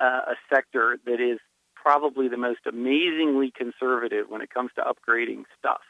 uh, 0.00 0.32
a 0.32 0.54
sector 0.54 0.98
that 1.06 1.20
is 1.20 1.38
probably 1.82 2.28
the 2.28 2.36
most 2.36 2.60
amazingly 2.66 3.52
conservative 3.54 4.26
when 4.28 4.40
it 4.40 4.50
comes 4.50 4.70
to 4.76 4.82
upgrading 4.82 5.44
stuff, 5.58 5.80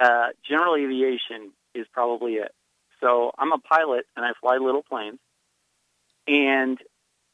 uh, 0.00 0.28
general 0.48 0.76
aviation 0.76 1.52
is 1.74 1.86
probably 1.92 2.34
it. 2.34 2.52
So 3.00 3.32
I'm 3.36 3.52
a 3.52 3.58
pilot 3.58 4.06
and 4.16 4.24
I 4.24 4.30
fly 4.40 4.58
little 4.58 4.82
planes, 4.82 5.18
and 6.26 6.78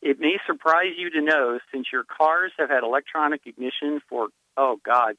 it 0.01 0.19
may 0.19 0.39
surprise 0.47 0.95
you 0.97 1.11
to 1.11 1.21
know 1.21 1.59
since 1.73 1.87
your 1.93 2.05
cars 2.05 2.53
have 2.59 2.71
had 2.71 2.85
electronic 2.85 3.43
ignition 3.47 4.01
for 4.09 4.29
oh 4.57 4.79
god 4.85 5.17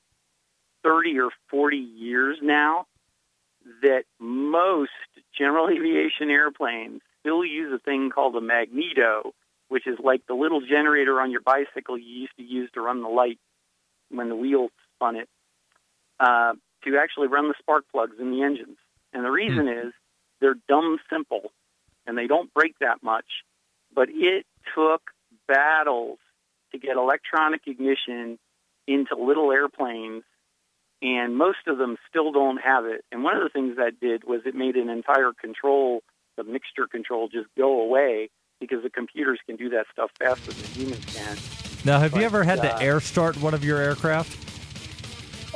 30 0.83 1.19
or 1.19 1.29
40 1.49 1.77
years 1.77 2.37
now 2.41 2.85
that 3.81 4.03
most 4.19 4.91
general 5.37 5.69
aviation 5.69 6.29
airplanes 6.29 7.01
still 7.19 7.43
use 7.43 7.71
a 7.73 7.79
thing 7.79 8.09
called 8.09 8.35
a 8.35 8.41
magneto, 8.41 9.33
which 9.69 9.87
is 9.87 9.97
like 10.03 10.25
the 10.27 10.33
little 10.33 10.61
generator 10.61 11.21
on 11.21 11.31
your 11.31 11.41
bicycle 11.41 11.97
you 11.97 12.21
used 12.21 12.35
to 12.37 12.43
use 12.43 12.69
to 12.73 12.81
run 12.81 13.01
the 13.01 13.07
light 13.07 13.39
when 14.09 14.27
the 14.27 14.35
wheels 14.35 14.71
spun 14.95 15.15
it, 15.15 15.29
uh, 16.19 16.53
to 16.83 16.97
actually 16.97 17.27
run 17.27 17.47
the 17.47 17.53
spark 17.59 17.85
plugs 17.91 18.15
in 18.19 18.31
the 18.31 18.43
engines. 18.43 18.77
And 19.13 19.23
the 19.23 19.31
reason 19.31 19.67
is 19.67 19.93
they're 20.41 20.55
dumb 20.67 20.97
simple 21.09 21.51
and 22.05 22.17
they 22.17 22.27
don't 22.27 22.53
break 22.53 22.77
that 22.79 23.01
much. 23.03 23.25
But 23.93 24.09
it 24.11 24.45
took 24.75 25.01
battles 25.47 26.17
to 26.71 26.79
get 26.79 26.97
electronic 26.97 27.61
ignition 27.67 28.37
into 28.87 29.15
little 29.15 29.51
airplanes 29.51 30.23
and 31.01 31.37
most 31.37 31.59
of 31.67 31.77
them 31.77 31.97
still 32.09 32.31
don't 32.31 32.57
have 32.57 32.85
it. 32.85 33.05
And 33.11 33.23
one 33.23 33.37
of 33.37 33.43
the 33.43 33.49
things 33.49 33.77
that 33.77 33.99
did 34.01 34.23
was 34.25 34.41
it 34.45 34.55
made 34.55 34.75
an 34.75 34.89
entire 34.89 35.31
control, 35.39 36.01
the 36.37 36.43
mixture 36.43 36.87
control, 36.87 37.29
just 37.29 37.47
go 37.57 37.81
away 37.81 38.29
because 38.59 38.83
the 38.83 38.89
computers 38.89 39.39
can 39.45 39.55
do 39.55 39.69
that 39.69 39.85
stuff 39.91 40.11
faster 40.19 40.51
than 40.51 40.65
humans 40.71 41.05
can. 41.05 41.37
Now, 41.85 41.99
have 41.99 42.11
But, 42.11 42.19
you 42.19 42.25
ever 42.25 42.43
had 42.43 42.61
to 42.61 42.75
uh, 42.75 42.79
air 42.79 42.99
start 42.99 43.37
one 43.37 43.53
of 43.53 43.63
your 43.63 43.79
aircraft? 43.79 44.37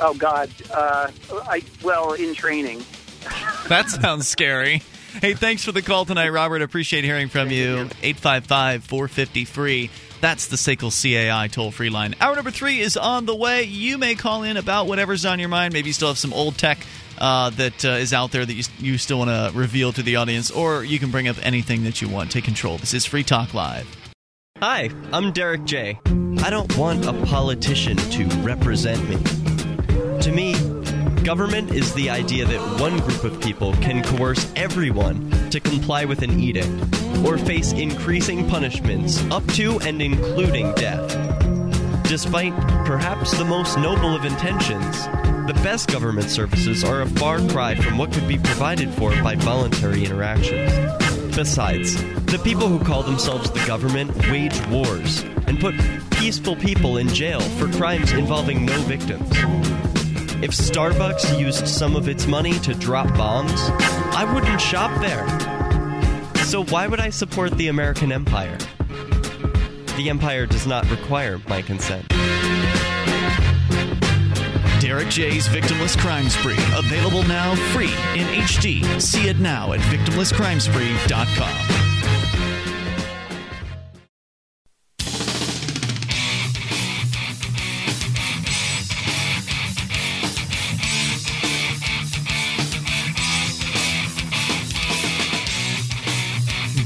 Oh 0.00 0.14
God, 0.14 0.50
uh, 0.72 1.10
I 1.46 1.62
well 1.82 2.12
in 2.12 2.34
training. 2.34 2.82
That 3.68 3.88
sounds 3.88 4.28
scary. 4.28 4.82
Hey, 5.22 5.32
thanks 5.32 5.64
for 5.64 5.72
the 5.72 5.80
call 5.80 6.04
tonight, 6.04 6.28
Robert. 6.28 6.60
Appreciate 6.60 7.02
hearing 7.02 7.28
from 7.28 7.50
you. 7.50 7.88
855 8.02 8.84
450 8.84 9.44
free. 9.46 9.90
That's 10.20 10.48
the 10.48 10.56
SACL 10.56 10.90
CAI 10.90 11.48
toll 11.48 11.70
free 11.70 11.88
line. 11.88 12.14
Hour 12.20 12.34
number 12.34 12.50
three 12.50 12.80
is 12.80 12.96
on 12.96 13.24
the 13.24 13.34
way. 13.34 13.62
You 13.62 13.96
may 13.96 14.16
call 14.16 14.42
in 14.42 14.58
about 14.58 14.86
whatever's 14.86 15.24
on 15.24 15.38
your 15.38 15.48
mind. 15.48 15.72
Maybe 15.72 15.88
you 15.88 15.92
still 15.92 16.08
have 16.08 16.18
some 16.18 16.32
old 16.34 16.58
tech 16.58 16.84
uh, 17.18 17.50
that 17.50 17.84
uh, 17.84 17.88
is 17.90 18.12
out 18.12 18.32
there 18.32 18.44
that 18.44 18.54
you, 18.54 18.64
you 18.78 18.98
still 18.98 19.18
want 19.18 19.30
to 19.30 19.56
reveal 19.56 19.92
to 19.92 20.02
the 20.02 20.16
audience, 20.16 20.50
or 20.50 20.84
you 20.84 20.98
can 20.98 21.10
bring 21.10 21.28
up 21.28 21.36
anything 21.42 21.84
that 21.84 22.00
you 22.02 22.08
want. 22.08 22.30
Take 22.30 22.44
control. 22.44 22.78
This 22.78 22.94
is 22.94 23.04
Free 23.04 23.22
Talk 23.22 23.54
Live. 23.54 23.86
Hi, 24.58 24.90
I'm 25.12 25.32
Derek 25.32 25.64
J. 25.64 25.98
I 26.06 26.50
don't 26.50 26.76
want 26.76 27.06
a 27.06 27.12
politician 27.26 27.96
to 27.96 28.24
represent 28.38 29.06
me. 29.08 29.16
To 30.20 30.32
me, 30.32 30.54
government 31.22 31.74
is 31.74 31.92
the 31.94 32.08
idea 32.08 32.44
that 32.46 32.80
one 32.80 32.98
group 33.00 33.24
of 33.24 33.40
people 33.40 33.72
can 33.74 34.02
coerce 34.02 34.50
everyone 34.56 35.30
to 35.50 35.60
comply 35.60 36.04
with 36.04 36.22
an 36.22 36.38
edict 36.38 36.70
or 37.24 37.36
face 37.36 37.72
increasing 37.72 38.48
punishments 38.48 39.22
up 39.30 39.46
to 39.48 39.80
and 39.80 40.00
including 40.00 40.72
death. 40.74 41.43
Despite 42.04 42.54
perhaps 42.84 43.36
the 43.36 43.44
most 43.44 43.78
noble 43.78 44.14
of 44.14 44.24
intentions, 44.24 45.04
the 45.46 45.58
best 45.62 45.90
government 45.90 46.28
services 46.28 46.84
are 46.84 47.00
a 47.00 47.06
far 47.06 47.40
cry 47.48 47.74
from 47.74 47.96
what 47.96 48.12
could 48.12 48.28
be 48.28 48.38
provided 48.38 48.90
for 48.90 49.10
by 49.22 49.34
voluntary 49.36 50.04
interactions. 50.04 50.70
Besides, 51.34 51.96
the 52.26 52.40
people 52.44 52.68
who 52.68 52.78
call 52.78 53.02
themselves 53.02 53.50
the 53.50 53.64
government 53.66 54.14
wage 54.30 54.60
wars 54.66 55.22
and 55.46 55.58
put 55.58 55.74
peaceful 56.10 56.56
people 56.56 56.98
in 56.98 57.08
jail 57.08 57.40
for 57.40 57.68
crimes 57.72 58.12
involving 58.12 58.66
no 58.66 58.78
victims. 58.82 59.28
If 60.42 60.50
Starbucks 60.50 61.40
used 61.40 61.66
some 61.66 61.96
of 61.96 62.06
its 62.06 62.26
money 62.26 62.58
to 62.60 62.74
drop 62.74 63.08
bombs, 63.16 63.60
I 64.14 64.30
wouldn't 64.32 64.60
shop 64.60 65.00
there. 65.00 65.26
So 66.44 66.64
why 66.64 66.86
would 66.86 67.00
I 67.00 67.08
support 67.08 67.56
the 67.56 67.68
American 67.68 68.12
empire? 68.12 68.58
The 69.96 70.10
empire 70.10 70.46
does 70.46 70.66
not 70.66 70.90
require 70.90 71.40
my 71.48 71.62
consent. 71.62 72.06
Derek 74.80 75.08
J's 75.08 75.48
Victimless 75.48 75.96
Crime 75.96 76.28
Spree. 76.28 76.58
Available 76.76 77.22
now 77.22 77.54
free 77.72 77.94
in 78.14 78.26
HD. 78.42 78.84
See 79.00 79.28
it 79.28 79.38
now 79.38 79.72
at 79.72 79.80
victimlesscrimespree.com. 79.80 81.83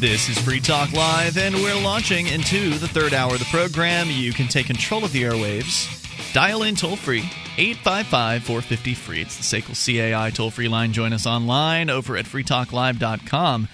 This 0.00 0.28
is 0.28 0.38
Free 0.38 0.60
Talk 0.60 0.92
Live, 0.92 1.36
and 1.36 1.56
we're 1.56 1.74
launching 1.74 2.28
into 2.28 2.70
the 2.78 2.86
third 2.86 3.12
hour 3.12 3.32
of 3.32 3.40
the 3.40 3.44
program. 3.46 4.06
You 4.08 4.32
can 4.32 4.46
take 4.46 4.66
control 4.66 5.04
of 5.04 5.10
the 5.10 5.24
airwaves. 5.24 6.32
Dial 6.32 6.62
in 6.62 6.76
toll 6.76 6.94
free, 6.94 7.28
855 7.56 8.44
450 8.44 8.94
free. 8.94 9.20
It's 9.22 9.36
the 9.36 9.42
SACL 9.42 9.74
CAI 9.74 10.30
toll 10.30 10.52
free 10.52 10.68
line. 10.68 10.92
Join 10.92 11.12
us 11.12 11.26
online 11.26 11.90
over 11.90 12.16
at 12.16 12.26
freetalklive.com. 12.26 13.68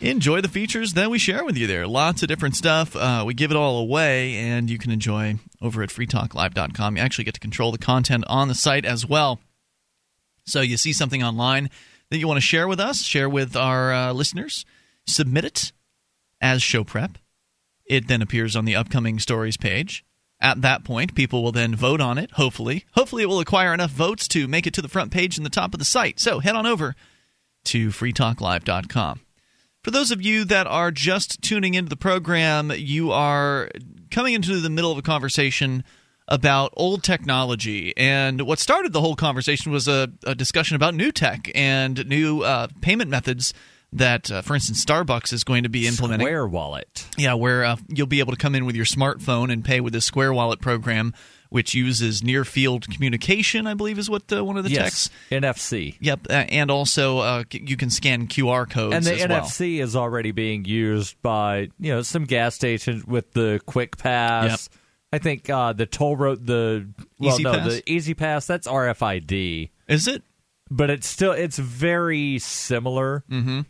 Enjoy 0.00 0.40
the 0.40 0.48
features 0.48 0.94
that 0.94 1.10
we 1.10 1.18
share 1.20 1.44
with 1.44 1.56
you 1.56 1.68
there. 1.68 1.86
Lots 1.86 2.24
of 2.24 2.28
different 2.28 2.56
stuff. 2.56 2.96
Uh, 2.96 3.22
we 3.24 3.34
give 3.34 3.52
it 3.52 3.56
all 3.56 3.78
away, 3.78 4.34
and 4.34 4.68
you 4.68 4.78
can 4.78 4.90
enjoy 4.90 5.36
over 5.62 5.84
at 5.84 5.90
freetalklive.com. 5.90 6.96
You 6.96 7.02
actually 7.04 7.24
get 7.24 7.34
to 7.34 7.40
control 7.40 7.70
the 7.70 7.78
content 7.78 8.24
on 8.26 8.48
the 8.48 8.56
site 8.56 8.84
as 8.84 9.06
well. 9.06 9.38
So 10.44 10.60
you 10.60 10.76
see 10.76 10.92
something 10.92 11.22
online 11.22 11.70
that 12.10 12.18
you 12.18 12.26
want 12.26 12.38
to 12.38 12.46
share 12.46 12.66
with 12.66 12.80
us, 12.80 13.02
share 13.02 13.28
with 13.28 13.54
our 13.54 13.92
uh, 13.92 14.12
listeners, 14.12 14.64
submit 15.08 15.44
it 15.44 15.72
as 16.40 16.62
show 16.62 16.84
prep. 16.84 17.18
It 17.86 18.08
then 18.08 18.22
appears 18.22 18.54
on 18.54 18.64
the 18.64 18.76
upcoming 18.76 19.18
stories 19.18 19.56
page. 19.56 20.04
At 20.40 20.62
that 20.62 20.84
point, 20.84 21.14
people 21.14 21.42
will 21.42 21.52
then 21.52 21.74
vote 21.74 22.00
on 22.00 22.16
it, 22.16 22.32
hopefully. 22.32 22.84
Hopefully, 22.92 23.24
it 23.24 23.26
will 23.26 23.40
acquire 23.40 23.74
enough 23.74 23.90
votes 23.90 24.28
to 24.28 24.46
make 24.46 24.66
it 24.66 24.74
to 24.74 24.82
the 24.82 24.88
front 24.88 25.10
page 25.10 25.36
and 25.36 25.44
the 25.44 25.50
top 25.50 25.74
of 25.74 25.78
the 25.78 25.84
site. 25.84 26.20
So 26.20 26.38
head 26.38 26.54
on 26.54 26.66
over 26.66 26.94
to 27.64 27.88
freetalklive.com. 27.88 29.20
For 29.82 29.90
those 29.90 30.10
of 30.10 30.22
you 30.22 30.44
that 30.44 30.66
are 30.66 30.90
just 30.90 31.42
tuning 31.42 31.74
into 31.74 31.88
the 31.88 31.96
program, 31.96 32.70
you 32.70 33.10
are 33.10 33.68
coming 34.10 34.34
into 34.34 34.60
the 34.60 34.70
middle 34.70 34.92
of 34.92 34.98
a 34.98 35.02
conversation 35.02 35.82
about 36.28 36.72
old 36.76 37.02
technology. 37.02 37.96
And 37.96 38.42
what 38.42 38.58
started 38.58 38.92
the 38.92 39.00
whole 39.00 39.16
conversation 39.16 39.72
was 39.72 39.88
a, 39.88 40.08
a 40.24 40.34
discussion 40.34 40.76
about 40.76 40.94
new 40.94 41.10
tech 41.10 41.50
and 41.54 42.06
new 42.06 42.42
uh, 42.42 42.68
payment 42.80 43.10
methods 43.10 43.54
that, 43.92 44.30
uh, 44.30 44.42
for 44.42 44.54
instance, 44.54 44.84
Starbucks 44.84 45.32
is 45.32 45.44
going 45.44 45.62
to 45.62 45.68
be 45.68 45.86
implementing. 45.86 46.26
Square 46.26 46.48
Wallet. 46.48 47.06
Yeah, 47.16 47.34
where 47.34 47.64
uh, 47.64 47.76
you'll 47.88 48.06
be 48.06 48.20
able 48.20 48.32
to 48.32 48.38
come 48.38 48.54
in 48.54 48.66
with 48.66 48.76
your 48.76 48.84
smartphone 48.84 49.52
and 49.52 49.64
pay 49.64 49.80
with 49.80 49.92
the 49.94 50.00
Square 50.00 50.34
Wallet 50.34 50.60
program, 50.60 51.14
which 51.48 51.74
uses 51.74 52.22
near 52.22 52.44
field 52.44 52.88
communication, 52.90 53.66
I 53.66 53.74
believe 53.74 53.98
is 53.98 54.10
what 54.10 54.30
uh, 54.30 54.44
one 54.44 54.58
of 54.58 54.64
the 54.64 54.70
yes, 54.70 55.08
techs. 55.08 55.10
NFC. 55.30 55.96
Yep, 56.00 56.26
uh, 56.28 56.32
and 56.32 56.70
also 56.70 57.18
uh, 57.18 57.44
you 57.50 57.76
can 57.76 57.88
scan 57.90 58.26
QR 58.26 58.68
codes 58.68 58.94
And 58.94 59.04
the 59.04 59.14
as 59.14 59.28
well. 59.28 59.42
NFC 59.42 59.80
is 59.80 59.96
already 59.96 60.32
being 60.32 60.64
used 60.66 61.20
by 61.22 61.70
you 61.78 61.94
know 61.94 62.02
some 62.02 62.24
gas 62.24 62.54
stations 62.54 63.06
with 63.06 63.32
the 63.32 63.60
Quick 63.64 63.96
Pass. 63.96 64.68
Yep. 64.70 64.80
I 65.10 65.18
think 65.18 65.48
uh, 65.48 65.72
the 65.72 65.86
toll 65.86 66.16
road, 66.16 66.46
the 66.46 66.86
well, 67.18 67.32
Easy 67.32 67.42
no, 67.42 67.52
Pass? 67.52 67.66
the 67.66 67.90
E-ZPass. 67.90 68.46
That's 68.46 68.68
RFID. 68.68 69.70
Is 69.88 70.06
it? 70.06 70.22
But 70.70 70.90
it's 70.90 71.06
still 71.06 71.32
it's 71.32 71.58
very 71.58 72.38
similar. 72.38 73.24
Mm-hmm. 73.30 73.60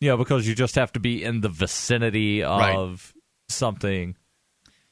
You 0.00 0.08
know, 0.08 0.16
because 0.16 0.48
you 0.48 0.54
just 0.54 0.76
have 0.76 0.92
to 0.94 1.00
be 1.00 1.22
in 1.22 1.42
the 1.42 1.48
vicinity 1.50 2.40
Right. 2.42 2.74
of 2.74 3.12
something. 3.48 4.16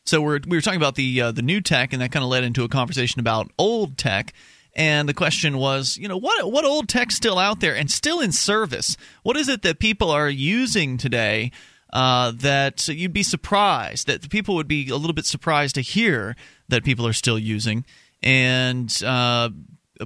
So 0.05 0.21
we're 0.21 0.41
we 0.47 0.57
were 0.57 0.61
talking 0.61 0.81
about 0.81 0.95
the 0.95 1.21
uh, 1.21 1.33
the 1.33 1.43
new 1.43 1.61
tech, 1.61 1.93
and 1.93 2.01
that 2.03 2.13
kind 2.13 2.23
of 2.23 2.31
led 2.31 2.45
into 2.45 2.65
a 2.65 2.69
conversation 2.69 3.21
about 3.21 3.51
old 3.59 3.99
tech. 3.99 4.33
And 4.75 5.09
the 5.09 5.15
question 5.15 5.59
was, 5.59 5.97
you 5.97 6.09
know, 6.09 6.17
what 6.17 6.51
what 6.53 6.65
old 6.65 6.89
tech's 6.89 7.15
still 7.17 7.39
out 7.39 7.61
there 7.61 7.75
and 7.75 7.91
still 7.91 8.21
in 8.21 8.33
service? 8.33 8.97
What 9.23 9.37
is 9.37 9.49
it 9.49 9.63
that 9.63 9.79
people 9.81 10.11
are 10.11 10.29
using 10.31 10.99
today 10.99 11.53
uh, 11.93 12.33
that 12.37 12.87
you'd 12.89 13.13
be 13.13 13.23
surprised 13.23 14.07
that 14.07 14.29
people 14.31 14.55
would 14.55 14.69
be 14.69 14.89
a 14.89 14.97
little 14.97 15.15
bit 15.15 15.27
surprised 15.27 15.75
to 15.77 15.81
hear 15.81 16.37
that 16.69 16.85
people 16.85 17.07
are 17.07 17.13
still 17.15 17.39
using? 17.39 17.85
And 18.23 18.91
uh, 19.05 19.51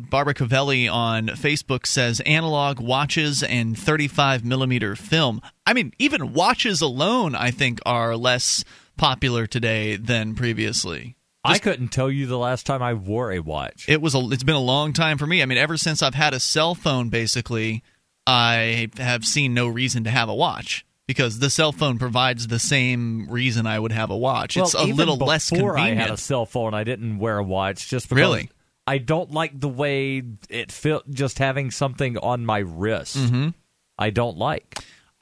Barbara 0.00 0.34
Covelli 0.34 0.90
on 0.92 1.28
Facebook 1.28 1.86
says 1.86 2.20
analog 2.20 2.80
watches 2.80 3.42
and 3.42 3.78
35 3.78 4.44
millimeter 4.44 4.96
film. 4.96 5.40
I 5.66 5.72
mean, 5.72 5.92
even 5.98 6.32
watches 6.32 6.80
alone, 6.80 7.34
I 7.34 7.50
think, 7.50 7.80
are 7.84 8.16
less 8.16 8.64
popular 8.96 9.46
today 9.46 9.96
than 9.96 10.34
previously. 10.34 11.16
I 11.44 11.58
couldn't 11.58 11.88
tell 11.88 12.10
you 12.10 12.26
the 12.26 12.38
last 12.38 12.66
time 12.66 12.82
I 12.82 12.94
wore 12.94 13.32
a 13.32 13.40
watch. 13.40 13.86
It 13.88 14.00
was 14.00 14.14
a, 14.14 14.20
it's 14.30 14.44
been 14.44 14.54
a 14.54 14.60
long 14.60 14.92
time 14.92 15.18
for 15.18 15.26
me. 15.26 15.42
I 15.42 15.46
mean, 15.46 15.58
ever 15.58 15.76
since 15.76 16.00
I've 16.02 16.14
had 16.14 16.34
a 16.34 16.40
cell 16.40 16.76
phone, 16.76 17.08
basically, 17.08 17.82
I 18.26 18.90
have 18.98 19.24
seen 19.24 19.52
no 19.52 19.66
reason 19.66 20.04
to 20.04 20.10
have 20.10 20.28
a 20.28 20.34
watch 20.34 20.86
because 21.08 21.40
the 21.40 21.50
cell 21.50 21.72
phone 21.72 21.98
provides 21.98 22.46
the 22.46 22.60
same 22.60 23.28
reason 23.28 23.66
I 23.66 23.78
would 23.80 23.90
have 23.90 24.10
a 24.10 24.16
watch. 24.16 24.56
it's 24.56 24.74
a 24.74 24.84
little 24.84 25.16
less 25.16 25.50
before. 25.50 25.76
I 25.76 25.94
had 25.94 26.10
a 26.10 26.16
cell 26.16 26.46
phone, 26.46 26.74
I 26.74 26.84
didn't 26.84 27.18
wear 27.18 27.38
a 27.38 27.42
watch 27.42 27.88
just 27.88 28.08
because 28.08 28.20
Really? 28.20 28.50
I 28.86 28.98
don't 28.98 29.30
like 29.30 29.58
the 29.58 29.68
way 29.68 30.22
it 30.48 30.72
felt 30.72 31.08
just 31.10 31.38
having 31.38 31.70
something 31.70 32.18
on 32.18 32.44
my 32.44 32.58
wrist. 32.58 33.16
Mm-hmm. 33.16 33.50
I 33.98 34.10
don't 34.10 34.36
like. 34.38 34.78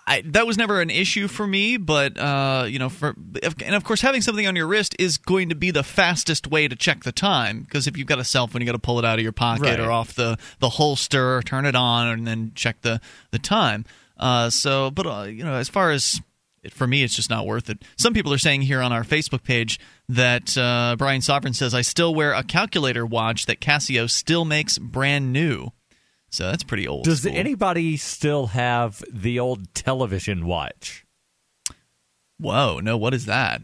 I, 0.06 0.22
that 0.26 0.46
was 0.46 0.56
never 0.56 0.80
an 0.80 0.90
issue 0.90 1.28
for 1.28 1.46
me, 1.46 1.76
but 1.76 2.18
uh, 2.18 2.64
you 2.66 2.78
know, 2.78 2.88
for 2.88 3.14
and 3.64 3.74
of 3.74 3.84
course, 3.84 4.00
having 4.00 4.22
something 4.22 4.46
on 4.46 4.56
your 4.56 4.66
wrist 4.66 4.96
is 4.98 5.18
going 5.18 5.50
to 5.50 5.54
be 5.54 5.70
the 5.70 5.84
fastest 5.84 6.46
way 6.48 6.66
to 6.66 6.74
check 6.74 7.04
the 7.04 7.12
time 7.12 7.60
because 7.60 7.86
if 7.86 7.96
you've 7.96 8.08
got 8.08 8.18
a 8.18 8.24
cell 8.24 8.46
phone, 8.48 8.60
you 8.62 8.66
got 8.66 8.72
to 8.72 8.78
pull 8.78 8.98
it 8.98 9.04
out 9.04 9.18
of 9.18 9.22
your 9.22 9.30
pocket 9.32 9.62
Right. 9.64 9.78
or 9.80 9.92
off 9.92 10.14
the 10.14 10.36
the 10.58 10.70
holster, 10.70 11.42
turn 11.42 11.64
it 11.66 11.76
on, 11.76 12.08
and 12.08 12.26
then 12.26 12.52
check 12.54 12.80
the 12.80 13.00
the 13.30 13.38
time. 13.38 13.84
Uh, 14.16 14.50
so, 14.50 14.90
but 14.90 15.06
uh, 15.06 15.22
you 15.22 15.44
know, 15.44 15.54
as 15.54 15.68
far 15.68 15.90
as 15.92 16.20
for 16.68 16.86
me, 16.86 17.02
it's 17.02 17.14
just 17.14 17.30
not 17.30 17.46
worth 17.46 17.70
it. 17.70 17.82
Some 17.96 18.12
people 18.12 18.32
are 18.32 18.38
saying 18.38 18.62
here 18.62 18.82
on 18.82 18.92
our 18.92 19.02
Facebook 19.02 19.42
page 19.42 19.80
that 20.08 20.56
uh, 20.58 20.96
Brian 20.98 21.22
Sovereign 21.22 21.54
says 21.54 21.74
I 21.74 21.80
still 21.80 22.14
wear 22.14 22.32
a 22.32 22.42
calculator 22.42 23.06
watch 23.06 23.46
that 23.46 23.60
Casio 23.60 24.10
still 24.10 24.44
makes 24.44 24.76
brand 24.78 25.32
new. 25.32 25.72
So 26.30 26.44
that's 26.44 26.62
pretty 26.62 26.86
old. 26.86 27.04
Does 27.04 27.22
school. 27.22 27.36
anybody 27.36 27.96
still 27.96 28.48
have 28.48 29.02
the 29.12 29.38
old 29.40 29.74
television 29.74 30.46
watch? 30.46 31.04
Whoa, 32.38 32.78
no, 32.80 32.96
what 32.96 33.14
is 33.14 33.26
that? 33.26 33.62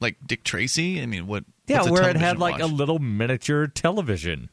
Like 0.00 0.16
Dick 0.26 0.42
Tracy? 0.42 1.00
I 1.00 1.06
mean, 1.06 1.26
what? 1.26 1.44
Yeah, 1.66 1.88
where 1.88 2.08
it 2.10 2.16
had 2.16 2.38
like 2.38 2.54
watch? 2.54 2.62
a 2.62 2.66
little 2.66 2.98
miniature 2.98 3.68
television. 3.68 4.50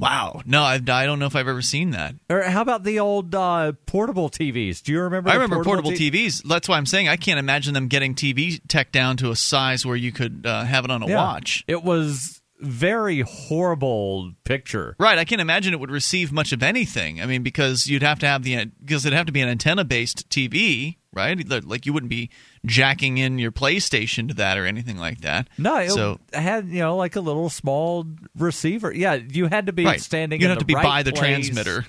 Wow, 0.00 0.42
no, 0.44 0.62
I, 0.62 0.74
I 0.74 1.06
don't 1.06 1.18
know 1.20 1.26
if 1.26 1.36
I've 1.36 1.46
ever 1.46 1.62
seen 1.62 1.90
that. 1.90 2.16
Or 2.28 2.42
how 2.42 2.62
about 2.62 2.82
the 2.82 2.98
old 2.98 3.34
uh, 3.34 3.72
portable 3.86 4.28
TVs? 4.28 4.82
Do 4.82 4.92
you 4.92 5.00
remember? 5.00 5.30
I 5.30 5.34
remember 5.34 5.62
portable, 5.62 5.92
T- 5.92 6.10
TVs. 6.10 6.42
That's 6.42 6.68
why 6.68 6.76
I'm 6.76 6.86
saying 6.86 7.08
I 7.08 7.16
can't 7.16 7.38
imagine 7.38 7.74
them 7.74 7.86
getting 7.86 8.14
TV 8.14 8.60
tech 8.66 8.90
down 8.90 9.16
to 9.18 9.30
a 9.30 9.36
size 9.36 9.86
where 9.86 9.96
you 9.96 10.10
could 10.10 10.44
uh, 10.46 10.64
have 10.64 10.84
it 10.84 10.90
on 10.90 11.02
a 11.02 11.06
Yeah. 11.06 11.16
watch. 11.16 11.64
It 11.68 11.84
was 11.84 12.42
very 12.64 13.20
horrible 13.20 14.32
picture. 14.44 14.96
Right, 14.98 15.18
I 15.18 15.24
can't 15.24 15.40
imagine 15.40 15.72
it 15.74 15.80
would 15.80 15.90
receive 15.90 16.32
much 16.32 16.52
of 16.52 16.62
anything. 16.62 17.20
I 17.20 17.26
mean, 17.26 17.42
because 17.42 17.86
you'd 17.86 18.02
have 18.02 18.18
to 18.20 18.26
have 18.26 18.42
the 18.42 18.66
because 18.84 19.04
it'd 19.04 19.16
have 19.16 19.26
to 19.26 19.32
be 19.32 19.40
an 19.40 19.48
antenna-based 19.48 20.28
TV, 20.30 20.96
right? 21.12 21.38
Like 21.64 21.86
you 21.86 21.92
wouldn't 21.92 22.10
be 22.10 22.30
jacking 22.66 23.18
in 23.18 23.38
your 23.38 23.52
PlayStation 23.52 24.28
to 24.28 24.34
that 24.34 24.58
or 24.58 24.66
anything 24.66 24.96
like 24.98 25.20
that. 25.20 25.48
No, 25.58 25.76
it 25.78 25.90
so 25.90 26.18
had 26.32 26.68
you 26.68 26.80
know 26.80 26.96
like 26.96 27.16
a 27.16 27.20
little 27.20 27.48
small 27.50 28.06
receiver. 28.36 28.92
Yeah, 28.92 29.14
you 29.14 29.46
had 29.46 29.66
to 29.66 29.72
be 29.72 29.84
Right. 29.84 30.00
standing. 30.00 30.40
Have 30.40 30.54
the 30.54 30.60
to 30.60 30.64
be 30.64 30.74
right 30.74 30.82
by 30.84 31.02
the 31.02 31.12
transmitter. 31.12 31.86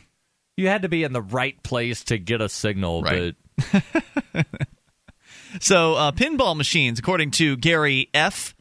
You 0.58 0.68
had 0.70 0.84
to 0.84 0.90
be 0.90 1.04
in 1.04 1.12
the 1.14 1.22
right 1.22 1.62
place 1.64 2.04
to 2.06 2.18
get 2.18 2.40
a 2.42 2.48
signal. 2.50 3.02
Right. 3.02 3.36
But 3.74 4.46
So, 5.62 5.94
uh, 5.96 6.12
pinball 6.12 6.56
machines, 6.58 7.00
according 7.00 7.32
to 7.32 7.56
Gary 7.56 8.10
F. 8.14 8.54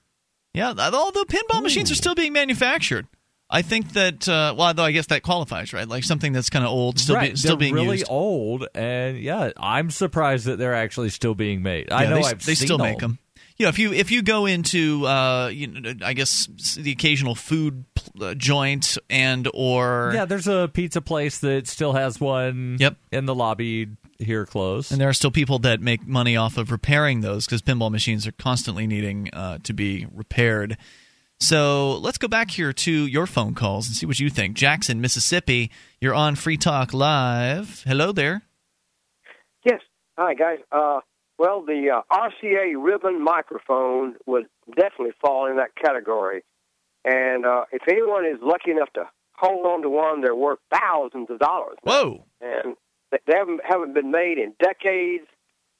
Yeah, 0.55 0.69
all 0.69 1.11
the 1.13 1.27
pinball 1.29 1.63
machines 1.63 1.91
are 1.91 1.97
still 1.97 2.15
being 2.15 2.33
manufactured. 2.33 3.07
I 3.51 3.63
think 3.63 3.93
that, 3.93 4.27
uh, 4.29 4.55
well, 4.57 4.73
though 4.73 4.85
I 4.85 4.93
guess 4.93 5.07
that 5.09 5.23
qualifies, 5.23 5.73
right? 5.73 5.87
Like 5.87 6.03
something 6.05 6.33
that's 6.33 6.49
kind 6.49 6.65
of 6.65 6.71
old, 6.71 6.99
still 6.99 7.17
right, 7.17 7.33
be, 7.33 7.37
still 7.37 7.51
they're 7.53 7.59
being 7.59 7.75
really 7.75 7.99
used. 7.99 8.07
old, 8.09 8.67
and 8.75 9.19
yeah, 9.19 9.51
I'm 9.57 9.91
surprised 9.91 10.47
that 10.47 10.59
they're 10.59 10.75
actually 10.75 11.11
still 11.11 11.35
being 11.35 11.63
made. 11.63 11.93
I 11.93 12.05
Yeah, 12.05 12.09
know 12.11 12.17
they, 12.17 12.23
I've 12.23 12.45
they 12.47 12.55
still 12.55 12.79
make 12.79 12.99
them. 12.99 13.19
You 13.57 13.67
know, 13.67 13.69
if 13.71 13.79
you 13.79 13.93
if 13.93 14.11
you 14.11 14.23
go 14.23 14.47
into, 14.47 15.07
uh, 15.07 15.49
you 15.49 15.67
know, 15.69 15.95
I 16.03 16.15
guess 16.15 16.49
the 16.77 16.91
occasional 16.91 17.35
food 17.37 17.85
uh, 18.21 18.35
joint 18.35 18.99
and 19.11 19.49
or 19.55 20.11
Yeah, 20.15 20.25
there's 20.25 20.49
a 20.49 20.69
pizza 20.73 21.01
place 21.01 21.39
that 21.41 21.69
still 21.69 21.93
has 21.93 22.19
one. 22.21 22.79
Yep. 22.81 22.97
in 23.13 23.27
the 23.27 23.35
lobby 23.35 23.89
here 24.19 24.47
close. 24.47 24.91
And 24.91 25.01
there 25.01 25.09
are 25.09 25.15
still 25.15 25.31
people 25.31 25.59
that 25.61 25.81
make 25.81 26.07
money 26.07 26.37
off 26.37 26.57
of 26.57 26.71
repairing 26.71 27.21
those 27.21 27.47
because 27.47 27.63
pinball 27.63 27.91
machines 27.91 28.27
are 28.27 28.33
constantly 28.33 28.87
needing 28.87 29.31
uh, 29.33 29.59
to 29.65 29.73
be 29.73 30.07
repaired. 30.13 30.77
So 31.41 31.99
let's 31.99 32.19
go 32.19 32.29
back 32.29 32.51
here 32.51 32.73
to 32.73 33.07
your 33.07 33.27
phone 33.27 33.55
calls 33.55 33.87
and 33.87 33.97
see 33.97 34.07
what 34.07 34.21
you 34.21 34.31
think. 34.31 34.57
Jackson, 34.57 35.01
Mississippi, 35.01 35.71
you're 36.01 36.15
on 36.15 36.37
Free 36.37 36.57
Talk 36.57 36.95
Live. 36.95 37.83
Hello 37.87 38.13
there. 38.13 38.43
Yes. 39.65 39.81
Hi, 40.17 40.35
guys. 40.35 40.59
Uh, 40.71 41.01
well, 41.39 41.65
the 41.65 41.91
uh, 41.91 42.03
RCA 42.11 42.75
ribbon 42.79 43.23
microphone 43.23 44.15
would 44.27 44.47
definitely 44.77 45.15
fall 45.21 45.47
in 45.51 45.57
that 45.57 45.75
category. 45.75 46.45
And 47.05 47.45
uh, 47.45 47.65
if 47.73 47.83
anyone 47.89 48.25
is 48.25 48.39
lucky 48.41 48.71
enough 48.71 48.93
to 48.95 49.09
hold 49.33 49.67
on 49.67 49.83
to 49.83 49.91
one, 49.91 50.21
they're 50.21 50.35
worth 50.35 50.61
thousands 50.73 51.29
of 51.31 51.39
dollars. 51.39 51.77
Whoa. 51.83 52.25
And 52.41 52.77
they 53.27 53.37
haven't, 53.37 53.61
haven't 53.65 53.95
been 53.95 54.11
made 54.11 54.39
in 54.39 54.55
decades, 54.63 55.27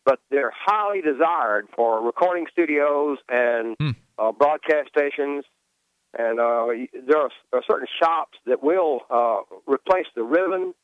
but 0.05 0.19
they're 0.31 0.53
highly 0.55 1.01
desired 1.01 1.67
for 1.75 2.03
recording 2.03 2.47
studios 2.53 3.19
and 3.29 3.77
uh, 4.19 4.33
broadcast 4.33 4.89
stations. 4.89 5.45
And 6.17 6.39
uh, 6.39 6.67
there 7.07 7.19
are, 7.19 7.31
are 7.53 7.63
certain 7.69 7.89
shops 8.01 8.39
that 8.47 8.63
will 8.63 9.01
uh, 9.11 9.41
replace 9.67 10.07
the 10.15 10.23
ribbon 10.23 10.75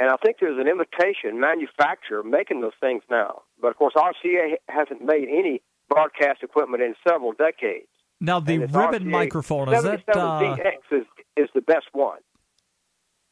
and 0.00 0.08
I 0.08 0.16
think 0.24 0.38
there's 0.40 0.58
an 0.58 0.66
imitation 0.66 1.38
manufacturer 1.38 2.22
making 2.22 2.62
those 2.62 2.72
things 2.80 3.02
now. 3.10 3.42
But 3.60 3.68
of 3.68 3.76
course, 3.76 3.94
RCA 3.94 4.54
hasn't 4.68 5.02
made 5.04 5.28
any 5.28 5.62
broadcast 5.90 6.42
equipment 6.42 6.82
in 6.82 6.94
several 7.06 7.32
decades. 7.32 7.88
Now 8.18 8.40
the 8.40 8.58
ribbon 8.58 9.04
RCA 9.04 9.04
microphone 9.04 9.72
is 9.72 9.82
that? 9.82 10.06
77DX 10.06 10.76
Uh, 10.90 10.96
is, 10.96 11.06
is 11.36 11.48
the 11.54 11.60
best 11.60 11.86
one. 11.92 12.20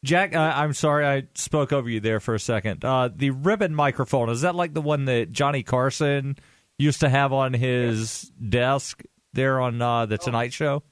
Jack, 0.04 0.34
I, 0.34 0.62
I'm 0.62 0.72
sorry 0.74 1.04
I 1.04 1.24
spoke 1.34 1.72
over 1.72 1.88
you 1.88 2.00
there 2.00 2.20
for 2.20 2.34
a 2.34 2.40
second. 2.40 2.84
Uh, 2.84 3.08
the 3.14 3.30
ribbon 3.30 3.74
microphone 3.74 4.30
is 4.30 4.42
that 4.42 4.54
like 4.54 4.74
the 4.74 4.80
one 4.80 5.06
that 5.06 5.32
Johnny 5.32 5.62
Carson 5.62 6.36
used 6.78 7.00
to 7.00 7.08
have 7.08 7.32
on 7.32 7.52
his 7.52 8.30
desk 8.48 9.02
there 9.32 9.60
on 9.60 9.82
uh, 9.82 10.06
the 10.06 10.16
Tonight 10.16 10.52
Show? 10.52 10.84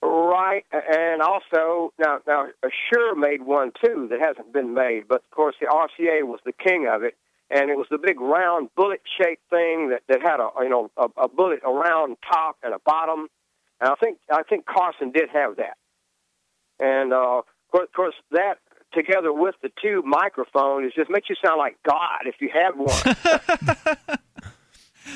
Right, 0.00 0.64
and 0.72 1.20
also 1.20 1.92
now 1.98 2.20
now 2.26 2.46
a 2.62 2.68
Shure 2.88 3.16
made 3.16 3.42
one 3.42 3.72
too 3.84 4.06
that 4.10 4.20
hasn't 4.20 4.52
been 4.52 4.72
made, 4.72 5.08
but 5.08 5.22
of 5.24 5.30
course 5.30 5.56
the 5.60 5.66
RCA 5.66 6.22
was 6.22 6.38
the 6.44 6.52
king 6.52 6.88
of 6.88 7.02
it, 7.02 7.16
and 7.50 7.70
it 7.70 7.76
was 7.76 7.88
the 7.90 7.98
big 7.98 8.20
round 8.20 8.68
bullet-shaped 8.76 9.42
thing 9.50 9.90
that 9.90 10.02
that 10.08 10.22
had 10.22 10.38
a 10.38 10.50
you 10.62 10.68
know 10.68 10.90
a, 10.96 11.08
a 11.22 11.28
bullet 11.28 11.60
a 11.66 11.72
round 11.72 12.16
top 12.30 12.56
and 12.62 12.72
a 12.72 12.78
bottom. 12.86 13.26
And 13.80 13.90
I 13.90 13.94
think 13.96 14.18
I 14.30 14.42
think 14.44 14.66
Carson 14.66 15.10
did 15.10 15.28
have 15.32 15.56
that. 15.56 15.76
And 16.78 17.12
uh, 17.12 17.42
of 17.74 17.92
course, 17.92 18.14
that 18.32 18.54
together 18.92 19.32
with 19.32 19.54
the 19.62 19.70
two 19.82 20.02
microphone 20.04 20.84
is 20.84 20.92
just 20.94 21.10
makes 21.10 21.28
you 21.28 21.36
sound 21.44 21.58
like 21.58 21.76
God 21.88 22.26
if 22.26 22.36
you 22.40 22.50
have 22.52 22.76
one. 22.76 24.18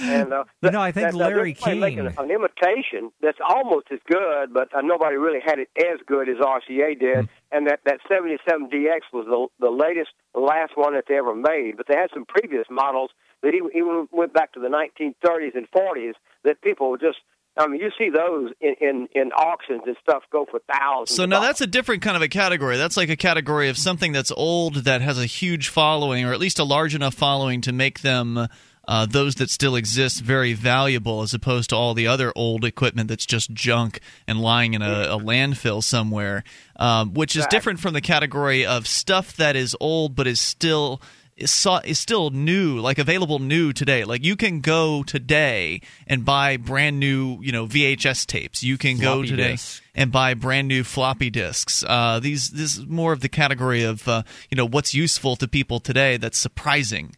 and 0.00 0.32
uh, 0.32 0.44
You 0.62 0.70
know, 0.70 0.80
I 0.80 0.92
think 0.92 1.06
that- 1.06 1.12
that 1.12 1.18
Larry 1.18 1.56
making 1.66 1.96
King- 1.96 1.98
an 2.18 2.30
imitation 2.30 3.12
that's 3.20 3.38
almost 3.46 3.86
as 3.90 3.98
good, 4.06 4.52
but 4.52 4.74
uh, 4.74 4.80
nobody 4.82 5.16
really 5.16 5.40
had 5.44 5.58
it 5.58 5.68
as 5.78 5.98
good 6.06 6.28
as 6.28 6.36
RCA 6.36 6.98
did. 6.98 7.16
Hmm. 7.16 7.24
And 7.50 7.66
that 7.66 7.80
that 7.84 7.98
77DX 8.10 9.00
was 9.12 9.26
the 9.26 9.46
the 9.66 9.70
latest, 9.70 10.10
the 10.34 10.40
last 10.40 10.72
one 10.76 10.94
that 10.94 11.04
they 11.08 11.16
ever 11.16 11.34
made. 11.34 11.76
But 11.76 11.86
they 11.86 11.94
had 11.96 12.10
some 12.14 12.24
previous 12.24 12.66
models 12.70 13.10
that 13.42 13.54
even, 13.54 13.70
even 13.74 14.08
went 14.12 14.32
back 14.32 14.52
to 14.52 14.60
the 14.60 14.68
1930s 14.68 15.54
and 15.54 15.70
40s 15.70 16.14
that 16.44 16.60
people 16.62 16.96
just. 16.96 17.18
I 17.56 17.66
mean, 17.66 17.80
you 17.80 17.90
see 17.98 18.08
those 18.08 18.52
in, 18.60 18.74
in, 18.80 19.08
in 19.14 19.32
auctions 19.32 19.82
and 19.86 19.96
stuff 20.02 20.22
go 20.30 20.46
for 20.50 20.60
thousands. 20.72 21.16
So 21.16 21.26
now 21.26 21.40
that's 21.40 21.60
a 21.60 21.66
different 21.66 22.00
kind 22.00 22.16
of 22.16 22.22
a 22.22 22.28
category. 22.28 22.78
That's 22.78 22.96
like 22.96 23.10
a 23.10 23.16
category 23.16 23.68
of 23.68 23.76
something 23.76 24.12
that's 24.12 24.32
old 24.32 24.76
that 24.84 25.02
has 25.02 25.18
a 25.18 25.26
huge 25.26 25.68
following, 25.68 26.24
or 26.24 26.32
at 26.32 26.40
least 26.40 26.58
a 26.58 26.64
large 26.64 26.94
enough 26.94 27.14
following 27.14 27.60
to 27.62 27.72
make 27.72 28.00
them 28.00 28.48
uh, 28.88 29.06
those 29.06 29.36
that 29.36 29.50
still 29.50 29.76
exist 29.76 30.22
very 30.22 30.54
valuable, 30.54 31.22
as 31.22 31.34
opposed 31.34 31.70
to 31.70 31.76
all 31.76 31.94
the 31.94 32.06
other 32.06 32.32
old 32.34 32.64
equipment 32.64 33.08
that's 33.08 33.26
just 33.26 33.52
junk 33.52 34.00
and 34.26 34.40
lying 34.40 34.74
in 34.74 34.82
a, 34.82 35.02
a 35.10 35.18
landfill 35.18 35.82
somewhere. 35.82 36.42
Um, 36.76 37.12
which 37.14 37.36
is 37.36 37.46
different 37.46 37.80
from 37.80 37.92
the 37.92 38.00
category 38.00 38.66
of 38.66 38.88
stuff 38.88 39.36
that 39.36 39.56
is 39.56 39.76
old 39.78 40.16
but 40.16 40.26
is 40.26 40.40
still 40.40 41.00
is, 41.36 41.50
so- 41.50 41.80
is 41.84 41.98
still 41.98 42.30
new, 42.30 42.78
like 42.80 42.98
available 42.98 43.38
new 43.38 43.72
today. 43.72 44.04
Like 44.04 44.24
you 44.24 44.36
can 44.36 44.60
go 44.60 45.02
today 45.02 45.80
and 46.06 46.24
buy 46.24 46.56
brand 46.56 47.00
new, 47.00 47.38
you 47.42 47.52
know, 47.52 47.66
VHS 47.66 48.26
tapes. 48.26 48.62
You 48.62 48.76
can 48.78 48.98
go 48.98 49.22
today 49.22 49.52
disks. 49.52 49.80
and 49.94 50.12
buy 50.12 50.34
brand 50.34 50.68
new 50.68 50.84
floppy 50.84 51.30
disks. 51.30 51.82
Uh, 51.86 52.20
these 52.20 52.50
this 52.50 52.76
is 52.78 52.86
more 52.86 53.12
of 53.12 53.20
the 53.20 53.28
category 53.28 53.82
of 53.82 54.06
uh, 54.08 54.22
you 54.50 54.56
know 54.56 54.66
what's 54.66 54.94
useful 54.94 55.36
to 55.36 55.48
people 55.48 55.80
today. 55.80 56.16
That's 56.16 56.38
surprising. 56.38 57.16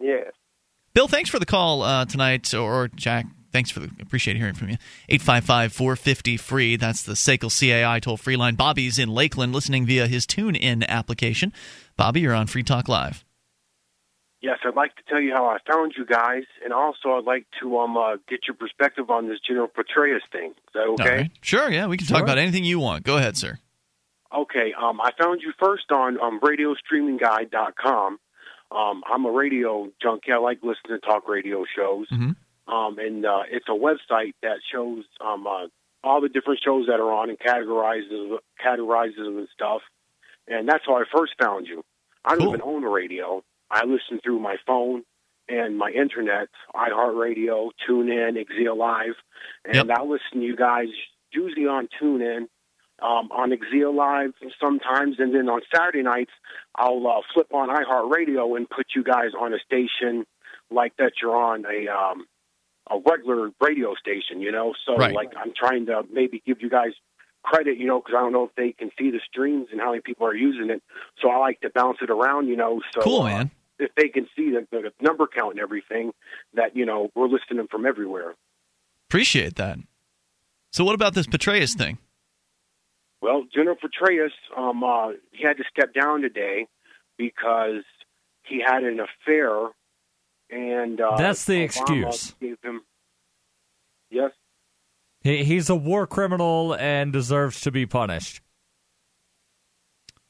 yes. 0.00 0.30
Bill, 0.92 1.08
thanks 1.08 1.28
for 1.28 1.40
the 1.40 1.46
call 1.46 1.82
uh, 1.82 2.04
tonight, 2.04 2.54
or 2.54 2.86
Jack. 2.88 3.26
Thanks 3.50 3.70
for 3.70 3.80
the 3.80 3.90
appreciate 4.00 4.36
hearing 4.36 4.54
from 4.54 4.68
you. 4.68 4.76
855-450 5.10 6.40
free. 6.40 6.76
That's 6.76 7.02
the 7.04 7.12
SACL 7.12 7.50
CAI 7.50 8.00
toll 8.00 8.16
free 8.16 8.36
line. 8.36 8.54
Bobby's 8.56 8.98
in 8.98 9.08
Lakeland, 9.08 9.52
listening 9.52 9.86
via 9.86 10.06
his 10.08 10.26
Tune 10.26 10.54
In 10.56 10.82
application. 10.84 11.52
Bobby, 11.96 12.20
you're 12.20 12.34
on 12.34 12.46
Free 12.46 12.62
Talk 12.62 12.88
Live. 12.88 13.24
Yes, 14.40 14.58
I'd 14.64 14.74
like 14.76 14.94
to 14.96 15.02
tell 15.08 15.20
you 15.20 15.32
how 15.32 15.46
I 15.46 15.56
found 15.66 15.94
you 15.96 16.04
guys, 16.04 16.42
and 16.62 16.72
also 16.72 17.12
I'd 17.16 17.24
like 17.24 17.46
to 17.62 17.78
um 17.78 17.96
uh, 17.96 18.16
get 18.28 18.40
your 18.46 18.54
perspective 18.54 19.08
on 19.10 19.26
this 19.28 19.38
General 19.46 19.68
Petraeus 19.68 20.20
thing. 20.30 20.50
Is 20.50 20.72
that 20.74 20.80
okay? 21.00 21.16
Right. 21.16 21.30
Sure. 21.40 21.70
Yeah, 21.70 21.86
we 21.86 21.96
can 21.96 22.06
talk 22.06 22.22
about 22.22 22.36
anything 22.38 22.64
you 22.64 22.78
want. 22.78 23.04
Go 23.04 23.16
ahead, 23.16 23.36
sir. 23.38 23.58
Okay. 24.34 24.74
Um, 24.78 25.00
I 25.00 25.12
found 25.18 25.40
you 25.40 25.52
first 25.58 25.90
on 25.92 26.20
um, 26.20 26.40
RadioStreamingGuide.com. 26.40 28.18
Um, 28.70 29.02
I'm 29.06 29.24
a 29.24 29.30
radio 29.30 29.88
junkie. 30.02 30.32
I 30.32 30.38
like 30.38 30.58
listening 30.62 30.98
to 31.00 31.06
talk 31.06 31.28
radio 31.28 31.64
shows. 31.76 32.08
Mhm. 32.10 32.36
Um, 32.66 32.98
and 32.98 33.24
uh, 33.24 33.42
it's 33.50 33.66
a 33.68 33.72
website 33.72 34.34
that 34.42 34.58
shows 34.72 35.04
um, 35.20 35.46
uh, 35.46 35.66
all 36.02 36.20
the 36.20 36.28
different 36.28 36.60
shows 36.64 36.86
that 36.88 36.98
are 37.00 37.12
on 37.12 37.30
and 37.30 37.38
categorizes 37.38 38.38
categorizes 38.62 39.16
them 39.16 39.38
and 39.38 39.48
stuff. 39.54 39.82
And 40.48 40.68
that's 40.68 40.84
how 40.86 40.96
I 40.96 41.04
first 41.14 41.32
found 41.40 41.66
you. 41.66 41.84
I 42.24 42.34
don't 42.36 42.48
even 42.48 42.62
own 42.62 42.84
a 42.84 42.88
radio. 42.88 43.42
I 43.70 43.84
listen 43.84 44.20
through 44.22 44.40
my 44.40 44.56
phone 44.66 45.04
and 45.48 45.76
my 45.76 45.90
internet, 45.90 46.48
iHeartRadio, 46.74 47.70
TuneIn, 47.88 48.36
Exia 48.42 48.76
Live, 48.76 49.14
and 49.64 49.90
I 49.92 50.02
listen 50.02 50.40
to 50.40 50.40
you 50.40 50.56
guys 50.56 50.86
usually 51.32 51.66
on 51.66 51.88
TuneIn, 52.00 52.42
um, 53.02 53.30
on 53.32 53.50
Exia 53.50 53.94
Live 53.94 54.32
sometimes, 54.60 55.16
and 55.18 55.34
then 55.34 55.48
on 55.48 55.60
Saturday 55.74 56.02
nights 56.02 56.30
I'll 56.76 57.06
uh, 57.06 57.20
flip 57.32 57.48
on 57.52 57.68
iHeartRadio 57.68 58.56
and 58.56 58.68
put 58.68 58.86
you 58.94 59.02
guys 59.02 59.30
on 59.38 59.52
a 59.52 59.58
station 59.58 60.24
like 60.70 60.96
that 60.98 61.12
you're 61.20 61.36
on 61.36 61.64
a 61.66 61.88
um, 61.92 62.26
a 62.90 62.98
regular 63.10 63.50
radio 63.60 63.94
station, 63.94 64.40
you 64.40 64.52
know. 64.52 64.74
So 64.86 64.96
Right. 64.96 65.14
like 65.14 65.32
I'm 65.36 65.52
trying 65.56 65.86
to 65.86 66.02
maybe 66.10 66.42
give 66.46 66.62
you 66.62 66.70
guys 66.70 66.92
credit, 67.44 67.78
you 67.78 67.86
know, 67.86 68.00
because 68.00 68.14
I 68.16 68.20
don't 68.22 68.32
know 68.32 68.44
if 68.44 68.54
they 68.56 68.72
can 68.72 68.90
see 68.98 69.10
the 69.10 69.20
streams 69.28 69.68
and 69.70 69.80
how 69.80 69.90
many 69.90 70.00
people 70.00 70.26
are 70.26 70.34
using 70.34 70.70
it. 70.70 70.82
So 71.20 71.30
I 71.30 71.36
like 71.38 71.60
to 71.60 71.70
bounce 71.70 71.98
it 72.02 72.10
around, 72.10 72.48
you 72.48 72.56
know. 72.56 72.80
So 72.92 73.02
Cool, 73.02 73.22
uh, 73.22 73.26
man. 73.26 73.50
if 73.78 73.94
they 73.96 74.08
can 74.08 74.26
see 74.34 74.50
the, 74.50 74.66
the 74.70 74.92
number 75.00 75.26
count 75.26 75.52
and 75.52 75.60
everything, 75.60 76.12
that 76.54 76.74
you 76.74 76.84
know 76.86 77.10
we're 77.14 77.28
listing 77.28 77.58
them 77.58 77.68
from 77.70 77.86
everywhere. 77.86 78.34
Appreciate 79.08 79.54
that. 79.56 79.78
So, 80.72 80.82
what 80.84 80.94
about 80.96 81.14
this 81.14 81.26
Petraeus 81.26 81.76
thing? 81.76 81.98
Well, 83.20 83.44
General 83.54 83.76
Petraeus, 83.76 84.32
um, 84.56 84.82
uh, 84.82 85.12
he 85.32 85.44
had 85.46 85.56
to 85.58 85.64
step 85.70 85.94
down 85.94 86.20
today 86.22 86.66
because 87.16 87.84
he 88.42 88.60
had 88.60 88.82
an 88.84 89.00
affair, 89.00 89.68
and 90.50 91.00
uh, 91.00 91.16
That's 91.16 91.44
the 91.44 91.54
Obama 91.54 91.64
excuse. 91.64 92.34
Gave 92.40 92.56
him, 92.62 92.82
yes. 94.10 94.32
He, 95.24 95.42
he's 95.42 95.68
a 95.68 95.74
war 95.74 96.06
criminal 96.06 96.74
and 96.76 97.12
deserves 97.12 97.60
to 97.62 97.72
be 97.72 97.86
punished. 97.86 98.40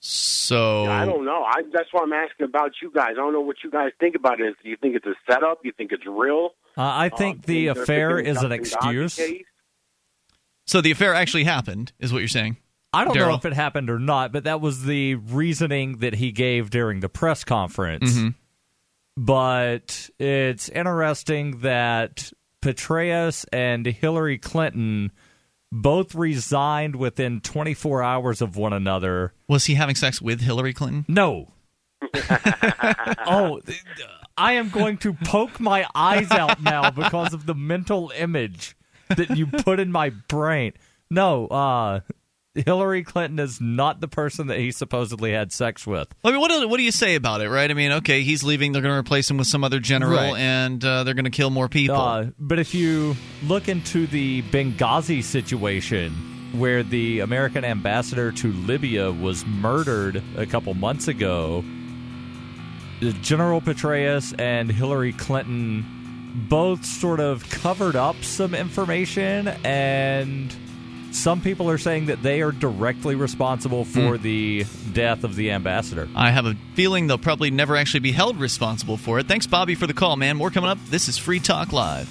So 0.00 0.84
I 0.84 1.06
don't 1.06 1.24
know. 1.24 1.42
I, 1.44 1.62
that's 1.72 1.88
why 1.92 2.02
I'm 2.02 2.12
asking 2.12 2.44
about 2.44 2.72
you 2.82 2.90
guys. 2.90 3.12
I 3.12 3.14
don't 3.14 3.32
know 3.32 3.40
what 3.40 3.56
you 3.64 3.70
guys 3.70 3.90
think 3.98 4.14
about 4.14 4.38
it. 4.40 4.54
Do 4.62 4.68
you 4.68 4.76
think 4.76 4.96
it's 4.96 5.06
a 5.06 5.14
setup? 5.30 5.60
You 5.64 5.72
think 5.72 5.92
it's 5.92 6.04
real? 6.06 6.50
Uh, 6.76 6.82
I 6.82 7.08
think 7.08 7.38
Uh, 7.38 7.42
the 7.46 7.66
affair 7.68 8.18
is 8.18 8.42
an 8.42 8.52
excuse. 8.52 9.18
So 10.66 10.80
the 10.82 10.90
affair 10.90 11.14
actually 11.14 11.44
happened, 11.44 11.92
is 11.98 12.12
what 12.12 12.18
you're 12.18 12.28
saying? 12.28 12.58
I 12.92 13.04
don't 13.04 13.16
know 13.16 13.34
if 13.34 13.44
it 13.44 13.54
happened 13.54 13.90
or 13.90 13.98
not, 13.98 14.30
but 14.30 14.44
that 14.44 14.60
was 14.60 14.84
the 14.84 15.14
reasoning 15.16 15.98
that 15.98 16.14
he 16.14 16.30
gave 16.32 16.70
during 16.70 17.00
the 17.00 17.08
press 17.08 17.42
conference. 17.42 18.12
Mhm. 18.16 18.34
But 19.16 20.10
it's 20.18 20.68
interesting 20.68 21.60
that 21.60 22.30
Petraeus 22.64 23.44
and 23.52 23.84
Hillary 23.84 24.38
Clinton 24.38 25.12
both 25.70 26.14
resigned 26.14 26.96
within 26.96 27.42
24 27.42 28.02
hours 28.02 28.40
of 28.40 28.56
one 28.56 28.72
another. 28.72 29.34
Was 29.46 29.66
he 29.66 29.74
having 29.74 29.94
sex 29.94 30.22
with 30.22 30.40
Hillary 30.40 30.72
Clinton? 30.72 31.04
No. 31.06 31.52
oh, 33.26 33.60
I 34.38 34.54
am 34.54 34.70
going 34.70 34.96
to 34.98 35.12
poke 35.12 35.60
my 35.60 35.86
eyes 35.94 36.30
out 36.30 36.62
now 36.62 36.90
because 36.90 37.34
of 37.34 37.44
the 37.44 37.54
mental 37.54 38.10
image 38.16 38.76
that 39.14 39.36
you 39.36 39.46
put 39.46 39.78
in 39.78 39.92
my 39.92 40.08
brain. 40.08 40.72
No, 41.10 41.46
uh, 41.48 42.00
Hillary 42.54 43.02
Clinton 43.02 43.38
is 43.40 43.60
not 43.60 44.00
the 44.00 44.06
person 44.06 44.46
that 44.46 44.58
he 44.58 44.70
supposedly 44.70 45.32
had 45.32 45.52
sex 45.52 45.86
with. 45.86 46.06
I 46.22 46.30
mean, 46.30 46.40
what 46.40 46.50
do, 46.50 46.68
what 46.68 46.76
do 46.76 46.84
you 46.84 46.92
say 46.92 47.16
about 47.16 47.40
it, 47.40 47.48
right? 47.50 47.68
I 47.68 47.74
mean, 47.74 47.90
okay, 47.92 48.22
he's 48.22 48.44
leaving. 48.44 48.70
They're 48.72 48.82
going 48.82 48.94
to 48.94 48.98
replace 49.00 49.28
him 49.28 49.38
with 49.38 49.48
some 49.48 49.64
other 49.64 49.80
general, 49.80 50.16
Right. 50.32 50.36
and 50.40 50.84
uh, 50.84 51.02
they're 51.02 51.14
going 51.14 51.24
to 51.24 51.30
kill 51.30 51.50
more 51.50 51.68
people. 51.68 51.96
Uh, 51.96 52.26
but 52.38 52.60
if 52.60 52.72
you 52.74 53.16
look 53.44 53.68
into 53.68 54.06
the 54.06 54.42
Benghazi 54.42 55.22
situation, 55.24 56.12
where 56.56 56.84
the 56.84 57.18
American 57.20 57.64
ambassador 57.64 58.30
to 58.30 58.52
Libya 58.52 59.10
was 59.10 59.44
murdered 59.44 60.22
a 60.36 60.46
couple 60.46 60.72
months 60.74 61.08
ago, 61.08 61.64
General 63.22 63.60
Petraeus 63.60 64.32
and 64.38 64.70
Hillary 64.70 65.12
Clinton 65.12 65.84
both 66.48 66.84
sort 66.84 67.18
of 67.20 67.48
covered 67.50 67.96
up 67.96 68.16
some 68.22 68.54
information, 68.54 69.48
and 69.64 70.54
some 71.14 71.40
people 71.40 71.70
are 71.70 71.78
saying 71.78 72.06
that 72.06 72.22
they 72.22 72.42
are 72.42 72.52
directly 72.52 73.14
responsible 73.14 73.84
for 73.84 74.16
Hmm. 74.16 74.22
the 74.22 74.66
death 74.92 75.24
of 75.24 75.36
the 75.36 75.50
ambassador. 75.50 76.08
I 76.14 76.30
have 76.30 76.46
a 76.46 76.56
feeling 76.74 77.06
they'll 77.06 77.18
probably 77.18 77.50
never 77.50 77.76
actually 77.76 78.00
be 78.00 78.12
held 78.12 78.38
responsible 78.38 78.96
for 78.96 79.18
it. 79.18 79.28
Thanks, 79.28 79.46
Bobby, 79.46 79.74
for 79.74 79.86
the 79.86 79.94
call, 79.94 80.16
man. 80.16 80.36
More 80.36 80.50
coming 80.50 80.70
up. 80.70 80.78
This 80.90 81.08
is 81.08 81.16
Free 81.18 81.40
Talk 81.40 81.72
Live. 81.72 82.10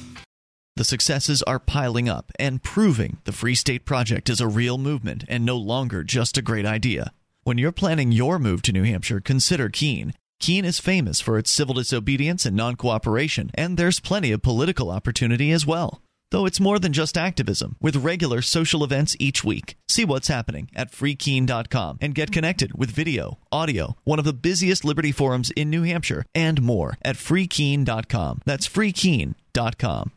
The 0.75 0.83
successes 0.83 1.43
are 1.43 1.59
piling 1.59 2.09
up 2.09 2.31
and 2.39 2.63
proving 2.63 3.17
the 3.25 3.31
Free 3.31 3.53
State 3.55 3.85
Project 3.85 4.29
is 4.29 4.41
a 4.41 4.47
real 4.47 4.77
movement 4.79 5.23
and 5.27 5.45
no 5.45 5.55
longer 5.57 6.03
just 6.03 6.37
a 6.37 6.41
great 6.41 6.65
idea. 6.65 7.11
When 7.43 7.57
you're 7.57 7.71
planning 7.71 8.11
your 8.11 8.39
move 8.39 8.61
to 8.63 8.71
New 8.71 8.83
Hampshire, 8.83 9.19
consider 9.19 9.69
Keene. 9.69 10.13
Keene 10.39 10.65
is 10.65 10.79
famous 10.79 11.21
for 11.21 11.37
its 11.37 11.51
civil 11.51 11.75
disobedience 11.75 12.45
and 12.45 12.55
non 12.55 12.75
cooperation, 12.75 13.51
and 13.53 13.77
there's 13.77 13.99
plenty 13.99 14.31
of 14.31 14.41
political 14.41 14.89
opportunity 14.89 15.51
as 15.51 15.65
well. 15.65 16.01
Though 16.33 16.47
it's 16.47 16.59
more 16.59 16.79
than 16.79 16.93
just 16.93 17.15
activism, 17.15 17.75
with 17.79 17.95
regular 17.97 18.41
social 18.41 18.83
events 18.83 19.15
each 19.19 19.43
week. 19.43 19.75
See 19.87 20.03
what's 20.03 20.29
happening 20.29 20.67
at 20.75 20.91
freekeene.com 20.91 21.99
and 22.01 22.15
get 22.15 22.31
connected 22.31 22.73
with 22.73 22.89
video, 22.89 23.37
audio, 23.51 23.97
one 24.03 24.17
of 24.17 24.25
the 24.25 24.33
busiest 24.33 24.83
liberty 24.83 25.11
forums 25.11 25.51
in 25.51 25.69
New 25.69 25.83
Hampshire, 25.83 26.25
and 26.33 26.59
more 26.59 26.97
at 27.03 27.17
freekeene.com. 27.17 28.41
That's 28.45 28.67
freekeene.com. 28.67 30.11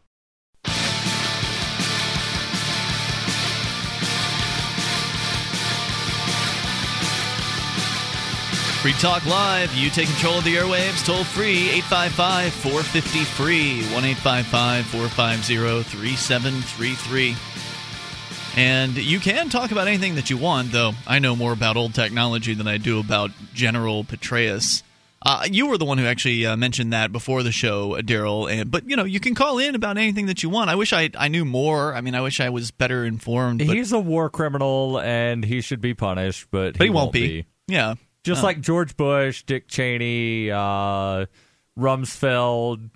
Free 8.87 8.93
Talk 9.01 9.27
Live. 9.27 9.75
You 9.75 9.91
take 9.91 10.07
control 10.07 10.39
of 10.39 10.45
the 10.45 10.55
airwaves. 10.55 11.05
Toll 11.05 11.25
free 11.25 11.71
855 11.71 12.53
450 12.53 13.25
free 13.25 13.83
1 13.83 14.05
855 14.05 14.87
450 14.87 15.83
3733. 15.83 17.37
And 18.57 18.97
you 18.97 19.19
can 19.19 19.49
talk 19.49 19.73
about 19.73 19.89
anything 19.89 20.15
that 20.15 20.31
you 20.31 20.37
want, 20.37 20.71
though 20.71 20.93
I 21.05 21.19
know 21.19 21.35
more 21.35 21.53
about 21.53 21.77
old 21.77 21.95
technology 21.95 22.55
than 22.55 22.69
I 22.69 22.79
do 22.79 23.01
about 23.01 23.33
General 23.53 24.05
Petraeus. 24.05 24.85
Uh, 25.21 25.49
you 25.51 25.67
were 25.67 25.79
the 25.79 25.85
one 25.85 25.99
who 25.99 26.07
actually 26.07 26.47
uh, 26.47 26.57
mentioned 26.57 26.93
that 26.93 27.11
before 27.11 27.43
the 27.43 27.51
show, 27.51 27.97
uh, 27.97 28.03
Darryl. 28.03 28.49
And 28.49 28.71
But 28.71 28.89
you 28.89 28.95
know, 28.95 29.03
you 29.03 29.19
can 29.19 29.35
call 29.35 29.59
in 29.59 29.75
about 29.75 29.99
anything 29.99 30.27
that 30.27 30.45
you 30.45 30.49
want. 30.49 30.71
I 30.71 30.77
wish 30.77 30.93
I 30.93 31.11
I 31.19 31.27
knew 31.27 31.45
more. 31.45 31.93
I 31.93 32.03
mean, 32.03 32.15
I 32.15 32.21
wish 32.21 32.39
I 32.39 32.51
was 32.51 32.71
better 32.71 33.05
informed. 33.05 33.67
But, 33.67 33.77
He's 33.77 33.91
a 33.91 33.99
war 33.99 34.31
criminal 34.31 35.01
and 35.01 35.45
he 35.45 35.61
should 35.61 35.81
be 35.81 35.95
punished, 35.95 36.47
but, 36.53 36.79
but 36.79 36.85
he 36.85 36.91
won't 36.91 37.13
be. 37.13 37.47
Yeah, 37.67 37.97
Just 38.27 38.43
like 38.43 38.61
George 38.61 38.97
Bush, 38.97 39.45
Dick 39.45 39.69
Cheney, 39.69 40.51
uh, 40.51 41.27
Rumsfeld. 41.79 42.91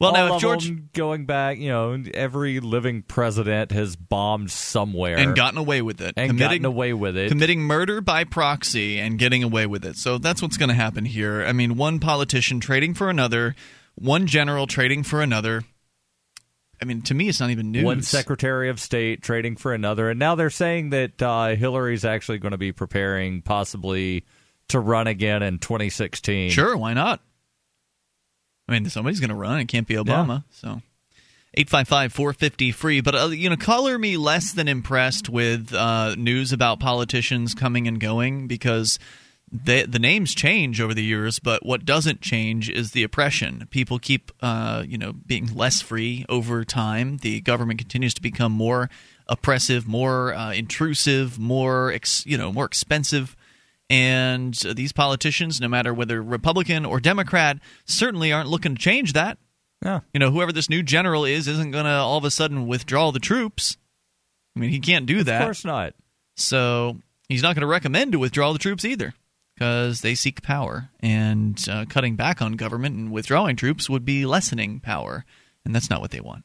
Well, 0.00 0.12
now, 0.12 0.34
if 0.34 0.40
George- 0.40 0.92
going 0.92 1.24
back, 1.24 1.58
you 1.58 1.68
know, 1.68 2.02
every 2.12 2.60
living 2.60 3.02
president 3.02 3.70
has 3.70 3.94
bombed 3.96 4.50
somewhere 4.50 5.16
and 5.16 5.36
gotten 5.36 5.58
away 5.58 5.82
with 5.82 6.00
it, 6.00 6.14
and 6.16 6.36
gotten 6.38 6.64
away 6.64 6.92
with 6.92 7.16
it. 7.16 7.28
committing 7.28 7.60
murder 7.60 8.00
by 8.00 8.24
proxy 8.24 8.98
and 8.98 9.18
getting 9.18 9.42
away 9.44 9.66
with 9.66 9.84
it. 9.84 9.96
So 9.96 10.18
that's 10.18 10.42
what's 10.42 10.56
going 10.56 10.68
to 10.68 10.74
happen 10.74 11.04
here. 11.04 11.44
I 11.44 11.52
mean, 11.52 11.76
one 11.76 12.00
politician 12.00 12.58
trading 12.60 12.94
for 12.94 13.08
another, 13.08 13.54
one 13.94 14.26
general 14.26 14.66
trading 14.66 15.04
for 15.04 15.22
another. 15.22 15.62
I 16.82 16.86
mean, 16.86 17.02
to 17.02 17.14
me, 17.14 17.28
it's 17.28 17.40
not 17.40 17.50
even 17.50 17.70
news. 17.70 17.84
One 17.84 18.02
Secretary 18.02 18.68
of 18.68 18.80
State 18.80 19.22
trading 19.22 19.56
for 19.56 19.72
another, 19.72 20.10
and 20.10 20.18
now 20.18 20.34
they're 20.34 20.50
saying 20.50 20.90
that 20.90 21.22
uh, 21.22 21.54
Hillary's 21.54 22.04
actually 22.04 22.38
going 22.38 22.52
to 22.52 22.58
be 22.58 22.72
preparing, 22.72 23.42
possibly, 23.42 24.24
to 24.68 24.80
run 24.80 25.06
again 25.06 25.42
in 25.42 25.58
2016. 25.58 26.50
Sure, 26.50 26.76
why 26.76 26.94
not? 26.94 27.20
I 28.68 28.72
mean, 28.72 28.88
somebody's 28.88 29.20
going 29.20 29.30
to 29.30 29.36
run. 29.36 29.58
It 29.60 29.68
can't 29.68 29.86
be 29.86 29.94
Obama. 29.94 30.44
So. 30.50 30.80
855-450 31.56 32.74
free 32.74 33.00
but 33.00 33.14
uh, 33.14 33.26
you 33.28 33.48
know 33.48 33.56
color 33.56 33.96
me 33.96 34.16
less 34.16 34.52
than 34.52 34.66
impressed 34.66 35.28
with 35.28 35.72
uh, 35.72 36.14
news 36.16 36.52
about 36.52 36.80
politicians 36.80 37.54
coming 37.54 37.86
and 37.86 38.00
going 38.00 38.48
because 38.48 38.98
they, 39.52 39.84
the 39.84 40.00
names 40.00 40.34
change 40.34 40.80
over 40.80 40.92
the 40.92 41.04
years 41.04 41.38
but 41.38 41.64
what 41.64 41.84
doesn't 41.84 42.20
change 42.20 42.68
is 42.68 42.90
the 42.90 43.04
oppression 43.04 43.68
people 43.70 44.00
keep 44.00 44.32
uh, 44.42 44.82
you 44.84 44.98
know 44.98 45.12
being 45.12 45.54
less 45.54 45.80
free 45.80 46.24
over 46.28 46.64
time 46.64 47.18
the 47.18 47.40
government 47.40 47.78
continues 47.78 48.14
to 48.14 48.22
become 48.22 48.50
more 48.50 48.90
oppressive 49.28 49.86
more 49.86 50.34
uh, 50.34 50.52
intrusive 50.52 51.38
more 51.38 51.92
ex, 51.92 52.26
you 52.26 52.36
know 52.36 52.52
more 52.52 52.64
expensive 52.64 53.36
and 53.90 54.54
these 54.54 54.92
politicians 54.92 55.60
no 55.60 55.68
matter 55.68 55.92
whether 55.92 56.22
republican 56.22 56.84
or 56.84 57.00
democrat 57.00 57.58
certainly 57.84 58.32
aren't 58.32 58.48
looking 58.48 58.74
to 58.74 58.80
change 58.80 59.12
that 59.12 59.38
yeah. 59.84 60.00
You 60.14 60.18
know, 60.18 60.30
whoever 60.30 60.50
this 60.50 60.70
new 60.70 60.82
general 60.82 61.24
is 61.24 61.46
isn't 61.46 61.70
going 61.70 61.84
to 61.84 61.90
all 61.90 62.16
of 62.16 62.24
a 62.24 62.30
sudden 62.30 62.66
withdraw 62.66 63.12
the 63.12 63.20
troops. 63.20 63.76
I 64.56 64.60
mean, 64.60 64.70
he 64.70 64.80
can't 64.80 65.06
do 65.06 65.22
that. 65.24 65.42
Of 65.42 65.46
course 65.46 65.64
not. 65.64 65.94
So 66.36 66.98
he's 67.28 67.42
not 67.42 67.54
going 67.54 67.60
to 67.60 67.66
recommend 67.66 68.12
to 68.12 68.18
withdraw 68.18 68.52
the 68.52 68.58
troops 68.58 68.84
either 68.84 69.12
because 69.54 70.00
they 70.00 70.14
seek 70.14 70.42
power. 70.42 70.88
And 71.00 71.62
uh, 71.68 71.84
cutting 71.88 72.16
back 72.16 72.40
on 72.40 72.52
government 72.52 72.96
and 72.96 73.12
withdrawing 73.12 73.56
troops 73.56 73.90
would 73.90 74.04
be 74.04 74.24
lessening 74.24 74.80
power. 74.80 75.24
And 75.64 75.74
that's 75.74 75.90
not 75.90 76.00
what 76.00 76.12
they 76.12 76.20
want. 76.20 76.44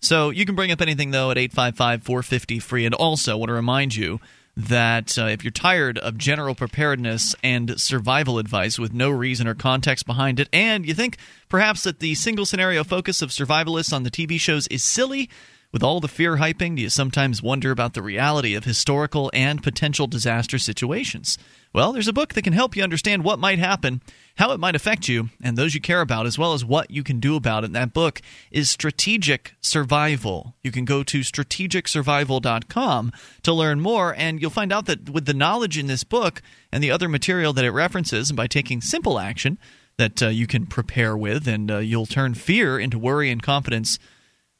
So 0.00 0.30
you 0.30 0.46
can 0.46 0.54
bring 0.54 0.72
up 0.72 0.80
anything, 0.80 1.10
though, 1.10 1.30
at 1.30 1.38
855 1.38 2.02
450 2.02 2.58
free. 2.58 2.86
And 2.86 2.94
also, 2.94 3.32
I 3.32 3.34
want 3.36 3.50
to 3.50 3.54
remind 3.54 3.94
you 3.94 4.18
that 4.56 5.18
uh, 5.18 5.26
if 5.26 5.42
you're 5.42 5.50
tired 5.50 5.98
of 5.98 6.18
general 6.18 6.54
preparedness 6.54 7.34
and 7.42 7.80
survival 7.80 8.38
advice 8.38 8.78
with 8.78 8.92
no 8.92 9.10
reason 9.10 9.46
or 9.46 9.54
context 9.54 10.06
behind 10.06 10.38
it, 10.38 10.48
and 10.52 10.86
you 10.86 10.94
think 10.94 11.16
perhaps 11.48 11.84
that 11.84 12.00
the 12.00 12.14
single 12.14 12.44
scenario 12.44 12.84
focus 12.84 13.22
of 13.22 13.30
survivalists 13.30 13.92
on 13.92 14.02
the 14.02 14.10
TV 14.10 14.38
shows 14.38 14.66
is 14.68 14.84
silly, 14.84 15.30
with 15.72 15.82
all 15.82 16.00
the 16.00 16.08
fear 16.08 16.36
hyping, 16.36 16.76
do 16.76 16.82
you 16.82 16.90
sometimes 16.90 17.42
wonder 17.42 17.70
about 17.70 17.94
the 17.94 18.02
reality 18.02 18.54
of 18.54 18.64
historical 18.64 19.30
and 19.32 19.62
potential 19.62 20.06
disaster 20.06 20.58
situations? 20.58 21.38
Well, 21.74 21.92
there's 21.92 22.08
a 22.08 22.12
book 22.12 22.34
that 22.34 22.42
can 22.42 22.52
help 22.52 22.76
you 22.76 22.82
understand 22.82 23.24
what 23.24 23.38
might 23.38 23.58
happen, 23.58 24.02
how 24.36 24.52
it 24.52 24.60
might 24.60 24.76
affect 24.76 25.08
you, 25.08 25.30
and 25.42 25.56
those 25.56 25.74
you 25.74 25.80
care 25.80 26.02
about, 26.02 26.26
as 26.26 26.38
well 26.38 26.52
as 26.52 26.66
what 26.66 26.90
you 26.90 27.02
can 27.02 27.18
do 27.18 27.34
about 27.34 27.64
it. 27.64 27.66
And 27.66 27.74
that 27.74 27.94
book 27.94 28.20
is 28.50 28.68
Strategic 28.68 29.54
Survival. 29.62 30.54
You 30.62 30.70
can 30.70 30.84
go 30.84 31.02
to 31.02 31.20
strategicsurvival.com 31.20 33.12
to 33.42 33.52
learn 33.52 33.80
more, 33.80 34.14
and 34.14 34.42
you'll 34.42 34.50
find 34.50 34.70
out 34.70 34.84
that 34.84 35.08
with 35.08 35.24
the 35.24 35.32
knowledge 35.32 35.78
in 35.78 35.86
this 35.86 36.04
book 36.04 36.42
and 36.70 36.84
the 36.84 36.90
other 36.90 37.08
material 37.08 37.54
that 37.54 37.64
it 37.64 37.70
references, 37.70 38.28
and 38.28 38.36
by 38.36 38.46
taking 38.46 38.82
simple 38.82 39.18
action 39.18 39.56
that 39.96 40.22
uh, 40.22 40.28
you 40.28 40.46
can 40.46 40.66
prepare 40.66 41.16
with, 41.16 41.48
and 41.48 41.70
uh, 41.70 41.78
you'll 41.78 42.04
turn 42.04 42.34
fear 42.34 42.78
into 42.78 42.98
worry 42.98 43.30
and 43.30 43.42
confidence 43.42 43.98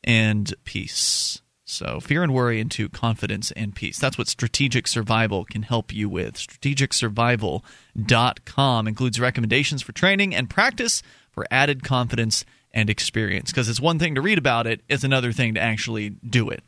and 0.03 0.55
peace. 0.65 1.42
So, 1.73 2.01
fear 2.01 2.23
and 2.23 2.35
worry 2.35 2.61
into 2.61 2.91
confidence 2.91 3.51
and 3.53 3.75
peace. 3.75 3.99
That's 3.99 4.19
what 4.19 4.29
Strategic 4.29 4.87
Survival 4.87 5.47
can 5.47 5.63
help 5.63 5.91
you 5.91 6.07
with. 6.07 6.35
StrategicSurvival.com 6.35 8.87
includes 8.87 9.19
recommendations 9.19 9.81
for 9.81 9.93
training 9.93 10.35
and 10.35 10.51
practice 10.51 11.03
for 11.31 11.47
added 11.51 11.83
confidence 11.83 12.45
and 12.73 12.91
experience. 12.91 13.51
Because 13.51 13.71
it's 13.71 13.81
one 13.81 13.99
thing 13.99 14.15
to 14.17 14.21
read 14.21 14.37
about 14.37 14.67
it, 14.67 14.83
it's 14.87 15.03
another 15.03 15.33
thing 15.33 15.55
to 15.55 15.61
actually 15.61 16.11
do 16.11 16.51
it. 16.51 16.63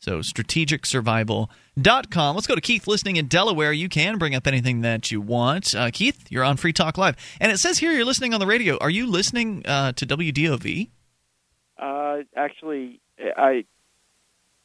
So, 0.00 0.18
strategicsurvival.com. 0.18 2.34
Let's 2.34 2.46
go 2.46 2.54
to 2.54 2.60
Keith 2.60 2.86
listening 2.86 3.16
in 3.16 3.28
Delaware. 3.28 3.72
You 3.72 3.88
can 3.88 4.18
bring 4.18 4.34
up 4.34 4.46
anything 4.46 4.82
that 4.82 5.10
you 5.10 5.22
want. 5.22 5.74
Uh, 5.74 5.88
Keith, 5.90 6.30
you're 6.30 6.44
on 6.44 6.58
Free 6.58 6.74
Talk 6.74 6.98
Live. 6.98 7.16
And 7.40 7.50
it 7.50 7.56
says 7.58 7.78
here 7.78 7.92
you're 7.92 8.04
listening 8.04 8.34
on 8.34 8.40
the 8.40 8.46
radio. 8.46 8.76
Are 8.78 8.90
you 8.90 9.06
listening 9.06 9.64
uh, 9.64 9.92
to 9.92 10.06
WDOV? 10.06 10.90
Uh, 11.78 12.18
actually, 12.36 13.00
I 13.36 13.64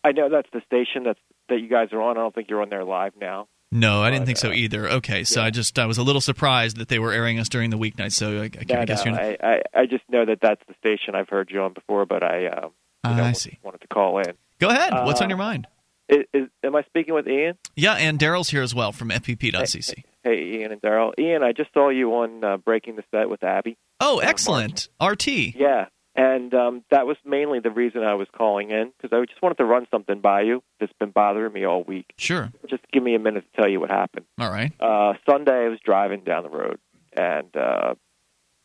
I 0.04 0.12
know 0.12 0.30
that's 0.30 0.50
the 0.54 0.62
station 0.66 1.04
that's 1.04 1.20
that 1.50 1.60
you 1.60 1.68
guys 1.70 1.90
are 1.94 2.02
on. 2.02 2.18
I 2.18 2.22
don't 2.22 2.34
think 2.36 2.50
you're 2.50 2.62
on 2.62 2.70
there 2.70 2.84
live 2.84 3.14
now. 3.20 3.48
No, 3.72 4.02
I 4.02 4.10
didn't 4.12 4.26
think 4.26 4.38
so 4.38 4.52
either. 4.54 4.88
Okay, 4.90 5.24
so 5.26 5.42
I 5.42 5.50
just 5.50 5.78
I 5.78 5.86
was 5.86 5.98
a 5.98 6.04
little 6.04 6.22
surprised 6.22 6.78
that 6.78 6.88
they 6.88 7.00
were 7.00 7.12
airing 7.12 7.38
us 7.40 7.50
during 7.50 7.70
the 7.70 7.78
weeknight. 7.78 8.14
So 8.14 8.42
I, 8.42 8.46
I, 8.46 8.50
No, 8.74 8.82
I 8.82 8.86
guess 8.86 9.06
no, 9.06 9.12
you're. 9.12 9.22
Not, 9.22 9.44
I, 9.44 9.62
I 9.76 9.82
I 9.82 9.86
just 9.86 10.04
know 10.10 10.26
that 10.26 10.40
that's 10.42 10.62
the 10.68 10.74
station 10.80 11.16
I've 11.16 11.28
heard 11.30 11.50
you 11.52 11.62
on 11.62 11.74
before, 11.74 12.06
but 12.06 12.24
I 12.24 12.48
um, 12.48 12.72
you 13.06 13.16
know, 13.16 13.24
I 13.24 13.34
see. 13.34 13.60
wanted 13.64 13.82
to 13.82 13.88
call 13.88 14.20
in. 14.20 14.34
Go 14.60 14.70
ahead. 14.70 14.94
What's 15.06 15.20
Uh, 15.22 15.26
on 15.26 15.30
your 15.30 15.38
mind? 15.38 15.68
Is, 16.10 16.20
is, 16.34 16.44
am 16.64 16.74
I 16.76 16.84
speaking 16.84 17.14
with 17.14 17.28
Ian? 17.28 17.58
Yeah, 17.76 17.96
and 17.96 18.18
Darryl's 18.18 18.50
here 18.50 18.62
as 18.64 18.74
well 18.74 18.94
from 18.94 19.10
FPP.cc. 19.10 19.94
Hey, 20.24 20.44
Ian 20.60 20.72
and 20.72 20.82
Daryl. 20.82 21.12
Ian, 21.20 21.44
I 21.44 21.52
just 21.52 21.74
saw 21.74 21.90
you 21.90 22.12
on 22.16 22.44
uh, 22.46 22.56
Breaking 22.58 22.96
the 22.96 23.04
Set 23.12 23.30
with 23.30 23.44
Abby. 23.44 23.78
Oh, 24.00 24.20
excellent. 24.20 24.88
RT. 25.04 25.28
Yeah, 25.28 25.88
and 26.18 26.52
um, 26.56 26.84
that 26.90 27.06
was 27.06 27.16
mainly 27.24 27.60
the 27.60 27.70
reason 27.70 28.04
I 28.04 28.16
was 28.16 28.28
calling 28.36 28.72
in 28.72 28.92
because 28.98 29.16
I 29.16 29.24
just 29.26 29.42
wanted 29.42 29.60
to 29.60 29.66
run 29.66 29.86
something 29.92 30.20
by 30.20 30.42
you 30.42 30.64
that's 30.80 30.92
been 31.00 31.12
bothering 31.12 31.54
me 31.54 31.64
all 31.64 31.84
week. 31.84 32.12
Sure. 32.18 32.52
Just 32.68 32.82
give 32.92 33.04
me 33.04 33.14
a 33.14 33.20
minute 33.20 33.46
to 33.54 33.62
tell 33.62 33.70
you 33.70 33.80
what 33.80 33.92
happened. 33.92 34.26
All 34.40 34.50
right. 34.50 34.74
Uh, 34.80 35.14
Sunday, 35.30 35.66
I 35.66 35.70
was 35.70 35.80
driving 35.80 36.24
down 36.24 36.42
the 36.42 36.50
road, 36.50 36.80
and 37.16 37.56
uh, 37.56 37.94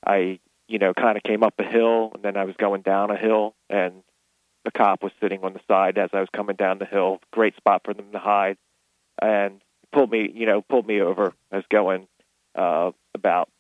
I, 0.05 0.41
you 0.67 0.79
know, 0.79 0.95
kind 0.95 1.19
of 1.19 1.23
came 1.23 1.43
up 1.43 1.55
a 1.59 1.65
hill, 1.65 2.13
and 2.15 2.23
then 2.25 2.39
I 2.39 2.45
was 2.45 2.57
going 2.57 2.81
down 2.81 3.11
a 3.11 3.19
hill, 3.19 3.55
and 3.69 4.03
the 4.65 4.71
cop 4.71 5.03
was 5.03 5.13
sitting 5.21 5.45
on 5.45 5.53
the 5.53 5.61
side 5.69 5.99
as 5.99 6.09
I 6.15 6.21
was 6.21 6.29
coming 6.35 6.57
down 6.57 6.79
the 6.79 6.87
hill. 6.87 7.21
Great 7.33 7.55
spot 7.57 7.83
for 7.85 7.93
them 7.93 8.13
to 8.13 8.19
hide, 8.19 8.57
and 9.21 9.61
pulled 9.93 10.11
me, 10.11 10.33
you 10.35 10.47
know, 10.47 10.63
pulled 10.63 10.87
me 10.87 11.03
over. 11.03 11.35
I 11.53 11.57
was 11.57 11.67
going 11.69 12.09
uh, 12.55 12.93
about 13.15 13.51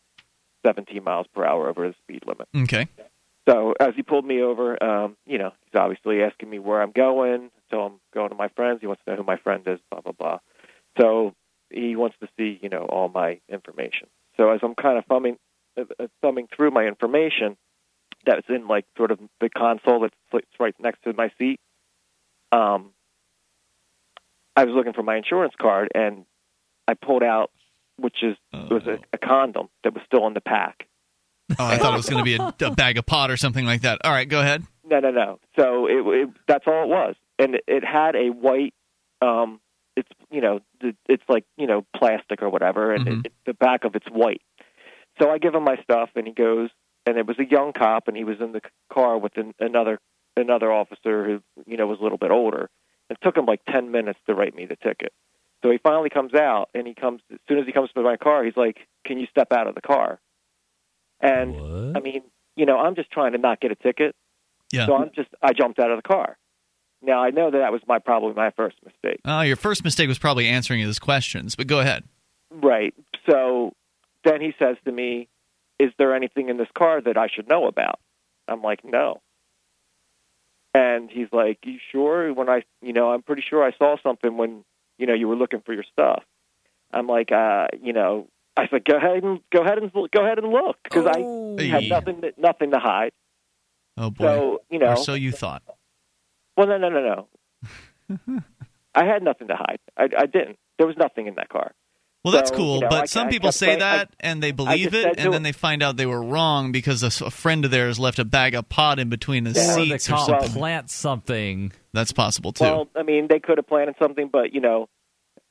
17 0.65 1.05
miles 1.05 1.27
per 1.35 1.45
hour 1.45 1.69
over 1.69 1.89
the 1.89 1.95
speed 2.05 2.23
limit. 2.27 2.49
Okay. 2.57 2.89
So 3.49 3.75
as 3.81 3.95
he 3.97 4.03
pulled 4.03 4.25
me 4.25 4.41
over, 4.41 4.83
um, 4.83 5.17
you 5.27 5.39
know, 5.39 5.53
he's 5.65 5.79
obviously 5.79 6.23
asking 6.23 6.49
me 6.49 6.59
where 6.59 6.81
I'm 6.81 6.93
going. 6.93 7.51
So 7.71 7.81
I'm 7.81 8.01
going 8.15 8.31
to 8.31 8.37
my 8.37 8.49
friends. 8.49 8.79
He 8.81 8.87
wants 8.87 9.03
to 9.05 9.11
know 9.11 9.17
who 9.17 9.25
my 9.25 9.37
friend 9.37 9.63
is. 9.67 9.81
Blah 9.91 10.01
blah 10.01 10.13
blah. 10.13 10.39
So 11.01 11.35
he 11.71 11.97
wants 11.97 12.17
to 12.21 12.29
see, 12.39 12.59
you 12.63 12.69
know, 12.69 12.85
all 12.85 13.09
my 13.09 13.41
information. 13.49 14.09
So 14.37 14.51
as 14.51 14.61
I'm 14.63 14.75
kind 14.75 14.99
of 14.99 15.07
thumbing, 15.07 15.39
uh, 15.77 15.85
uh, 15.99 16.07
thumbing 16.21 16.49
through 16.55 16.71
my 16.71 16.85
information, 16.85 17.57
that's 18.25 18.47
in 18.49 18.69
like 18.69 18.85
sort 18.97 19.11
of 19.11 19.19
the 19.41 19.49
console 19.49 20.01
that's 20.33 20.47
right 20.61 20.75
next 20.79 21.03
to 21.03 21.13
my 21.13 21.31
seat. 21.39 21.59
Um, 22.53 22.91
I 24.55 24.65
was 24.65 24.75
looking 24.75 24.93
for 24.93 25.03
my 25.03 25.17
insurance 25.17 25.55
card, 25.61 25.89
and 25.95 26.27
I 26.87 26.95
pulled 26.95 27.23
out, 27.23 27.51
which 27.97 28.23
is 28.23 28.37
was 28.53 28.87
a, 28.87 28.99
a 29.13 29.19
condom 29.19 29.69
that 29.83 29.95
was 29.95 30.03
still 30.07 30.27
in 30.27 30.35
the 30.35 30.41
pack. 30.41 30.87
Oh, 31.59 31.67
I 31.67 31.79
thought 31.79 31.95
it 31.95 31.97
was 31.97 32.09
going 32.09 32.25
to 32.25 32.25
be 32.25 32.37
a, 32.37 32.67
a 32.67 32.71
bag 32.75 32.99
of 32.99 33.07
pot 33.07 33.31
or 33.31 33.37
something 33.37 33.65
like 33.65 33.83
that. 33.83 34.01
All 34.05 34.13
right, 34.13 34.29
go 34.29 34.41
ahead. 34.41 34.65
No, 34.85 35.01
no, 35.01 35.11
no. 35.11 35.39
So 35.59 35.87
it, 35.87 36.07
it 36.23 36.29
that's 36.47 36.65
all 36.67 36.85
it 36.85 36.89
was, 36.89 37.15
and 37.39 37.55
it, 37.55 37.65
it 37.67 37.85
had 37.85 38.15
a 38.17 38.29
white. 38.31 38.75
Um, 39.21 39.61
it's 39.97 40.09
you 40.31 40.41
know 40.41 40.61
it's 41.09 41.23
like 41.29 41.45
you 41.57 41.67
know 41.67 41.85
plastic 41.97 42.43
or 42.43 42.49
whatever, 42.51 42.93
and 42.95 43.07
it, 43.09 43.27
it, 43.27 43.33
the 43.47 43.55
back 43.55 43.85
of 43.85 43.95
it's 43.95 44.07
white. 44.07 44.43
So 45.21 45.31
I 45.31 45.39
give 45.39 45.55
him 45.55 45.65
my 45.65 45.77
stuff, 45.83 46.11
and 46.17 46.27
he 46.27 46.33
goes, 46.33 46.71
and 47.07 47.19
it 47.19 47.27
was 47.27 47.39
a 47.39 47.45
young 47.45 47.73
cop, 47.73 48.09
and 48.09 48.17
he 48.17 48.25
was 48.25 48.39
in 48.41 48.53
the 48.53 48.61
car 48.93 49.19
with 49.19 49.37
an, 49.37 49.55
another 49.61 49.99
another 50.37 50.73
officer 50.73 51.25
who 51.25 51.43
you 51.67 51.77
know 51.77 51.87
was 51.87 51.99
a 52.01 52.03
little 52.03 52.19
bit 52.19 52.31
older. 52.31 52.69
It 53.11 53.19
took 53.23 53.37
him 53.37 53.45
like 53.47 53.61
ten 53.71 53.91
minutes 53.91 54.19
to 54.27 54.35
write 54.35 54.55
me 54.55 54.67
the 54.67 54.77
ticket. 54.77 55.13
So 55.63 55.71
he 55.71 55.79
finally 55.79 56.11
comes 56.11 56.35
out, 56.35 56.71
and 56.75 56.87
he 56.87 56.95
comes 56.95 57.21
as 57.33 57.39
soon 57.49 57.59
as 57.59 57.67
he 57.67 57.73
comes 57.73 57.91
to 57.93 58.03
my 58.03 58.17
car. 58.17 58.45
He's 58.45 58.57
like, 58.57 58.79
"Can 59.07 59.19
you 59.19 59.27
step 59.31 59.53
out 59.53 59.67
of 59.69 59.75
the 59.75 59.81
car?" 59.83 60.19
And 61.23 61.97
I 61.97 62.01
mean, 62.01 62.23
you 62.57 62.67
know, 62.67 62.79
I'm 62.79 62.95
just 62.97 63.11
trying 63.11 63.33
to 63.33 63.39
not 63.39 63.61
get 63.61 63.71
a 63.71 63.77
ticket. 63.77 64.15
Yeah. 64.73 64.87
So 64.87 64.97
I'm 64.97 65.11
just 65.15 65.29
I 65.41 65.53
jumped 65.53 65.79
out 65.79 65.91
of 65.91 65.99
the 65.99 66.07
car. 66.09 66.37
Now 67.01 67.23
I 67.23 67.31
know 67.31 67.51
that 67.51 67.59
that 67.59 67.73
was 67.73 67.81
my 67.87 67.99
probably 67.99 68.35
my 68.35 68.51
first 68.51 68.77
mistake. 68.85 69.21
Uh, 69.25 69.43
your 69.43 69.57
first 69.57 69.85
mistake 69.85 70.09
was 70.09 70.19
probably 70.19 70.49
answering 70.49 70.81
his 70.81 70.99
questions, 70.99 71.55
but 71.55 71.67
go 71.67 71.81
ahead. 71.81 72.05
Right. 72.51 72.95
So 73.31 73.73
then 74.25 74.41
he 74.41 74.53
says 74.59 74.77
to 74.85 74.93
me, 74.93 75.29
"Is 75.79 75.93
there 75.99 76.15
anything 76.15 76.49
in 76.49 76.57
this 76.57 76.69
car 76.77 77.01
that 77.01 77.17
I 77.17 77.29
should 77.29 77.49
know 77.49 77.67
about?" 77.67 78.01
I'm 78.49 78.63
like, 78.63 78.85
"No." 78.85 79.21
And 80.75 81.11
he's 81.11 81.29
like, 81.33 81.59
"You 81.65 81.79
sure?" 81.91 82.33
When 82.33 82.49
I, 82.49 82.63
you 82.81 82.93
know, 82.93 83.13
I'm 83.13 83.23
pretty 83.23 83.43
sure 83.49 83.63
I 83.63 83.73
saw 83.77 83.97
something 84.03 84.37
when, 84.37 84.65
you 84.99 85.07
know, 85.07 85.15
you 85.15 85.29
were 85.29 85.37
looking 85.37 85.61
for 85.61 85.73
your 85.73 85.85
stuff. 85.93 86.25
I'm 86.93 87.07
like, 87.07 87.33
uh, 87.33 87.69
you 87.81 87.93
know, 87.93 88.29
I 88.57 88.69
said, 88.69 88.85
"Go 88.85 88.97
ahead 88.97 89.23
and 89.23 89.41
go 89.53 89.63
ahead 89.63 89.79
and 89.79 89.91
go 89.93 90.25
ahead 90.25 90.39
and 90.39 90.49
look," 90.53 90.77
because 90.85 91.07
I 91.07 91.15
oh. 91.19 91.57
had 91.59 91.85
nothing 91.89 92.21
to, 92.21 92.33
nothing 92.39 92.71
to 92.73 92.79
hide. 92.79 93.13
Oh 93.97 94.11
boy. 94.11 94.25
So 94.25 94.63
you 94.71 94.79
know, 94.79 94.91
or 94.93 94.97
so 94.97 95.15
you 95.15 95.33
thought. 95.33 95.63
well, 96.57 96.67
no, 96.67 96.79
no, 96.79 96.89
no, 96.89 97.27
no. 98.11 98.39
I 98.95 99.05
had 99.05 99.23
nothing 99.23 99.49
to 99.49 99.57
hide. 99.57 99.79
I, 99.97 100.09
I 100.19 100.27
didn't. 100.27 100.59
There 100.79 100.87
was 100.87 100.97
nothing 100.99 101.27
in 101.27 101.37
that 101.37 101.49
car. 101.49 101.73
Well, 102.25 102.33
that's 102.33 102.51
So, 102.51 102.57
cool, 102.57 102.75
you 102.77 102.81
know, 102.83 102.89
but 102.89 103.03
I- 103.03 103.07
some 103.07 103.27
I 103.29 103.31
people 103.31 103.51
say 103.51 103.67
saying- 103.67 103.79
that 103.81 104.09
I- 104.13 104.15
and 104.29 104.43
they 104.43 104.53
believe 104.53 104.95
it, 104.95 105.07
and 105.07 105.17
then 105.17 105.33
him- 105.33 105.43
they 105.43 105.53
find 105.53 105.83
out 105.83 105.97
they 105.97 106.07
were 106.07 106.23
wrong 106.23 106.71
because 106.71 107.03
a 107.03 107.11
friend 107.31 107.65
of 107.65 107.71
theirs 107.73 107.99
left 107.99 108.19
a 108.21 108.25
bag 108.25 108.55
of 108.55 108.69
pot 108.69 108.99
in 109.01 109.09
between 109.09 109.45
the 109.45 109.51
Or 109.51 109.55
the 109.55 109.61
seats 109.61 110.09
or 110.09 110.13
cop 110.13 110.27
something. 110.29 110.51
plant 110.53 110.91
something. 110.91 111.73
That's 111.93 112.13
possible 112.13 112.53
too. 112.53 112.65
Well, 112.65 112.89
I 112.95 113.03
mean, 113.03 113.27
they 113.29 113.41
could 113.41 113.59
have 113.59 113.67
planted 113.67 113.97
something, 114.01 114.29
but 114.33 114.53
you 114.53 114.61
know, 114.61 114.89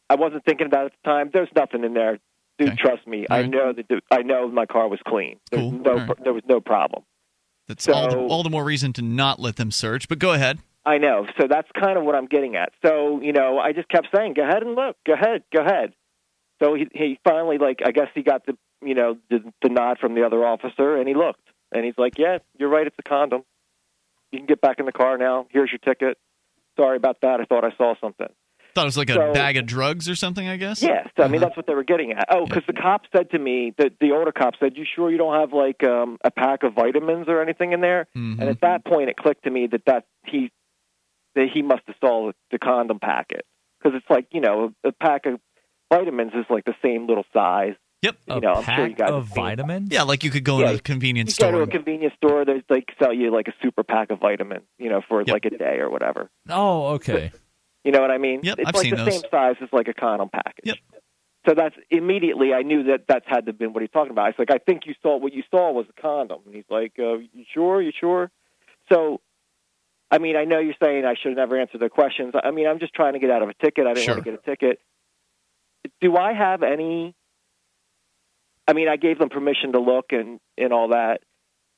I 0.09 0.15
wasn't 0.15 0.45
thinking 0.45 0.67
about 0.67 0.83
it 0.83 0.85
at 0.85 0.91
the 1.03 1.09
time. 1.09 1.29
There's 1.33 1.49
nothing 1.55 1.83
in 1.83 1.93
there, 1.93 2.19
dude. 2.57 2.77
Trust 2.77 3.07
me. 3.07 3.25
I 3.29 3.43
know 3.43 3.73
that. 3.73 3.87
the- 3.87 4.01
I 4.11 4.21
know 4.23 4.47
my 4.47 4.65
car 4.65 4.87
was 4.87 4.99
clean. 5.07 5.39
There's 5.51 5.61
Cool. 5.63 5.71
no, 5.71 5.91
All 5.91 5.97
right. 5.97 6.23
there 6.23 6.33
was 6.33 6.43
no 6.47 6.59
problem. 6.61 7.03
that's 7.67 7.83
so- 7.85 7.93
all, 7.93 8.09
the, 8.09 8.17
all 8.17 8.43
the 8.43 8.49
more 8.49 8.63
reason 8.63 8.93
to 8.93 9.01
not 9.01 9.39
let 9.39 9.55
them 9.55 9.71
search. 9.71 10.07
But 10.07 10.19
go 10.19 10.33
ahead. 10.33 10.59
I 10.85 10.97
know. 10.97 11.27
So 11.39 11.47
that's 11.47 11.69
kind 11.79 11.97
of 11.97 12.03
what 12.03 12.15
I'm 12.15 12.25
getting 12.25 12.55
at. 12.55 12.69
So, 12.83 13.21
you 13.21 13.33
know, 13.33 13.59
I 13.59 13.71
just 13.71 13.87
kept 13.87 14.07
saying, 14.15 14.33
go 14.33 14.41
ahead 14.43 14.63
and 14.63 14.73
look. 14.75 14.95
Go 15.05 15.13
ahead. 15.13 15.43
Go 15.55 15.61
ahead. 15.63 15.93
So 16.61 16.73
he, 16.73 16.87
he 16.93 17.19
finally, 17.23 17.57
like, 17.59 17.79
I 17.85 17.91
guess 17.91 18.07
he 18.15 18.23
got 18.23 18.45
the, 18.47 18.57
you 18.83 18.95
know, 18.95 19.17
the, 19.29 19.39
the 19.61 19.69
nod 19.69 19.99
from 19.99 20.15
the 20.15 20.23
other 20.25 20.43
officer, 20.43 20.97
and 20.97 21.07
he 21.07 21.13
looked. 21.13 21.41
And 21.71 21.85
he's 21.85 21.93
like, 21.97 22.13
yeah, 22.17 22.39
you're 22.59 22.69
right. 22.69 22.85
It's 22.87 22.95
a 22.99 23.07
condom. 23.07 23.43
You 24.31 24.39
can 24.39 24.47
get 24.47 24.59
back 24.59 24.79
in 24.79 24.85
the 24.85 24.91
car 24.91 25.17
now. 25.17 25.45
Here's 25.51 25.71
your 25.71 25.79
ticket. 25.79 26.17
Sorry 26.79 26.97
about 26.97 27.17
that. 27.21 27.39
I 27.41 27.45
thought 27.45 27.63
I 27.63 27.75
saw 27.77 27.93
something. 28.01 28.27
Thought 28.73 28.83
it 28.83 28.85
was 28.85 28.97
like 28.97 29.09
a 29.09 29.15
So- 29.15 29.33
bag 29.33 29.57
of 29.57 29.65
drugs 29.65 30.09
or 30.09 30.15
something. 30.15 30.47
I 30.47 30.57
guess. 30.57 30.81
Yes, 30.81 31.09
I 31.17 31.27
mean 31.27 31.41
that's 31.41 31.57
what 31.57 31.67
they 31.67 31.73
were 31.73 31.83
getting 31.83 32.11
at. 32.13 32.25
Oh, 32.29 32.45
because 32.45 32.63
the 32.67 32.73
cop 32.73 33.01
said 33.15 33.29
to 33.31 33.39
me, 33.39 33.73
the 33.77 33.91
the 33.99 34.11
older 34.11 34.31
cop 34.31 34.53
said, 34.59 34.77
"You 34.77 34.85
sure 34.95 35.11
you 35.11 35.17
don't 35.17 35.39
have 35.39 35.51
like 35.53 35.83
um, 35.83 36.17
a 36.23 36.31
pack 36.31 36.63
of 36.63 36.73
vitamins 36.73 37.27
or 37.27 37.41
anything 37.41 37.73
in 37.73 37.81
there?" 37.81 38.07
Mm-hmm. 38.15 38.39
And 38.41 38.49
at 38.49 38.61
that 38.61 38.85
point, 38.85 39.09
it 39.09 39.17
clicked 39.17 39.43
to 39.43 39.49
me 39.49 39.67
that 39.67 39.83
that 39.85 40.05
he 40.25 40.51
that 41.35 41.47
he 41.53 41.61
must 41.61 41.81
have 41.87 41.95
saw 41.99 42.27
the, 42.27 42.33
the 42.51 42.59
condom 42.59 42.99
packet 42.99 43.45
because 43.81 43.97
it's 43.97 44.09
like 44.09 44.27
you 44.31 44.41
know 44.41 44.73
a 44.83 44.91
pack 44.91 45.25
of 45.25 45.39
vitamins 45.91 46.31
is 46.33 46.45
like 46.49 46.65
the 46.65 46.75
same 46.81 47.07
little 47.07 47.25
size. 47.33 47.73
Yep. 48.01 48.15
You 48.27 48.39
know, 48.39 48.53
I'm 48.53 48.63
sure 48.63 48.87
you 48.87 48.95
guys 48.95 49.11
of 49.11 49.27
have 49.27 49.35
vitamins. 49.35 49.89
Yeah, 49.91 50.03
like 50.03 50.23
you 50.23 50.31
could 50.31 50.43
go 50.43 50.59
Yeah, 50.59 50.71
in 50.71 50.75
a 50.77 50.79
convenience 50.79 51.37
You 51.37 51.45
go 51.45 51.51
to 51.51 51.61
a 51.61 51.67
convenience 51.67 52.15
store, 52.15 52.45
They 52.45 52.63
like 52.67 52.85
sell 52.97 53.13
you 53.13 53.31
like 53.31 53.47
a 53.47 53.53
super 53.61 53.83
pack 53.83 54.09
of 54.09 54.19
vitamins, 54.19 54.63
you 54.79 54.89
know, 54.89 55.01
for 55.07 55.23
like 55.23 55.45
a 55.45 55.51
day 55.51 55.77
or 55.77 55.91
whatever. 55.91 56.31
Oh, 56.49 56.93
okay. 56.95 57.31
You 57.83 57.91
know 57.91 58.01
what 58.01 58.11
I 58.11 58.17
mean? 58.17 58.41
Yep, 58.43 58.59
it's 58.59 58.67
I've 58.67 58.75
like 58.75 58.83
seen 58.83 58.91
the 58.91 59.03
those. 59.03 59.21
same 59.21 59.31
size 59.31 59.55
as 59.61 59.69
like 59.71 59.87
a 59.87 59.93
condom 59.93 60.29
package. 60.29 60.65
Yep. 60.65 60.77
So 61.47 61.55
that's 61.55 61.75
immediately 61.89 62.53
I 62.53 62.61
knew 62.61 62.83
that 62.83 63.05
that's 63.07 63.25
had 63.27 63.45
to 63.45 63.51
have 63.51 63.57
been 63.57 63.73
what 63.73 63.81
he's 63.81 63.89
talking 63.89 64.11
about. 64.11 64.25
I 64.25 64.27
was 64.29 64.35
like, 64.37 64.51
I 64.51 64.59
think 64.59 64.85
you 64.85 64.93
saw 65.01 65.17
what 65.17 65.33
you 65.33 65.41
saw 65.49 65.71
was 65.71 65.87
a 65.89 66.01
condom, 66.01 66.41
and 66.45 66.53
he's 66.53 66.69
like, 66.69 66.93
uh, 66.99 67.17
You 67.17 67.45
sure? 67.53 67.81
You 67.81 67.91
sure? 67.99 68.29
So, 68.91 69.21
I 70.11 70.19
mean, 70.19 70.35
I 70.35 70.43
know 70.43 70.59
you're 70.59 70.75
saying 70.81 71.05
I 71.05 71.15
should 71.15 71.29
have 71.29 71.37
never 71.37 71.59
answered 71.59 71.81
their 71.81 71.89
questions. 71.89 72.33
I 72.41 72.51
mean, 72.51 72.67
I'm 72.67 72.79
just 72.79 72.93
trying 72.93 73.13
to 73.13 73.19
get 73.19 73.31
out 73.31 73.41
of 73.41 73.49
a 73.49 73.53
ticket. 73.55 73.87
I 73.87 73.93
didn't 73.93 74.09
want 74.09 74.23
to 74.23 74.31
get 74.31 74.39
a 74.39 74.45
ticket. 74.45 74.79
Do 75.99 76.15
I 76.15 76.33
have 76.33 76.61
any? 76.61 77.15
I 78.67 78.73
mean, 78.73 78.87
I 78.87 78.97
gave 78.97 79.17
them 79.17 79.29
permission 79.29 79.71
to 79.71 79.79
look 79.79 80.11
and 80.11 80.39
and 80.57 80.71
all 80.71 80.89
that. 80.89 81.21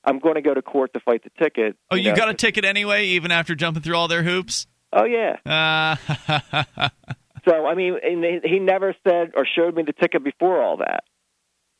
I'm 0.03 0.19
going 0.19 0.35
to 0.35 0.41
go 0.41 0.53
to 0.53 0.61
court 0.61 0.93
to 0.95 0.99
fight 0.99 1.23
the 1.23 1.31
ticket. 1.41 1.77
Oh, 1.89 1.95
you 1.95 2.09
know. 2.09 2.15
got 2.17 2.29
a 2.29 2.33
ticket 2.33 2.65
anyway, 2.65 3.05
even 3.05 3.31
after 3.31 3.55
jumping 3.55 3.81
through 3.83 3.95
all 3.95 4.09
their 4.09 4.23
hoops. 4.23 4.67
Oh 4.95 5.05
yeah. 5.05 5.37
Uh, 5.45 6.89
So 7.45 7.65
I 7.65 7.75
mean, 7.75 7.97
and 8.01 8.23
he- 8.45 8.59
never 8.59 8.95
said 9.05 9.31
or 9.35 9.45
showed 9.45 9.75
me 9.75 9.83
the 9.83 9.91
ticket 9.91 10.23
before 10.23 10.63
all 10.63 10.77
that. 10.77 11.03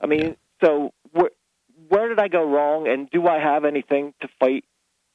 I 0.02 0.08
mean, 0.08 0.36
so 0.62 0.92
where 1.12 1.30
where 1.88 2.10
did 2.10 2.20
I 2.20 2.28
go 2.28 2.44
wrong, 2.44 2.88
and 2.90 3.10
do 3.10 3.26
I 3.28 3.40
have 3.40 3.64
anything 3.64 4.14
to 4.22 4.28
fight? 4.42 4.66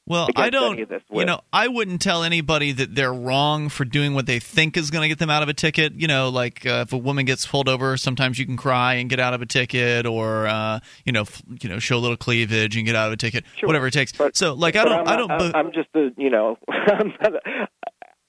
well, 0.07 0.27
I 0.35 0.49
don't. 0.49 0.73
Any 0.73 0.81
of 0.81 0.89
this 0.89 1.03
You 1.11 1.25
know, 1.25 1.41
I 1.53 1.67
wouldn't 1.67 2.01
tell 2.01 2.23
anybody 2.23 2.71
that 2.71 2.95
they're 2.95 3.13
wrong 3.13 3.69
for 3.69 3.85
doing 3.85 4.15
what 4.15 4.25
they 4.25 4.39
think 4.39 4.75
is 4.75 4.89
going 4.89 5.03
to 5.03 5.07
get 5.07 5.19
them 5.19 5.29
out 5.29 5.43
of 5.43 5.49
a 5.49 5.53
ticket. 5.53 5.93
You 5.93 6.07
know, 6.07 6.29
like 6.29 6.65
uh, 6.65 6.83
if 6.87 6.93
a 6.93 6.97
woman 6.97 7.25
gets 7.25 7.45
pulled 7.45 7.69
over, 7.69 7.95
sometimes 7.95 8.39
you 8.39 8.47
can 8.47 8.57
cry 8.57 8.95
and 8.95 9.07
get 9.07 9.19
out 9.19 9.35
of 9.35 9.43
a 9.43 9.45
ticket, 9.45 10.07
or 10.07 10.47
uh, 10.47 10.79
you 11.05 11.11
know, 11.11 11.21
f- 11.21 11.43
you 11.61 11.69
know, 11.69 11.77
show 11.77 11.97
a 11.97 11.99
little 12.01 12.17
cleavage 12.17 12.75
and 12.75 12.87
get 12.87 12.95
out 12.95 13.05
of 13.09 13.13
a 13.13 13.17
ticket, 13.17 13.43
whatever 13.61 13.85
it 13.85 13.91
takes. 13.91 14.13
so, 14.33 14.53
like, 14.55 14.75
I 14.75 14.83
don't, 14.85 15.01
I'm 15.01 15.07
I 15.07 15.15
don't. 15.15 15.31
I'm, 15.31 15.55
I'm 15.67 15.71
just 15.73 15.89
a 15.93 16.09
you 16.17 16.31
know. 16.31 16.57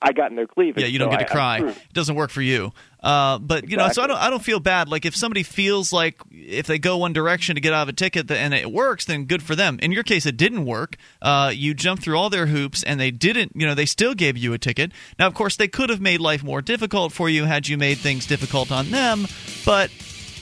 I 0.02 0.12
got 0.12 0.32
no 0.32 0.46
cleavage. 0.46 0.82
Yeah, 0.82 0.88
you 0.88 0.98
don't 0.98 1.12
so 1.12 1.18
get 1.18 1.26
to 1.26 1.32
I- 1.32 1.34
cry. 1.34 1.68
It 1.68 1.92
doesn't 1.92 2.14
work 2.14 2.30
for 2.30 2.42
you. 2.42 2.72
Uh, 3.02 3.38
but 3.38 3.68
you 3.68 3.76
know, 3.76 3.88
so 3.88 4.02
I 4.02 4.06
don't. 4.06 4.16
I 4.18 4.28
don't 4.28 4.42
feel 4.42 4.60
bad. 4.60 4.88
Like 4.88 5.06
if 5.06 5.16
somebody 5.16 5.42
feels 5.42 5.90
like 5.92 6.20
if 6.30 6.66
they 6.66 6.78
go 6.78 6.98
one 6.98 7.14
direction 7.14 7.54
to 7.54 7.60
get 7.60 7.72
out 7.72 7.82
of 7.82 7.88
a 7.88 7.92
ticket 7.94 8.30
and 8.30 8.52
it 8.52 8.70
works, 8.70 9.06
then 9.06 9.24
good 9.24 9.42
for 9.42 9.56
them. 9.56 9.78
In 9.82 9.90
your 9.90 10.02
case, 10.02 10.26
it 10.26 10.36
didn't 10.36 10.66
work. 10.66 10.96
Uh, 11.22 11.50
you 11.54 11.72
jumped 11.72 12.02
through 12.02 12.18
all 12.18 12.28
their 12.28 12.46
hoops 12.46 12.82
and 12.82 13.00
they 13.00 13.10
didn't. 13.10 13.52
You 13.54 13.66
know, 13.66 13.74
they 13.74 13.86
still 13.86 14.14
gave 14.14 14.36
you 14.36 14.52
a 14.52 14.58
ticket. 14.58 14.92
Now, 15.18 15.26
of 15.26 15.34
course, 15.34 15.56
they 15.56 15.68
could 15.68 15.88
have 15.88 16.00
made 16.00 16.20
life 16.20 16.42
more 16.44 16.60
difficult 16.60 17.12
for 17.12 17.30
you 17.30 17.44
had 17.44 17.68
you 17.68 17.78
made 17.78 17.96
things 17.98 18.26
difficult 18.26 18.70
on 18.70 18.90
them. 18.90 19.26
But 19.64 19.90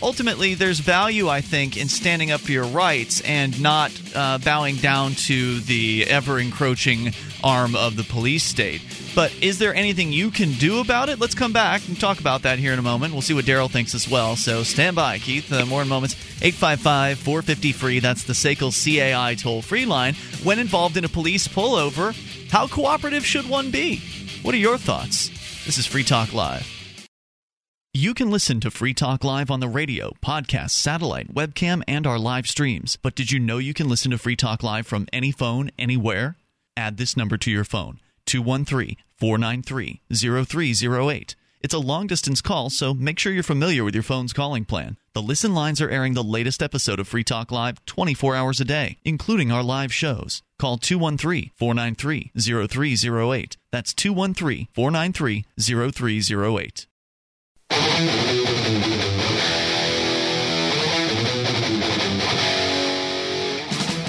ultimately 0.03 0.55
there's 0.55 0.81
value 0.81 1.29
i 1.29 1.41
think 1.41 1.77
in 1.77 1.89
standing 1.89 2.31
up 2.31 2.41
for 2.41 2.53
your 2.53 2.67
rights 2.67 3.21
and 3.23 3.61
not 3.61 3.91
uh, 4.15 4.39
bowing 4.39 4.77
down 4.77 5.13
to 5.13 5.61
the 5.61 6.07
ever 6.09 6.39
encroaching 6.39 7.13
arm 7.43 7.77
of 7.77 7.97
the 7.97 8.03
police 8.03 8.43
state. 8.43 8.83
But 9.15 9.33
is 9.41 9.59
there 9.59 9.75
anything 9.75 10.13
you 10.13 10.31
can 10.31 10.53
do 10.53 10.81
about 10.81 11.09
it? 11.09 11.21
Let's 11.21 11.35
come 11.35 11.53
back 11.53 11.87
and 11.89 11.99
talk 11.99 12.21
about 12.21 12.43
that 12.43 12.59
here 12.59 12.73
in 12.73 12.79
a 12.79 12.83
moment. 12.83 13.13
We'll 13.13 13.23
see 13.23 13.35
what 13.35 13.45
darryl 13.45 13.71
thinks 13.71 13.95
as 13.95 14.09
well. 14.09 14.37
So 14.37 14.63
stand 14.63 14.97
by 14.97 15.19
keith. 15.19 15.53
Uh, 15.53 15.67
more 15.67 15.83
in 15.83 15.89
moments. 15.89 16.15
855-450 16.41 17.75
free. 17.75 18.01
That's 18.01 18.25
the 18.25 18.33
SACL 18.33 18.73
cai 18.73 19.35
toll 19.35 19.63
free 19.63 19.87
line. 19.87 20.15
When 20.43 20.59
involved 20.59 20.97
in 20.97 21.05
a 21.05 21.09
police 21.09 21.47
pullover 21.49 22.15
how 22.51 22.67
cooperative 22.67 23.27
should 23.27 23.49
one 23.49 23.71
be? 23.71 24.01
What 24.43 24.55
are 24.55 24.59
your 24.59 24.79
thoughts? 24.79 25.29
This 25.67 25.79
is 25.79 25.87
free 25.87 26.05
talk 26.05 26.33
live 26.33 26.78
you 27.95 28.15
can 28.15 28.31
listen 28.31 28.61
to 28.61 28.71
Free 28.71 28.95
Talk 28.95 29.25
Live 29.25 29.51
on 29.51 29.61
the 29.61 29.69
radio, 29.69 30.13
podcast, 30.25 30.71
satellite, 30.71 31.35
webcam, 31.35 31.83
and 31.89 32.07
our 32.07 32.19
live 32.19 32.47
streams. 32.47 32.97
But 32.97 33.15
did 33.15 33.33
you 33.33 33.41
know 33.41 33.59
you 33.59 33.75
can 33.75 33.89
listen 33.89 34.11
to 34.11 34.19
Free 34.19 34.37
Talk 34.37 34.63
Live 34.63 34.87
from 34.87 35.09
any 35.13 35.33
phone, 35.33 35.71
anywhere? 35.79 36.37
Add 36.77 36.97
this 36.97 37.17
number 37.17 37.37
to 37.39 37.51
your 37.51 37.65
phone 37.65 37.99
213 38.27 38.97
493 39.17 40.01
0308. 40.15 41.35
It's 41.61 41.75
a 41.75 41.79
long 41.79 42.07
distance 42.07 42.41
call, 42.41 42.71
so 42.71 42.95
make 42.95 43.19
sure 43.19 43.33
you're 43.33 43.43
familiar 43.43 43.83
with 43.83 43.95
your 43.95 44.05
phone's 44.05 44.33
calling 44.33 44.65
plan. 44.65 44.97
The 45.13 45.23
listen 45.23 45.55
lines 45.55 45.81
are 45.81 45.91
airing 45.91 46.15
the 46.15 46.23
latest 46.23 46.63
episode 46.63 47.01
of 47.01 47.09
Free 47.09 47.25
Talk 47.25 47.51
Live 47.51 47.85
24 47.87 48.37
hours 48.37 48.61
a 48.61 48.65
day, 48.65 48.99
including 49.05 49.51
our 49.51 49.65
live 49.65 49.93
shows. 49.93 50.43
Call 50.59 50.79
213 50.79 51.51
493 51.57 52.33
0308. 52.37 53.57
That's 53.73 53.93
213 53.95 54.69
493 54.73 55.47
0308. 55.59 56.87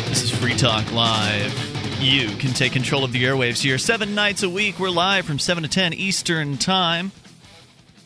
This 0.10 0.24
is 0.24 0.32
Free 0.32 0.56
Talk 0.56 0.92
Live. 0.92 2.02
You 2.02 2.30
can 2.38 2.54
take 2.54 2.72
control 2.72 3.04
of 3.04 3.12
the 3.12 3.24
airwaves 3.24 3.62
here 3.62 3.78
seven 3.78 4.16
nights 4.16 4.42
a 4.42 4.50
week. 4.50 4.80
We're 4.80 4.90
live 4.90 5.26
from 5.26 5.38
7 5.38 5.64
to 5.64 5.70
10 5.70 5.94
Eastern 5.94 6.58
Time 6.58 7.12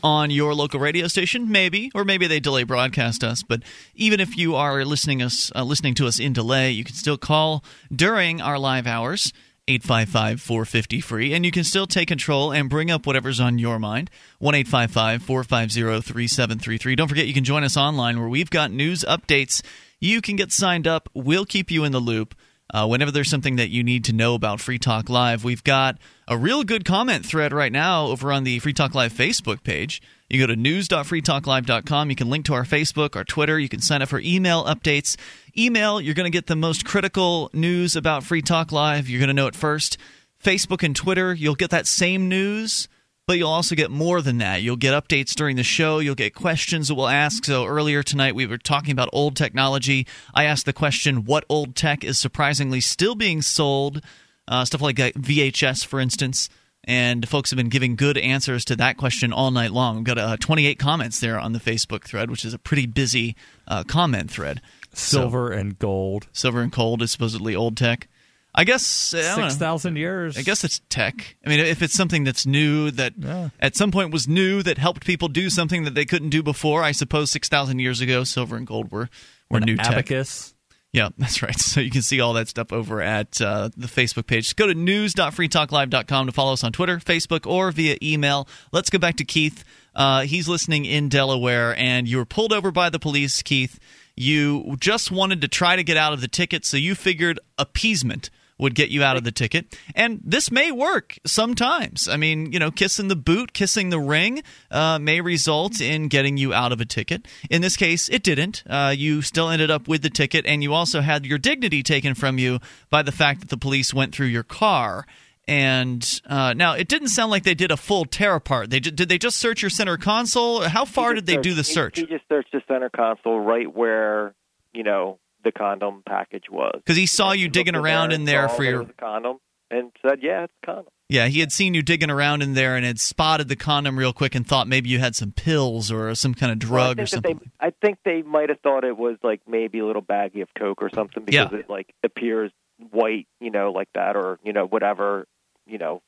on 0.04 0.30
your 0.32 0.54
local 0.54 0.80
radio 0.80 1.08
station, 1.08 1.50
maybe, 1.50 1.92
or 1.96 2.04
maybe 2.04 2.28
they 2.28 2.40
delay 2.40 2.64
broadcast 2.64 3.24
us. 3.24 3.42
But 3.42 3.64
even 3.96 4.20
if 4.20 4.38
you 4.38 4.56
are 4.56 4.84
listening 4.84 5.22
us 5.22 5.52
uh, 5.56 5.64
listening 5.64 5.94
to 5.96 6.08
us 6.08 6.20
in 6.20 6.34
delay, 6.34 6.72
you 6.72 6.84
can 6.84 6.96
still 6.96 7.18
call 7.18 7.64
during 7.94 8.42
our 8.42 8.60
live 8.60 8.86
hours. 8.86 9.32
855 9.68 10.42
450 10.42 11.02
free, 11.02 11.34
and 11.34 11.46
you 11.46 11.52
can 11.52 11.64
still 11.64 11.88
take 11.88 12.10
control 12.10 12.52
and 12.52 12.70
bring 12.70 12.92
up 12.92 13.08
whatever's 13.08 13.40
on 13.40 13.60
your 13.60 13.80
mind. 13.80 14.10
1 14.40 14.56
855 14.56 15.24
450 15.24 16.02
3733. 16.02 16.96
Don't 16.96 17.08
forget, 17.08 17.28
you 17.28 17.34
can 17.34 17.46
join 17.46 17.64
us 17.64 17.78
online 17.78 18.20
where 18.20 18.28
we've 18.28 18.50
got 18.50 18.72
news 18.72 19.06
updates. 19.08 19.62
You 20.00 20.22
can 20.22 20.36
get 20.36 20.52
signed 20.52 20.86
up, 20.86 21.08
we'll 21.14 21.46
keep 21.46 21.72
you 21.72 21.86
in 21.86 21.94
the 21.94 22.00
loop. 22.00 22.36
Uh, 22.74 22.88
whenever 22.88 23.12
there's 23.12 23.30
something 23.30 23.56
that 23.58 23.70
you 23.70 23.84
need 23.84 24.04
to 24.06 24.14
know 24.14 24.34
about 24.34 24.60
Free 24.60 24.80
Talk 24.80 25.08
Live, 25.08 25.44
we've 25.44 25.64
got 25.64 25.98
a 26.28 26.36
real 26.36 26.64
good 26.64 26.84
comment 26.84 27.26
thread 27.26 27.54
right 27.54 27.72
now 27.72 28.08
over 28.08 28.32
on 28.32 28.44
the 28.44 28.60
Free 28.60 28.74
Talk 28.74 28.96
Live 28.96 29.14
Facebook 29.14 29.64
page. 29.64 30.02
You 30.34 30.40
go 30.40 30.48
to 30.48 30.56
news.freetalklive.com. 30.56 32.10
You 32.10 32.16
can 32.16 32.28
link 32.28 32.46
to 32.46 32.56
our 32.56 32.64
Facebook, 32.64 33.16
our 33.16 33.24
Twitter. 33.24 33.60
You 33.60 33.70
can 33.70 33.82
sign 33.82 34.02
up 34.02 34.10
for 34.10 34.20
email 34.20 34.64
updates. 34.64 35.16
Email, 35.56 36.02
you're 36.02 36.16
going 36.16 36.26
to 36.26 36.36
get 36.36 36.48
the 36.48 36.56
most 36.56 36.84
critical 36.86 37.52
news 37.54 37.96
about 37.96 38.24
Free 38.24 38.42
Talk 38.42 38.72
Live. 38.72 39.08
You're 39.08 39.20
going 39.20 39.28
to 39.28 39.36
know 39.36 39.46
it 39.46 39.56
first. 39.56 39.96
Facebook 40.44 40.82
and 40.82 40.96
Twitter, 40.96 41.36
you'll 41.36 41.54
get 41.54 41.70
that 41.70 41.86
same 41.86 42.30
news, 42.30 42.88
but 43.28 43.38
you'll 43.38 43.52
also 43.52 43.76
get 43.76 43.92
more 43.92 44.24
than 44.24 44.40
that. 44.40 44.64
You'll 44.64 44.76
get 44.76 44.96
updates 44.96 45.36
during 45.36 45.56
the 45.56 45.62
show. 45.64 46.00
You'll 46.00 46.16
get 46.16 46.34
questions 46.34 46.88
that 46.88 46.96
we'll 46.96 47.10
ask. 47.10 47.46
So 47.46 47.68
earlier 47.68 48.02
tonight, 48.02 48.34
we 48.34 48.48
were 48.48 48.58
talking 48.58 48.92
about 48.92 49.10
old 49.14 49.36
technology. 49.36 50.08
I 50.34 50.46
asked 50.46 50.66
the 50.66 50.74
question, 50.74 51.26
what 51.26 51.46
old 51.48 51.76
tech 51.76 52.04
is 52.04 52.18
surprisingly 52.18 52.82
still 52.82 53.14
being 53.14 53.44
sold? 53.44 54.02
Uh, 54.48 54.66
stuff 54.66 54.82
like 54.82 54.96
VHS, 54.96 55.86
for 55.86 56.00
instance. 56.00 56.50
And 56.86 57.28
folks 57.28 57.50
have 57.50 57.58
been 57.58 57.70
giving 57.70 57.96
good 57.96 58.18
answers 58.18 58.66
to 58.66 58.76
that 58.76 58.98
question 58.98 59.32
all 59.32 59.52
night 59.52 59.72
long. 59.72 59.96
We've 59.96 60.04
got 60.04 60.18
uh, 60.18 60.38
28 60.38 60.78
comments 60.78 61.20
there 61.22 61.40
on 61.40 61.54
the 61.54 61.60
Facebook 61.60 62.04
thread, 62.04 62.30
which 62.30 62.44
is 62.44 62.54
a 62.54 62.60
pretty 62.60 62.86
busy 62.86 63.36
uh, 63.68 63.84
comment 63.84 64.30
thread. 64.30 64.62
Silver 64.94 65.52
so, 65.54 65.60
and 65.60 65.80
gold. 65.80 66.28
Silver 66.34 66.62
and 66.62 66.72
gold 66.72 67.02
is 67.02 67.12
supposedly 67.12 67.56
old 67.56 67.78
tech. 67.78 68.08
I 68.56 68.66
guess 68.66 69.14
I 69.16 69.22
six 69.22 69.56
thousand 69.56 69.96
years. 69.96 70.38
I 70.38 70.44
guess 70.44 70.64
it's 70.64 70.80
tech. 70.90 71.36
I 71.44 71.50
mean, 71.50 71.60
if 71.60 71.82
it's 71.82 71.96
something 71.96 72.24
that's 72.24 72.46
new 72.46 72.92
that 72.92 73.14
yeah. 73.18 73.50
at 73.60 73.76
some 73.76 73.90
point 73.90 74.12
was 74.12 74.28
new 74.28 74.62
that 74.62 74.78
helped 74.78 75.06
people 75.06 75.28
do 75.28 75.50
something 75.50 75.86
that 75.86 75.96
they 75.96 76.06
couldn't 76.06 76.30
do 76.30 76.44
before, 76.44 76.84
I 76.84 76.92
suppose 76.92 77.32
six 77.32 77.50
thousand 77.50 77.80
years 77.80 78.00
ago, 78.00 78.24
silver 78.24 78.56
and 78.56 78.68
gold 78.68 78.92
were 78.92 79.10
were 79.50 79.58
An 79.58 79.66
new 79.66 79.76
abacus. 79.80 80.50
tech. 80.50 80.53
Yeah, 80.94 81.10
that's 81.18 81.42
right. 81.42 81.60
So 81.60 81.82
you 81.82 81.90
can 81.92 82.04
see 82.04 82.22
all 82.22 82.34
that 82.34 82.48
stuff 82.48 82.72
over 82.72 83.02
at 83.02 83.42
uh, 83.42 83.70
the 83.76 83.88
Facebook 83.88 84.28
page. 84.28 84.44
Just 84.44 84.58
go 84.58 84.68
to 84.68 84.76
news.freetalklive.com 84.76 86.28
to 86.28 86.32
follow 86.32 86.54
us 86.54 86.64
on 86.64 86.72
Twitter, 86.72 86.98
Facebook, 87.00 87.48
or 87.48 87.72
via 87.72 87.98
email. 88.02 88.48
Let's 88.72 88.90
go 88.90 89.00
back 89.00 89.16
to 89.18 89.26
Keith. 89.26 89.64
Uh, 89.96 90.22
he's 90.22 90.48
listening 90.48 90.86
in 90.86 91.10
Delaware, 91.10 91.76
and 91.76 92.08
you 92.08 92.18
were 92.18 92.26
pulled 92.26 92.54
over 92.54 92.72
by 92.72 92.90
the 92.90 93.00
police, 93.00 93.42
Keith. 93.42 93.80
You 94.16 94.76
just 94.80 95.12
wanted 95.12 95.42
to 95.42 95.48
try 95.48 95.76
to 95.76 95.84
get 95.84 95.98
out 95.98 96.14
of 96.14 96.22
the 96.22 96.28
ticket, 96.28 96.66
so 96.66 96.78
you 96.78 96.94
figured 96.94 97.40
appeasement 97.58 98.30
would 98.64 98.76
get 98.76 98.90
you 98.90 99.04
out 99.04 99.18
of 99.18 99.24
the 99.24 99.32
ticket. 99.32 99.78
And 99.94 100.22
this 100.24 100.50
may 100.50 100.72
work 100.72 101.20
sometimes. 101.26 102.08
I 102.08 102.16
mean, 102.18 102.52
you 102.54 102.60
know, 102.60 102.72
kissing 102.72 103.10
the 103.10 103.16
boot, 103.16 103.54
kissing 103.54 103.90
the 103.90 104.00
ring 104.00 104.42
uh, 104.72 105.00
may 105.00 105.20
result 105.22 105.82
in 105.82 106.08
getting 106.08 106.38
you 106.38 106.54
out 106.54 106.72
of 106.72 106.80
a 106.80 106.86
ticket. 106.86 107.28
In 107.50 107.62
this 107.62 107.76
case, 107.76 108.08
it 108.10 108.24
didn't. 108.24 108.64
Uh, 108.66 108.94
you 108.96 109.22
still 109.22 109.50
ended 109.50 109.70
up 109.70 109.88
with 109.88 110.02
the 110.02 110.10
ticket, 110.10 110.46
and 110.46 110.64
you 110.64 110.74
also 110.74 111.02
had 111.02 111.26
your 111.26 111.38
dignity 111.38 111.84
taken 111.84 112.16
from 112.16 112.40
you 112.40 112.60
by 112.90 113.04
the 113.04 113.12
fact 113.12 113.42
that 113.42 113.50
the 113.50 113.58
police 113.58 113.94
went 113.94 114.16
through 114.16 114.28
your 114.28 114.44
car. 114.44 115.06
And 115.46 116.22
uh, 116.26 116.54
now 116.54 116.74
it 116.74 116.88
didn't 116.88 117.10
sound 117.10 117.30
like 117.30 117.44
they 117.44 117.54
did 117.54 117.70
a 117.70 117.76
full 117.76 118.06
tear 118.06 118.36
apart. 118.36 118.70
They 118.70 118.80
did 118.80 119.10
they 119.10 119.18
just 119.18 119.38
search 119.38 119.62
your 119.62 119.70
center 119.70 119.98
console? 119.98 120.62
How 120.62 120.86
far 120.86 121.14
did 121.14 121.26
they 121.26 121.34
searched, 121.34 121.44
do 121.44 121.54
the 121.54 121.64
search? 121.66 121.98
He, 121.98 122.06
he 122.06 122.08
just 122.08 122.30
searched 122.30 122.54
the 122.54 122.62
center 122.66 122.90
console 122.90 123.42
right 123.42 123.68
where 123.68 124.34
you 124.72 124.84
know 124.84 125.20
the 125.44 125.52
condom 125.52 126.04
package 126.08 126.46
was. 126.50 126.74
Because 126.76 126.98
he 126.98 127.06
saw 127.06 127.32
you 127.32 127.50
digging 127.50 127.76
around 127.76 128.10
there 128.10 128.16
in 128.20 128.26
there 128.26 128.50
for 128.50 128.64
your 128.64 128.86
condom 129.00 129.38
and 129.70 129.92
said, 130.02 130.20
"Yeah, 130.22 130.44
it's 130.44 130.54
a 130.64 130.66
condom." 130.66 130.86
Yeah, 131.10 131.28
he 131.28 131.42
had 131.42 131.52
seen 131.52 131.74
you 131.74 131.82
digging 131.84 132.10
around 132.10 132.42
in 132.42 132.54
there 132.54 132.76
and 132.76 132.86
had 132.86 133.00
spotted 133.00 133.48
the 133.48 133.56
condom 133.56 134.00
real 134.00 134.14
quick 134.14 134.34
and 134.36 134.48
thought 134.48 134.68
maybe 134.68 134.90
you 134.90 135.00
had 135.00 135.16
some 135.16 135.32
pills 135.32 135.92
or 135.92 136.16
some 136.16 136.34
kind 136.34 136.52
of 136.52 136.60
drug 136.60 136.96
think 136.98 137.04
or 137.04 137.08
something. 137.08 137.38
They, 137.60 137.68
I 137.68 137.72
think 137.82 138.00
they 138.04 138.22
might 138.24 138.50
have 138.50 138.60
thought 138.62 138.84
it 138.84 138.98
was 138.98 139.18
like 139.22 139.42
maybe 139.48 139.80
a 139.80 139.86
little 139.86 140.02
baggie 140.02 140.42
of 140.42 140.50
coke 140.58 140.82
or 140.82 140.90
something 140.90 141.24
because 141.24 141.52
Yeah. 141.52 141.60
it 141.60 141.70
like 141.70 141.94
appears 142.04 142.52
white, 142.90 143.28
you 143.40 143.52
know, 143.52 143.72
like 143.72 143.90
that, 143.94 144.16
or 144.16 144.40
you 144.44 144.54
know, 144.54 144.66
whatever, 144.66 145.28
you 145.68 145.78
know, 145.78 146.02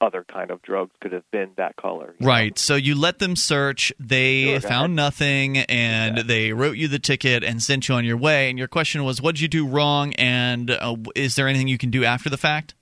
other 0.00 0.24
kind 0.24 0.50
of 0.50 0.62
drugs 0.62 0.92
could 1.00 1.12
have 1.12 1.30
been 1.30 1.50
that 1.56 1.76
color. 1.76 2.14
Right. 2.20 2.58
So 2.58 2.74
you 2.74 2.94
let 2.94 3.18
them 3.18 3.36
search. 3.36 3.92
They 3.98 4.58
Sure, 4.58 4.60
found 4.60 4.96
nothing, 4.96 5.58
and 5.58 6.18
they 6.18 6.52
wrote 6.52 6.76
you 6.76 6.88
the 6.88 6.98
ticket 6.98 7.44
and 7.44 7.62
sent 7.62 7.88
you 7.88 7.94
on 7.94 8.04
your 8.04 8.16
way. 8.16 8.48
And 8.48 8.58
your 8.58 8.68
question 8.68 9.04
was, 9.04 9.20
what 9.20 9.34
did 9.34 9.42
you 9.42 9.48
do 9.48 9.66
wrong? 9.66 10.14
And 10.14 10.70
uh, 10.70 10.96
is 11.14 11.34
there 11.36 11.48
anything 11.48 11.68
you 11.68 11.78
can 11.78 11.90
do 11.90 12.04
after 12.04 12.30
the 12.30 12.38
fact? 12.38 12.74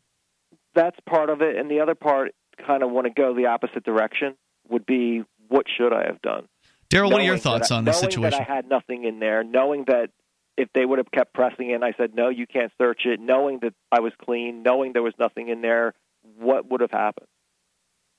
That's 0.74 0.98
part 1.08 1.28
of 1.28 1.42
it, 1.42 1.56
and 1.56 1.68
the 1.70 1.80
other 1.80 1.96
part 1.96 2.34
kind 2.64 2.82
of 2.82 2.90
want 2.90 3.06
to 3.06 3.12
go 3.12 3.34
the 3.34 3.46
opposite 3.46 3.84
direction. 3.84 4.36
Would 4.68 4.86
be 4.86 5.24
what 5.48 5.66
should 5.76 5.92
I 5.92 6.04
have 6.06 6.20
done? 6.22 6.46
Darryl, 6.90 7.10
what 7.10 7.20
are 7.20 7.24
your 7.24 7.38
thoughts 7.38 7.70
I- 7.70 7.76
on 7.78 7.84
this 7.84 8.00
knowing 8.02 8.10
situation? 8.12 8.38
That 8.38 8.50
I 8.50 8.54
had 8.54 8.68
nothing 8.68 9.04
in 9.04 9.18
there, 9.18 9.42
knowing 9.42 9.84
that 9.88 10.10
if 10.56 10.68
they 10.74 10.84
would 10.84 10.98
have 10.98 11.10
kept 11.10 11.32
pressing 11.32 11.70
in, 11.70 11.82
I 11.82 11.92
said 11.96 12.14
no, 12.14 12.28
you 12.28 12.46
can't 12.46 12.70
search 12.78 13.02
it. 13.06 13.18
Knowing 13.20 13.60
that 13.62 13.74
I 13.90 14.00
was 14.00 14.12
clean, 14.22 14.62
knowing 14.62 14.92
there 14.92 15.02
was 15.02 15.14
nothing 15.18 15.48
in 15.48 15.62
there, 15.62 15.94
what 16.36 16.70
would 16.70 16.80
have 16.80 16.90
happened? 16.90 17.28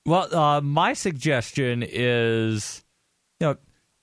Well, 0.06 0.34
uh, 0.34 0.60
my 0.60 0.94
suggestion 0.94 1.84
is, 1.86 2.84
you 3.38 3.48
know, 3.48 3.56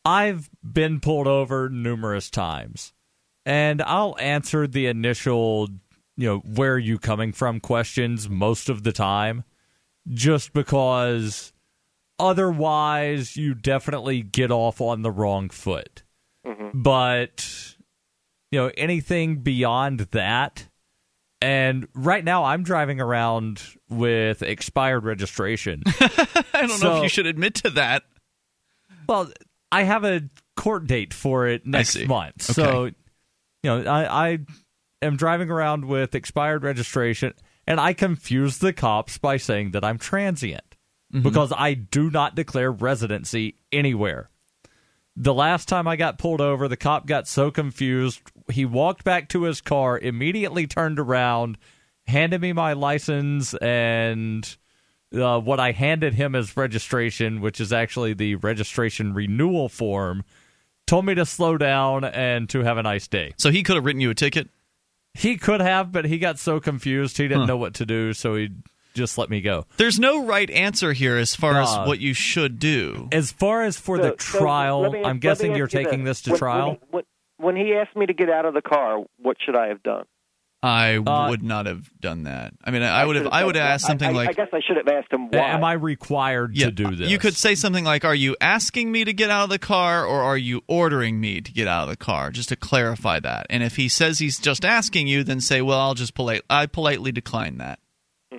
I've 0.06 0.50
been 0.64 1.00
pulled 1.00 1.28
over 1.28 1.70
numerous 1.70 2.30
times, 2.30 2.94
and 3.46 3.82
I'll 3.82 4.16
answer 4.20 4.68
the 4.68 4.88
initial, 4.88 5.70
you 6.16 6.28
know, 6.28 6.38
where 6.40 6.74
are 6.74 6.80
you 6.80 7.00
coming 7.00 7.34
from 7.34 7.60
questions 7.60 8.30
most 8.30 8.70
of 8.70 8.84
the 8.84 8.94
time, 8.94 9.44
just 10.08 10.54
because 10.54 11.52
otherwise 12.20 13.36
you 13.36 13.54
definitely 13.54 14.22
get 14.22 14.52
off 14.52 14.80
on 14.80 15.02
the 15.02 15.12
wrong 15.12 15.50
foot. 15.50 16.04
But, 16.74 17.76
you 18.52 18.60
know, 18.60 18.72
anything 18.78 19.38
beyond 19.38 20.00
that, 20.00 20.67
and 21.42 21.88
right 21.94 22.24
now 22.24 22.46
I'm 22.46 22.64
driving 22.64 23.00
around 23.02 23.62
with 23.90 24.42
expired 24.44 25.04
registration. 25.06 25.84
I 26.00 26.66
don't 26.68 26.82
know 26.82 26.98
if 26.98 27.04
you 27.04 27.10
should 27.10 27.28
admit 27.28 27.56
to 27.56 27.70
that. 27.72 28.04
Well, 29.08 29.32
I 29.72 29.84
have 29.84 30.04
a 30.04 30.22
court 30.56 30.88
date 30.88 31.14
for 31.14 31.48
it 31.48 31.66
next 31.66 31.98
month. 32.08 32.50
Okay. 32.50 32.54
So, 32.54 32.86
you 32.86 32.94
know, 33.64 33.84
I, 33.84 34.28
I 34.32 34.40
am 35.02 35.16
driving 35.18 35.50
around 35.50 35.86
with 35.86 36.16
expired 36.16 36.64
registration, 36.64 37.34
and 37.66 37.80
I 37.80 37.94
confuse 37.94 38.58
the 38.58 38.74
cops 38.74 39.18
by 39.18 39.38
saying 39.38 39.72
that 39.72 39.84
I'm 39.84 39.98
transient 39.98 40.64
Mhm. 41.14 41.24
because 41.24 41.54
I 41.56 41.74
do 41.74 42.10
not 42.12 42.36
declare 42.36 42.70
residency 42.72 43.56
anywhere. 43.72 44.30
The 45.20 45.34
last 45.34 45.68
time 45.68 45.88
I 45.88 45.96
got 45.96 46.20
pulled 46.20 46.42
over, 46.42 46.68
the 46.68 46.78
cop 46.78 47.08
got 47.08 47.28
so 47.28 47.50
confused, 47.50 48.22
he 48.52 48.66
walked 48.66 49.04
back 49.04 49.30
to 49.30 49.44
his 49.44 49.62
car, 49.62 49.98
immediately 49.98 50.68
turned 50.68 51.00
around, 51.00 51.58
handed 52.06 52.40
me 52.40 52.54
my 52.54 52.74
license 52.74 53.56
and 53.56 54.56
uh, 55.12 55.40
what 55.40 55.60
I 55.60 55.72
handed 55.72 56.14
him 56.14 56.36
as 56.36 56.56
registration, 56.56 57.42
which 57.42 57.60
is 57.60 57.74
actually 57.74 58.14
the 58.14 58.36
registration 58.36 59.16
renewal 59.16 59.70
form, 59.70 60.24
told 60.86 61.06
me 61.06 61.16
to 61.16 61.26
slow 61.26 61.58
down 61.58 62.04
and 62.04 62.48
to 62.50 62.60
have 62.60 62.78
a 62.78 62.84
nice 62.84 63.08
day. 63.08 63.34
So 63.38 63.50
he 63.50 63.64
could 63.64 63.76
have 63.76 63.86
written 63.86 64.02
you 64.02 64.12
a 64.12 64.16
ticket? 64.16 64.50
He 65.16 65.36
could 65.38 65.62
have, 65.62 65.92
but 65.92 66.06
he 66.06 66.20
got 66.20 66.38
so 66.38 66.60
confused 66.60 67.18
he 67.18 67.24
didn't 67.28 67.42
Huh. 67.42 67.46
know 67.48 67.58
what 67.58 67.74
to 67.76 67.88
do, 67.88 68.14
so 68.14 68.36
he 68.36 68.50
just 68.98 69.18
let 69.18 69.30
me 69.30 69.40
go. 69.42 69.66
There's 69.78 70.00
no 70.00 70.26
right 70.26 70.50
answer 70.50 70.92
here 70.94 71.16
as 71.18 71.36
far 71.36 71.54
Uh, 71.54 71.64
as 71.64 71.88
what 71.88 72.00
you 72.00 72.14
should 72.14 72.60
do. 72.60 73.08
As 73.14 73.32
far 73.32 73.64
as 73.64 73.78
for 73.80 73.96
So- 73.98 74.04
the 74.04 74.12
trial, 74.18 74.82
let 74.82 74.92
me- 74.92 75.04
I'm 75.06 75.20
guessing 75.20 75.56
you're 75.56 75.68
taking 75.68 76.04
this 76.04 76.22
to 76.24 76.32
When- 76.32 76.40
trial. 76.40 76.68
When, 76.90 77.04
when, 77.38 77.56
when 77.56 77.56
he 77.56 77.74
asked 77.76 77.96
me 77.96 78.06
to 78.08 78.14
get 78.14 78.30
out 78.30 78.46
of 78.46 78.54
the 78.54 78.62
car, 78.62 79.04
what 79.20 79.38
should 79.46 79.56
I 79.56 79.68
have 79.68 79.82
done? 79.84 80.04
I 80.64 80.96
Uh, 80.96 81.30
would 81.30 81.44
not 81.44 81.68
have 81.68 81.88
done 82.02 82.24
that. 82.24 82.52
I 82.66 82.72
mean, 82.72 82.82
I 82.82 83.06
would 83.06 83.16
have. 83.16 83.28
I 83.32 83.46
would 83.46 83.54
done 83.54 83.62
have 83.62 83.74
asked 83.74 83.86
something 83.86 84.08
I, 84.08 84.12
I, 84.12 84.16
like, 84.16 84.30
I 84.30 84.34
guess 84.34 84.48
I 84.52 84.60
should 84.60 84.78
have 84.78 84.88
asked 84.88 85.14
him 85.14 85.30
why. 85.30 85.38
Am 85.38 85.64
I 85.64 85.74
required 85.74 86.58
Yeah, 86.58 86.66
to 86.66 86.72
do 86.72 86.96
this? 86.96 87.12
You 87.12 87.20
could 87.20 87.36
say 87.36 87.54
something 87.54 87.84
like, 87.86 88.04
"Are 88.04 88.16
you 88.16 88.36
asking 88.42 88.92
me 88.92 89.06
to 89.06 89.14
get 89.14 89.30
out 89.30 89.44
of 89.44 89.50
the 89.52 89.60
car, 89.60 90.04
or 90.04 90.24
are 90.24 90.36
you 90.38 90.64
ordering 90.68 91.22
me 91.22 91.42
to 91.42 91.52
get 91.52 91.68
out 91.68 91.84
of 91.84 91.90
the 91.90 91.96
car?" 91.96 92.32
Just 92.32 92.50
to 92.50 92.56
clarify 92.56 93.20
that. 93.20 93.46
And 93.52 93.62
if 93.62 93.76
he 93.76 93.88
says 93.88 94.18
he's 94.18 94.40
just 94.40 94.66
asking 94.66 95.06
you, 95.08 95.24
then 95.24 95.42
say, 95.42 95.62
"Well, 95.62 95.80
I'll 95.80 95.94
just 95.94 96.16
polite. 96.16 96.42
I 96.50 96.66
politely 96.66 97.12
decline 97.12 97.60
that." 97.60 97.78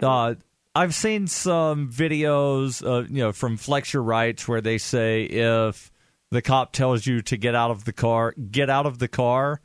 Uh, 0.03 0.35
I've 0.75 0.95
seen 0.95 1.27
some 1.27 1.91
videos, 1.91 2.87
uh, 2.87 3.07
you 3.09 3.23
know, 3.23 3.33
from 3.33 3.57
Flex 3.57 3.93
Your 3.93 4.03
Rights 4.03 4.47
where 4.47 4.61
they 4.61 4.79
say 4.79 5.25
if 5.25 5.91
the 6.31 6.43
cop 6.43 6.73
tells 6.73 7.07
you 7.07 7.23
to 7.23 7.37
get 7.37 7.55
out 7.55 7.71
of 7.71 7.85
the 7.85 7.93
car, 7.93 8.35
get 8.51 8.71
out 8.71 8.87
of 8.87 8.99
the 8.99 9.09
car. 9.09 9.61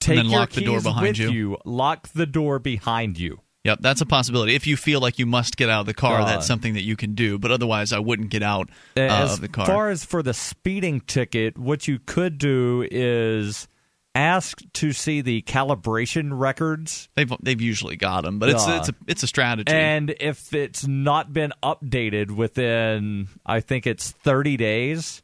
Take 0.00 0.16
then 0.16 0.26
your 0.26 0.40
lock 0.40 0.50
the 0.50 0.60
door 0.64 0.80
behind 0.82 1.18
with 1.18 1.18
you. 1.18 1.56
Lock 1.64 2.08
the 2.08 2.26
door 2.26 2.58
behind 2.58 3.18
you. 3.18 3.40
Yep, 3.64 3.78
that's 3.80 4.02
a 4.02 4.06
possibility. 4.06 4.54
If 4.54 4.66
you 4.66 4.76
feel 4.76 5.00
like 5.00 5.18
you 5.18 5.24
must 5.24 5.56
get 5.56 5.70
out 5.70 5.80
of 5.80 5.86
the 5.86 5.94
car, 5.94 6.20
Uh, 6.20 6.24
that's 6.26 6.46
something 6.46 6.74
that 6.74 6.82
you 6.82 6.96
can 6.96 7.14
do. 7.14 7.38
But 7.38 7.50
otherwise, 7.50 7.94
I 7.94 7.98
wouldn't 7.98 8.28
get 8.28 8.42
out 8.42 8.68
uh, 8.94 9.00
of 9.00 9.40
the 9.40 9.48
car. 9.48 9.64
As 9.64 9.68
far 9.68 9.90
as 9.90 10.04
for 10.04 10.22
the 10.22 10.34
speeding 10.34 11.00
ticket, 11.00 11.56
what 11.56 11.88
you 11.88 11.98
could 11.98 12.36
do 12.36 12.86
is 12.90 13.66
ask 14.14 14.60
to 14.74 14.92
see 14.92 15.20
the 15.20 15.42
calibration 15.42 16.30
records. 16.32 17.08
They've 17.14 17.32
they've 17.42 17.60
usually 17.60 17.96
got 17.96 18.24
them, 18.24 18.38
but 18.38 18.48
it's 18.48 18.66
Uh, 18.66 18.78
it's 18.80 18.88
a 18.88 18.94
it's 19.06 19.22
a 19.22 19.26
strategy. 19.26 19.72
And 19.72 20.14
if 20.20 20.54
it's 20.54 20.86
not 20.86 21.32
been 21.32 21.52
updated 21.62 22.30
within, 22.30 23.28
I 23.44 23.60
think 23.60 23.86
it's 23.86 24.10
30 24.10 24.56
days, 24.56 25.22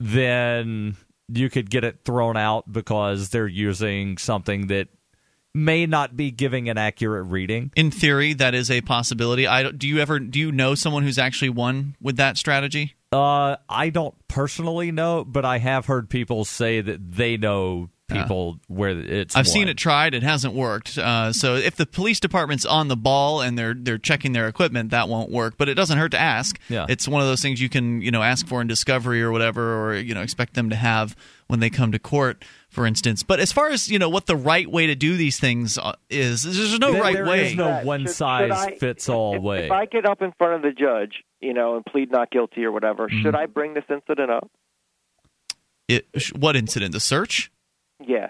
then 0.00 0.96
you 1.28 1.48
could 1.48 1.70
get 1.70 1.84
it 1.84 2.00
thrown 2.04 2.36
out 2.36 2.70
because 2.70 3.30
they're 3.30 3.46
using 3.46 4.18
something 4.18 4.66
that 4.66 4.88
may 5.54 5.86
not 5.86 6.16
be 6.16 6.30
giving 6.30 6.68
an 6.68 6.78
accurate 6.78 7.26
reading. 7.26 7.70
In 7.76 7.90
theory, 7.90 8.32
that 8.34 8.54
is 8.54 8.70
a 8.70 8.80
possibility. 8.80 9.46
I 9.46 9.70
do 9.70 9.86
you 9.86 9.98
ever 9.98 10.18
do 10.18 10.38
you 10.38 10.50
know 10.50 10.74
someone 10.74 11.02
who's 11.02 11.18
actually 11.18 11.50
won 11.50 11.96
with 12.00 12.16
that 12.16 12.36
strategy? 12.36 12.94
Uh, 13.12 13.56
I 13.68 13.90
don't 13.90 14.14
personally 14.26 14.90
know, 14.90 15.24
but 15.24 15.44
I 15.44 15.58
have 15.58 15.84
heard 15.84 16.08
people 16.08 16.46
say 16.46 16.80
that 16.80 17.12
they 17.12 17.36
know 17.36 17.90
people 18.12 18.58
where 18.68 18.90
it's. 18.90 19.34
I've 19.36 19.48
seen 19.48 19.68
it 19.68 19.76
tried; 19.76 20.14
it 20.14 20.22
hasn't 20.22 20.54
worked. 20.54 20.98
Uh, 20.98 21.32
so 21.32 21.54
if 21.56 21.76
the 21.76 21.86
police 21.86 22.20
department's 22.20 22.64
on 22.64 22.88
the 22.88 22.96
ball 22.96 23.40
and 23.40 23.58
they're 23.58 23.74
they're 23.74 23.98
checking 23.98 24.32
their 24.32 24.48
equipment, 24.48 24.90
that 24.90 25.08
won't 25.08 25.30
work. 25.30 25.54
But 25.58 25.68
it 25.68 25.74
doesn't 25.74 25.98
hurt 25.98 26.10
to 26.12 26.18
ask. 26.20 26.58
Yeah. 26.68 26.86
it's 26.88 27.06
one 27.08 27.20
of 27.20 27.26
those 27.28 27.40
things 27.42 27.60
you 27.60 27.68
can 27.68 28.00
you 28.02 28.10
know 28.10 28.22
ask 28.22 28.46
for 28.46 28.60
in 28.60 28.66
discovery 28.66 29.22
or 29.22 29.30
whatever, 29.32 29.82
or 29.90 29.94
you 29.96 30.14
know 30.14 30.22
expect 30.22 30.54
them 30.54 30.70
to 30.70 30.76
have 30.76 31.14
when 31.48 31.60
they 31.60 31.68
come 31.70 31.92
to 31.92 31.98
court, 31.98 32.44
for 32.70 32.86
instance. 32.86 33.22
But 33.22 33.38
as 33.38 33.52
far 33.52 33.68
as 33.68 33.90
you 33.90 33.98
know, 33.98 34.08
what 34.08 34.26
the 34.26 34.36
right 34.36 34.66
way 34.70 34.86
to 34.86 34.94
do 34.94 35.16
these 35.16 35.38
things 35.38 35.76
uh, 35.76 35.92
is, 36.08 36.42
there's 36.44 36.78
no 36.78 36.92
There- 36.92 37.02
right 37.02 37.14
there 37.14 37.26
way. 37.26 37.48
is 37.48 37.54
no 37.56 37.80
one 37.84 38.08
size 38.08 38.50
I- 38.52 38.76
fits 38.76 39.08
all 39.08 39.36
if, 39.36 39.42
way. 39.42 39.66
If 39.66 39.70
I 39.72 39.84
get 39.86 40.06
up 40.06 40.22
in 40.22 40.32
front 40.38 40.54
of 40.54 40.62
the 40.62 40.72
judge, 40.72 41.22
you 41.40 41.52
know, 41.52 41.76
and 41.76 41.84
plead 41.84 42.10
not 42.10 42.30
guilty 42.30 42.64
or 42.64 42.72
whatever, 42.72 43.08
Mm-hmm. 43.08 43.20
should 43.22 43.34
I 43.34 43.46
bring 43.46 43.74
this 43.74 43.84
incident 43.90 44.30
up? 44.30 44.50
It, 45.88 46.06
what 46.38 46.56
incident? 46.56 46.92
The 46.92 47.00
search? 47.00 47.51
Yeah. 48.06 48.28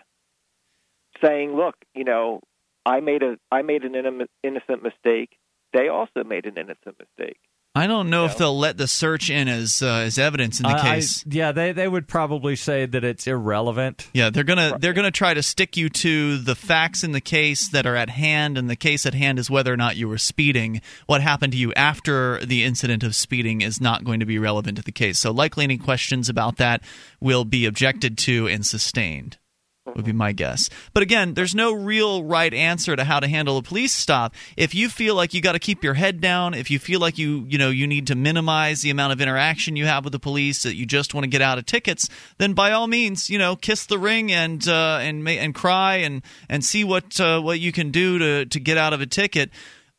Saying, 1.24 1.54
look, 1.54 1.76
you 1.94 2.04
know, 2.04 2.40
I 2.84 3.00
made 3.00 3.22
a 3.22 3.36
I 3.50 3.62
made 3.62 3.82
an 3.84 3.94
innocent 4.42 4.82
mistake. 4.82 5.36
They 5.72 5.88
also 5.88 6.24
made 6.24 6.46
an 6.46 6.56
innocent 6.58 6.96
mistake. 6.98 7.38
I 7.74 7.86
don't 7.86 8.10
know 8.10 8.26
if 8.26 8.36
they'll 8.36 8.58
let 8.58 8.76
the 8.76 8.86
search 8.86 9.30
in 9.30 9.48
as 9.48 9.80
uh, 9.80 10.02
as 10.04 10.18
evidence 10.18 10.60
in 10.60 10.64
the 10.64 10.74
I- 10.74 10.78
I- 10.78 10.94
case. 10.96 11.24
yeah, 11.26 11.52
they 11.52 11.72
they 11.72 11.88
would 11.88 12.06
probably 12.06 12.54
say 12.54 12.84
that 12.84 13.02
it's 13.02 13.26
irrelevant. 13.26 14.08
Yeah, 14.12 14.28
they're 14.28 14.44
gonna 14.44 14.76
they're 14.78 14.92
gonna 14.92 15.10
try 15.10 15.32
to 15.32 15.42
stick 15.42 15.74
you 15.78 15.88
to 15.88 16.36
the 16.36 16.54
facts 16.54 17.02
in 17.02 17.12
the 17.12 17.20
case 17.22 17.68
that 17.70 17.86
are 17.86 17.96
at 17.96 18.10
hand, 18.10 18.58
and 18.58 18.68
the 18.68 18.76
case 18.76 19.06
at 19.06 19.14
hand 19.14 19.38
is 19.38 19.48
whether 19.50 19.72
or 19.72 19.78
not 19.78 19.96
you 19.96 20.06
were 20.06 20.18
speeding. 20.18 20.82
What 21.06 21.22
happened 21.22 21.52
to 21.54 21.58
you 21.58 21.72
after 21.72 22.44
the 22.44 22.62
incident 22.62 23.02
of 23.04 23.14
speeding 23.14 23.62
is 23.62 23.80
not 23.80 24.04
going 24.04 24.20
to 24.20 24.26
be 24.26 24.38
relevant 24.38 24.76
to 24.76 24.82
the 24.82 24.92
case. 24.92 25.18
So 25.18 25.30
likely 25.30 25.64
any 25.64 25.78
questions 25.78 26.28
about 26.28 26.58
that 26.58 26.82
will 27.20 27.46
be 27.46 27.64
objected 27.64 28.18
to 28.18 28.48
and 28.48 28.66
sustained. 28.66 29.38
Would 29.84 30.04
be 30.04 30.12
my 30.12 30.30
guess. 30.30 30.70
But 30.94 31.02
again, 31.02 31.34
there's 31.34 31.56
no 31.56 31.72
real 31.72 32.22
right 32.22 32.54
answer 32.54 32.94
to 32.94 33.02
how 33.02 33.18
to 33.18 33.26
handle 33.26 33.56
a 33.56 33.62
police 33.62 33.92
stop. 33.92 34.32
If 34.56 34.76
you 34.76 34.88
feel 34.88 35.16
like 35.16 35.34
you 35.34 35.42
got 35.42 35.52
to 35.52 35.58
keep 35.58 35.82
your 35.82 35.94
head 35.94 36.20
down, 36.20 36.54
if 36.54 36.70
you 36.70 36.78
feel 36.78 37.00
like 37.00 37.18
you 37.18 37.44
you 37.48 37.58
know 37.58 37.68
you 37.68 37.88
need 37.88 38.06
to 38.06 38.14
minimize 38.14 38.82
the 38.82 38.90
amount 38.90 39.12
of 39.12 39.20
interaction 39.20 39.74
you 39.74 39.86
have 39.86 40.04
with 40.04 40.12
the 40.12 40.20
police, 40.20 40.62
that 40.62 40.76
you 40.76 40.86
just 40.86 41.14
want 41.14 41.24
to 41.24 41.28
get 41.28 41.42
out 41.42 41.58
of 41.58 41.66
tickets, 41.66 42.08
then 42.38 42.52
by 42.52 42.70
all 42.70 42.86
means, 42.86 43.28
you 43.28 43.38
know, 43.38 43.56
kiss 43.56 43.84
the 43.86 43.98
ring 43.98 44.30
and 44.30 44.68
uh, 44.68 44.98
and 45.02 45.28
and 45.28 45.52
cry 45.52 45.96
and 45.96 46.22
and 46.48 46.64
see 46.64 46.84
what 46.84 47.20
uh, 47.20 47.40
what 47.40 47.58
you 47.58 47.72
can 47.72 47.90
do 47.90 48.18
to 48.18 48.46
to 48.46 48.60
get 48.60 48.78
out 48.78 48.92
of 48.92 49.00
a 49.00 49.06
ticket. 49.06 49.50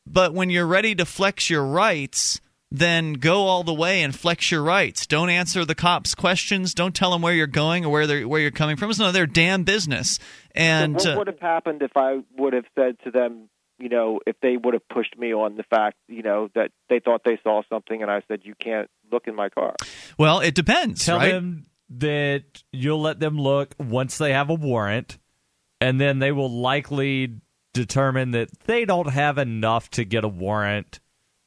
But 0.07 0.34
when 0.34 0.49
you're 0.49 0.65
ready 0.65 0.95
to 0.95 1.05
flex 1.05 1.49
your 1.49 1.65
rights, 1.65 2.39
then 2.74 3.14
go 3.14 3.45
all 3.45 3.64
the 3.64 3.74
way 3.74 4.02
and 4.02 4.16
flex 4.16 4.50
your 4.50 4.64
rights. 4.64 5.06
Don't 5.06 5.30
answer 5.30 5.64
the 5.64 5.76
cops' 5.76 6.16
questions. 6.16 6.74
Don't 6.74 6.95
tell 6.95 7.12
them 7.12 7.22
where 7.22 7.34
you're 7.34 7.45
going 7.45 7.86
or 7.86 7.90
where 7.90 8.08
they're 8.08 8.28
where 8.28 8.41
you're 8.41 8.50
coming 8.50 8.76
from. 8.76 8.90
It's 8.90 8.98
none 8.98 9.08
of 9.08 9.14
their 9.14 9.28
damn 9.28 9.64
business. 9.64 10.18
And 10.56 11.00
so 11.00 11.10
what 11.10 11.16
uh, 11.16 11.18
would 11.20 11.28
have 11.28 11.40
happened 11.40 11.84
if 11.84 11.95
I 11.95 12.24
would 12.36 12.54
have 12.54 12.66
said 12.74 12.98
to 13.04 13.12
them, 13.12 13.50
you 13.78 13.90
know, 13.90 14.20
if 14.26 14.36
they 14.41 14.58
would 14.58 14.74
have 14.74 14.88
pushed 14.90 15.16
me 15.18 15.34
on 15.34 15.56
the 15.56 15.64
fact, 15.64 15.98
you 16.08 16.24
know, 16.24 16.50
that 16.56 16.72
they 16.90 17.00
thought 17.00 17.22
they 17.24 17.38
saw 17.44 17.62
something, 17.70 18.02
and 18.02 18.10
I 18.10 18.24
said, 18.28 18.41
you 18.44 18.56
can't 18.56 18.90
look 19.12 19.28
in 19.28 19.36
my 19.36 19.50
car. 19.50 19.76
well, 20.18 20.40
it 20.40 20.56
depends, 20.56 21.06
Tell 21.06 21.18
right? 21.18 21.32
them 21.32 21.68
that 21.90 22.64
you'll 22.72 23.02
let 23.02 23.20
them 23.20 23.40
look 23.40 23.76
once 23.78 24.18
they 24.18 24.34
have 24.34 24.50
a 24.50 24.56
warrant, 24.56 25.20
and 25.80 26.02
then 26.02 26.18
they 26.20 26.32
will 26.32 26.52
likely 26.52 27.36
determine 27.74 28.32
that 28.32 28.50
they 28.66 28.86
don't 28.86 29.10
have 29.10 29.38
enough 29.38 29.90
to 29.91 30.06
get 30.06 30.24
a 30.24 30.28
warrant. 30.28 31.00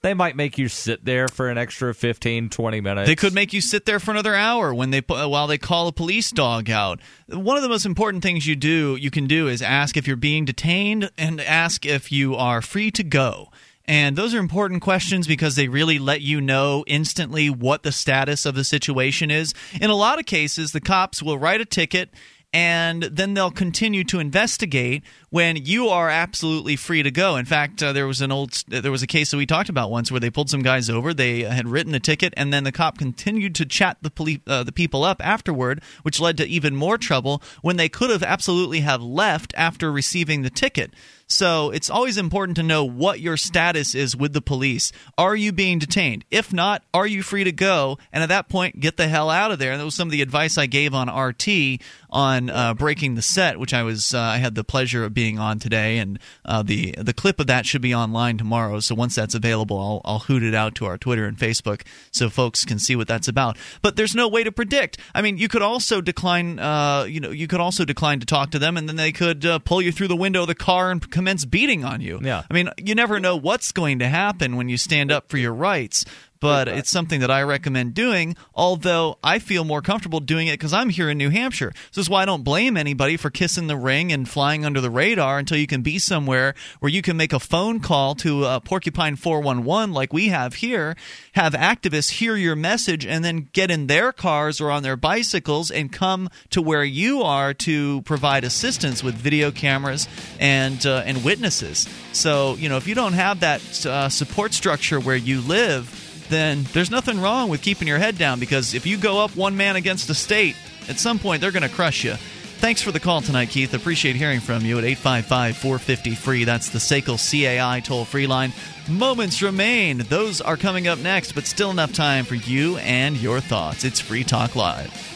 They 0.06 0.14
might 0.14 0.36
make 0.36 0.56
you 0.56 0.68
sit 0.68 1.04
there 1.04 1.26
for 1.26 1.48
an 1.48 1.58
extra 1.58 1.92
15, 1.92 2.50
20 2.50 2.80
minutes. 2.80 3.08
They 3.08 3.16
could 3.16 3.34
make 3.34 3.52
you 3.52 3.60
sit 3.60 3.86
there 3.86 3.98
for 3.98 4.12
another 4.12 4.36
hour 4.36 4.72
when 4.72 4.90
they 4.90 5.00
while 5.00 5.48
they 5.48 5.58
call 5.58 5.88
a 5.88 5.92
police 5.92 6.30
dog 6.30 6.70
out. 6.70 7.00
One 7.28 7.56
of 7.56 7.64
the 7.64 7.68
most 7.68 7.84
important 7.84 8.22
things 8.22 8.46
you 8.46 8.54
do 8.54 8.94
you 8.94 9.10
can 9.10 9.26
do 9.26 9.48
is 9.48 9.60
ask 9.60 9.96
if 9.96 10.06
you're 10.06 10.14
being 10.14 10.44
detained 10.44 11.10
and 11.18 11.40
ask 11.40 11.84
if 11.84 12.12
you 12.12 12.36
are 12.36 12.62
free 12.62 12.92
to 12.92 13.02
go. 13.02 13.50
And 13.84 14.14
those 14.14 14.32
are 14.32 14.38
important 14.38 14.80
questions 14.80 15.26
because 15.26 15.56
they 15.56 15.66
really 15.66 15.98
let 15.98 16.20
you 16.20 16.40
know 16.40 16.84
instantly 16.86 17.50
what 17.50 17.82
the 17.82 17.90
status 17.90 18.46
of 18.46 18.54
the 18.54 18.62
situation 18.62 19.32
is. 19.32 19.54
In 19.80 19.90
a 19.90 19.96
lot 19.96 20.20
of 20.20 20.26
cases, 20.26 20.70
the 20.70 20.80
cops 20.80 21.20
will 21.20 21.36
write 21.36 21.60
a 21.60 21.64
ticket 21.64 22.10
and 22.52 23.02
then 23.02 23.34
they'll 23.34 23.50
continue 23.50 24.04
to 24.04 24.18
investigate 24.18 25.02
when 25.30 25.56
you 25.56 25.88
are 25.88 26.08
absolutely 26.08 26.76
free 26.76 27.02
to 27.02 27.10
go. 27.10 27.36
In 27.36 27.44
fact, 27.44 27.82
uh, 27.82 27.92
there 27.92 28.06
was 28.06 28.20
an 28.20 28.32
old 28.32 28.64
there 28.68 28.90
was 28.90 29.02
a 29.02 29.06
case 29.06 29.30
that 29.30 29.36
we 29.36 29.46
talked 29.46 29.68
about 29.68 29.90
once 29.90 30.10
where 30.10 30.20
they 30.20 30.30
pulled 30.30 30.48
some 30.48 30.62
guys 30.62 30.88
over. 30.88 31.12
They 31.12 31.40
had 31.42 31.68
written 31.68 31.94
a 31.94 32.00
ticket, 32.00 32.32
and 32.36 32.52
then 32.52 32.64
the 32.64 32.72
cop 32.72 32.98
continued 32.98 33.54
to 33.56 33.66
chat 33.66 33.98
the 34.00 34.10
police 34.10 34.40
uh, 34.46 34.62
the 34.62 34.72
people 34.72 35.04
up 35.04 35.24
afterward, 35.24 35.82
which 36.02 36.20
led 36.20 36.36
to 36.38 36.46
even 36.46 36.74
more 36.74 36.96
trouble 36.96 37.42
when 37.62 37.76
they 37.76 37.88
could 37.88 38.10
have 38.10 38.22
absolutely 38.22 38.80
have 38.80 39.02
left 39.02 39.52
after 39.56 39.92
receiving 39.92 40.42
the 40.42 40.50
ticket. 40.50 40.92
So 41.28 41.70
it's 41.70 41.90
always 41.90 42.18
important 42.18 42.56
to 42.56 42.62
know 42.62 42.84
what 42.84 43.18
your 43.18 43.36
status 43.36 43.94
is 43.96 44.16
with 44.16 44.32
the 44.32 44.40
police. 44.40 44.92
Are 45.18 45.34
you 45.34 45.50
being 45.50 45.80
detained? 45.80 46.24
If 46.30 46.52
not, 46.52 46.84
are 46.94 47.06
you 47.06 47.22
free 47.22 47.42
to 47.42 47.52
go? 47.52 47.98
And 48.12 48.22
at 48.22 48.28
that 48.28 48.48
point, 48.48 48.78
get 48.78 48.96
the 48.96 49.08
hell 49.08 49.28
out 49.28 49.50
of 49.50 49.58
there. 49.58 49.72
And 49.72 49.80
that 49.80 49.84
was 49.84 49.96
some 49.96 50.06
of 50.06 50.12
the 50.12 50.22
advice 50.22 50.56
I 50.56 50.66
gave 50.66 50.94
on 50.94 51.08
RT 51.08 51.80
on 52.10 52.48
uh, 52.48 52.74
breaking 52.74 53.14
the 53.14 53.22
set, 53.22 53.58
which 53.58 53.74
I 53.74 53.82
was 53.82 54.14
uh, 54.14 54.20
I 54.20 54.38
had 54.38 54.54
the 54.54 54.64
pleasure 54.64 55.04
of 55.04 55.12
being 55.12 55.38
on 55.38 55.58
today, 55.58 55.98
and 55.98 56.18
uh, 56.44 56.62
the 56.62 56.92
the 56.92 57.12
clip 57.12 57.40
of 57.40 57.46
that 57.48 57.66
should 57.66 57.82
be 57.82 57.94
online 57.94 58.38
tomorrow. 58.38 58.80
So 58.80 58.94
once 58.94 59.14
that's 59.14 59.34
available, 59.34 59.78
I'll 59.78 60.00
I'll 60.04 60.18
hoot 60.20 60.42
it 60.42 60.54
out 60.54 60.74
to 60.76 60.86
our 60.86 60.96
Twitter 60.96 61.26
and 61.26 61.36
Facebook 61.36 61.82
so 62.12 62.30
folks 62.30 62.64
can 62.64 62.78
see 62.78 62.96
what 62.96 63.08
that's 63.08 63.28
about. 63.28 63.58
But 63.82 63.96
there's 63.96 64.14
no 64.14 64.28
way 64.28 64.44
to 64.44 64.52
predict. 64.52 64.98
I 65.14 65.22
mean, 65.22 65.36
you 65.38 65.48
could 65.48 65.62
also 65.62 66.00
decline. 66.00 66.58
Uh, 66.58 67.04
you 67.04 67.20
know, 67.20 67.30
you 67.30 67.48
could 67.48 67.60
also 67.60 67.84
decline 67.84 68.20
to 68.20 68.26
talk 68.26 68.50
to 68.52 68.58
them, 68.58 68.76
and 68.76 68.88
then 68.88 68.96
they 68.96 69.12
could 69.12 69.44
uh, 69.44 69.58
pull 69.58 69.82
you 69.82 69.92
through 69.92 70.08
the 70.08 70.16
window 70.16 70.42
of 70.42 70.48
the 70.48 70.54
car 70.54 70.90
and 70.90 71.02
commence 71.16 71.46
beating 71.46 71.82
on 71.82 72.02
you. 72.02 72.20
Yeah. 72.22 72.42
I 72.48 72.52
mean, 72.52 72.68
you 72.76 72.94
never 72.94 73.18
know 73.18 73.36
what's 73.36 73.72
going 73.72 74.00
to 74.00 74.08
happen 74.08 74.56
when 74.56 74.68
you 74.68 74.76
stand 74.76 75.10
up 75.10 75.30
for 75.30 75.38
your 75.38 75.54
rights. 75.54 76.04
But 76.40 76.68
it's 76.68 76.90
something 76.90 77.20
that 77.20 77.30
I 77.30 77.42
recommend 77.42 77.94
doing, 77.94 78.36
although 78.54 79.18
I 79.22 79.38
feel 79.38 79.64
more 79.64 79.82
comfortable 79.82 80.20
doing 80.20 80.48
it 80.48 80.54
because 80.54 80.72
I'm 80.72 80.90
here 80.90 81.08
in 81.08 81.18
New 81.18 81.30
Hampshire. 81.30 81.72
So 81.90 82.00
this 82.00 82.06
is 82.06 82.10
why 82.10 82.22
I 82.22 82.24
don't 82.26 82.44
blame 82.44 82.76
anybody 82.76 83.16
for 83.16 83.30
kissing 83.30 83.66
the 83.66 83.76
ring 83.76 84.12
and 84.12 84.28
flying 84.28 84.64
under 84.64 84.80
the 84.80 84.90
radar 84.90 85.38
until 85.38 85.56
you 85.56 85.66
can 85.66 85.82
be 85.82 85.98
somewhere 85.98 86.54
where 86.80 86.90
you 86.90 87.02
can 87.02 87.16
make 87.16 87.32
a 87.32 87.40
phone 87.40 87.80
call 87.80 88.14
to 88.16 88.44
uh, 88.44 88.60
Porcupine 88.60 89.16
411 89.16 89.92
like 89.92 90.12
we 90.12 90.28
have 90.28 90.54
here, 90.54 90.96
have 91.32 91.52
activists 91.54 92.10
hear 92.10 92.36
your 92.36 92.56
message, 92.56 93.06
and 93.06 93.24
then 93.24 93.48
get 93.52 93.70
in 93.70 93.86
their 93.86 94.12
cars 94.12 94.60
or 94.60 94.70
on 94.70 94.82
their 94.82 94.96
bicycles 94.96 95.70
and 95.70 95.92
come 95.92 96.28
to 96.50 96.60
where 96.60 96.84
you 96.84 97.22
are 97.22 97.54
to 97.54 98.02
provide 98.02 98.44
assistance 98.44 99.02
with 99.02 99.14
video 99.14 99.50
cameras 99.50 100.08
and 100.38 100.84
uh, 100.86 101.02
and 101.06 101.24
witnesses. 101.24 101.88
So 102.12 102.54
you 102.54 102.68
know 102.68 102.76
if 102.76 102.86
you 102.86 102.94
don't 102.94 103.14
have 103.14 103.40
that 103.40 103.86
uh, 103.86 104.08
support 104.08 104.52
structure 104.52 105.00
where 105.00 105.16
you 105.16 105.40
live 105.40 106.05
then 106.28 106.64
there's 106.72 106.90
nothing 106.90 107.20
wrong 107.20 107.48
with 107.48 107.62
keeping 107.62 107.88
your 107.88 107.98
head 107.98 108.18
down 108.18 108.40
because 108.40 108.74
if 108.74 108.86
you 108.86 108.96
go 108.96 109.22
up 109.24 109.36
one 109.36 109.56
man 109.56 109.76
against 109.76 110.08
the 110.08 110.14
state, 110.14 110.56
at 110.88 110.98
some 110.98 111.18
point 111.18 111.40
they're 111.40 111.52
going 111.52 111.62
to 111.62 111.68
crush 111.68 112.04
you. 112.04 112.14
Thanks 112.58 112.80
for 112.80 112.90
the 112.90 113.00
call 113.00 113.20
tonight, 113.20 113.50
Keith. 113.50 113.74
Appreciate 113.74 114.16
hearing 114.16 114.40
from 114.40 114.64
you 114.64 114.78
at 114.78 114.84
855 114.84 115.56
450 115.58 116.14
free. 116.14 116.44
That's 116.44 116.70
the 116.70 116.78
SACL 116.78 117.18
CAI 117.18 117.80
toll 117.80 118.06
free 118.06 118.26
line. 118.26 118.52
Moments 118.88 119.42
remain. 119.42 119.98
Those 119.98 120.40
are 120.40 120.56
coming 120.56 120.88
up 120.88 120.98
next, 120.98 121.32
but 121.32 121.44
still 121.44 121.70
enough 121.70 121.92
time 121.92 122.24
for 122.24 122.34
you 122.34 122.78
and 122.78 123.16
your 123.16 123.40
thoughts. 123.40 123.84
It's 123.84 124.00
Free 124.00 124.24
Talk 124.24 124.56
Live. 124.56 125.15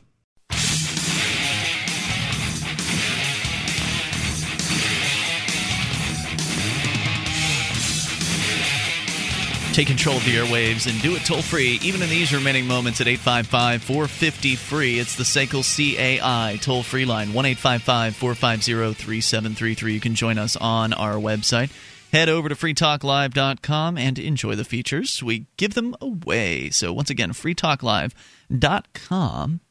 Take 9.73 9.87
control 9.87 10.17
of 10.17 10.25
the 10.25 10.35
airwaves 10.35 10.91
and 10.91 11.01
do 11.01 11.15
it 11.15 11.23
toll 11.23 11.41
free, 11.41 11.79
even 11.81 12.01
in 12.01 12.09
these 12.09 12.33
remaining 12.33 12.67
moments 12.67 12.99
at 12.99 13.07
855 13.07 13.81
450 13.81 14.57
free. 14.57 14.99
It's 14.99 15.15
the 15.15 15.23
SACL 15.23 15.63
CAI 15.63 16.57
toll 16.61 16.83
free 16.83 17.05
line, 17.05 17.31
1 17.31 17.45
855 17.45 18.17
450 18.17 18.93
3733. 18.93 19.93
You 19.93 20.01
can 20.01 20.13
join 20.13 20.37
us 20.37 20.57
on 20.57 20.91
our 20.91 21.15
website. 21.15 21.71
Head 22.11 22.27
over 22.27 22.49
to 22.49 22.55
freetalklive.com 22.55 23.97
and 23.97 24.19
enjoy 24.19 24.55
the 24.55 24.65
features. 24.65 25.23
We 25.23 25.45
give 25.55 25.73
them 25.73 25.95
away. 26.01 26.69
So, 26.71 26.91
once 26.91 27.09
again, 27.09 27.31
freetalklive.com. 27.31 29.61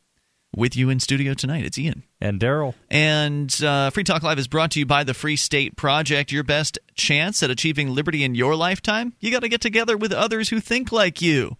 With 0.56 0.74
you 0.74 0.88
in 0.88 1.00
studio 1.00 1.34
tonight, 1.34 1.66
it's 1.66 1.78
Ian. 1.78 2.04
And 2.20 2.38
Darryl. 2.38 2.74
And 2.90 3.52
uh, 3.64 3.90
Free 3.90 4.04
Talk 4.04 4.22
Live 4.22 4.38
is 4.38 4.48
brought 4.48 4.72
to 4.72 4.78
you 4.78 4.86
by 4.86 5.04
the 5.04 5.14
Free 5.14 5.36
State 5.36 5.76
Project. 5.76 6.30
Your 6.30 6.42
best 6.42 6.78
chance 6.94 7.42
at 7.42 7.50
achieving 7.50 7.94
liberty 7.94 8.22
in 8.24 8.34
your 8.34 8.54
lifetime? 8.54 9.14
You 9.20 9.30
got 9.30 9.40
to 9.40 9.48
get 9.48 9.62
together 9.62 9.96
with 9.96 10.12
others 10.12 10.50
who 10.50 10.60
think 10.60 10.92
like 10.92 11.22
you. 11.22 11.56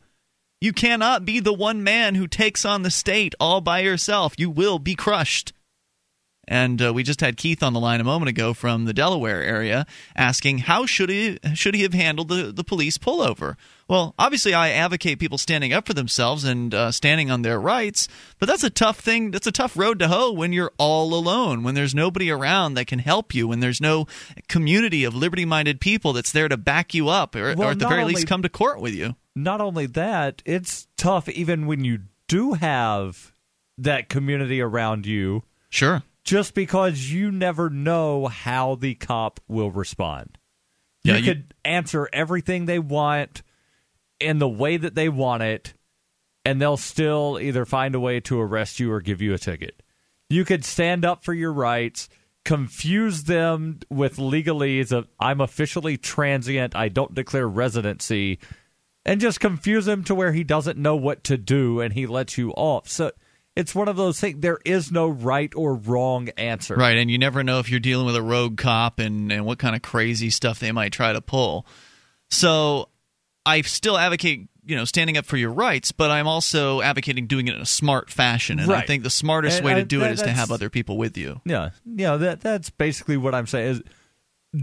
You 0.60 0.74
cannot 0.74 1.24
be 1.24 1.40
the 1.40 1.54
one 1.54 1.82
man 1.82 2.14
who 2.14 2.26
takes 2.26 2.66
on 2.66 2.82
the 2.82 2.90
state 2.90 3.34
all 3.40 3.62
by 3.62 3.80
yourself. 3.80 4.34
You 4.36 4.50
will 4.50 4.78
be 4.78 4.94
crushed. 4.94 5.54
And 6.52 6.82
uh, 6.82 6.92
we 6.92 7.04
just 7.04 7.20
had 7.20 7.36
Keith 7.36 7.62
on 7.62 7.74
the 7.74 7.78
line 7.80 8.00
a 8.00 8.04
moment 8.04 8.28
ago 8.28 8.52
from 8.52 8.84
the 8.84 8.92
Delaware 8.92 9.40
area 9.40 9.86
asking 10.16 10.58
how 10.58 10.84
should 10.84 11.08
he 11.08 11.38
should 11.54 11.76
he 11.76 11.82
have 11.82 11.94
handled 11.94 12.28
the, 12.28 12.50
the 12.50 12.64
police 12.64 12.98
pullover. 12.98 13.54
Well, 13.86 14.14
obviously, 14.18 14.52
I 14.52 14.70
advocate 14.70 15.20
people 15.20 15.38
standing 15.38 15.72
up 15.72 15.86
for 15.86 15.94
themselves 15.94 16.42
and 16.42 16.74
uh, 16.74 16.90
standing 16.90 17.30
on 17.30 17.42
their 17.42 17.60
rights, 17.60 18.08
but 18.40 18.48
that's 18.48 18.64
a 18.64 18.70
tough 18.70 18.98
thing. 18.98 19.30
That's 19.30 19.46
a 19.46 19.52
tough 19.52 19.76
road 19.76 20.00
to 20.00 20.08
hoe 20.08 20.32
when 20.32 20.52
you're 20.52 20.72
all 20.76 21.14
alone, 21.14 21.62
when 21.62 21.76
there's 21.76 21.94
nobody 21.94 22.30
around 22.30 22.74
that 22.74 22.88
can 22.88 22.98
help 22.98 23.32
you, 23.32 23.46
when 23.46 23.60
there's 23.60 23.80
no 23.80 24.06
community 24.48 25.04
of 25.04 25.14
liberty 25.14 25.44
minded 25.44 25.80
people 25.80 26.12
that's 26.12 26.32
there 26.32 26.48
to 26.48 26.56
back 26.56 26.94
you 26.94 27.08
up 27.08 27.36
or, 27.36 27.54
Well, 27.54 27.68
or 27.68 27.70
at 27.72 27.78
the 27.78 27.86
very 27.88 28.02
only- 28.02 28.14
least 28.14 28.26
come 28.26 28.42
to 28.42 28.48
court 28.48 28.80
with 28.80 28.94
you. 28.94 29.14
Not 29.36 29.60
only 29.60 29.86
that, 29.86 30.42
it's 30.44 30.88
tough 30.96 31.28
even 31.28 31.66
when 31.66 31.84
you 31.84 32.00
do 32.26 32.54
have 32.54 33.32
that 33.78 34.08
community 34.08 34.60
around 34.60 35.06
you. 35.06 35.44
Sure. 35.68 36.02
Just 36.24 36.54
because 36.54 37.10
you 37.10 37.30
never 37.30 37.70
know 37.70 38.26
how 38.26 38.74
the 38.74 38.94
cop 38.94 39.40
will 39.48 39.70
respond. 39.70 40.38
Yeah, 41.02 41.14
you 41.14 41.20
you- 41.20 41.34
could 41.34 41.54
answer 41.64 42.08
everything 42.12 42.66
they 42.66 42.78
want 42.78 43.42
in 44.18 44.38
the 44.38 44.48
way 44.48 44.76
that 44.76 44.94
they 44.94 45.08
want 45.08 45.42
it, 45.42 45.74
and 46.44 46.60
they'll 46.60 46.76
still 46.76 47.38
either 47.40 47.64
find 47.64 47.94
a 47.94 48.00
way 48.00 48.20
to 48.20 48.40
arrest 48.40 48.78
you 48.78 48.92
or 48.92 49.00
give 49.00 49.22
you 49.22 49.32
a 49.32 49.38
ticket. 49.38 49.82
You 50.28 50.44
could 50.44 50.64
stand 50.64 51.04
up 51.04 51.24
for 51.24 51.32
your 51.32 51.52
rights, 51.52 52.08
confuse 52.44 53.24
them 53.24 53.80
with 53.88 54.16
legalese 54.16 54.92
of 54.92 55.08
I'm 55.18 55.40
officially 55.40 55.96
transient, 55.96 56.76
I 56.76 56.88
don't 56.88 57.14
declare 57.14 57.48
residency, 57.48 58.38
and 59.04 59.20
just 59.20 59.40
confuse 59.40 59.88
him 59.88 60.04
to 60.04 60.14
where 60.14 60.32
he 60.32 60.44
doesn't 60.44 60.78
know 60.78 60.96
what 60.96 61.24
to 61.24 61.36
do 61.38 61.80
and 61.80 61.94
he 61.94 62.06
lets 62.06 62.36
you 62.36 62.50
off. 62.52 62.88
So 62.88 63.12
it's 63.56 63.74
one 63.74 63.88
of 63.88 63.96
those 63.96 64.20
things 64.20 64.40
there 64.40 64.58
is 64.64 64.92
no 64.92 65.08
right 65.08 65.52
or 65.54 65.74
wrong 65.74 66.28
answer. 66.30 66.74
Right, 66.76 66.96
and 66.96 67.10
you 67.10 67.18
never 67.18 67.42
know 67.42 67.58
if 67.58 67.70
you're 67.70 67.80
dealing 67.80 68.06
with 68.06 68.16
a 68.16 68.22
rogue 68.22 68.56
cop 68.56 68.98
and, 68.98 69.30
and 69.32 69.44
what 69.44 69.58
kind 69.58 69.74
of 69.74 69.82
crazy 69.82 70.30
stuff 70.30 70.60
they 70.60 70.72
might 70.72 70.92
try 70.92 71.12
to 71.12 71.20
pull. 71.20 71.66
So 72.30 72.88
I 73.44 73.60
still 73.62 73.98
advocate, 73.98 74.48
you 74.64 74.76
know, 74.76 74.84
standing 74.84 75.16
up 75.16 75.26
for 75.26 75.36
your 75.36 75.50
rights, 75.50 75.90
but 75.92 76.10
I'm 76.10 76.28
also 76.28 76.80
advocating 76.80 77.26
doing 77.26 77.48
it 77.48 77.56
in 77.56 77.60
a 77.60 77.66
smart 77.66 78.08
fashion. 78.10 78.60
And 78.60 78.72
I 78.72 78.82
think 78.82 79.02
the 79.02 79.10
smartest 79.10 79.58
And 79.58 79.66
way 79.66 79.74
to 79.74 79.84
do 79.84 80.00
that- 80.00 80.10
it 80.10 80.14
is 80.14 80.22
to 80.22 80.30
have 80.30 80.52
other 80.52 80.70
people 80.70 80.96
with 80.96 81.16
you. 81.18 81.40
Yeah, 81.44 81.70
yeah, 81.84 82.16
that 82.16 82.40
that's 82.40 82.70
basically 82.70 83.16
what 83.16 83.34
I'm 83.34 83.46
saying. 83.46 83.66
Is 83.68 83.82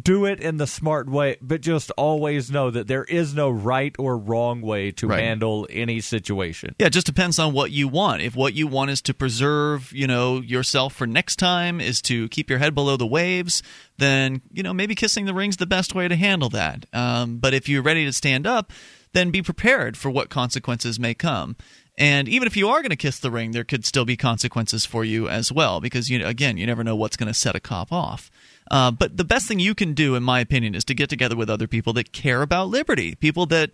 do 0.03 0.25
it 0.25 0.41
in 0.41 0.57
the 0.57 0.67
smart 0.67 1.09
way, 1.09 1.37
but 1.41 1.61
just 1.61 1.91
always 1.91 2.51
know 2.51 2.69
that 2.69 2.87
there 2.87 3.05
is 3.05 3.33
no 3.33 3.49
right 3.49 3.95
or 3.97 4.17
wrong 4.17 4.61
way 4.61 4.91
to 4.91 5.07
Right. 5.07 5.21
handle 5.23 5.65
any 5.69 6.01
situation. 6.01 6.75
Yeah, 6.77 6.87
it 6.87 6.93
just 6.93 7.05
depends 7.05 7.39
on 7.39 7.53
what 7.53 7.71
you 7.71 7.87
want. 7.87 8.21
If 8.21 8.35
what 8.35 8.53
you 8.53 8.67
want 8.67 8.91
is 8.91 9.01
to 9.03 9.13
preserve, 9.13 9.93
you 9.93 10.05
know, 10.05 10.41
yourself 10.41 10.93
for 10.93 11.07
next 11.07 11.37
time, 11.37 11.79
is 11.79 12.01
to 12.03 12.27
keep 12.29 12.49
your 12.49 12.59
head 12.59 12.75
below 12.75 12.97
the 12.97 13.07
waves, 13.07 13.63
then 13.97 14.41
you 14.51 14.61
know 14.61 14.73
maybe 14.73 14.93
kissing 14.93 15.23
the 15.25 15.33
ring's 15.33 15.55
the 15.57 15.65
best 15.65 15.95
way 15.95 16.09
to 16.09 16.15
handle 16.17 16.49
that. 16.49 16.85
Um, 16.91 17.37
but 17.37 17.53
if 17.53 17.69
you're 17.69 17.81
ready 17.81 18.03
to 18.03 18.11
stand 18.13 18.45
up, 18.45 18.73
then 19.13 19.31
be 19.31 19.41
prepared 19.41 19.95
for 19.95 20.11
what 20.11 20.29
consequences 20.29 20.99
may 20.99 21.13
come. 21.13 21.55
And 21.97 22.27
even 22.27 22.45
if 22.45 22.55
you 22.55 22.67
are 22.69 22.81
going 22.81 22.91
to 22.91 22.95
kiss 22.95 23.17
the 23.17 23.31
ring, 23.31 23.51
there 23.53 23.63
could 23.63 23.83
still 23.83 24.05
be 24.05 24.15
consequences 24.17 24.85
for 24.85 25.03
you 25.03 25.27
as 25.29 25.51
well, 25.51 25.79
because 25.79 26.09
you 26.09 26.23
again, 26.25 26.57
you 26.57 26.65
never 26.67 26.83
know 26.83 26.95
what's 26.95 27.15
going 27.17 27.27
to 27.27 27.33
set 27.33 27.55
a 27.55 27.59
cop 27.61 27.91
off. 27.91 28.29
Uh, 28.69 28.91
but 28.91 29.17
the 29.17 29.23
best 29.23 29.47
thing 29.47 29.59
you 29.59 29.75
can 29.75 29.93
do, 29.93 30.15
in 30.15 30.23
my 30.23 30.39
opinion, 30.39 30.75
is 30.75 30.83
to 30.85 30.93
get 30.93 31.09
together 31.09 31.35
with 31.35 31.49
other 31.49 31.67
people 31.67 31.93
that 31.93 32.11
care 32.11 32.41
about 32.41 32.69
liberty, 32.69 33.15
people 33.15 33.45
that 33.47 33.71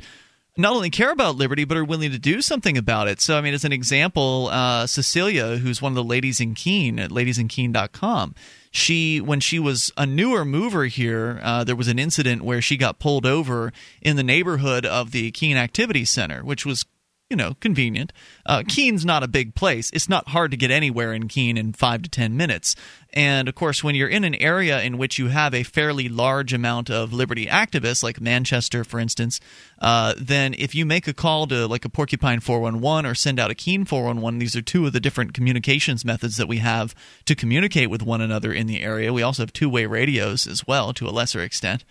not 0.55 0.75
only 0.75 0.89
care 0.89 1.11
about 1.11 1.35
liberty 1.35 1.65
but 1.65 1.77
are 1.77 1.83
willing 1.83 2.11
to 2.11 2.19
do 2.19 2.41
something 2.41 2.77
about 2.77 3.07
it. 3.07 3.19
So, 3.19 3.37
I 3.37 3.41
mean, 3.41 3.53
as 3.53 3.65
an 3.65 3.73
example, 3.73 4.49
uh, 4.51 4.85
Cecilia, 4.85 5.57
who's 5.57 5.81
one 5.81 5.91
of 5.91 5.95
the 5.95 6.03
ladies 6.03 6.39
in 6.39 6.53
Keene 6.53 6.99
at 6.99 7.09
ladiesinkeene.com, 7.09 8.35
she 8.71 9.19
when 9.19 9.39
she 9.39 9.59
was 9.59 9.91
a 9.97 10.05
newer 10.05 10.45
mover 10.45 10.85
here, 10.85 11.39
uh, 11.43 11.63
there 11.63 11.75
was 11.75 11.87
an 11.87 11.99
incident 11.99 12.43
where 12.43 12.61
she 12.61 12.77
got 12.77 12.99
pulled 12.99 13.25
over 13.25 13.71
in 14.01 14.15
the 14.15 14.23
neighborhood 14.23 14.85
of 14.85 15.11
the 15.11 15.31
Keene 15.31 15.57
Activity 15.57 16.05
Center, 16.05 16.43
which 16.43 16.65
was 16.65 16.85
you 17.29 17.37
know, 17.37 17.55
convenient. 17.61 18.13
Uh, 18.45 18.61
Keene's 18.67 19.05
not 19.05 19.23
a 19.23 19.27
big 19.27 19.55
place. 19.55 19.89
It's 19.91 20.07
not 20.07 20.29
hard 20.29 20.51
to 20.51 20.57
get 20.57 20.69
anywhere 20.69 21.13
in 21.13 21.27
Keene 21.27 21.57
in 21.57 21.73
five 21.73 22.03
to 22.03 22.09
ten 22.09 22.37
minutes. 22.37 22.75
And 23.13 23.47
of 23.47 23.53
course, 23.53 23.83
when 23.83 23.93
you're 23.93 24.09
in 24.09 24.23
an 24.23 24.33
area 24.35 24.81
in 24.81 24.97
which 24.97 25.19
you 25.19 25.27
have 25.27 25.53
a 25.53 25.61
fairly 25.61 26.09
large 26.09 26.51
amount 26.51 26.89
of 26.89 27.13
liberty 27.13 27.45
activists, 27.45 28.01
like 28.01 28.19
Manchester, 28.19 28.83
for 28.83 28.99
instance, 28.99 29.39
uh, 29.79 30.15
then 30.17 30.55
if 30.57 30.73
you 30.73 30.83
make 30.83 31.07
a 31.07 31.13
call 31.13 31.45
to 31.47 31.67
like 31.67 31.85
a 31.85 31.89
Porcupine 31.89 32.39
411 32.39 33.05
or 33.05 33.13
send 33.13 33.39
out 33.39 33.51
a 33.51 33.55
Keene 33.55 33.85
411, 33.85 34.39
these 34.39 34.55
are 34.55 34.63
two 34.63 34.87
of 34.87 34.93
the 34.93 34.99
different 34.99 35.35
communications 35.35 36.03
methods 36.03 36.37
that 36.37 36.47
we 36.47 36.57
have 36.57 36.95
to 37.25 37.35
communicate 37.35 37.91
with 37.91 38.01
one 38.01 38.19
another 38.19 38.51
in 38.51 38.65
the 38.65 38.81
area. 38.81 39.13
We 39.13 39.21
also 39.21 39.43
have 39.43 39.53
two 39.53 39.69
way 39.69 39.85
radios 39.85 40.47
as 40.47 40.65
well, 40.65 40.91
to 40.93 41.07
a 41.07 41.11
lesser 41.11 41.41
extent. 41.41 41.85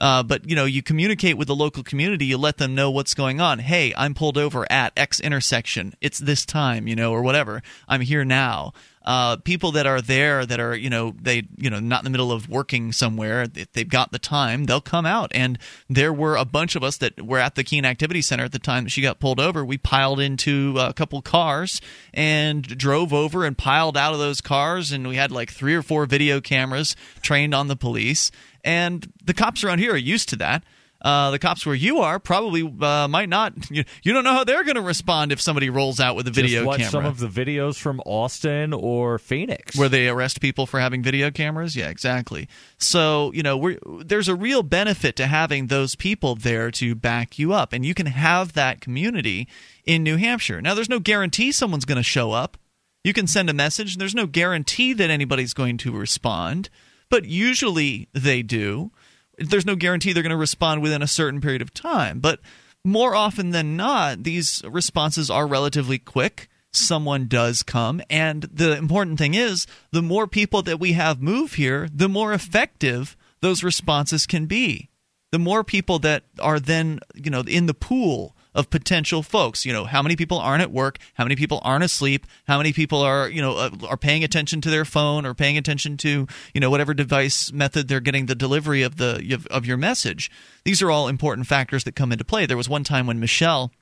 Uh, 0.00 0.22
but 0.22 0.48
you 0.48 0.54
know, 0.54 0.64
you 0.64 0.82
communicate 0.82 1.36
with 1.36 1.48
the 1.48 1.54
local 1.54 1.82
community. 1.82 2.26
You 2.26 2.38
let 2.38 2.58
them 2.58 2.74
know 2.74 2.90
what's 2.90 3.14
going 3.14 3.40
on. 3.40 3.58
Hey, 3.58 3.92
I'm 3.96 4.14
pulled 4.14 4.38
over 4.38 4.64
at 4.70 4.92
X 4.96 5.18
intersection. 5.20 5.94
It's 6.00 6.18
this 6.18 6.46
time, 6.46 6.86
you 6.86 6.94
know, 6.94 7.12
or 7.12 7.22
whatever. 7.22 7.62
I'm 7.88 8.00
here 8.00 8.24
now. 8.24 8.72
Uh, 9.04 9.36
people 9.36 9.72
that 9.72 9.86
are 9.86 10.02
there 10.02 10.44
that 10.44 10.60
are 10.60 10.76
you 10.76 10.90
know 10.90 11.14
they 11.20 11.44
you 11.56 11.70
know 11.70 11.80
not 11.80 12.00
in 12.00 12.04
the 12.04 12.10
middle 12.10 12.30
of 12.30 12.48
working 12.48 12.92
somewhere 12.92 13.46
if 13.54 13.72
they've 13.72 13.88
got 13.88 14.12
the 14.12 14.18
time 14.18 14.64
they'll 14.64 14.80
come 14.80 15.06
out. 15.06 15.30
And 15.34 15.58
there 15.88 16.12
were 16.12 16.36
a 16.36 16.44
bunch 16.44 16.76
of 16.76 16.82
us 16.82 16.96
that 16.98 17.20
were 17.24 17.38
at 17.38 17.54
the 17.54 17.64
Keene 17.64 17.84
Activity 17.84 18.22
Center 18.22 18.44
at 18.44 18.52
the 18.52 18.58
time 18.58 18.84
that 18.84 18.90
she 18.90 19.02
got 19.02 19.20
pulled 19.20 19.40
over. 19.40 19.64
We 19.64 19.78
piled 19.78 20.20
into 20.20 20.76
a 20.78 20.92
couple 20.92 21.20
cars 21.22 21.80
and 22.12 22.62
drove 22.62 23.12
over 23.12 23.44
and 23.44 23.56
piled 23.56 23.96
out 23.96 24.12
of 24.12 24.18
those 24.18 24.40
cars. 24.40 24.92
And 24.92 25.08
we 25.08 25.16
had 25.16 25.30
like 25.32 25.50
three 25.50 25.74
or 25.74 25.82
four 25.82 26.06
video 26.06 26.40
cameras 26.40 26.96
trained 27.22 27.54
on 27.54 27.68
the 27.68 27.76
police. 27.76 28.30
And 28.64 29.10
the 29.24 29.34
cops 29.34 29.64
around 29.64 29.78
here 29.78 29.92
are 29.92 29.96
used 29.96 30.28
to 30.30 30.36
that. 30.36 30.64
Uh, 31.00 31.30
the 31.30 31.38
cops 31.38 31.64
where 31.64 31.76
you 31.76 31.98
are 32.00 32.18
probably 32.18 32.62
uh, 32.80 33.06
might 33.06 33.28
not. 33.28 33.52
You, 33.70 33.84
you 34.02 34.12
don't 34.12 34.24
know 34.24 34.32
how 34.32 34.42
they're 34.44 34.64
going 34.64 34.74
to 34.76 34.82
respond 34.82 35.30
if 35.30 35.40
somebody 35.40 35.70
rolls 35.70 36.00
out 36.00 36.16
with 36.16 36.26
a 36.26 36.30
video 36.32 36.60
Just 36.60 36.66
watch 36.66 36.78
camera. 36.78 36.90
some 36.90 37.04
of 37.04 37.18
the 37.20 37.28
videos 37.28 37.76
from 37.78 38.00
Austin 38.00 38.72
or 38.72 39.18
Phoenix. 39.20 39.76
where 39.76 39.88
they 39.88 40.08
arrest 40.08 40.40
people 40.40 40.66
for 40.66 40.80
having 40.80 41.02
video 41.02 41.30
cameras. 41.30 41.76
Yeah, 41.76 41.88
exactly. 41.88 42.48
So 42.78 43.30
you 43.32 43.42
know, 43.44 43.56
we're, 43.56 43.78
there's 44.04 44.26
a 44.28 44.34
real 44.34 44.62
benefit 44.64 45.14
to 45.16 45.26
having 45.28 45.68
those 45.68 45.94
people 45.94 46.34
there 46.34 46.70
to 46.72 46.94
back 46.96 47.38
you 47.38 47.52
up, 47.52 47.72
and 47.72 47.84
you 47.86 47.94
can 47.94 48.06
have 48.06 48.54
that 48.54 48.80
community 48.80 49.46
in 49.84 50.02
New 50.02 50.16
Hampshire. 50.16 50.60
Now, 50.60 50.74
there's 50.74 50.88
no 50.88 50.98
guarantee 50.98 51.52
someone's 51.52 51.84
going 51.84 51.96
to 51.96 52.02
show 52.02 52.32
up. 52.32 52.56
You 53.04 53.12
can 53.12 53.26
send 53.28 53.48
a 53.48 53.54
message. 53.54 53.94
and 53.94 54.00
There's 54.00 54.14
no 54.14 54.26
guarantee 54.26 54.92
that 54.94 55.10
anybody's 55.10 55.54
going 55.54 55.76
to 55.78 55.92
respond, 55.92 56.68
but 57.10 57.24
usually 57.26 58.08
they 58.12 58.42
do. 58.42 58.90
There's 59.38 59.66
no 59.66 59.76
guarantee 59.76 60.12
they're 60.12 60.22
going 60.22 60.30
to 60.30 60.36
respond 60.36 60.82
within 60.82 61.02
a 61.02 61.06
certain 61.06 61.40
period 61.40 61.62
of 61.62 61.72
time, 61.72 62.20
but 62.20 62.40
more 62.84 63.14
often 63.14 63.50
than 63.50 63.76
not, 63.76 64.24
these 64.24 64.62
responses 64.64 65.30
are 65.30 65.46
relatively 65.46 65.98
quick. 65.98 66.48
Someone 66.72 67.26
does 67.26 67.62
come, 67.62 68.02
and 68.10 68.42
the 68.42 68.76
important 68.76 69.18
thing 69.18 69.34
is 69.34 69.66
the 69.90 70.02
more 70.02 70.26
people 70.26 70.62
that 70.62 70.78
we 70.78 70.92
have 70.92 71.22
move 71.22 71.54
here, 71.54 71.88
the 71.92 72.08
more 72.08 72.32
effective 72.32 73.16
those 73.40 73.64
responses 73.64 74.26
can 74.26 74.46
be. 74.46 74.90
The 75.32 75.38
more 75.38 75.64
people 75.64 75.98
that 76.00 76.24
are 76.40 76.60
then, 76.60 77.00
you 77.14 77.30
know, 77.30 77.40
in 77.40 77.66
the 77.66 77.74
pool 77.74 78.36
of 78.54 78.70
potential 78.70 79.22
folks. 79.22 79.64
You 79.64 79.72
know, 79.72 79.84
how 79.84 80.02
many 80.02 80.16
people 80.16 80.38
aren't 80.38 80.62
at 80.62 80.72
work? 80.72 80.98
How 81.14 81.24
many 81.24 81.36
people 81.36 81.60
aren't 81.62 81.84
asleep? 81.84 82.26
How 82.46 82.58
many 82.58 82.72
people 82.72 83.00
are, 83.00 83.28
you 83.28 83.42
know, 83.42 83.56
uh, 83.56 83.70
are 83.88 83.96
paying 83.96 84.24
attention 84.24 84.60
to 84.62 84.70
their 84.70 84.84
phone 84.84 85.26
or 85.26 85.34
paying 85.34 85.58
attention 85.58 85.96
to, 85.98 86.26
you 86.54 86.60
know, 86.60 86.70
whatever 86.70 86.94
device 86.94 87.52
method 87.52 87.88
they're 87.88 88.00
getting 88.00 88.26
the 88.26 88.34
delivery 88.34 88.82
of 88.82 88.96
the 88.96 89.32
of, 89.32 89.46
of 89.48 89.66
your 89.66 89.76
message? 89.76 90.30
These 90.64 90.82
are 90.82 90.90
all 90.90 91.08
important 91.08 91.46
factors 91.46 91.84
that 91.84 91.94
come 91.94 92.12
into 92.12 92.24
play. 92.24 92.46
There 92.46 92.56
was 92.56 92.68
one 92.68 92.84
time 92.84 93.06
when 93.06 93.20
Michelle 93.20 93.72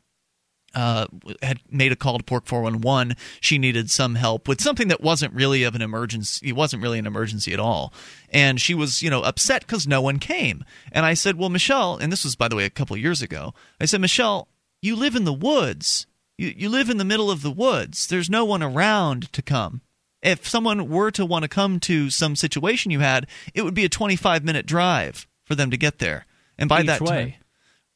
uh, 0.76 1.06
had 1.42 1.60
made 1.70 1.90
a 1.90 1.96
call 1.96 2.18
to 2.18 2.24
Pork 2.24 2.46
411. 2.46 3.16
She 3.40 3.56
needed 3.56 3.90
some 3.90 4.14
help 4.14 4.46
with 4.46 4.60
something 4.60 4.88
that 4.88 5.00
wasn't 5.00 5.32
really 5.32 5.62
of 5.62 5.74
an 5.74 5.80
emergency. 5.80 6.48
It 6.48 6.54
wasn't 6.54 6.82
really 6.82 6.98
an 6.98 7.06
emergency 7.06 7.54
at 7.54 7.58
all. 7.58 7.94
And 8.30 8.60
she 8.60 8.74
was, 8.74 9.02
you 9.02 9.08
know, 9.08 9.22
upset 9.22 9.62
because 9.62 9.86
no 9.86 10.02
one 10.02 10.18
came. 10.18 10.64
And 10.92 11.06
I 11.06 11.14
said, 11.14 11.36
well, 11.36 11.48
Michelle, 11.48 11.96
and 11.96 12.12
this 12.12 12.24
was, 12.24 12.36
by 12.36 12.48
the 12.48 12.56
way, 12.56 12.66
a 12.66 12.70
couple 12.70 12.96
years 12.96 13.22
ago. 13.22 13.54
I 13.80 13.86
said, 13.86 14.02
Michelle, 14.02 14.48
you 14.86 14.96
live 14.96 15.16
in 15.16 15.24
the 15.24 15.32
woods. 15.32 16.06
You, 16.38 16.52
you 16.56 16.68
live 16.68 16.88
in 16.88 16.96
the 16.96 17.04
middle 17.04 17.30
of 17.30 17.42
the 17.42 17.50
woods. 17.50 18.06
There's 18.06 18.30
no 18.30 18.44
one 18.44 18.62
around 18.62 19.32
to 19.32 19.42
come. 19.42 19.82
If 20.22 20.48
someone 20.48 20.88
were 20.88 21.10
to 21.12 21.26
want 21.26 21.42
to 21.42 21.48
come 21.48 21.78
to 21.80 22.10
some 22.10 22.36
situation 22.36 22.90
you 22.90 23.00
had, 23.00 23.26
it 23.54 23.62
would 23.62 23.74
be 23.74 23.84
a 23.84 23.90
25 23.90 24.44
minute 24.44 24.66
drive 24.66 25.26
for 25.44 25.54
them 25.54 25.70
to 25.70 25.76
get 25.76 25.98
there. 25.98 26.26
And 26.58 26.68
by 26.68 26.80
Each 26.80 26.86
that 26.86 27.00
way. 27.02 27.08
time, 27.08 27.34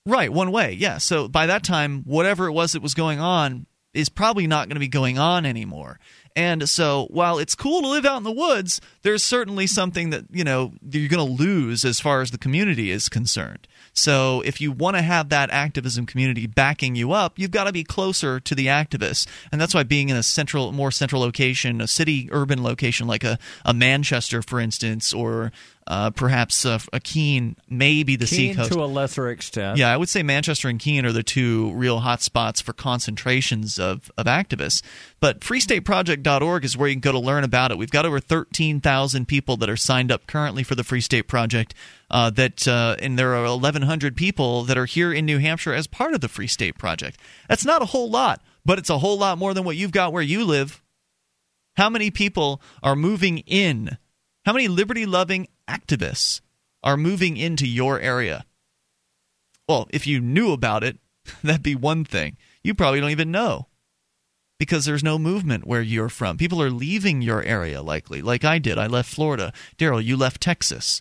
right, 0.06 0.32
one 0.32 0.52
way, 0.52 0.72
yeah. 0.72 0.98
So 0.98 1.28
by 1.28 1.46
that 1.46 1.64
time, 1.64 2.02
whatever 2.04 2.46
it 2.46 2.52
was 2.52 2.72
that 2.72 2.82
was 2.82 2.94
going 2.94 3.20
on 3.20 3.66
is 3.94 4.08
probably 4.08 4.46
not 4.46 4.68
going 4.68 4.76
to 4.76 4.80
be 4.80 4.88
going 4.88 5.18
on 5.18 5.46
anymore. 5.46 5.98
And 6.36 6.68
so 6.68 7.08
while 7.10 7.38
it's 7.38 7.54
cool 7.54 7.82
to 7.82 7.88
live 7.88 8.06
out 8.06 8.18
in 8.18 8.22
the 8.22 8.30
woods, 8.30 8.80
there's 9.02 9.24
certainly 9.24 9.66
something 9.66 10.10
that, 10.10 10.26
you 10.30 10.44
know, 10.44 10.72
you're 10.88 11.08
going 11.08 11.26
to 11.26 11.42
lose 11.42 11.84
as 11.84 12.00
far 12.00 12.20
as 12.20 12.30
the 12.30 12.38
community 12.38 12.90
is 12.90 13.08
concerned. 13.08 13.66
So 13.92 14.40
if 14.42 14.60
you 14.60 14.72
want 14.72 14.96
to 14.96 15.02
have 15.02 15.28
that 15.30 15.50
activism 15.50 16.06
community 16.06 16.46
backing 16.46 16.94
you 16.94 17.12
up, 17.12 17.38
you've 17.38 17.50
got 17.50 17.64
to 17.64 17.72
be 17.72 17.84
closer 17.84 18.40
to 18.40 18.54
the 18.54 18.66
activists. 18.66 19.26
And 19.50 19.60
that's 19.60 19.74
why 19.74 19.82
being 19.82 20.08
in 20.08 20.16
a 20.16 20.22
central 20.22 20.72
more 20.72 20.90
central 20.90 21.20
location, 21.20 21.80
a 21.80 21.86
city 21.86 22.28
urban 22.30 22.62
location 22.62 23.06
like 23.06 23.24
a, 23.24 23.38
a 23.64 23.74
Manchester 23.74 24.42
for 24.42 24.60
instance 24.60 25.12
or 25.12 25.52
uh, 25.90 26.08
perhaps 26.08 26.64
a, 26.64 26.80
a 26.92 27.00
Keene, 27.00 27.56
maybe 27.68 28.14
the 28.14 28.24
Keene 28.24 28.54
seacoast. 28.54 28.70
to 28.70 28.84
a 28.84 28.86
lesser 28.86 29.28
extent. 29.28 29.76
Yeah, 29.76 29.92
I 29.92 29.96
would 29.96 30.08
say 30.08 30.22
Manchester 30.22 30.68
and 30.68 30.78
Keene 30.78 31.04
are 31.04 31.10
the 31.10 31.24
two 31.24 31.72
real 31.72 31.98
hot 31.98 32.22
spots 32.22 32.60
for 32.60 32.72
concentrations 32.72 33.76
of, 33.76 34.08
of 34.16 34.26
activists. 34.26 34.82
But 35.18 35.40
freestateproject.org 35.40 36.64
is 36.64 36.76
where 36.76 36.88
you 36.88 36.94
can 36.94 37.00
go 37.00 37.10
to 37.10 37.18
learn 37.18 37.42
about 37.42 37.72
it. 37.72 37.76
We've 37.76 37.90
got 37.90 38.06
over 38.06 38.20
13,000 38.20 39.26
people 39.26 39.56
that 39.56 39.68
are 39.68 39.76
signed 39.76 40.12
up 40.12 40.28
currently 40.28 40.62
for 40.62 40.76
the 40.76 40.84
Free 40.84 41.00
State 41.00 41.26
Project. 41.26 41.74
Uh, 42.08 42.30
that 42.30 42.68
uh, 42.68 42.94
and 43.00 43.18
there 43.18 43.34
are 43.34 43.42
1,100 43.50 44.16
people 44.16 44.62
that 44.64 44.78
are 44.78 44.86
here 44.86 45.12
in 45.12 45.26
New 45.26 45.38
Hampshire 45.38 45.74
as 45.74 45.88
part 45.88 46.14
of 46.14 46.20
the 46.20 46.28
Free 46.28 46.46
State 46.46 46.78
Project. 46.78 47.18
That's 47.48 47.64
not 47.64 47.82
a 47.82 47.86
whole 47.86 48.08
lot, 48.08 48.40
but 48.64 48.78
it's 48.78 48.90
a 48.90 48.98
whole 48.98 49.18
lot 49.18 49.38
more 49.38 49.54
than 49.54 49.64
what 49.64 49.76
you've 49.76 49.90
got 49.90 50.12
where 50.12 50.22
you 50.22 50.44
live. 50.44 50.82
How 51.76 51.90
many 51.90 52.12
people 52.12 52.62
are 52.80 52.94
moving 52.94 53.38
in? 53.38 53.98
How 54.44 54.52
many 54.52 54.68
liberty 54.68 55.04
loving 55.04 55.48
activists 55.70 56.40
are 56.82 56.96
moving 56.96 57.36
into 57.36 57.66
your 57.66 58.00
area? 58.00 58.44
Well, 59.68 59.88
if 59.90 60.06
you 60.06 60.20
knew 60.20 60.52
about 60.52 60.82
it, 60.82 60.98
that'd 61.44 61.62
be 61.62 61.74
one 61.74 62.04
thing. 62.04 62.36
You 62.62 62.74
probably 62.74 63.00
don't 63.00 63.10
even 63.10 63.30
know 63.30 63.68
because 64.58 64.84
there's 64.84 65.02
no 65.04 65.18
movement 65.18 65.66
where 65.66 65.80
you're 65.80 66.08
from. 66.08 66.36
People 66.36 66.62
are 66.62 66.70
leaving 66.70 67.22
your 67.22 67.42
area, 67.42 67.80
likely, 67.80 68.20
like 68.20 68.44
I 68.44 68.58
did. 68.58 68.78
I 68.78 68.86
left 68.86 69.12
Florida. 69.12 69.52
Darryl, 69.78 70.04
you 70.04 70.16
left 70.16 70.42
Texas. 70.42 71.00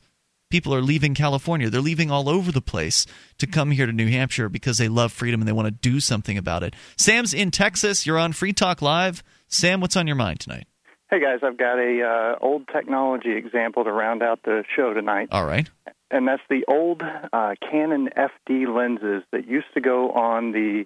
People 0.50 0.74
are 0.74 0.82
leaving 0.82 1.14
California. 1.14 1.70
They're 1.70 1.82
leaving 1.82 2.10
all 2.10 2.30
over 2.30 2.52
the 2.52 2.62
place 2.62 3.06
to 3.38 3.46
come 3.46 3.72
here 3.72 3.86
to 3.86 3.92
New 3.92 4.08
Hampshire 4.08 4.50
because 4.50 4.78
they 4.78 4.88
love 4.88 5.12
freedom 5.12 5.42
and 5.42 5.48
they 5.48 5.54
want 5.54 5.68
to 5.68 5.90
do 5.90 6.00
something 6.00 6.38
about 6.38 6.64
it. 6.64 6.74
Sam's 6.98 7.34
in 7.34 7.52
Texas. 7.52 8.06
You're 8.06 8.18
on 8.18 8.34
Free 8.34 8.54
Talk 8.54 8.82
Live. 8.82 9.24
Sam, 9.50 9.82
what's 9.82 9.98
on 9.98 10.08
your 10.08 10.16
mind 10.16 10.40
tonight? 10.40 10.69
Hey 11.10 11.20
guys, 11.20 11.40
I've 11.42 11.58
got 11.58 11.80
a 11.80 12.04
uh, 12.04 12.36
old 12.40 12.68
technology 12.68 13.36
example 13.36 13.84
to 13.84 13.92
round 13.92 14.22
out 14.22 14.44
the 14.44 14.64
show 14.76 14.94
tonight, 14.94 15.30
All 15.32 15.44
right. 15.44 15.68
and 16.12 16.28
that's 16.28 16.44
the 16.52 16.64
old 16.68 17.02
uh, 17.02 17.56
Canon 17.60 18.10
FD 18.16 18.68
lenses 18.68 19.24
that 19.32 19.48
used 19.48 19.74
to 19.74 19.82
go 19.82 20.12
on 20.12 20.52
the 20.52 20.86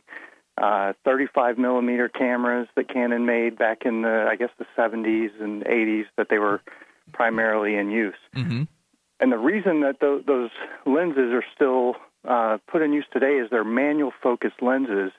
uh, 0.57 0.93
35 1.03 1.57
millimeter 1.57 2.07
cameras 2.07 2.69
that 2.75 2.87
Canon 2.87 3.25
made 3.25 3.57
back 3.57 3.79
in 3.83 4.03
the 4.03 4.25
I 4.29 4.37
guess 4.37 4.51
the 4.57 4.65
70s 4.77 5.41
and 5.41 5.65
80s 5.65 6.05
that 6.17 6.27
they 6.29 6.37
were 6.37 6.61
primarily 7.11 7.75
in 7.75 7.91
use. 7.91 8.15
Mm-hmm. 8.33 8.63
And 9.19 9.31
the 9.31 9.37
reason 9.37 9.81
that 9.81 9.99
tho- 9.99 10.23
those 10.25 10.51
lenses 10.85 11.33
are 11.33 11.43
still 11.53 11.95
uh, 12.25 12.59
put 12.71 12.81
in 12.81 12.93
use 12.93 13.05
today 13.11 13.39
is 13.39 13.49
they're 13.49 13.65
manual 13.65 14.13
focus 14.21 14.53
lenses, 14.61 15.11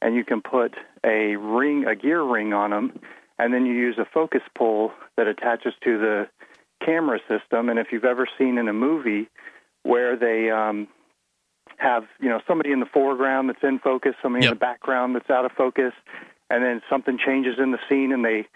and 0.00 0.14
you 0.14 0.24
can 0.24 0.42
put 0.42 0.74
a 1.04 1.34
ring, 1.34 1.86
a 1.86 1.96
gear 1.96 2.22
ring 2.22 2.52
on 2.52 2.70
them, 2.70 3.00
and 3.38 3.52
then 3.52 3.66
you 3.66 3.74
use 3.74 3.96
a 3.98 4.04
focus 4.04 4.42
pull 4.56 4.92
that 5.16 5.26
attaches 5.26 5.74
to 5.82 5.98
the 5.98 6.28
camera 6.84 7.18
system. 7.28 7.68
And 7.68 7.78
if 7.78 7.88
you've 7.92 8.04
ever 8.04 8.26
seen 8.38 8.58
in 8.58 8.68
a 8.68 8.72
movie 8.72 9.28
where 9.82 10.16
they 10.16 10.50
um, 10.50 10.88
have, 11.76 12.04
you 12.20 12.28
know, 12.28 12.40
somebody 12.46 12.72
in 12.72 12.80
the 12.80 12.86
foreground 12.86 13.48
that's 13.48 13.62
in 13.62 13.78
focus, 13.78 14.14
somebody 14.22 14.46
in 14.46 14.50
the 14.50 14.56
background 14.56 15.14
that's 15.14 15.30
out 15.30 15.44
of 15.44 15.52
focus, 15.52 15.92
and 16.50 16.62
then 16.62 16.82
something 16.88 17.18
changes 17.18 17.54
in 17.58 17.72
the 17.72 17.78
scene, 17.88 18.12
and 18.12 18.24
they 18.24 18.46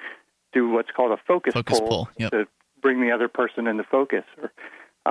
do 0.53 0.69
what's 0.71 0.91
called 0.91 1.13
a 1.13 1.19
focus, 1.27 1.55
Focus 1.55 1.81
pull, 1.81 1.89
pull, 1.89 2.09
yep. 2.19 2.31
to 2.31 2.47
bring 2.81 3.01
the 3.01 3.11
other 3.11 3.29
person 3.29 3.67
into 3.67 3.85
focus. 3.85 4.25
Or, 4.41 4.53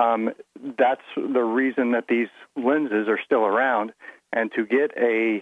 um, 0.00 0.30
that's 0.78 1.02
the 1.16 1.42
reason 1.42 1.92
that 1.92 2.06
these 2.08 2.28
lenses 2.56 3.08
are 3.08 3.18
still 3.24 3.44
around. 3.44 3.92
And 4.32 4.50
to 4.56 4.66
get 4.66 4.90
a 4.96 5.40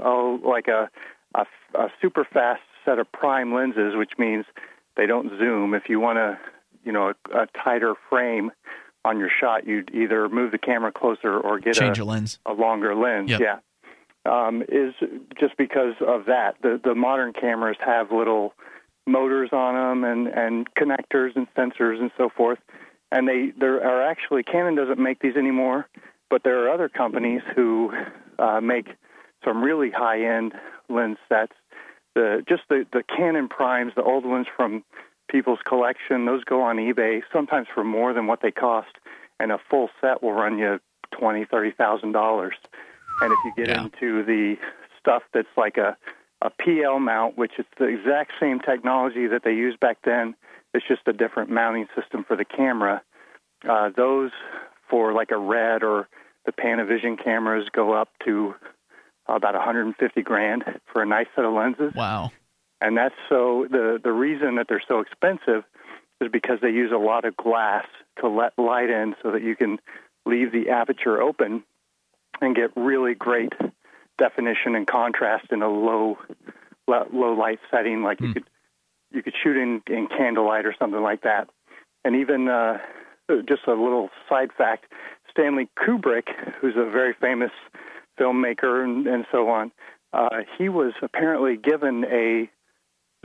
oh 0.00 0.40
like 0.44 0.66
a 0.66 0.90
a, 1.34 1.46
a 1.78 1.88
super 2.02 2.24
fast 2.24 2.62
set 2.86 2.98
of 2.98 3.12
prime 3.12 3.52
lenses, 3.52 3.94
which 3.94 4.12
means 4.16 4.46
they 4.96 5.04
don't 5.06 5.28
zoom. 5.38 5.74
If 5.74 5.90
you 5.90 6.00
want 6.00 6.18
a 6.18 6.38
you 6.84 6.92
know 6.92 7.12
a, 7.32 7.38
a 7.38 7.46
tighter 7.62 7.94
frame 8.08 8.50
on 9.04 9.18
your 9.18 9.28
shot, 9.28 9.66
you'd 9.66 9.90
either 9.94 10.28
move 10.30 10.52
the 10.52 10.58
camera 10.58 10.90
closer 10.92 11.38
or 11.38 11.58
get 11.58 11.74
Change 11.74 11.98
a, 11.98 12.02
a 12.02 12.04
lens. 12.04 12.38
a 12.46 12.54
longer 12.54 12.94
lens. 12.94 13.30
Yep. 13.30 13.40
Yeah, 13.40 13.58
um, 14.24 14.62
is 14.62 14.94
just 15.38 15.56
because 15.58 15.94
of 16.00 16.26
that. 16.26 16.56
The 16.62 16.80
the 16.82 16.94
modern 16.94 17.34
cameras 17.34 17.76
have 17.84 18.10
little 18.10 18.54
motors 19.06 19.50
on 19.52 19.74
them 19.74 20.04
and 20.04 20.26
and 20.28 20.74
connectors 20.74 21.36
and 21.36 21.46
sensors 21.54 22.00
and 22.00 22.10
so 22.16 22.28
forth. 22.28 22.58
And 23.12 23.28
they 23.28 23.52
there 23.58 23.84
are 23.86 24.02
actually 24.02 24.42
Canon 24.42 24.74
doesn't 24.74 24.98
make 24.98 25.20
these 25.20 25.36
anymore, 25.36 25.86
but 26.30 26.42
there 26.42 26.64
are 26.64 26.70
other 26.70 26.88
companies 26.88 27.42
who 27.54 27.92
uh, 28.38 28.60
make 28.60 28.88
some 29.44 29.62
really 29.62 29.90
high 29.90 30.22
end 30.36 30.54
lens 30.88 31.18
sets. 31.28 31.52
The 32.16 32.42
just 32.48 32.62
the 32.70 32.86
the 32.94 33.02
Canon 33.02 33.46
primes, 33.46 33.92
the 33.94 34.02
old 34.02 34.24
ones 34.24 34.46
from 34.56 34.82
people's 35.28 35.58
collection, 35.66 36.24
those 36.24 36.44
go 36.44 36.62
on 36.62 36.76
eBay 36.78 37.20
sometimes 37.30 37.68
for 37.74 37.84
more 37.84 38.14
than 38.14 38.26
what 38.26 38.40
they 38.40 38.50
cost, 38.50 38.88
and 39.38 39.52
a 39.52 39.58
full 39.68 39.90
set 40.00 40.22
will 40.22 40.32
run 40.32 40.58
you 40.58 40.80
twenty, 41.10 41.44
thirty 41.44 41.72
thousand 41.72 42.12
dollars. 42.12 42.54
And 43.20 43.34
if 43.34 43.38
you 43.44 43.52
get 43.52 43.76
into 43.76 44.24
the 44.24 44.56
stuff 44.98 45.24
that's 45.34 45.54
like 45.58 45.76
a 45.76 45.94
a 46.40 46.48
PL 46.48 47.00
mount, 47.00 47.36
which 47.36 47.52
is 47.58 47.66
the 47.78 47.84
exact 47.84 48.32
same 48.40 48.60
technology 48.60 49.26
that 49.26 49.42
they 49.44 49.52
used 49.52 49.78
back 49.78 49.98
then, 50.02 50.34
it's 50.72 50.88
just 50.88 51.02
a 51.06 51.12
different 51.12 51.50
mounting 51.50 51.86
system 51.94 52.24
for 52.24 52.34
the 52.34 52.46
camera. 52.46 53.02
Uh, 53.68 53.90
those 53.94 54.30
for 54.88 55.12
like 55.12 55.32
a 55.32 55.38
red 55.38 55.82
or 55.82 56.08
the 56.46 56.52
Panavision 56.52 57.22
cameras 57.22 57.68
go 57.72 57.92
up 57.92 58.08
to 58.24 58.54
about 59.28 59.54
150 59.54 60.22
grand 60.22 60.64
for 60.92 61.02
a 61.02 61.06
nice 61.06 61.26
set 61.34 61.44
of 61.44 61.52
lenses. 61.52 61.92
Wow. 61.94 62.30
And 62.80 62.96
that's 62.96 63.14
so 63.28 63.66
the 63.70 63.98
the 64.02 64.12
reason 64.12 64.56
that 64.56 64.66
they're 64.68 64.82
so 64.86 65.00
expensive 65.00 65.64
is 66.20 66.30
because 66.30 66.58
they 66.60 66.70
use 66.70 66.92
a 66.92 66.98
lot 66.98 67.24
of 67.24 67.36
glass 67.36 67.86
to 68.20 68.28
let 68.28 68.58
light 68.58 68.90
in 68.90 69.14
so 69.22 69.32
that 69.32 69.42
you 69.42 69.56
can 69.56 69.78
leave 70.24 70.52
the 70.52 70.70
aperture 70.70 71.20
open 71.20 71.62
and 72.40 72.54
get 72.54 72.70
really 72.76 73.14
great 73.14 73.52
definition 74.18 74.74
and 74.74 74.86
contrast 74.86 75.46
in 75.50 75.62
a 75.62 75.68
low 75.68 76.18
low 76.86 77.32
light 77.32 77.58
setting 77.70 78.02
like 78.02 78.20
you 78.20 78.32
could 78.32 78.44
you 79.10 79.22
could 79.22 79.34
shoot 79.42 79.56
in 79.56 79.82
in 79.88 80.06
candlelight 80.06 80.66
or 80.66 80.74
something 80.78 81.02
like 81.02 81.22
that. 81.22 81.48
And 82.04 82.16
even 82.16 82.48
uh 82.48 82.78
just 83.48 83.66
a 83.66 83.72
little 83.72 84.10
side 84.28 84.50
fact, 84.56 84.84
Stanley 85.30 85.68
Kubrick, 85.78 86.28
who's 86.60 86.76
a 86.76 86.88
very 86.88 87.14
famous 87.20 87.50
filmmaker 88.18 88.82
and, 88.82 89.06
and 89.06 89.26
so 89.30 89.48
on, 89.48 89.72
uh, 90.12 90.42
he 90.58 90.68
was 90.68 90.92
apparently 91.02 91.56
given 91.56 92.04
a, 92.04 92.50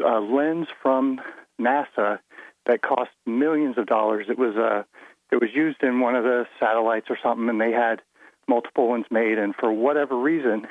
a 0.04 0.20
lens 0.20 0.68
from 0.82 1.22
NASA 1.60 2.20
that 2.66 2.82
cost 2.82 3.12
millions 3.26 3.78
of 3.78 3.86
dollars. 3.86 4.28
It 4.30 4.38
was 4.38 4.56
uh, 4.56 4.84
it 5.32 5.38
was 5.38 5.50
used 5.54 5.82
in 5.84 6.00
one 6.00 6.16
of 6.16 6.24
the 6.24 6.46
satellites 6.60 7.08
or 7.10 7.18
something, 7.24 7.50
and 7.50 7.62
they 7.62 7.72
had 7.72 8.02
multiple 8.48 8.88
ones 8.90 9.06
made. 9.10 9.38
And 9.38 9.56
for 9.56 9.72
whatever 9.72 10.18
reason, 10.18 10.68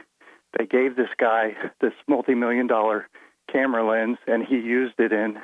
they 0.59 0.67
gave 0.67 0.97
this 0.97 1.09
guy 1.17 1.57
this 1.81 1.95
multi-million 2.07 2.67
dollar 2.67 3.09
camera 3.51 3.87
lens, 3.87 4.19
and 4.27 4.45
he 4.45 4.57
used 4.57 4.95
it 4.99 5.13
in 5.13 5.39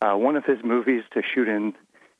uh, 0.00 0.14
one 0.14 0.36
of 0.36 0.44
his 0.44 0.58
movies 0.64 1.02
to 1.12 1.22
shoot 1.22 1.48
in 1.48 1.74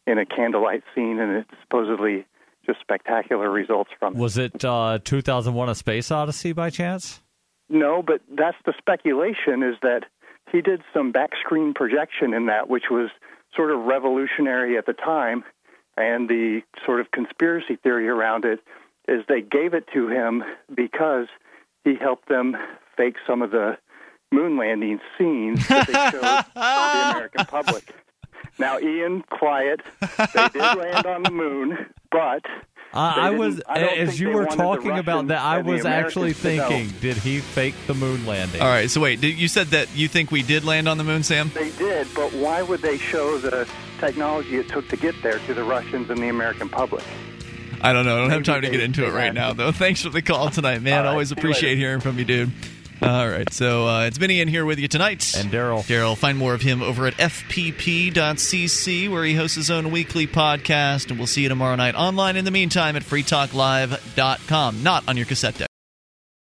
in 0.07 0.19
a 0.19 0.27
candlelight 0.27 0.85
scene, 0.95 1.19
and 1.19 1.37
it 1.39 1.47
supposedly 1.63 2.27
just 2.67 2.81
spectacular 2.81 3.51
results 3.51 3.91
from. 3.99 4.15
Was 4.15 4.39
it 4.39 4.65
uh, 4.65 4.99
2001: 5.05 5.69
A 5.69 5.75
Space 5.75 6.11
Odyssey 6.11 6.53
by 6.53 6.71
chance? 6.71 7.23
No, 7.69 8.03
but 8.03 8.21
that's 8.37 8.57
the 8.65 8.75
speculation 8.79 9.63
is 9.63 9.77
that 9.83 10.05
he 10.53 10.61
did 10.61 10.83
some 10.95 11.13
back 11.13 11.31
screen 11.41 11.75
projection 11.75 12.33
in 12.33 12.47
that, 12.47 12.69
which 12.69 12.85
was 12.91 13.11
sort 13.55 13.71
of 13.71 13.81
revolutionary 13.81 14.79
at 14.79 14.87
the 14.87 14.93
time. 14.93 15.45
And 15.97 16.29
the 16.29 16.61
sort 16.85 17.01
of 17.01 17.11
conspiracy 17.11 17.77
theory 17.83 18.07
around 18.07 18.45
it 18.45 18.61
is 19.09 19.23
they 19.29 19.41
gave 19.41 19.73
it 19.73 19.87
to 19.95 20.09
him 20.09 20.45
because 20.75 21.27
he 21.85 21.95
helped 21.99 22.29
them 22.29 22.57
fake 22.97 23.17
some 23.27 23.41
of 23.41 23.51
the 23.51 23.79
moon 24.31 24.59
landing 24.59 25.01
scenes 25.17 25.67
that 25.69 25.87
they 25.87 25.93
showed 25.93 26.23
the 26.23 26.47
American 27.15 27.47
public. 27.47 27.95
Now, 28.59 28.79
Ian, 28.79 29.23
quiet. 29.31 29.81
They 30.01 30.49
did 30.49 30.63
land 30.63 31.07
on 31.07 31.23
the 31.23 31.31
moon, 31.31 31.87
but 32.11 32.45
Uh, 32.93 32.99
I 33.17 33.31
was 33.31 33.61
I 33.69 33.81
as 33.81 34.19
you 34.19 34.31
were 34.31 34.47
talking 34.47 34.99
about 34.99 35.27
that. 35.29 35.41
I 35.41 35.59
was 35.61 35.85
actually 35.85 36.31
Americans 36.31 36.69
to 36.69 36.69
thinking, 36.89 37.01
did 37.01 37.17
he 37.17 37.41
fake 37.41 37.75
the 37.87 37.95
moon 37.95 38.25
landing? 38.27 38.61
All 38.63 38.69
right. 38.69 38.91
So 38.91 39.01
wait, 39.01 39.21
did, 39.21 39.37
you 39.37 39.49
said 39.49 39.69
that 39.69 39.95
you 39.95 40.09
think 40.09 40.31
we 40.31 40.43
did 40.43 40.65
land 40.65 40.89
on 40.89 40.97
the 40.97 41.05
moon, 41.05 41.23
Sam? 41.23 41.51
They 41.55 41.71
did, 41.73 42.07
but 42.15 42.33
why 42.33 42.63
would 42.63 42.81
they 42.81 42.97
show 42.97 43.39
the 43.39 43.69
technology 43.99 44.57
it 44.57 44.69
took 44.69 44.89
to 44.89 44.97
get 44.97 45.15
there 45.23 45.39
to 45.41 45.55
the 45.55 45.65
Russians 45.65 46.09
and 46.11 46.19
the 46.19 46.29
American 46.29 46.69
public? 46.69 47.05
I 47.83 47.93
don't 47.93 48.07
know. 48.07 48.17
I 48.17 48.21
don't 48.21 48.31
have 48.31 48.45
time 48.45 48.63
to 48.63 48.71
get 48.71 48.81
into 48.81 49.05
it 49.05 49.13
right 49.13 49.35
now, 49.35 49.53
though. 49.53 49.71
Thanks 49.73 50.01
for 50.03 50.09
the 50.09 50.23
call 50.23 50.49
tonight, 50.49 50.81
man. 50.81 51.05
right, 51.05 51.11
Always 51.11 51.31
appreciate 51.33 51.77
hearing 51.77 52.01
from 52.01 52.19
you, 52.19 52.25
dude. 52.25 52.51
All 53.03 53.29
right, 53.29 53.53
so 53.53 53.87
uh, 53.87 54.05
it's 54.07 54.17
been 54.17 54.31
Ian 54.31 54.49
here 54.49 54.65
with 54.65 54.79
you 54.79 54.89
tonight. 54.89 55.35
And 55.37 55.51
Darryl. 55.51 55.85
Darryl, 55.85 56.17
find 56.17 56.39
more 56.39 56.55
of 56.55 56.63
him 56.63 56.83
over 56.83 57.07
at 57.07 57.15
fpp.cc, 57.15 59.11
where 59.11 59.25
he 59.25 59.35
hosts 59.35 59.57
his 59.57 59.71
own 59.71 59.91
weekly 59.91 60.27
podcast. 60.27 61.11
And 61.11 61.19
we'll 61.19 61.27
see 61.27 61.43
you 61.43 61.51
tomorrow 61.51 61.77
night 61.77 61.95
online 61.95 62.37
in 62.37 62.47
the 62.47 62.51
meantime 62.51 62.97
at 62.97 63.03
freetalklive.com, 63.03 64.83
not 64.83 65.07
on 65.09 65.17
your 65.17 65.27
cassette 65.27 65.59
deck. 65.59 65.69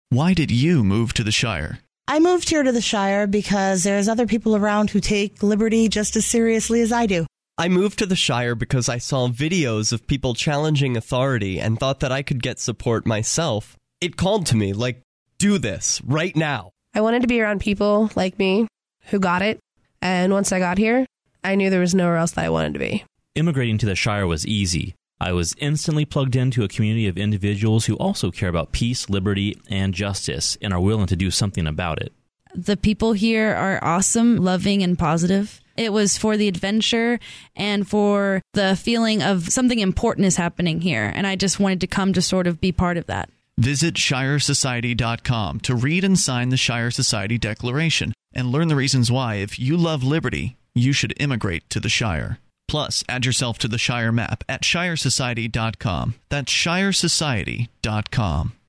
Why 0.09 0.35
did 0.35 0.51
you 0.51 0.83
move 0.83 1.13
to 1.13 1.23
the 1.23 1.31
Shire? 1.31 1.79
I 2.07 2.19
moved 2.19 2.49
here 2.49 2.61
to 2.61 2.71
the 2.71 2.81
Shire 2.81 3.25
because 3.25 3.83
there's 3.83 4.07
other 4.07 4.27
people 4.27 4.55
around 4.55 4.91
who 4.91 4.99
take 4.99 5.41
liberty 5.41 5.87
just 5.87 6.15
as 6.15 6.25
seriously 6.25 6.81
as 6.81 6.91
I 6.91 7.07
do. 7.07 7.25
I 7.57 7.67
moved 7.67 7.97
to 7.99 8.05
the 8.05 8.15
Shire 8.15 8.53
because 8.53 8.89
I 8.89 8.99
saw 8.99 9.27
videos 9.27 9.91
of 9.91 10.05
people 10.05 10.35
challenging 10.35 10.97
authority 10.97 11.59
and 11.59 11.79
thought 11.79 12.01
that 12.01 12.11
I 12.11 12.21
could 12.21 12.43
get 12.43 12.59
support 12.59 13.07
myself. 13.07 13.75
It 14.01 14.17
called 14.17 14.45
to 14.47 14.55
me, 14.55 14.73
like, 14.73 15.01
do 15.43 15.57
this 15.57 16.01
right 16.05 16.33
now. 16.37 16.71
I 16.95 17.01
wanted 17.01 17.21
to 17.23 17.27
be 17.27 17.41
around 17.41 17.59
people 17.59 18.09
like 18.15 18.39
me 18.39 18.65
who 19.07 19.19
got 19.19 19.41
it. 19.41 19.59
And 20.01 20.31
once 20.31 20.53
I 20.53 20.59
got 20.59 20.77
here, 20.77 21.05
I 21.43 21.55
knew 21.55 21.69
there 21.69 21.81
was 21.81 21.93
nowhere 21.93 22.15
else 22.15 22.31
that 22.31 22.45
I 22.45 22.49
wanted 22.49 22.73
to 22.73 22.79
be. 22.79 23.03
Immigrating 23.35 23.77
to 23.79 23.85
the 23.85 23.93
Shire 23.93 24.25
was 24.25 24.47
easy. 24.47 24.95
I 25.19 25.33
was 25.33 25.53
instantly 25.57 26.05
plugged 26.05 26.37
into 26.37 26.63
a 26.63 26.69
community 26.69 27.07
of 27.07 27.17
individuals 27.17 27.87
who 27.87 27.95
also 27.95 28.31
care 28.31 28.47
about 28.47 28.71
peace, 28.71 29.09
liberty, 29.09 29.59
and 29.69 29.93
justice 29.93 30.57
and 30.61 30.73
are 30.73 30.79
willing 30.79 31.07
to 31.07 31.17
do 31.17 31.29
something 31.29 31.67
about 31.67 32.01
it. 32.01 32.13
The 32.55 32.77
people 32.77 33.11
here 33.11 33.53
are 33.53 33.83
awesome, 33.83 34.37
loving, 34.37 34.81
and 34.81 34.97
positive. 34.97 35.59
It 35.75 35.91
was 35.91 36.17
for 36.17 36.37
the 36.37 36.47
adventure 36.47 37.19
and 37.53 37.85
for 37.85 38.41
the 38.53 38.77
feeling 38.77 39.21
of 39.21 39.49
something 39.49 39.79
important 39.79 40.25
is 40.25 40.37
happening 40.37 40.79
here. 40.79 41.11
And 41.13 41.27
I 41.27 41.35
just 41.35 41.59
wanted 41.59 41.81
to 41.81 41.87
come 41.87 42.13
to 42.13 42.21
sort 42.21 42.47
of 42.47 42.61
be 42.61 42.71
part 42.71 42.95
of 42.95 43.07
that. 43.07 43.29
Visit 43.57 43.95
ShireSociety.com 43.95 45.59
to 45.61 45.75
read 45.75 46.03
and 46.03 46.17
sign 46.17 46.49
the 46.49 46.57
Shire 46.57 46.91
Society 46.91 47.37
Declaration 47.37 48.13
and 48.33 48.51
learn 48.51 48.67
the 48.67 48.75
reasons 48.75 49.11
why, 49.11 49.35
if 49.35 49.59
you 49.59 49.77
love 49.77 50.03
liberty, 50.03 50.55
you 50.73 50.91
should 50.91 51.13
immigrate 51.19 51.69
to 51.69 51.79
the 51.79 51.89
Shire. 51.89 52.39
Plus, 52.67 53.03
add 53.07 53.25
yourself 53.25 53.59
to 53.59 53.67
the 53.67 53.77
Shire 53.77 54.11
map 54.11 54.43
at 54.49 54.63
ShireSociety.com. 54.63 56.15
That's 56.29 56.51
ShireSociety.com. 56.51 58.53